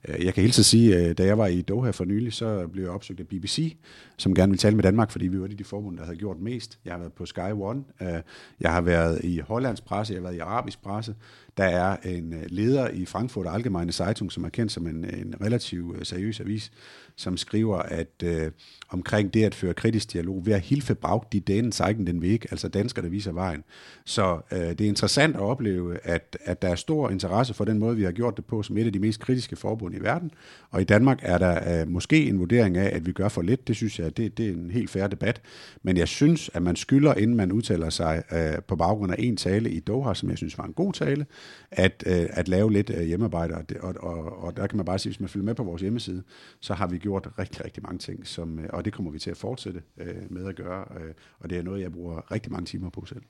Øh, 0.07 0.25
jeg 0.25 0.33
kan 0.33 0.43
hilse 0.43 0.61
at 0.61 0.65
sige, 0.65 0.97
at 0.97 1.17
da 1.17 1.25
jeg 1.25 1.37
var 1.37 1.47
i 1.47 1.61
Doha 1.61 1.91
for 1.91 2.05
nylig, 2.05 2.33
så 2.33 2.67
blev 2.67 2.83
jeg 2.83 2.91
opsøgt 2.91 3.19
af 3.19 3.27
BBC, 3.27 3.77
som 4.17 4.35
gerne 4.35 4.49
ville 4.49 4.59
tale 4.59 4.75
med 4.75 4.83
Danmark, 4.83 5.11
fordi 5.11 5.27
vi 5.27 5.41
var 5.41 5.47
de 5.47 5.63
forbund, 5.63 5.97
der 5.97 6.03
havde 6.03 6.17
gjort 6.17 6.39
mest. 6.39 6.79
Jeg 6.85 6.93
har 6.93 6.99
været 6.99 7.13
på 7.13 7.25
Sky 7.25 7.51
One, 7.53 7.83
øh, 8.01 8.21
jeg 8.59 8.73
har 8.73 8.81
været 8.81 9.21
i 9.23 9.39
hollandsk 9.39 9.85
presse, 9.85 10.13
jeg 10.13 10.21
har 10.21 10.23
været 10.23 10.35
i 10.35 10.39
arabisk 10.39 10.81
presse. 10.81 11.15
Der 11.59 11.65
er 11.65 11.97
en 12.05 12.33
øh, 12.33 12.43
leder 12.47 12.87
i 12.89 13.05
Frankfurt 13.05 13.47
Allgemeine 13.49 13.91
Zeitung, 13.91 14.31
som 14.31 14.43
er 14.43 14.49
kendt 14.49 14.71
som 14.71 14.87
en, 14.87 14.95
en 14.95 15.35
relativt 15.41 15.97
øh, 15.97 16.05
seriøs 16.05 16.39
avis, 16.39 16.71
som 17.15 17.37
skriver, 17.37 17.77
at 17.77 18.23
øh, 18.23 18.51
omkring 18.89 19.33
det 19.33 19.43
at 19.43 19.55
føre 19.55 19.73
kritisk 19.73 20.13
dialog, 20.13 20.45
ved 20.45 20.53
at 20.53 20.61
hilfe 20.61 20.95
bag 20.95 21.21
de 21.31 21.39
dænen 21.39 21.71
sejken 21.71 22.07
den 22.07 22.21
væk, 22.21 22.47
altså 22.51 22.67
danskere, 22.67 23.05
der 23.05 23.09
viser 23.09 23.31
vejen. 23.31 23.63
Så 24.05 24.39
øh, 24.51 24.59
det 24.59 24.81
er 24.81 24.87
interessant 24.87 25.35
at 25.35 25.41
opleve, 25.41 25.97
at, 26.03 26.37
at 26.45 26.61
der 26.61 26.69
er 26.69 26.75
stor 26.75 27.09
interesse 27.09 27.53
for 27.53 27.65
den 27.65 27.79
måde, 27.79 27.95
vi 27.95 28.03
har 28.03 28.11
gjort 28.11 28.37
det 28.37 28.45
på, 28.45 28.63
som 28.63 28.77
et 28.77 28.85
af 28.85 28.93
de 28.93 28.99
mest 28.99 29.19
kritiske 29.19 29.55
forbund 29.55 29.95
i 29.95 29.99
verden. 29.99 30.31
Og 30.69 30.81
i 30.81 30.83
Danmark 30.83 31.19
er 31.21 31.37
der 31.37 31.81
øh, 31.81 31.87
måske 31.87 32.27
en 32.27 32.39
vurdering 32.39 32.77
af, 32.77 32.95
at 32.95 33.05
vi 33.05 33.11
gør 33.11 33.27
for 33.27 33.41
lidt. 33.41 33.67
Det 33.67 33.75
synes 33.75 33.99
jeg, 33.99 34.17
det, 34.17 34.37
det 34.37 34.45
er 34.47 34.53
en 34.53 34.71
helt 34.71 34.89
færre 34.89 35.07
debat. 35.07 35.41
Men 35.83 35.97
jeg 35.97 36.07
synes, 36.07 36.49
at 36.53 36.61
man 36.61 36.75
skylder, 36.75 37.13
inden 37.13 37.37
man 37.37 37.51
udtaler 37.51 37.89
sig 37.89 38.23
øh, 38.31 38.61
på 38.67 38.75
baggrund 38.75 39.11
af 39.11 39.15
en 39.19 39.37
tale 39.37 39.71
i 39.71 39.79
Doha, 39.79 40.13
som 40.13 40.29
jeg 40.29 40.37
synes 40.37 40.57
var 40.57 40.63
en 40.63 40.73
god 40.73 40.93
tale, 40.93 41.25
at, 41.71 42.03
øh, 42.07 42.25
at 42.29 42.47
lave 42.47 42.73
lidt 42.73 42.89
øh, 42.89 43.03
hjemmearbejde. 43.03 43.55
Og, 43.55 43.65
og, 43.81 43.95
og, 43.99 44.43
og 44.43 44.57
der 44.57 44.67
kan 44.67 44.77
man 44.77 44.85
bare 44.85 44.99
sige, 44.99 45.09
hvis 45.09 45.19
man 45.19 45.29
følger 45.29 45.45
med 45.45 45.55
på 45.55 45.63
vores 45.63 45.81
hjemmeside, 45.81 46.23
så 46.59 46.73
har 46.73 46.87
vi 46.87 46.97
gjort 46.97 47.29
rigtig, 47.39 47.65
rigtig 47.65 47.83
mange 47.83 47.99
ting, 47.99 48.27
som, 48.27 48.59
øh, 48.59 48.69
og 48.69 48.85
det 48.85 48.93
kommer 48.93 49.11
vi 49.11 49.19
til 49.19 49.31
at 49.31 49.37
fortsætte 49.37 49.81
øh, 49.97 50.15
med 50.29 50.47
at 50.47 50.55
gøre, 50.55 50.85
øh, 50.95 51.13
og 51.39 51.49
det 51.49 51.57
er 51.57 51.63
noget, 51.63 51.81
jeg 51.81 51.91
bruger 51.91 52.31
rigtig 52.31 52.51
mange 52.51 52.65
timer 52.65 52.89
på 52.89 53.05
selv. 53.05 53.21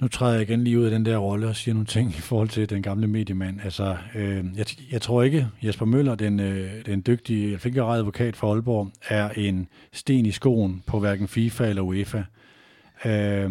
Nu 0.00 0.08
træder 0.08 0.32
jeg 0.32 0.42
igen 0.42 0.64
lige 0.64 0.78
ud 0.78 0.84
af 0.84 0.90
den 0.90 1.04
der 1.04 1.16
rolle 1.16 1.48
og 1.48 1.56
siger 1.56 1.74
nogle 1.74 1.86
ting 1.86 2.10
i 2.10 2.20
forhold 2.20 2.48
til 2.48 2.70
den 2.70 2.82
gamle 2.82 3.06
mediemand. 3.06 3.60
Altså, 3.64 3.96
øh, 4.14 4.44
jeg, 4.56 4.66
jeg 4.92 5.02
tror 5.02 5.22
ikke, 5.22 5.48
Jesper 5.62 5.86
Møller, 5.86 6.14
den, 6.14 6.40
øh, 6.40 6.86
den 6.86 7.02
dygtige 7.06 7.58
fingerrede 7.58 7.98
advokat 7.98 8.36
for 8.36 8.52
Aalborg, 8.52 8.90
er 9.08 9.28
en 9.28 9.68
sten 9.92 10.26
i 10.26 10.30
skoen 10.30 10.82
på 10.86 10.98
hverken 10.98 11.28
FIFA 11.28 11.68
eller 11.68 11.82
UEFA. 11.82 12.22
Øh, 13.04 13.50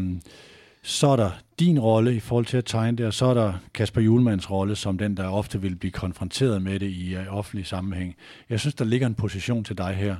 så 0.81 1.07
er 1.07 1.15
der 1.15 1.31
din 1.59 1.79
rolle 1.79 2.15
i 2.15 2.19
forhold 2.19 2.45
til 2.45 2.57
at 2.57 2.65
tegne 2.65 2.97
det, 2.97 3.05
og 3.05 3.13
så 3.13 3.25
er 3.25 3.33
der 3.33 3.53
Kasper 3.73 4.01
Julemands 4.01 4.51
rolle 4.51 4.75
som 4.75 4.97
den, 4.97 5.17
der 5.17 5.27
ofte 5.27 5.61
vil 5.61 5.75
blive 5.75 5.91
konfronteret 5.91 6.61
med 6.61 6.79
det 6.79 6.89
i 6.89 7.15
øh, 7.15 7.37
offentlig 7.37 7.67
sammenhæng. 7.67 8.15
Jeg 8.49 8.59
synes, 8.59 8.75
der 8.75 8.85
ligger 8.85 9.07
en 9.07 9.15
position 9.15 9.63
til 9.63 9.77
dig 9.77 9.93
her, 9.93 10.15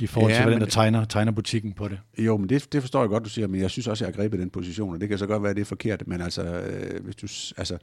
i 0.00 0.06
forhold 0.06 0.32
ja, 0.32 0.36
til, 0.36 0.44
hvordan 0.44 0.60
der 0.60 0.66
tegner, 0.66 1.04
tegner 1.04 1.32
butikken 1.32 1.72
på 1.72 1.88
det. 1.88 1.98
Jo, 2.18 2.36
men 2.36 2.48
det, 2.48 2.72
det 2.72 2.82
forstår 2.82 3.00
jeg 3.00 3.08
godt, 3.08 3.24
du 3.24 3.28
siger, 3.28 3.46
men 3.46 3.60
jeg 3.60 3.70
synes 3.70 3.88
også, 3.88 4.04
jeg 4.04 4.14
har 4.14 4.22
grebet 4.22 4.40
den 4.40 4.50
position, 4.50 4.94
og 4.94 5.00
det 5.00 5.08
kan 5.08 5.18
så 5.18 5.26
godt 5.26 5.42
være, 5.42 5.50
at 5.50 5.56
det 5.56 5.62
er 5.62 5.66
forkert, 5.66 6.08
men 6.08 6.20
altså, 6.20 6.42
øh, 6.42 7.04
hvis 7.04 7.16
du, 7.16 7.26
altså 7.56 7.78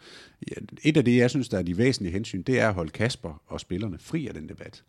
ja, 0.51 0.55
et 0.83 0.97
af 0.97 1.05
det, 1.05 1.17
jeg 1.17 1.29
synes, 1.29 1.49
der 1.49 1.57
er 1.57 1.61
de 1.61 1.77
væsentlige 1.77 2.13
hensyn, 2.13 2.41
det 2.41 2.59
er 2.59 2.67
at 2.67 2.73
holde 2.73 2.91
Kasper 2.91 3.41
og 3.47 3.59
spillerne 3.59 3.97
fri 3.99 4.27
af 4.27 4.33
den 4.33 4.49
debat. 4.49 4.83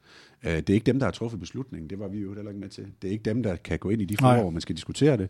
Øh, 0.44 0.56
det 0.56 0.70
er 0.70 0.74
ikke 0.74 0.86
dem, 0.86 0.98
der 0.98 1.06
har 1.06 1.12
truffet 1.12 1.40
beslutningen, 1.40 1.90
det 1.90 1.98
var 1.98 2.08
vi 2.08 2.18
jo 2.18 2.34
heller 2.34 2.50
ikke 2.50 2.60
med 2.60 2.68
til. 2.68 2.86
Det 3.02 3.08
er 3.08 3.12
ikke 3.12 3.24
dem, 3.24 3.42
der 3.42 3.56
kan 3.56 3.78
gå 3.78 3.90
ind 3.90 4.02
i 4.02 4.04
de 4.04 4.16
forhold, 4.16 4.40
hvor 4.40 4.50
man 4.50 4.60
skal 4.60 4.76
diskutere 4.76 5.16
det. 5.16 5.28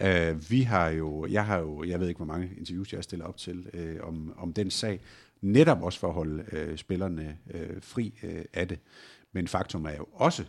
Øh, 0.00 0.50
vi 0.50 0.62
har 0.62 0.88
jo, 0.88 1.26
jeg 1.30 1.46
har 1.46 1.58
jo, 1.58 1.84
jeg 1.84 2.00
ved 2.00 2.08
ikke, 2.08 2.18
hvor 2.18 2.26
mange 2.26 2.50
interviews 2.58 2.92
jeg 2.92 2.98
har 2.98 3.02
stillet 3.02 3.26
op 3.26 3.36
til 3.36 3.66
øh, 3.74 3.96
om, 4.02 4.34
om 4.38 4.52
den 4.52 4.70
sag, 4.70 5.00
netop 5.40 5.82
også 5.82 5.98
for 5.98 6.08
at 6.08 6.14
holde 6.14 6.44
øh, 6.52 6.76
spillerne 6.76 7.36
øh, 7.54 7.82
fri 7.82 8.14
øh, 8.22 8.44
af 8.54 8.68
det. 8.68 8.78
Men 9.32 9.48
faktum 9.48 9.84
er 9.84 9.96
jo 9.96 10.06
også, 10.12 10.44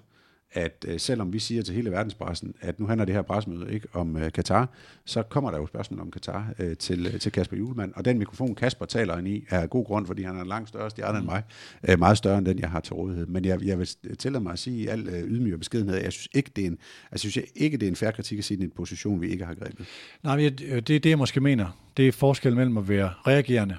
at 0.54 0.86
øh, 0.88 1.00
selvom 1.00 1.34
vi 1.34 1.40
siger 1.40 1.62
til 1.62 1.76
hele 1.76 1.92
verdenspressen, 1.92 2.54
at 2.62 2.80
nu 2.80 2.88
handler 2.88 3.06
det 3.06 3.16
her 3.16 3.22
pressemøde 3.22 3.74
ikke 3.74 3.88
om 3.94 4.18
øh, 4.18 4.32
Katar, 4.32 4.70
så 5.06 5.24
kommer 5.24 5.52
der 5.52 5.58
jo 5.58 5.68
spørgsmål 5.68 6.00
om 6.00 6.12
Katar 6.12 6.54
øh, 6.60 6.78
til, 6.78 7.06
øh, 7.14 7.20
til 7.20 7.32
Kasper 7.32 7.58
Julemand. 7.58 7.94
Og 7.96 8.06
den 8.06 8.18
mikrofon, 8.20 8.56
Kasper 8.56 8.86
taler 8.86 9.18
ind 9.18 9.28
i, 9.28 9.46
er 9.50 9.68
god 9.68 9.86
grund, 9.86 10.06
fordi 10.08 10.24
han 10.24 10.38
er 10.38 10.42
en 10.42 10.48
langt 10.48 10.70
større 10.70 10.90
stjerne 10.90 11.18
end 11.18 11.26
mig. 11.26 11.44
Øh, 11.90 12.00
meget 12.00 12.18
større 12.18 12.38
end 12.38 12.46
den, 12.46 12.60
jeg 12.60 12.70
har 12.70 12.80
til 12.80 12.94
rådighed. 12.94 13.26
Men 13.28 13.46
jeg, 13.46 13.66
jeg 13.66 13.80
vil 13.80 13.88
tillade 14.18 14.44
mig 14.44 14.54
at 14.54 14.60
sige 14.60 14.78
i 14.84 14.88
al 14.88 15.08
øh, 15.08 15.24
ydmyg 15.24 15.54
og 15.54 15.60
beskedenhed, 15.60 15.96
at 15.98 16.04
jeg 16.04 16.14
synes 16.14 16.28
ikke, 16.34 16.52
det 16.56 16.64
er 16.64 16.68
en, 16.68 16.78
altså, 17.12 17.30
synes 17.30 17.48
ikke, 17.56 17.78
det 17.78 17.86
er 17.86 17.90
en 17.90 17.96
færre 17.96 18.12
kritik 18.12 18.38
at 18.38 18.44
sige, 18.44 18.56
at 18.56 18.60
det 18.60 18.66
er 18.66 18.70
en 18.70 18.76
position, 18.76 19.22
vi 19.22 19.28
ikke 19.30 19.46
har 19.46 19.54
grebet. 19.54 19.86
Nej, 20.24 20.36
det 20.36 20.72
er 20.72 20.82
det, 20.82 21.06
jeg 21.06 21.18
måske 21.18 21.42
mener. 21.42 21.80
Det 21.98 22.08
er 22.08 22.12
forskel 22.12 22.56
mellem 22.56 22.78
at 22.78 22.90
være 22.90 23.10
reagerende, 23.28 23.78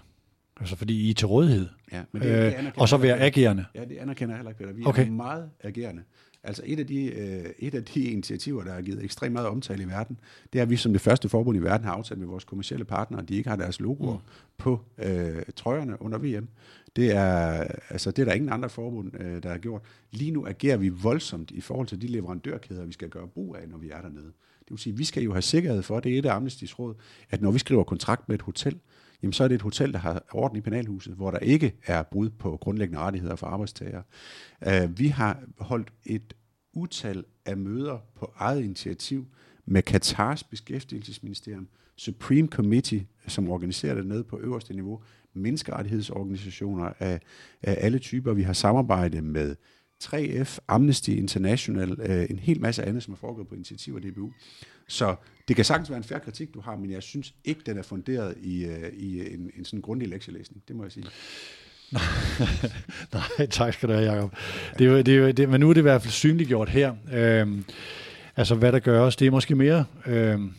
altså 0.61 0.77
fordi 0.77 1.01
I 1.07 1.11
er 1.11 1.15
til 1.15 1.27
rådighed, 1.27 1.67
Ja, 1.93 2.03
men 2.13 2.23
det, 2.23 2.59
øh, 2.59 2.65
og 2.77 2.89
så 2.89 2.97
være 2.97 3.19
agerende. 3.19 3.65
Ja, 3.75 3.85
det 3.85 3.97
anerkender 3.97 4.35
jeg 4.35 4.39
heller 4.39 4.51
ikke, 4.51 4.59
Peter. 4.59 4.73
Vi 4.73 4.83
Okay. 4.85 5.07
er 5.07 5.11
meget 5.11 5.51
agerende. 5.65 6.03
Altså 6.43 6.63
et 6.67 6.79
af, 6.79 6.87
de, 6.87 7.05
øh, 7.05 7.45
et 7.59 7.75
af 7.75 7.85
de 7.85 8.05
initiativer, 8.05 8.65
der 8.65 8.73
har 8.73 8.83
givet 8.83 9.05
ekstremt 9.05 9.33
meget 9.33 9.49
omtale 9.49 9.83
i 9.83 9.89
verden, 9.89 10.19
det 10.53 10.59
er, 10.59 10.63
at 10.63 10.71
vi 10.71 10.77
som 10.77 10.93
det 10.93 11.01
første 11.01 11.29
forbund 11.29 11.57
i 11.57 11.61
verden 11.61 11.87
har 11.87 11.93
aftalt 11.93 12.21
med 12.21 12.29
vores 12.29 12.45
kommercielle 12.45 12.85
partnere, 12.85 13.23
at 13.23 13.29
de 13.29 13.35
ikke 13.35 13.49
har 13.49 13.57
deres 13.57 13.81
logoer 13.81 14.17
mm. 14.17 14.23
på 14.59 14.81
øh, 14.99 15.43
trøjerne 15.57 16.03
under 16.03 16.19
VM. 16.19 16.49
Det 16.97 17.17
er, 17.17 17.67
altså, 17.89 18.11
det 18.11 18.23
er 18.23 18.27
der 18.27 18.33
ingen 18.33 18.53
andre 18.53 18.69
forbund, 18.69 19.21
øh, 19.21 19.43
der 19.43 19.49
har 19.49 19.59
gjort. 19.59 19.83
Lige 20.11 20.31
nu 20.31 20.47
agerer 20.47 20.77
vi 20.77 20.89
voldsomt 20.89 21.51
i 21.51 21.61
forhold 21.61 21.87
til 21.87 22.03
de 22.03 22.07
leverandørkæder, 22.07 22.85
vi 22.85 22.93
skal 22.93 23.09
gøre 23.09 23.29
brug 23.29 23.57
af, 23.57 23.69
når 23.69 23.79
vi 23.79 23.91
er 23.91 24.01
dernede. 24.01 24.33
Det 24.61 24.71
vil 24.71 24.79
sige, 24.79 24.93
at 24.93 24.99
vi 24.99 25.05
skal 25.05 25.23
jo 25.23 25.33
have 25.33 25.43
sikkerhed 25.43 25.83
for, 25.83 26.01
det 26.01 26.15
er 26.15 26.19
et 26.19 26.27
af 26.27 26.35
Amnestis 26.35 26.79
råd, 26.79 26.95
at 27.31 27.43
når 27.43 27.51
vi 27.51 27.59
skriver 27.59 27.85
kontrakt 27.85 28.29
med 28.29 28.35
et 28.35 28.43
hotel, 28.43 28.79
jamen 29.23 29.33
så 29.33 29.45
er 29.45 29.49
det 29.49 29.55
et 29.55 29.63
hotel, 29.63 29.93
der 29.93 29.99
har 29.99 30.23
orden 30.33 30.59
i 30.59 30.61
penalhuset, 30.61 31.15
hvor 31.15 31.31
der 31.31 31.39
ikke 31.39 31.73
er 31.87 32.03
brud 32.03 32.31
på 32.31 32.57
grundlæggende 32.57 33.01
rettigheder 33.01 33.37
for 33.37 33.47
arbejdstagere. 33.47 34.03
Uh, 34.67 34.99
vi 34.99 35.09
har 35.09 35.43
holdt 35.59 35.93
et 36.05 36.35
utal 36.73 37.25
af 37.47 37.57
møder 37.57 37.99
på 38.15 38.33
eget 38.37 38.65
initiativ 38.65 39.27
med 39.67 39.83
Katars 39.83 40.45
beskæftigelsesministerium, 40.45 41.69
Supreme 41.97 42.49
Committee, 42.49 43.07
som 43.27 43.51
organiserer 43.51 43.95
det 43.95 44.07
nede 44.07 44.25
på 44.25 44.39
øverste 44.39 44.75
niveau, 44.75 45.03
menneskerettighedsorganisationer 45.35 46.93
af, 46.99 47.21
af 47.63 47.77
alle 47.81 47.99
typer. 47.99 48.33
Vi 48.33 48.43
har 48.43 48.53
samarbejdet 48.53 49.25
med 49.25 49.57
3F, 50.05 50.59
Amnesty 50.69 51.11
International, 51.11 51.97
øh, 52.01 52.27
en 52.31 52.39
hel 52.39 52.61
masse 52.61 52.85
andet, 52.85 53.03
som 53.03 53.13
er 53.13 53.19
foregået 53.19 53.49
på 53.49 53.55
initiativ 53.55 53.95
af 53.95 54.03
DBU. 54.03 54.31
Så 54.89 55.17
det 55.49 55.57
kan 55.57 55.65
sagtens 55.65 55.91
være 55.91 55.97
en 55.97 56.05
færre 56.05 56.21
kritik, 56.21 56.55
du 56.55 56.61
har, 56.61 56.77
men 56.77 56.91
jeg 56.91 57.03
synes 57.03 57.35
ikke, 57.45 57.61
den 57.67 57.79
er 57.79 57.83
funderet 57.83 58.35
i, 58.43 58.65
øh, 58.65 58.93
i 58.93 59.35
en, 59.35 59.51
en 59.57 59.65
sådan 59.65 59.81
grundig 59.81 60.09
lektielæsning. 60.09 60.63
Det 60.69 60.77
må 60.77 60.83
jeg 60.83 60.93
sige. 60.93 61.07
Nej, 63.13 63.47
tak 63.47 63.75
skal 63.75 63.89
du 63.89 63.95
have, 63.95 64.13
Jacob. 64.13 64.35
Det 64.79 64.87
er 64.87 64.91
jo, 64.91 64.99
det 64.99 65.09
er 65.09 65.19
jo, 65.19 65.31
det, 65.31 65.49
men 65.49 65.61
nu 65.61 65.71
er 65.71 65.75
det 65.75 65.81
i 65.81 65.83
hvert 65.83 66.03
fald 66.03 66.13
synliggjort 66.13 66.69
her. 66.69 66.95
Øhm, 67.13 67.65
altså, 68.37 68.55
hvad 68.55 68.73
der 68.73 68.79
gøres, 68.79 69.17
det 69.17 69.27
er 69.27 69.31
måske 69.31 69.55
mere... 69.55 69.85
Øhm, 70.07 70.53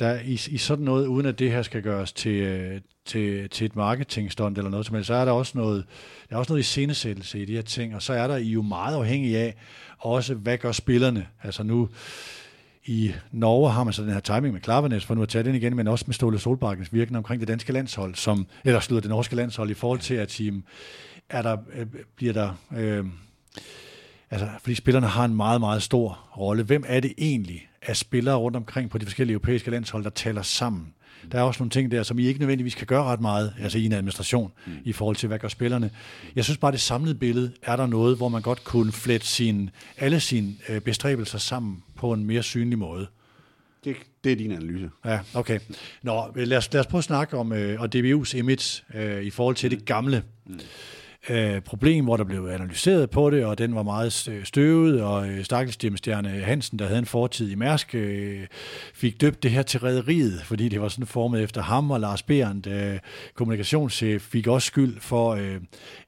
der 0.00 0.06
er 0.06 0.20
i, 0.20 0.32
i 0.32 0.58
sådan 0.58 0.84
noget, 0.84 1.06
uden 1.06 1.26
at 1.26 1.38
det 1.38 1.50
her 1.50 1.62
skal 1.62 1.82
gøres 1.82 2.12
til, 2.12 2.32
øh, 2.32 2.80
til, 3.04 3.50
til 3.50 3.64
et 3.64 3.76
marketingstund 3.76 4.56
eller 4.56 4.70
noget 4.70 4.86
som 4.86 4.94
helst, 4.94 5.06
så 5.06 5.14
er 5.14 5.24
der 5.24 5.32
også 5.32 5.58
noget, 5.58 5.84
der 6.28 6.34
er 6.34 6.38
også 6.38 6.52
noget 6.52 6.60
i 6.60 6.66
scenesættelse 6.66 7.42
i 7.42 7.44
de 7.44 7.52
her 7.52 7.62
ting, 7.62 7.94
og 7.94 8.02
så 8.02 8.12
er 8.12 8.26
der 8.26 8.36
I 8.36 8.48
jo 8.48 8.62
meget 8.62 8.96
afhængig 8.96 9.36
af 9.36 9.54
også, 9.98 10.34
hvad 10.34 10.58
gør 10.58 10.72
spillerne? 10.72 11.26
Altså 11.42 11.62
nu, 11.62 11.88
i 12.84 13.12
Norge 13.32 13.70
har 13.70 13.84
man 13.84 13.92
så 13.92 14.02
den 14.02 14.12
her 14.12 14.20
timing 14.20 14.52
med 14.52 14.60
Klavernes, 14.60 15.04
for 15.04 15.14
nu 15.14 15.22
at 15.22 15.28
tage 15.28 15.44
den 15.44 15.54
igen, 15.54 15.76
men 15.76 15.88
også 15.88 16.04
med 16.06 16.14
Ståle 16.14 16.38
Solbakkens 16.38 16.92
virkning 16.92 17.16
omkring 17.16 17.40
det 17.40 17.48
danske 17.48 17.72
landshold, 17.72 18.14
som, 18.14 18.46
eller 18.64 18.80
slutter 18.80 19.00
det 19.00 19.10
norske 19.10 19.36
landshold, 19.36 19.70
i 19.70 19.74
forhold 19.74 19.98
til 19.98 20.14
at 20.14 20.30
sige, 20.30 20.62
er 21.28 21.42
der, 21.42 21.56
øh, 21.74 21.86
bliver 22.16 22.32
der, 22.32 22.52
øh, 22.76 23.04
altså, 24.30 24.48
fordi 24.60 24.74
spillerne 24.74 25.06
har 25.06 25.24
en 25.24 25.34
meget, 25.34 25.60
meget 25.60 25.82
stor 25.82 26.28
rolle. 26.36 26.62
Hvem 26.62 26.84
er 26.86 27.00
det 27.00 27.12
egentlig 27.18 27.68
af 27.82 27.96
spillere 27.96 28.36
rundt 28.36 28.56
omkring 28.56 28.90
på 28.90 28.98
de 28.98 29.06
forskellige 29.06 29.34
europæiske 29.34 29.70
landshold, 29.70 30.04
der 30.04 30.10
taler 30.10 30.42
sammen? 30.42 30.94
Der 31.32 31.38
er 31.38 31.42
også 31.42 31.62
nogle 31.62 31.70
ting 31.70 31.90
der, 31.90 32.02
som 32.02 32.18
I 32.18 32.26
ikke 32.26 32.40
nødvendigvis 32.40 32.74
kan 32.74 32.86
gøre 32.86 33.04
ret 33.04 33.20
meget, 33.20 33.54
altså 33.60 33.78
i 33.78 33.84
en 33.84 33.92
administration, 33.92 34.52
mm. 34.66 34.72
i 34.84 34.92
forhold 34.92 35.16
til, 35.16 35.26
hvad 35.26 35.38
gør 35.38 35.48
spillerne. 35.48 35.90
Jeg 36.36 36.44
synes 36.44 36.58
bare, 36.58 36.72
det 36.72 36.80
samlede 36.80 37.14
billede, 37.14 37.52
er 37.62 37.76
der 37.76 37.86
noget, 37.86 38.16
hvor 38.16 38.28
man 38.28 38.42
godt 38.42 38.64
kunne 38.64 38.92
flette 38.92 39.26
sin, 39.26 39.70
alle 39.98 40.20
sine 40.20 40.54
øh, 40.68 40.80
bestræbelser 40.80 41.38
sammen 41.38 41.82
på 41.96 42.12
en 42.12 42.24
mere 42.24 42.42
synlig 42.42 42.78
måde. 42.78 43.06
Det, 43.84 43.96
det 44.24 44.32
er 44.32 44.36
din 44.36 44.52
analyse. 44.52 44.90
Ja, 45.04 45.20
okay. 45.34 45.58
Nå, 46.02 46.32
lad 46.36 46.58
os, 46.58 46.72
lad 46.72 46.80
os 46.80 46.86
prøve 46.86 46.98
at 46.98 47.04
snakke 47.04 47.36
om 47.36 47.52
øh, 47.52 47.80
og 47.80 47.88
DBU's 47.96 48.36
image 48.36 48.82
øh, 48.94 49.22
i 49.22 49.30
forhold 49.30 49.56
til 49.56 49.70
det 49.70 49.84
gamle 49.84 50.22
øh, 51.30 51.60
problem, 51.60 52.04
hvor 52.04 52.16
der 52.16 52.24
blev 52.24 52.48
analyseret 52.52 53.10
på 53.10 53.30
det, 53.30 53.44
og 53.44 53.58
den 53.58 53.74
var 53.74 53.82
meget 53.82 54.12
støvet, 54.44 55.02
og 55.02 55.28
øh, 55.28 55.44
stakkels 55.44 55.98
Stjerne 55.98 56.28
Hansen, 56.28 56.78
der 56.78 56.86
havde 56.86 56.98
en 56.98 57.06
fortid 57.06 57.50
i 57.50 57.54
Mærsk, 57.54 57.94
øh, 57.94 58.46
fik 58.94 59.20
døbt 59.20 59.42
det 59.42 59.50
her 59.50 59.62
til 59.62 59.80
rederiet, 59.80 60.42
fordi 60.44 60.68
det 60.68 60.80
var 60.80 60.88
sådan 60.88 61.06
formet 61.06 61.42
efter 61.42 61.62
ham, 61.62 61.90
og 61.90 62.00
Lars 62.00 62.22
Berndt, 62.22 62.66
øh, 62.66 62.98
kommunikationschef, 63.34 64.22
fik 64.22 64.46
også 64.46 64.66
skyld 64.66 65.00
for 65.00 65.30
øh, 65.34 65.60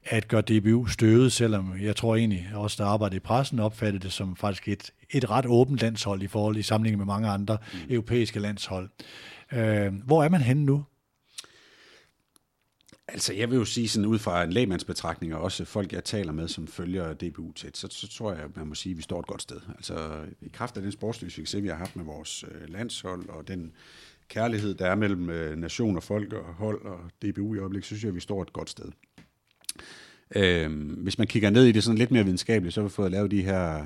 at 0.05 0.27
gøre 0.27 0.41
DBU 0.41 0.85
støvet, 0.87 1.31
selvom 1.31 1.73
jeg 1.81 1.95
tror 1.95 2.15
egentlig 2.15 2.47
også, 2.53 2.83
der 2.83 2.89
arbejdede 2.89 3.17
i 3.17 3.19
pressen, 3.19 3.59
opfattede 3.59 4.03
det 4.03 4.11
som 4.11 4.35
faktisk 4.35 4.67
et, 4.67 4.91
et 5.09 5.29
ret 5.29 5.45
åbent 5.45 5.81
landshold 5.81 6.21
i 6.23 6.27
forhold 6.27 6.57
i 6.57 6.61
sammenligning 6.61 6.97
med 6.97 7.13
mange 7.13 7.29
andre 7.29 7.57
mm. 7.73 7.79
europæiske 7.89 8.39
landshold. 8.39 8.89
Øh, 9.53 9.93
hvor 10.05 10.23
er 10.23 10.29
man 10.29 10.41
henne 10.41 10.65
nu? 10.65 10.83
Altså, 13.07 13.33
jeg 13.33 13.49
vil 13.49 13.57
jo 13.57 13.65
sige 13.65 13.89
sådan 13.89 14.05
ud 14.05 14.19
fra 14.19 14.43
en 14.43 14.53
lægmandsbetragtning, 14.53 15.35
og 15.35 15.41
også 15.41 15.65
folk, 15.65 15.93
jeg 15.93 16.03
taler 16.03 16.31
med, 16.31 16.47
som 16.47 16.67
følger 16.67 17.13
DBU 17.13 17.51
tæt, 17.51 17.77
så, 17.77 17.87
så 17.91 18.07
tror 18.07 18.33
jeg, 18.33 18.43
man 18.55 18.67
må 18.67 18.75
sige, 18.75 18.91
at 18.91 18.97
vi 18.97 19.01
står 19.01 19.19
et 19.19 19.27
godt 19.27 19.41
sted. 19.41 19.61
Altså, 19.75 20.23
i 20.41 20.49
kraft 20.53 20.77
af 20.77 20.83
den 20.83 20.91
sportslige 20.91 21.61
vi 21.61 21.67
har 21.67 21.75
haft 21.75 21.95
med 21.95 22.05
vores 22.05 22.43
øh, 22.43 22.69
landshold, 22.69 23.29
og 23.29 23.47
den 23.47 23.71
kærlighed, 24.27 24.73
der 24.73 24.85
er 24.85 24.95
mellem 24.95 25.29
øh, 25.29 25.57
nation 25.57 25.95
og 25.95 26.03
folk 26.03 26.33
og 26.33 26.53
hold 26.53 26.85
og 26.85 26.99
DBU 27.21 27.55
i 27.55 27.57
øjeblikket, 27.57 27.85
så 27.85 27.87
synes 27.87 28.03
jeg, 28.03 28.09
at 28.09 28.15
vi 28.15 28.19
står 28.19 28.41
et 28.41 28.53
godt 28.53 28.69
sted. 28.69 28.91
Øh, 30.35 30.91
hvis 31.03 31.17
man 31.17 31.27
kigger 31.27 31.49
ned 31.49 31.65
i 31.65 31.71
det 31.71 31.83
sådan 31.83 31.97
lidt 31.97 32.11
mere 32.11 32.23
videnskabeligt, 32.23 32.73
så 32.73 32.81
har 32.81 32.87
vi 32.87 32.93
fået 32.93 33.11
lavet 33.11 33.31
de 33.31 33.41
her 33.41 33.85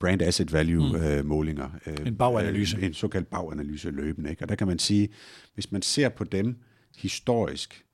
brand 0.00 0.22
asset 0.22 0.52
value 0.52 0.88
mm. 0.88 1.04
øh, 1.04 1.24
målinger. 1.24 1.70
Øh, 1.86 2.06
en 2.06 2.16
baganalyse. 2.16 2.76
Øh, 2.76 2.84
en 2.84 2.94
såkaldt 2.94 3.30
baganalyse 3.30 3.90
løbende. 3.90 4.30
Ikke? 4.30 4.44
Og 4.44 4.48
der 4.48 4.54
kan 4.54 4.66
man 4.66 4.78
sige, 4.78 5.08
hvis 5.54 5.72
man 5.72 5.82
ser 5.82 6.08
på 6.08 6.24
dem 6.24 6.56
historisk, 6.96 7.84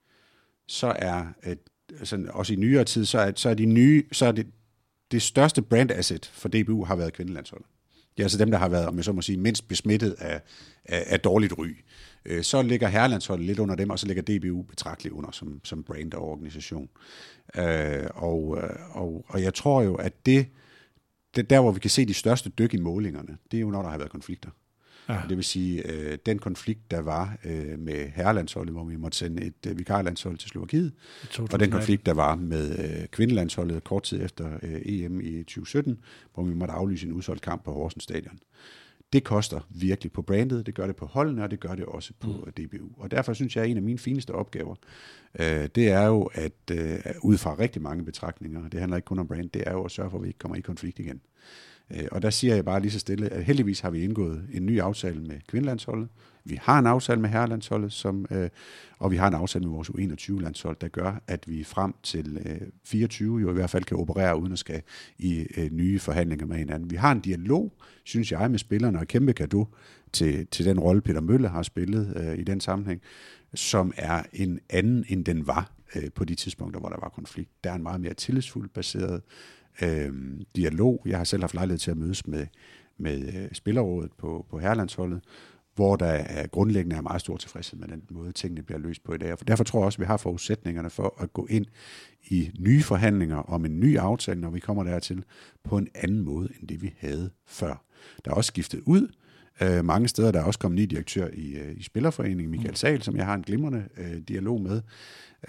så 0.68 0.94
er 0.98 1.26
øh, 1.46 1.56
altså 1.98 2.26
også 2.30 2.52
i 2.52 2.56
nyere 2.56 2.84
tid, 2.84 3.04
så 3.04 3.18
er, 3.18 3.32
så 3.34 3.48
er 3.48 3.54
de 3.54 3.66
nye, 3.66 4.04
så 4.12 4.26
er 4.26 4.32
det, 4.32 4.46
det 5.10 5.22
største 5.22 5.62
brand 5.62 5.90
asset 5.90 6.30
for 6.34 6.48
DBU 6.48 6.84
har 6.84 6.96
været 6.96 7.12
kvindelandsholdet. 7.12 7.66
Det 8.16 8.22
er 8.22 8.24
altså 8.24 8.38
dem, 8.38 8.50
der 8.50 8.58
har 8.58 8.68
været, 8.68 8.86
om 8.86 8.96
jeg 8.96 9.04
så 9.04 9.12
må 9.12 9.22
sige, 9.22 9.38
mindst 9.38 9.68
besmittet 9.68 10.12
af, 10.18 10.40
af, 10.84 11.04
af 11.06 11.20
dårligt 11.20 11.58
ry. 11.58 11.76
Øh, 12.24 12.42
så 12.42 12.62
ligger 12.62 12.88
herrelandsholdet 12.88 13.46
lidt 13.46 13.58
under 13.58 13.74
dem, 13.74 13.90
og 13.90 13.98
så 13.98 14.06
ligger 14.06 14.22
DBU 14.22 14.62
betragteligt 14.62 15.14
under 15.14 15.30
som, 15.30 15.60
som 15.64 15.82
brand 15.82 16.14
og 16.14 16.22
organisation. 16.22 16.88
Øh, 17.56 18.06
og, 18.14 18.58
øh, 18.62 18.70
og, 18.90 19.24
og 19.28 19.42
jeg 19.42 19.54
tror 19.54 19.82
jo, 19.82 19.94
at 19.94 20.26
det, 20.26 20.46
det, 21.36 21.50
der 21.50 21.60
hvor 21.60 21.72
vi 21.72 21.80
kan 21.80 21.90
se 21.90 22.06
de 22.06 22.14
største 22.14 22.50
dyk 22.50 22.74
i 22.74 22.78
målingerne, 22.78 23.38
det 23.50 23.56
er 23.56 23.60
jo, 23.60 23.70
når 23.70 23.82
der 23.82 23.88
har 23.88 23.98
været 23.98 24.10
konflikter. 24.10 24.50
Ja. 25.08 25.20
Det 25.28 25.36
vil 25.36 25.44
sige, 25.44 25.92
øh, 25.92 26.18
den 26.26 26.38
konflikt, 26.38 26.90
der 26.90 27.00
var 27.00 27.36
øh, 27.44 27.78
med 27.78 28.08
herrelandsholdet, 28.14 28.74
hvor 28.74 28.84
vi 28.84 28.96
måtte 28.96 29.18
sende 29.18 29.44
et 29.44 29.66
øh, 29.66 29.78
vikarlandshold 29.78 30.38
til 30.38 30.48
Slovakiet, 30.48 30.92
og 31.52 31.60
den 31.60 31.70
konflikt, 31.70 32.06
der 32.06 32.14
var 32.14 32.34
med 32.34 32.78
øh, 32.78 33.06
kvindelandsholdet 33.06 33.84
kort 33.84 34.02
tid 34.02 34.24
efter 34.24 34.58
øh, 34.62 34.80
EM 34.84 35.20
i 35.20 35.42
2017, 35.42 35.98
hvor 36.34 36.42
vi 36.42 36.54
måtte 36.54 36.74
aflyse 36.74 37.06
en 37.06 37.12
udsolgt 37.12 37.42
kamp 37.42 37.64
på 37.64 37.72
Horsens 37.72 38.04
Stadion. 38.04 38.38
Det 39.12 39.24
koster 39.24 39.60
virkelig 39.70 40.12
på 40.12 40.22
brandet, 40.22 40.66
det 40.66 40.74
gør 40.74 40.86
det 40.86 40.96
på 40.96 41.06
holdene, 41.06 41.44
og 41.44 41.50
det 41.50 41.60
gør 41.60 41.74
det 41.74 41.84
også 41.84 42.12
på 42.20 42.26
mm. 42.28 42.52
DBU. 42.52 42.88
Og 42.96 43.10
derfor 43.10 43.32
synes 43.32 43.56
jeg, 43.56 43.64
at 43.64 43.70
en 43.70 43.76
af 43.76 43.82
mine 43.82 43.98
fineste 43.98 44.30
opgaver, 44.30 44.74
øh, 45.40 45.68
det 45.74 45.88
er 45.88 46.06
jo, 46.06 46.22
at 46.22 46.70
øh, 46.72 46.98
ud 47.22 47.38
fra 47.38 47.58
rigtig 47.58 47.82
mange 47.82 48.04
betragtninger, 48.04 48.68
det 48.68 48.80
handler 48.80 48.96
ikke 48.96 49.06
kun 49.06 49.18
om 49.18 49.28
brand, 49.28 49.50
det 49.50 49.62
er 49.66 49.72
jo 49.72 49.84
at 49.84 49.90
sørge 49.90 50.10
for, 50.10 50.18
at 50.18 50.22
vi 50.22 50.28
ikke 50.28 50.38
kommer 50.38 50.56
i 50.56 50.60
konflikt 50.60 50.98
igen. 50.98 51.20
Øh, 51.90 52.06
og 52.12 52.22
der 52.22 52.30
siger 52.30 52.54
jeg 52.54 52.64
bare 52.64 52.80
lige 52.80 52.90
så 52.90 52.98
stille, 52.98 53.28
at 53.28 53.44
heldigvis 53.44 53.80
har 53.80 53.90
vi 53.90 54.02
indgået 54.02 54.42
en 54.52 54.66
ny 54.66 54.80
aftale 54.80 55.20
med 55.20 55.36
kvindelandsholdet. 55.48 56.08
Vi 56.44 56.58
har 56.62 56.78
en 56.78 56.86
aftale 56.86 57.20
med 57.20 57.30
herrelandsholdet, 57.30 57.92
som, 57.92 58.26
øh, 58.30 58.48
og 58.98 59.10
vi 59.10 59.16
har 59.16 59.28
en 59.28 59.34
aftale 59.34 59.64
med 59.64 59.72
vores 59.72 59.88
U21-landshold, 59.88 60.76
der 60.80 60.88
gør, 60.88 61.22
at 61.26 61.48
vi 61.48 61.64
frem 61.64 61.94
til 62.02 62.38
øh, 62.46 62.68
24 62.84 63.40
jo 63.40 63.50
i 63.50 63.52
hvert 63.52 63.70
fald 63.70 63.84
kan 63.84 63.96
operere 63.96 64.40
uden 64.40 64.52
at 64.52 64.58
skal 64.58 64.82
i 65.18 65.46
øh, 65.56 65.70
nye 65.72 65.98
forhandlinger 65.98 66.46
med 66.46 66.56
hinanden. 66.56 66.90
Vi 66.90 66.96
har 66.96 67.12
en 67.12 67.20
dialog, 67.20 67.72
synes 68.04 68.32
jeg, 68.32 68.50
med 68.50 68.58
spillerne, 68.58 68.98
og 68.98 69.06
kæmpe 69.06 69.32
gave 69.32 69.66
til, 70.12 70.46
til 70.46 70.64
den 70.64 70.80
rolle, 70.80 71.00
Peter 71.00 71.20
Mølle 71.20 71.48
har 71.48 71.62
spillet 71.62 72.12
øh, 72.16 72.38
i 72.38 72.44
den 72.44 72.60
sammenhæng, 72.60 73.00
som 73.54 73.92
er 73.96 74.22
en 74.32 74.60
anden, 74.70 75.04
end 75.08 75.24
den 75.24 75.46
var 75.46 75.72
øh, 75.96 76.10
på 76.14 76.24
de 76.24 76.34
tidspunkter, 76.34 76.80
hvor 76.80 76.88
der 76.88 77.00
var 77.00 77.08
konflikt. 77.08 77.50
Der 77.64 77.70
er 77.70 77.74
en 77.74 77.82
meget 77.82 78.00
mere 78.00 78.14
tillidsfuld 78.14 78.68
baseret 78.68 79.22
øh, 79.82 80.12
dialog. 80.56 81.02
Jeg 81.06 81.16
har 81.18 81.24
selv 81.24 81.42
haft 81.42 81.54
lejlighed 81.54 81.78
til 81.78 81.90
at 81.90 81.96
mødes 81.96 82.26
med, 82.26 82.46
med 82.98 83.34
øh, 83.34 83.48
spillerrådet 83.52 84.12
på, 84.18 84.46
på 84.50 84.58
herrelandsholdet, 84.58 85.20
hvor 85.74 85.96
der 85.96 86.06
er 86.06 86.46
grundlæggende 86.46 86.96
er 86.96 87.00
meget 87.00 87.20
stor 87.20 87.36
tilfredshed 87.36 87.78
med 87.78 87.88
den 87.88 88.02
måde, 88.10 88.32
tingene 88.32 88.62
bliver 88.62 88.78
løst 88.78 89.04
på 89.04 89.14
i 89.14 89.18
dag. 89.18 89.32
Og 89.32 89.48
derfor 89.48 89.64
tror 89.64 89.80
jeg 89.80 89.86
også, 89.86 89.96
at 89.96 90.00
vi 90.00 90.06
har 90.06 90.16
forudsætningerne 90.16 90.90
for 90.90 91.14
at 91.22 91.32
gå 91.32 91.46
ind 91.50 91.66
i 92.24 92.50
nye 92.58 92.82
forhandlinger 92.82 93.36
om 93.36 93.64
en 93.64 93.80
ny 93.80 93.98
aftale, 93.98 94.40
når 94.40 94.50
vi 94.50 94.60
kommer 94.60 94.84
dertil, 94.84 95.24
på 95.64 95.78
en 95.78 95.88
anden 95.94 96.20
måde, 96.20 96.48
end 96.60 96.68
det 96.68 96.82
vi 96.82 96.94
havde 96.98 97.30
før. 97.46 97.84
Der 98.24 98.30
er 98.30 98.34
også 98.34 98.48
skiftet 98.48 98.80
ud, 98.86 99.08
Øh, 99.62 99.84
mange 99.84 100.08
steder 100.08 100.30
der 100.32 100.40
er 100.40 100.44
også 100.44 100.58
kommet 100.58 100.80
ny 100.80 100.84
direktør 100.84 101.28
i, 101.32 101.52
øh, 101.52 101.76
i 101.76 101.82
Spillerforeningen, 101.82 102.50
Michael 102.50 102.70
mm. 102.70 102.76
Sal, 102.76 103.02
som 103.02 103.16
jeg 103.16 103.26
har 103.26 103.34
en 103.34 103.42
glimrende 103.42 103.84
øh, 103.96 104.18
dialog 104.28 104.60
med. 104.60 104.82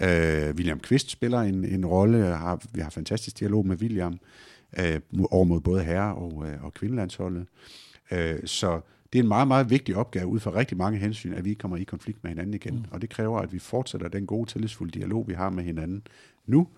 Øh, 0.00 0.54
William 0.54 0.80
Kvist 0.80 1.10
spiller 1.10 1.40
en, 1.40 1.64
en 1.64 1.86
rolle, 1.86 2.24
har, 2.24 2.62
vi 2.72 2.80
har 2.80 2.90
fantastisk 2.90 3.40
dialog 3.40 3.66
med 3.66 3.76
William, 3.76 4.18
øh, 4.78 5.00
over 5.30 5.44
mod 5.44 5.60
både 5.60 5.84
herre- 5.84 6.14
og, 6.14 6.44
øh, 6.46 6.64
og 6.64 6.74
kvindelandsholdet. 6.74 7.46
Øh, 8.10 8.38
så 8.44 8.80
det 9.12 9.18
er 9.18 9.22
en 9.22 9.28
meget, 9.28 9.48
meget 9.48 9.70
vigtig 9.70 9.96
opgave 9.96 10.26
ud 10.26 10.40
fra 10.40 10.54
rigtig 10.54 10.76
mange 10.76 10.98
hensyn, 10.98 11.32
at 11.32 11.44
vi 11.44 11.50
ikke 11.50 11.60
kommer 11.60 11.76
i 11.76 11.84
konflikt 11.84 12.24
med 12.24 12.30
hinanden 12.30 12.54
igen. 12.54 12.74
Mm. 12.74 12.84
Og 12.90 13.00
det 13.00 13.10
kræver, 13.10 13.40
at 13.40 13.52
vi 13.52 13.58
fortsætter 13.58 14.08
den 14.08 14.26
gode, 14.26 14.50
tillidsfulde 14.50 14.98
dialog, 14.98 15.28
vi 15.28 15.34
har 15.34 15.50
med 15.50 15.64
hinanden 15.64 16.02
nu, 16.46 16.68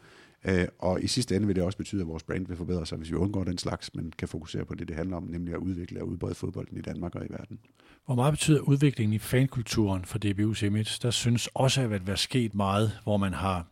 Øh, 0.44 0.68
og 0.78 1.02
i 1.02 1.06
sidste 1.06 1.36
ende 1.36 1.46
vil 1.46 1.56
det 1.56 1.64
også 1.64 1.78
betyde, 1.78 2.00
at 2.00 2.08
vores 2.08 2.22
brand 2.22 2.46
vil 2.46 2.56
forbedre 2.56 2.86
sig, 2.86 2.98
hvis 2.98 3.10
vi 3.10 3.16
undgår 3.16 3.44
den 3.44 3.58
slags, 3.58 3.94
men 3.94 4.12
kan 4.18 4.28
fokusere 4.28 4.64
på 4.64 4.74
det, 4.74 4.88
det 4.88 4.96
handler 4.96 5.16
om, 5.16 5.22
nemlig 5.22 5.54
at 5.54 5.58
udvikle 5.58 6.00
og 6.00 6.08
udbrede 6.08 6.34
fodbolden 6.34 6.78
i 6.78 6.80
Danmark 6.80 7.14
og 7.14 7.24
i 7.24 7.28
verden. 7.30 7.58
Hvor 8.06 8.14
meget 8.14 8.32
betyder 8.32 8.60
udviklingen 8.60 9.14
i 9.14 9.18
fankulturen 9.18 10.04
for 10.04 10.18
DBU's 10.24 10.64
image? 10.64 10.98
Der 11.02 11.10
synes 11.10 11.48
også 11.54 11.80
at 11.82 12.06
være 12.06 12.16
sket 12.16 12.54
meget, 12.54 13.00
hvor 13.04 13.16
man 13.16 13.32
har 13.32 13.66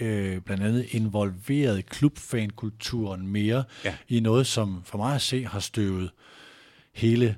øh, 0.00 0.40
blandt 0.40 0.62
andet 0.62 0.86
involveret 0.90 1.86
klubfankulturen 1.86 3.26
mere 3.26 3.64
ja. 3.84 3.96
i 4.08 4.20
noget, 4.20 4.46
som 4.46 4.82
for 4.84 4.98
mig 4.98 5.14
at 5.14 5.20
se 5.20 5.44
har 5.44 5.60
støvet 5.60 6.10
hele 6.92 7.26
Øh, 7.26 7.34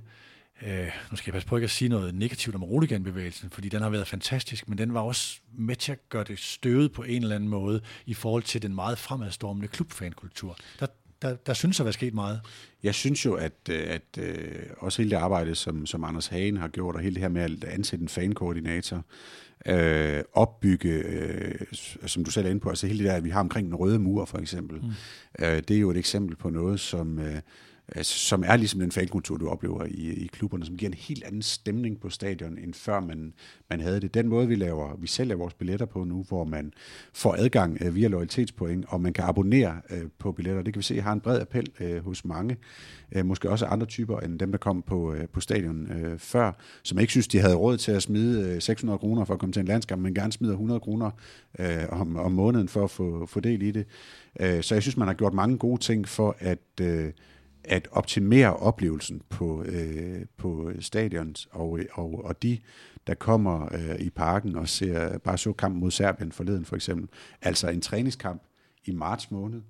nu 1.10 1.16
skal 1.16 1.26
jeg 1.26 1.32
passe 1.32 1.48
på 1.48 1.56
ikke 1.56 1.64
at 1.64 1.70
sige 1.70 1.88
noget 1.88 2.14
negativt 2.14 2.56
om 2.56 2.64
Roligan-bevægelsen, 2.64 3.50
fordi 3.50 3.68
den 3.68 3.82
har 3.82 3.90
været 3.90 4.06
fantastisk, 4.06 4.68
men 4.68 4.78
den 4.78 4.94
var 4.94 5.00
også 5.00 5.40
med 5.58 5.76
til 5.76 5.92
at 5.92 6.08
gøre 6.08 6.24
det 6.24 6.38
støvet 6.38 6.92
på 6.92 7.02
en 7.02 7.22
eller 7.22 7.36
anden 7.36 7.48
måde 7.48 7.80
i 8.06 8.14
forhold 8.14 8.42
til 8.42 8.62
den 8.62 8.74
meget 8.74 8.98
fremadstormende 8.98 9.68
klubfankultur. 9.68 10.56
Der, 10.80 10.86
der, 11.22 11.34
der 11.34 11.54
synes 11.54 11.80
at 11.80 11.86
være 11.86 11.92
sket 11.92 12.14
meget. 12.14 12.40
Jeg 12.82 12.94
synes 12.94 13.24
jo, 13.24 13.34
at, 13.34 13.52
øh, 13.70 13.82
at 13.86 14.18
øh, 14.18 14.62
også 14.78 15.02
hele 15.02 15.10
det 15.10 15.16
arbejde, 15.16 15.54
som, 15.54 15.86
som 15.86 16.04
Anders 16.04 16.26
Hagen 16.26 16.56
har 16.56 16.68
gjort, 16.68 16.94
og 16.94 17.00
hele 17.00 17.14
det 17.14 17.22
her 17.22 17.28
med 17.28 17.42
at 17.42 17.64
ansætte 17.64 18.02
en 18.02 18.08
fankoordinator, 18.08 19.04
øh, 19.66 20.22
opbygge, 20.32 20.88
øh, 20.88 21.54
som 22.06 22.24
du 22.24 22.30
selv 22.30 22.46
er 22.46 22.50
inde 22.50 22.60
på, 22.60 22.68
altså 22.68 22.86
hele 22.86 22.98
det 22.98 23.06
der, 23.06 23.16
at 23.16 23.24
vi 23.24 23.30
har 23.30 23.40
omkring 23.40 23.66
den 23.66 23.74
røde 23.74 23.98
mur 23.98 24.24
for 24.24 24.38
eksempel, 24.38 24.80
mm. 24.80 24.90
øh, 25.44 25.62
det 25.68 25.70
er 25.70 25.80
jo 25.80 25.90
et 25.90 25.96
eksempel 25.96 26.36
på 26.36 26.50
noget, 26.50 26.80
som... 26.80 27.18
Øh, 27.18 27.40
Altså, 27.88 28.18
som 28.18 28.44
er 28.46 28.56
ligesom 28.56 28.80
den 28.80 28.92
fankultur, 28.92 29.36
du 29.36 29.48
oplever 29.48 29.84
i, 29.84 30.12
i 30.12 30.26
klubberne, 30.26 30.66
som 30.66 30.76
giver 30.76 30.90
en 30.90 30.96
helt 30.98 31.24
anden 31.24 31.42
stemning 31.42 32.00
på 32.00 32.08
stadion, 32.08 32.58
end 32.58 32.74
før 32.74 33.00
man, 33.00 33.32
man 33.70 33.80
havde 33.80 34.00
det. 34.00 34.14
Den 34.14 34.28
måde, 34.28 34.48
vi 34.48 34.54
laver, 34.54 34.96
vi 34.96 35.06
sælger 35.06 35.36
vores 35.36 35.54
billetter 35.54 35.86
på 35.86 36.04
nu, 36.04 36.24
hvor 36.28 36.44
man 36.44 36.72
får 37.12 37.34
adgang 37.38 37.78
øh, 37.80 37.94
via 37.94 38.08
loyalitetspoint, 38.08 38.84
og 38.88 39.00
man 39.00 39.12
kan 39.12 39.24
abonnere 39.24 39.80
øh, 39.90 40.02
på 40.18 40.32
billetter. 40.32 40.62
Det 40.62 40.74
kan 40.74 40.78
vi 40.78 40.84
se, 40.84 41.00
har 41.00 41.12
en 41.12 41.20
bred 41.20 41.40
appel 41.40 41.66
øh, 41.80 42.04
hos 42.04 42.24
mange. 42.24 42.56
Øh, 43.12 43.26
måske 43.26 43.50
også 43.50 43.66
andre 43.66 43.86
typer 43.86 44.20
end 44.20 44.38
dem, 44.38 44.50
der 44.50 44.58
kom 44.58 44.82
på, 44.82 45.14
øh, 45.14 45.28
på 45.28 45.40
stadion 45.40 45.92
øh, 45.92 46.18
før, 46.18 46.52
som 46.82 46.98
ikke 46.98 47.10
synes, 47.10 47.28
de 47.28 47.38
havde 47.38 47.54
råd 47.54 47.76
til 47.76 47.92
at 47.92 48.02
smide 48.02 48.54
øh, 48.54 48.62
600 48.62 48.98
kroner 48.98 49.24
for 49.24 49.34
at 49.34 49.40
komme 49.40 49.52
til 49.52 49.60
en 49.60 49.66
landskamp, 49.66 50.02
men 50.02 50.14
gerne 50.14 50.32
smider 50.32 50.52
100 50.52 50.80
kroner 50.80 51.10
øh, 51.58 51.84
om, 51.88 52.16
om 52.16 52.32
måneden 52.32 52.68
for 52.68 52.84
at 52.84 52.90
få, 52.90 53.26
få 53.26 53.40
del 53.40 53.62
i 53.62 53.70
det. 53.70 53.86
Øh, 54.40 54.62
så 54.62 54.74
jeg 54.74 54.82
synes, 54.82 54.96
man 54.96 55.08
har 55.08 55.14
gjort 55.14 55.34
mange 55.34 55.58
gode 55.58 55.80
ting 55.80 56.08
for 56.08 56.36
at... 56.38 56.58
Øh, 56.80 57.12
at 57.64 57.88
optimere 57.92 58.56
oplevelsen 58.56 59.22
på, 59.28 59.62
øh, 59.64 60.26
på 60.36 60.70
stadion, 60.80 61.34
og, 61.50 61.78
og, 61.92 62.24
og 62.24 62.42
de, 62.42 62.58
der 63.06 63.14
kommer 63.14 63.74
øh, 63.74 64.00
i 64.00 64.10
parken 64.10 64.56
og 64.56 64.68
ser, 64.68 65.18
bare 65.18 65.38
så 65.38 65.52
kampen 65.52 65.80
mod 65.80 65.90
Serbien 65.90 66.32
forleden 66.32 66.64
for 66.64 66.76
eksempel, 66.76 67.08
altså 67.42 67.68
en 67.68 67.80
træningskamp 67.80 68.42
i 68.84 68.92
marts 68.92 69.30
måned, 69.30 69.62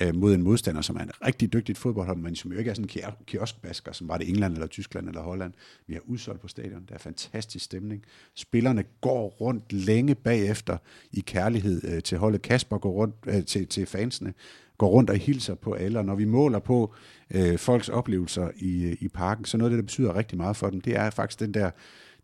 øh, 0.00 0.14
mod 0.14 0.34
en 0.34 0.42
modstander, 0.42 0.82
som 0.82 0.96
er 0.96 1.00
en 1.00 1.10
rigtig 1.26 1.52
dygtig 1.52 1.76
fodboldhold, 1.76 2.18
men 2.18 2.36
som 2.36 2.52
jo 2.52 2.58
ikke 2.58 2.70
er 2.70 2.74
sådan 2.74 2.90
en 3.04 3.12
kioskbasker, 3.26 3.92
som 3.92 4.08
var 4.08 4.18
det 4.18 4.28
England 4.28 4.52
eller 4.54 4.66
Tyskland 4.66 5.08
eller 5.08 5.22
Holland. 5.22 5.52
Vi 5.86 5.94
har 5.94 6.00
udsolgt 6.06 6.40
på 6.40 6.48
stadion. 6.48 6.84
Der 6.88 6.94
er 6.94 6.98
fantastisk 6.98 7.64
stemning. 7.64 8.04
Spillerne 8.34 8.84
går 9.00 9.28
rundt 9.28 9.72
længe 9.72 10.14
bagefter 10.14 10.76
i 11.12 11.20
kærlighed 11.20 11.84
øh, 11.84 12.02
til 12.02 12.18
holdet. 12.18 12.42
Kasper 12.42 12.78
går 12.78 12.92
rundt 12.92 13.14
øh, 13.26 13.44
til, 13.44 13.66
til 13.66 13.86
fansene 13.86 14.34
går 14.78 14.88
rundt 14.88 15.10
og 15.10 15.16
hilser 15.16 15.54
på 15.54 15.72
alle, 15.72 15.98
og 15.98 16.04
når 16.04 16.14
vi 16.14 16.24
måler 16.24 16.58
på 16.58 16.94
øh, 17.34 17.58
folks 17.58 17.88
oplevelser 17.88 18.48
i, 18.56 18.96
i 19.00 19.08
parken, 19.08 19.44
så 19.44 19.56
noget 19.56 19.70
af 19.70 19.76
det, 19.76 19.78
der 19.78 19.86
betyder 19.86 20.16
rigtig 20.16 20.38
meget 20.38 20.56
for 20.56 20.70
dem, 20.70 20.80
det 20.80 20.96
er 20.96 21.10
faktisk 21.10 21.40
den 21.40 21.54
der 21.54 21.70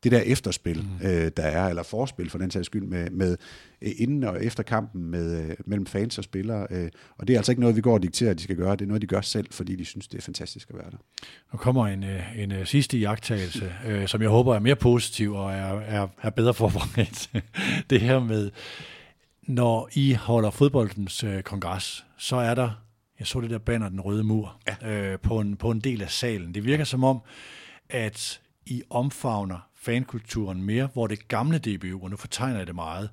det 0.05 0.13
der 0.13 0.21
efterspil, 0.21 0.87
mm. 1.01 1.07
øh, 1.07 1.31
der 1.37 1.43
er, 1.43 1.69
eller 1.69 1.83
forspil 1.83 2.31
for 2.31 2.39
den 2.39 2.51
sags 2.51 2.67
skyld, 2.67 2.87
med, 2.87 3.11
med 3.11 3.37
øh, 3.83 3.93
inden 3.99 4.25
og 4.25 4.45
efter 4.45 4.63
kampen 4.63 5.05
med, 5.05 5.51
øh, 5.51 5.57
mellem 5.67 5.87
fans 5.87 6.19
og 6.19 6.25
spillere. 6.25 6.67
Øh, 6.71 6.91
og 7.19 7.29
det 7.29 7.35
er 7.35 7.39
altså 7.39 7.53
ikke 7.53 7.61
noget, 7.61 7.77
vi 7.77 7.81
går 7.81 7.95
og 7.95 8.03
dikterer, 8.03 8.31
at 8.31 8.39
de 8.39 8.43
skal 8.43 8.57
gøre. 8.57 8.73
Det 8.73 8.83
er 8.83 8.87
noget, 8.87 9.03
de 9.03 9.07
gør 9.07 9.21
selv, 9.21 9.47
fordi 9.51 9.77
de 9.77 9.85
synes, 9.85 10.09
det 10.09 10.19
er 10.19 10.23
fantastisk 10.23 10.71
at 10.71 10.77
være 10.77 10.91
der. 10.91 10.97
Nu 11.53 11.59
kommer 11.59 11.87
en, 11.87 12.05
øh, 12.05 12.39
en, 12.39 12.53
øh, 12.53 12.67
sidste 12.67 12.99
jagttagelse, 12.99 13.73
øh, 13.87 14.09
som 14.09 14.23
jeg 14.23 14.31
håber 14.31 14.55
er 14.55 14.59
mere 14.59 14.77
positiv 14.77 15.35
og 15.35 15.53
er, 15.53 15.81
er, 15.81 16.09
er 16.23 16.31
bedre 16.31 16.55
forberedt. 16.55 17.31
det 17.91 18.01
her 18.01 18.21
med, 18.21 18.51
når 19.43 19.89
I 19.93 20.13
holder 20.13 20.51
fodboldens 20.51 21.25
øh, 21.25 21.43
kongres, 21.43 22.05
så 22.19 22.37
er 22.37 22.55
der, 22.55 22.83
jeg 23.21 23.27
så 23.27 23.41
det 23.41 23.51
der 23.51 23.59
banner, 23.59 23.89
den 23.89 24.01
røde 24.01 24.25
mur, 24.25 24.61
ja. 24.83 24.89
øh, 24.89 25.19
på, 25.19 25.41
en, 25.41 25.57
på 25.57 25.71
en 25.71 25.81
del 25.81 26.03
af 26.03 26.11
salen. 26.11 26.55
Det 26.55 26.65
virker 26.65 26.85
som 26.85 27.05
om, 27.05 27.21
at 27.89 28.41
I 28.67 28.83
omfavner 28.91 29.69
fankulturen 29.75 30.63
mere, 30.63 30.89
hvor 30.93 31.07
det 31.07 31.29
gamle 31.29 31.59
DBU, 31.59 32.03
og 32.03 32.11
nu 32.11 32.17
fortegner 32.17 32.59
jeg 32.59 32.67
det 32.67 32.75
meget, 32.75 33.11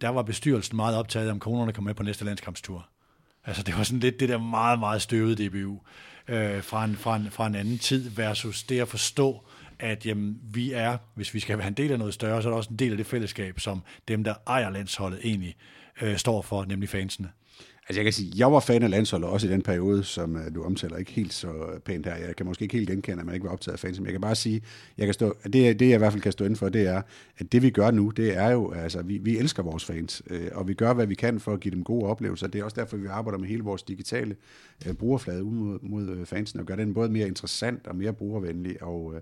der 0.00 0.08
var 0.08 0.22
bestyrelsen 0.22 0.76
meget 0.76 0.96
optaget 0.96 1.30
om 1.30 1.38
konerne 1.38 1.72
kom 1.72 1.84
med 1.84 1.94
på 1.94 2.02
næste 2.02 2.24
landskampstur. 2.24 2.88
Altså 3.44 3.62
det 3.62 3.76
var 3.76 3.82
sådan 3.82 4.00
lidt 4.00 4.20
det 4.20 4.28
der 4.28 4.38
meget, 4.38 4.78
meget 4.78 5.02
støvede 5.02 5.48
DBU 5.48 5.80
øh, 6.28 6.62
fra, 6.62 6.84
en, 6.84 6.96
fra, 6.96 7.16
en, 7.16 7.30
fra 7.30 7.46
en 7.46 7.54
anden 7.54 7.78
tid 7.78 8.10
versus 8.10 8.62
det 8.62 8.80
at 8.80 8.88
forstå, 8.88 9.42
at 9.78 10.06
jamen, 10.06 10.38
vi 10.42 10.72
er, 10.72 10.98
hvis 11.14 11.34
vi 11.34 11.40
skal 11.40 11.58
være 11.58 11.68
en 11.68 11.74
del 11.74 11.92
af 11.92 11.98
noget 11.98 12.14
større, 12.14 12.42
så 12.42 12.48
er 12.48 12.50
der 12.50 12.56
også 12.56 12.70
en 12.70 12.76
del 12.76 12.90
af 12.90 12.96
det 12.96 13.06
fællesskab, 13.06 13.60
som 13.60 13.82
dem, 14.08 14.24
der 14.24 14.34
ejer 14.46 14.70
landsholdet, 14.70 15.20
egentlig 15.24 15.56
øh, 16.02 16.16
står 16.16 16.42
for, 16.42 16.64
nemlig 16.64 16.88
fansene. 16.88 17.30
Altså 17.88 18.00
jeg 18.00 18.04
kan 18.04 18.12
sige, 18.12 18.32
jeg 18.36 18.52
var 18.52 18.60
fan 18.60 18.82
af 18.82 18.90
landsholdet 18.90 19.28
også 19.28 19.46
i 19.46 19.50
den 19.50 19.62
periode, 19.62 20.04
som 20.04 20.36
øh, 20.36 20.54
du 20.54 20.62
omtaler 20.62 20.96
ikke 20.96 21.12
helt 21.12 21.32
så 21.32 21.48
pænt 21.84 22.06
her. 22.06 22.16
Jeg 22.16 22.36
kan 22.36 22.46
måske 22.46 22.62
ikke 22.62 22.76
helt 22.76 22.90
genkende, 22.90 23.20
at 23.20 23.26
man 23.26 23.34
ikke 23.34 23.46
var 23.46 23.52
optaget 23.52 23.72
af 23.72 23.78
fans, 23.78 23.98
men 23.98 24.06
jeg 24.06 24.12
kan 24.12 24.20
bare 24.20 24.34
sige, 24.34 24.62
jeg 24.98 25.06
kan 25.06 25.14
stå, 25.14 25.36
det, 25.44 25.52
det 25.52 25.86
jeg 25.86 25.94
i 25.94 25.98
hvert 25.98 26.12
fald 26.12 26.22
kan 26.22 26.32
stå 26.32 26.44
inden 26.44 26.56
for, 26.56 26.68
det 26.68 26.86
er, 26.86 27.02
at 27.38 27.52
det 27.52 27.62
vi 27.62 27.70
gør 27.70 27.90
nu, 27.90 28.10
det 28.10 28.36
er 28.36 28.50
jo, 28.50 28.72
altså 28.72 29.02
vi, 29.02 29.18
vi 29.18 29.38
elsker 29.38 29.62
vores 29.62 29.84
fans, 29.84 30.22
øh, 30.30 30.48
og 30.54 30.68
vi 30.68 30.74
gør, 30.74 30.92
hvad 30.92 31.06
vi 31.06 31.14
kan 31.14 31.40
for 31.40 31.52
at 31.52 31.60
give 31.60 31.74
dem 31.74 31.84
gode 31.84 32.06
oplevelser. 32.06 32.46
Det 32.46 32.60
er 32.60 32.64
også 32.64 32.80
derfor, 32.80 32.96
vi 32.96 33.06
arbejder 33.06 33.38
med 33.38 33.48
hele 33.48 33.62
vores 33.62 33.82
digitale 33.82 34.36
øh, 34.86 34.94
brugerflade 34.94 35.44
ud 35.44 35.52
mod, 35.52 35.78
mod 35.82 36.06
fansen, 36.06 36.26
fansene, 36.26 36.62
og 36.62 36.66
gør 36.66 36.76
den 36.76 36.94
både 36.94 37.08
mere 37.08 37.26
interessant 37.26 37.86
og 37.86 37.96
mere 37.96 38.12
brugervenlig, 38.12 38.82
og 38.82 39.14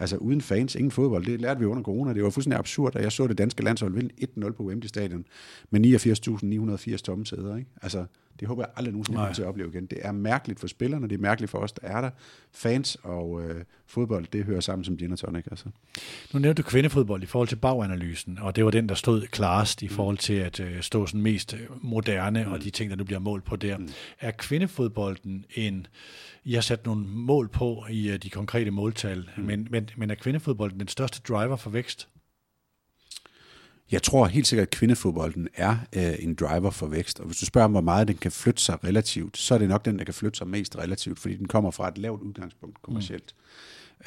Altså 0.00 0.16
uden 0.16 0.40
fans, 0.40 0.74
ingen 0.74 0.90
fodbold. 0.90 1.26
Det 1.26 1.40
lærte 1.40 1.60
vi 1.60 1.66
under 1.66 1.82
corona. 1.82 2.14
Det 2.14 2.24
var 2.24 2.30
fuldstændig 2.30 2.58
absurd, 2.58 2.96
at 2.96 3.02
jeg 3.02 3.12
så 3.12 3.26
det 3.26 3.38
danske 3.38 3.64
landshold 3.64 3.94
vinde 3.94 4.10
1-0 4.46 4.50
på 4.52 4.62
Wembley 4.62 4.88
Stadion 4.88 5.24
med 5.70 5.80
89.980 6.90 6.96
tomme 6.96 7.26
sæder. 7.26 7.56
Ikke? 7.56 7.70
Altså, 7.82 8.04
det 8.40 8.48
håber 8.48 8.62
jeg 8.62 8.70
aldrig 8.76 8.92
nogensinde 8.92 9.16
kommer 9.16 9.34
til 9.34 9.42
at 9.42 9.48
opleve 9.48 9.68
igen. 9.68 9.86
Det 9.86 9.98
er 10.02 10.12
mærkeligt 10.12 10.60
for 10.60 10.66
spillerne, 10.66 11.08
det 11.08 11.14
er 11.14 11.20
mærkeligt 11.20 11.50
for 11.50 11.58
os, 11.58 11.72
der 11.72 11.86
er 11.86 12.00
der. 12.00 12.10
Fans 12.52 12.96
og 13.02 13.42
øh, 13.42 13.64
fodbold, 13.86 14.26
det 14.32 14.44
hører 14.44 14.60
sammen 14.60 14.84
som 14.84 14.96
gin 14.96 15.12
og 15.12 15.18
tonic. 15.18 15.44
Altså. 15.50 15.66
Nu 16.32 16.38
nævnte 16.38 16.62
du 16.62 16.68
kvindefodbold 16.68 17.22
i 17.22 17.26
forhold 17.26 17.48
til 17.48 17.56
baganalysen, 17.56 18.38
og 18.38 18.56
det 18.56 18.64
var 18.64 18.70
den, 18.70 18.88
der 18.88 18.94
stod 18.94 19.26
klarest 19.26 19.82
i 19.82 19.86
mm. 19.86 19.94
forhold 19.94 20.18
til 20.18 20.34
at 20.34 20.60
øh, 20.60 20.82
stå 20.82 21.06
sådan 21.06 21.22
mest 21.22 21.54
øh, 21.54 21.60
moderne, 21.82 22.44
mm. 22.44 22.52
og 22.52 22.62
de 22.64 22.70
ting, 22.70 22.90
der 22.90 22.96
nu 22.96 23.04
bliver 23.04 23.20
målt 23.20 23.44
på 23.44 23.56
der. 23.56 23.78
Mm. 23.78 23.88
Er 24.20 24.30
kvindefodbolden 24.30 25.44
en... 25.54 25.86
I 26.44 26.54
har 26.54 26.60
sat 26.60 26.86
nogle 26.86 27.06
mål 27.06 27.48
på 27.48 27.84
i 27.90 28.10
uh, 28.10 28.16
de 28.16 28.30
konkrete 28.30 28.70
måltal, 28.70 29.28
mm. 29.36 29.44
men, 29.44 29.68
men, 29.70 29.88
men 29.96 30.10
er 30.10 30.14
kvindefodbolden 30.14 30.80
den 30.80 30.88
største 30.88 31.20
driver 31.28 31.56
for 31.56 31.70
vækst? 31.70 32.08
Jeg 33.92 34.02
tror 34.02 34.26
helt 34.26 34.46
sikkert, 34.46 34.66
at 34.66 34.70
kvindefodbolden 34.70 35.48
er 35.54 35.76
øh, 35.96 36.14
en 36.18 36.34
driver 36.34 36.70
for 36.70 36.86
vækst. 36.86 37.20
Og 37.20 37.26
hvis 37.26 37.38
du 37.38 37.46
spørger 37.46 37.64
om, 37.64 37.70
hvor 37.70 37.80
meget 37.80 38.08
den 38.08 38.16
kan 38.16 38.32
flytte 38.32 38.62
sig 38.62 38.84
relativt, 38.84 39.38
så 39.38 39.54
er 39.54 39.58
det 39.58 39.68
nok 39.68 39.84
den, 39.84 39.98
der 39.98 40.04
kan 40.04 40.14
flytte 40.14 40.38
sig 40.38 40.48
mest 40.48 40.78
relativt, 40.78 41.18
fordi 41.18 41.36
den 41.36 41.48
kommer 41.48 41.70
fra 41.70 41.88
et 41.88 41.98
lavt 41.98 42.22
udgangspunkt 42.22 42.82
kommercielt. 42.82 43.34
Mm. 43.36 43.48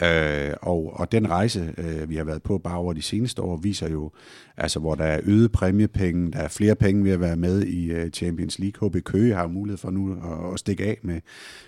Øh, 0.05 0.53
og, 0.61 0.93
og 0.93 1.11
den 1.11 1.29
rejse, 1.29 1.73
øh, 1.77 2.09
vi 2.09 2.15
har 2.15 2.23
været 2.23 2.43
på 2.43 2.57
bare 2.57 2.77
over 2.77 2.93
de 2.93 3.01
seneste 3.01 3.41
år, 3.41 3.57
viser 3.57 3.89
jo, 3.89 4.11
altså 4.57 4.79
hvor 4.79 4.95
der 4.95 5.03
er 5.03 5.19
øget 5.23 5.51
præmiepenge, 5.51 6.31
der 6.31 6.39
er 6.39 6.47
flere 6.47 6.75
penge 6.75 7.03
ved 7.03 7.11
at 7.11 7.19
være 7.19 7.35
med 7.35 7.63
i 7.63 8.01
uh, 8.01 8.09
Champions 8.09 8.59
League. 8.59 8.89
HB 8.89 9.03
Køge 9.03 9.35
har 9.35 9.47
mulighed 9.47 9.77
for 9.77 9.89
nu 9.89 10.13
at, 10.13 10.53
at 10.53 10.59
stikke 10.59 10.83
af 10.83 10.99
med, 11.01 11.21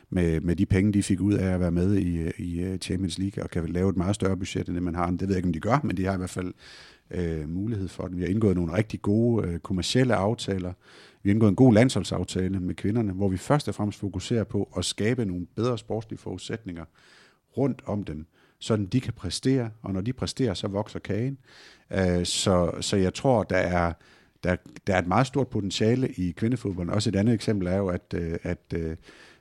med, 0.09 0.41
med 0.41 0.55
de 0.55 0.65
penge, 0.65 0.93
de 0.93 1.03
fik 1.03 1.21
ud 1.21 1.33
af 1.33 1.53
at 1.53 1.59
være 1.59 1.71
med 1.71 1.97
i, 1.97 2.31
i 2.37 2.77
Champions 2.77 3.19
League, 3.19 3.43
og 3.43 3.49
kan 3.49 3.69
lave 3.69 3.89
et 3.89 3.97
meget 3.97 4.15
større 4.15 4.37
budget, 4.37 4.67
end 4.67 4.75
det 4.75 4.83
man 4.83 4.95
har. 4.95 5.11
Det 5.11 5.21
ved 5.21 5.27
jeg 5.27 5.37
ikke, 5.37 5.47
om 5.47 5.53
de 5.53 5.59
gør, 5.59 5.79
men 5.83 5.97
de 5.97 6.05
har 6.05 6.13
i 6.13 6.17
hvert 6.17 6.29
fald 6.29 6.53
øh, 7.13 7.49
mulighed 7.49 7.87
for 7.87 8.07
det. 8.07 8.17
Vi 8.17 8.21
har 8.21 8.29
indgået 8.29 8.55
nogle 8.55 8.73
rigtig 8.73 9.01
gode 9.01 9.47
øh, 9.47 9.59
kommercielle 9.59 10.15
aftaler. 10.15 10.73
Vi 11.23 11.29
har 11.29 11.33
indgået 11.33 11.49
en 11.49 11.55
god 11.55 11.73
landsholdsaftale 11.73 12.59
med 12.59 12.75
kvinderne, 12.75 13.11
hvor 13.11 13.29
vi 13.29 13.37
først 13.37 13.67
og 13.67 13.75
fremmest 13.75 13.99
fokuserer 13.99 14.43
på 14.43 14.69
at 14.77 14.85
skabe 14.85 15.25
nogle 15.25 15.45
bedre 15.55 15.77
sportslige 15.77 16.19
forudsætninger 16.19 16.85
rundt 17.57 17.81
om 17.85 18.03
dem, 18.03 18.25
sådan 18.59 18.85
de 18.85 19.01
kan 19.01 19.13
præstere, 19.13 19.69
og 19.81 19.93
når 19.93 20.01
de 20.01 20.13
præsterer, 20.13 20.53
så 20.53 20.67
vokser 20.67 20.99
kagen. 20.99 21.37
Øh, 21.91 22.25
så, 22.25 22.71
så 22.81 22.97
jeg 22.97 23.13
tror, 23.13 23.43
der 23.43 23.57
er, 23.57 23.93
der, 24.43 24.55
der 24.87 24.95
er 24.95 24.99
et 24.99 25.07
meget 25.07 25.27
stort 25.27 25.47
potentiale 25.47 26.09
i 26.09 26.31
kvindefodbold. 26.31 26.89
Også 26.89 27.09
et 27.09 27.15
andet 27.15 27.33
eksempel 27.33 27.67
er 27.67 27.77
jo, 27.77 27.87
at, 27.87 28.13
øh, 28.15 28.37
at 28.43 28.73
øh, 28.75 28.97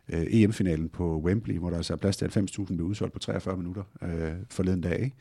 EM-finalen 0.08 0.88
på 0.88 1.20
Wembley, 1.20 1.58
hvor 1.58 1.70
der 1.70 1.76
altså 1.76 1.92
er 1.92 1.96
plads 1.96 2.16
til 2.16 2.26
90.000, 2.26 2.64
blev 2.64 2.86
udsolgt 2.86 3.12
på 3.12 3.18
43 3.18 3.56
minutter 3.56 3.82
øh, 4.02 4.32
forleden 4.50 4.80
dag. 4.80 5.00
Ikke? 5.00 5.16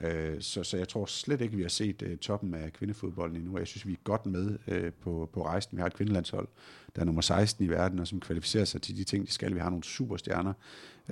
Øh, 0.00 0.40
så, 0.40 0.64
så 0.64 0.76
jeg 0.76 0.88
tror 0.88 1.06
slet 1.06 1.40
ikke, 1.40 1.56
vi 1.56 1.62
har 1.62 1.68
set 1.68 2.02
uh, 2.02 2.16
toppen 2.16 2.54
af 2.54 2.72
kvindefodbolden 2.72 3.36
endnu. 3.36 3.58
Jeg 3.58 3.66
synes, 3.66 3.86
vi 3.86 3.92
er 3.92 3.96
godt 4.04 4.26
med 4.26 4.58
uh, 4.66 4.92
på, 5.00 5.30
på 5.32 5.46
rejsen. 5.46 5.76
Vi 5.76 5.80
har 5.80 5.86
et 5.86 5.94
kvindelandshold, 5.94 6.48
der 6.94 7.00
er 7.00 7.04
nummer 7.04 7.22
16 7.22 7.64
i 7.64 7.68
verden, 7.68 7.98
og 7.98 8.06
som 8.06 8.20
kvalificerer 8.20 8.64
sig 8.64 8.82
til 8.82 8.96
de 8.96 9.04
ting, 9.04 9.26
de 9.26 9.32
skal. 9.32 9.54
Vi 9.54 9.60
har 9.60 9.70
nogle 9.70 9.84
superstjerner 9.84 10.52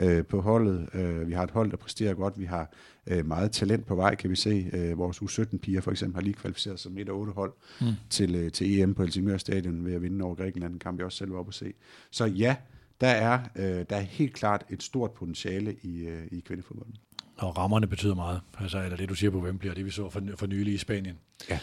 uh, 0.03 0.27
på 0.27 0.41
holdet. 0.41 0.89
Uh, 0.95 1.29
vi 1.29 1.33
har 1.33 1.43
et 1.43 1.51
hold, 1.51 1.71
der 1.71 1.77
præsterer 1.77 2.15
godt. 2.15 2.39
Vi 2.39 2.45
har 2.45 2.73
uh, 3.13 3.27
meget 3.27 3.53
talent 3.53 3.87
på 3.87 3.95
vej, 3.95 4.15
kan 4.15 4.31
vi 4.31 4.37
se. 4.37 4.71
Uh, 4.75 4.99
vores 4.99 5.19
U17-piger 5.19 5.81
for 5.81 5.91
eksempel 5.91 6.15
har 6.15 6.23
lige 6.23 6.35
kvalificeret 6.35 6.81
sig 6.81 6.93
med 6.93 7.03
et 7.03 7.11
8 7.11 7.33
hold 7.33 7.53
mm. 7.81 7.87
til, 8.11 8.45
uh, 8.45 8.53
til 8.53 8.81
EM 8.81 8.95
på 8.95 9.03
Helsingør 9.03 9.37
Stadion 9.37 9.85
ved 9.85 9.95
at 9.95 10.03
vinde 10.03 10.25
over 10.25 10.35
Grækenland. 10.35 10.73
En 10.73 10.79
kamp, 10.79 10.99
jeg 10.99 11.07
også 11.07 11.19
selv 11.19 11.33
var 11.33 11.39
oppe 11.39 11.51
at 11.51 11.55
se. 11.55 11.73
Så 12.11 12.25
ja, 12.25 12.57
der 13.01 13.09
er, 13.09 13.39
øh, 13.57 13.85
der 13.91 13.97
er 13.97 14.01
helt 14.01 14.35
klart 14.35 14.65
et 14.71 14.83
stort 14.83 15.11
potentiale 15.11 15.77
i, 15.83 16.07
øh, 16.07 16.27
i 16.31 16.41
kvindefodbolden. 16.41 16.97
Og 17.41 17.59
rammerne 17.59 17.87
betyder 17.87 18.15
meget, 18.15 18.41
altså, 18.61 18.83
eller 18.83 18.97
det 18.97 19.09
du 19.09 19.15
siger 19.15 19.31
på 19.31 19.39
Wembley, 19.39 19.71
og 19.71 19.77
det 19.77 19.85
vi 19.85 19.91
så 19.91 20.11
for, 20.11 20.23
for 20.37 20.47
nylig 20.47 20.75
i 20.75 20.79
Spanien. 20.79 21.15
Ja. 21.51 21.59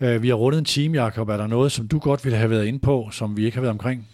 Øh, 0.00 0.22
vi 0.22 0.28
har 0.28 0.34
rundet 0.34 0.58
en 0.58 0.64
team, 0.64 0.94
Jacob. 0.94 1.28
Er 1.28 1.36
der 1.36 1.46
noget, 1.46 1.72
som 1.72 1.88
du 1.88 1.98
godt 1.98 2.24
ville 2.24 2.38
have 2.38 2.50
været 2.50 2.66
inde 2.66 2.78
på, 2.78 3.08
som 3.12 3.36
vi 3.36 3.44
ikke 3.44 3.56
har 3.56 3.62
været 3.62 3.72
omkring? 3.72 4.08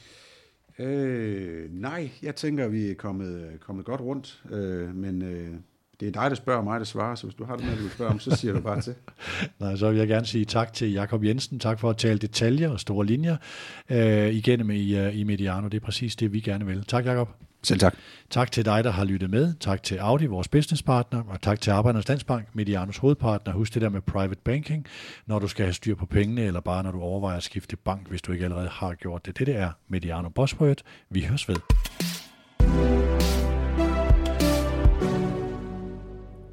Øh, 0.78 1.70
nej, 1.70 2.10
jeg 2.22 2.36
tænker, 2.36 2.68
vi 2.68 2.90
er 2.90 2.94
kommet, 2.94 3.48
kommet 3.60 3.84
godt 3.84 4.00
rundt, 4.00 4.42
øh, 4.50 4.94
men 4.94 5.22
øh, 5.22 5.54
det 6.00 6.08
er 6.08 6.12
dig, 6.12 6.30
der 6.30 6.36
spørger, 6.36 6.58
og 6.58 6.64
mig, 6.64 6.80
der 6.80 6.86
svarer, 6.86 7.14
så 7.14 7.26
hvis 7.26 7.34
du 7.34 7.44
har 7.44 7.56
det 7.56 7.66
med, 7.66 7.76
du 7.76 7.82
vil 7.82 7.90
spørge 7.90 8.10
om, 8.10 8.18
så 8.18 8.36
siger 8.36 8.54
du 8.54 8.60
bare 8.60 8.80
til. 8.80 8.94
Nej, 9.60 9.76
så 9.76 9.90
vil 9.90 9.98
jeg 9.98 10.08
gerne 10.08 10.26
sige 10.26 10.44
tak 10.44 10.72
til 10.72 10.92
Jakob 10.92 11.24
Jensen. 11.24 11.58
Tak 11.58 11.80
for 11.80 11.90
at 11.90 11.96
tale 11.96 12.18
detaljer 12.18 12.70
og 12.70 12.80
store 12.80 13.06
linjer 13.06 13.36
øh, 13.90 14.34
igennem 14.34 14.70
i, 14.70 15.06
uh, 15.06 15.18
i 15.18 15.24
Mediano. 15.24 15.68
Det 15.68 15.76
er 15.76 15.84
præcis 15.84 16.16
det, 16.16 16.32
vi 16.32 16.40
gerne 16.40 16.66
vil. 16.66 16.84
Tak, 16.84 17.06
Jakob. 17.06 17.28
Selv 17.64 17.80
tak. 17.80 17.96
Tak 18.30 18.52
til 18.52 18.64
dig, 18.64 18.84
der 18.84 18.90
har 18.90 19.04
lyttet 19.04 19.30
med. 19.30 19.54
Tak 19.60 19.82
til 19.82 19.96
Audi, 19.96 20.26
vores 20.26 20.48
businesspartner, 20.48 21.22
og 21.28 21.42
tak 21.42 21.60
til 21.60 21.70
Arbejdernes 21.70 22.08
Landsbank, 22.08 22.48
Medianos 22.54 22.96
hovedpartner. 22.96 23.52
Husk 23.52 23.74
det 23.74 23.82
der 23.82 23.88
med 23.88 24.00
private 24.00 24.40
banking, 24.44 24.86
når 25.26 25.38
du 25.38 25.48
skal 25.48 25.64
have 25.64 25.72
styr 25.72 25.94
på 25.94 26.06
pengene, 26.06 26.42
eller 26.42 26.60
bare 26.60 26.82
når 26.82 26.90
du 26.92 27.00
overvejer 27.00 27.36
at 27.36 27.42
skifte 27.42 27.76
bank, 27.76 28.08
hvis 28.08 28.22
du 28.22 28.32
ikke 28.32 28.44
allerede 28.44 28.68
har 28.68 28.94
gjort 28.94 29.26
det. 29.26 29.38
Det, 29.38 29.46
det 29.46 29.56
er 29.56 29.70
Mediano 29.88 30.28
Bosworth. 30.28 30.82
Vi 31.10 31.22
høres 31.22 31.48
ved. 31.48 31.56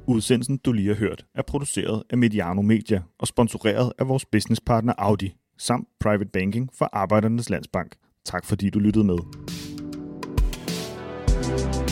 Udsendelsen, 0.06 0.56
du 0.56 0.72
lige 0.72 0.88
har 0.88 0.94
hørt, 0.94 1.24
er 1.34 1.42
produceret 1.42 2.02
af 2.10 2.18
Mediano 2.18 2.62
Media 2.62 3.02
og 3.18 3.26
sponsoreret 3.26 3.92
af 3.98 4.08
vores 4.08 4.24
businesspartner 4.24 4.92
Audi, 4.98 5.34
samt 5.58 5.88
Private 6.00 6.30
Banking 6.32 6.70
for 6.78 6.88
Arbejdernes 6.92 7.50
Landsbank. 7.50 7.94
Tak 8.24 8.44
fordi 8.44 8.70
du 8.70 8.78
lyttede 8.78 9.04
med. 9.04 9.18
Thank 11.54 11.90
you 11.90 11.91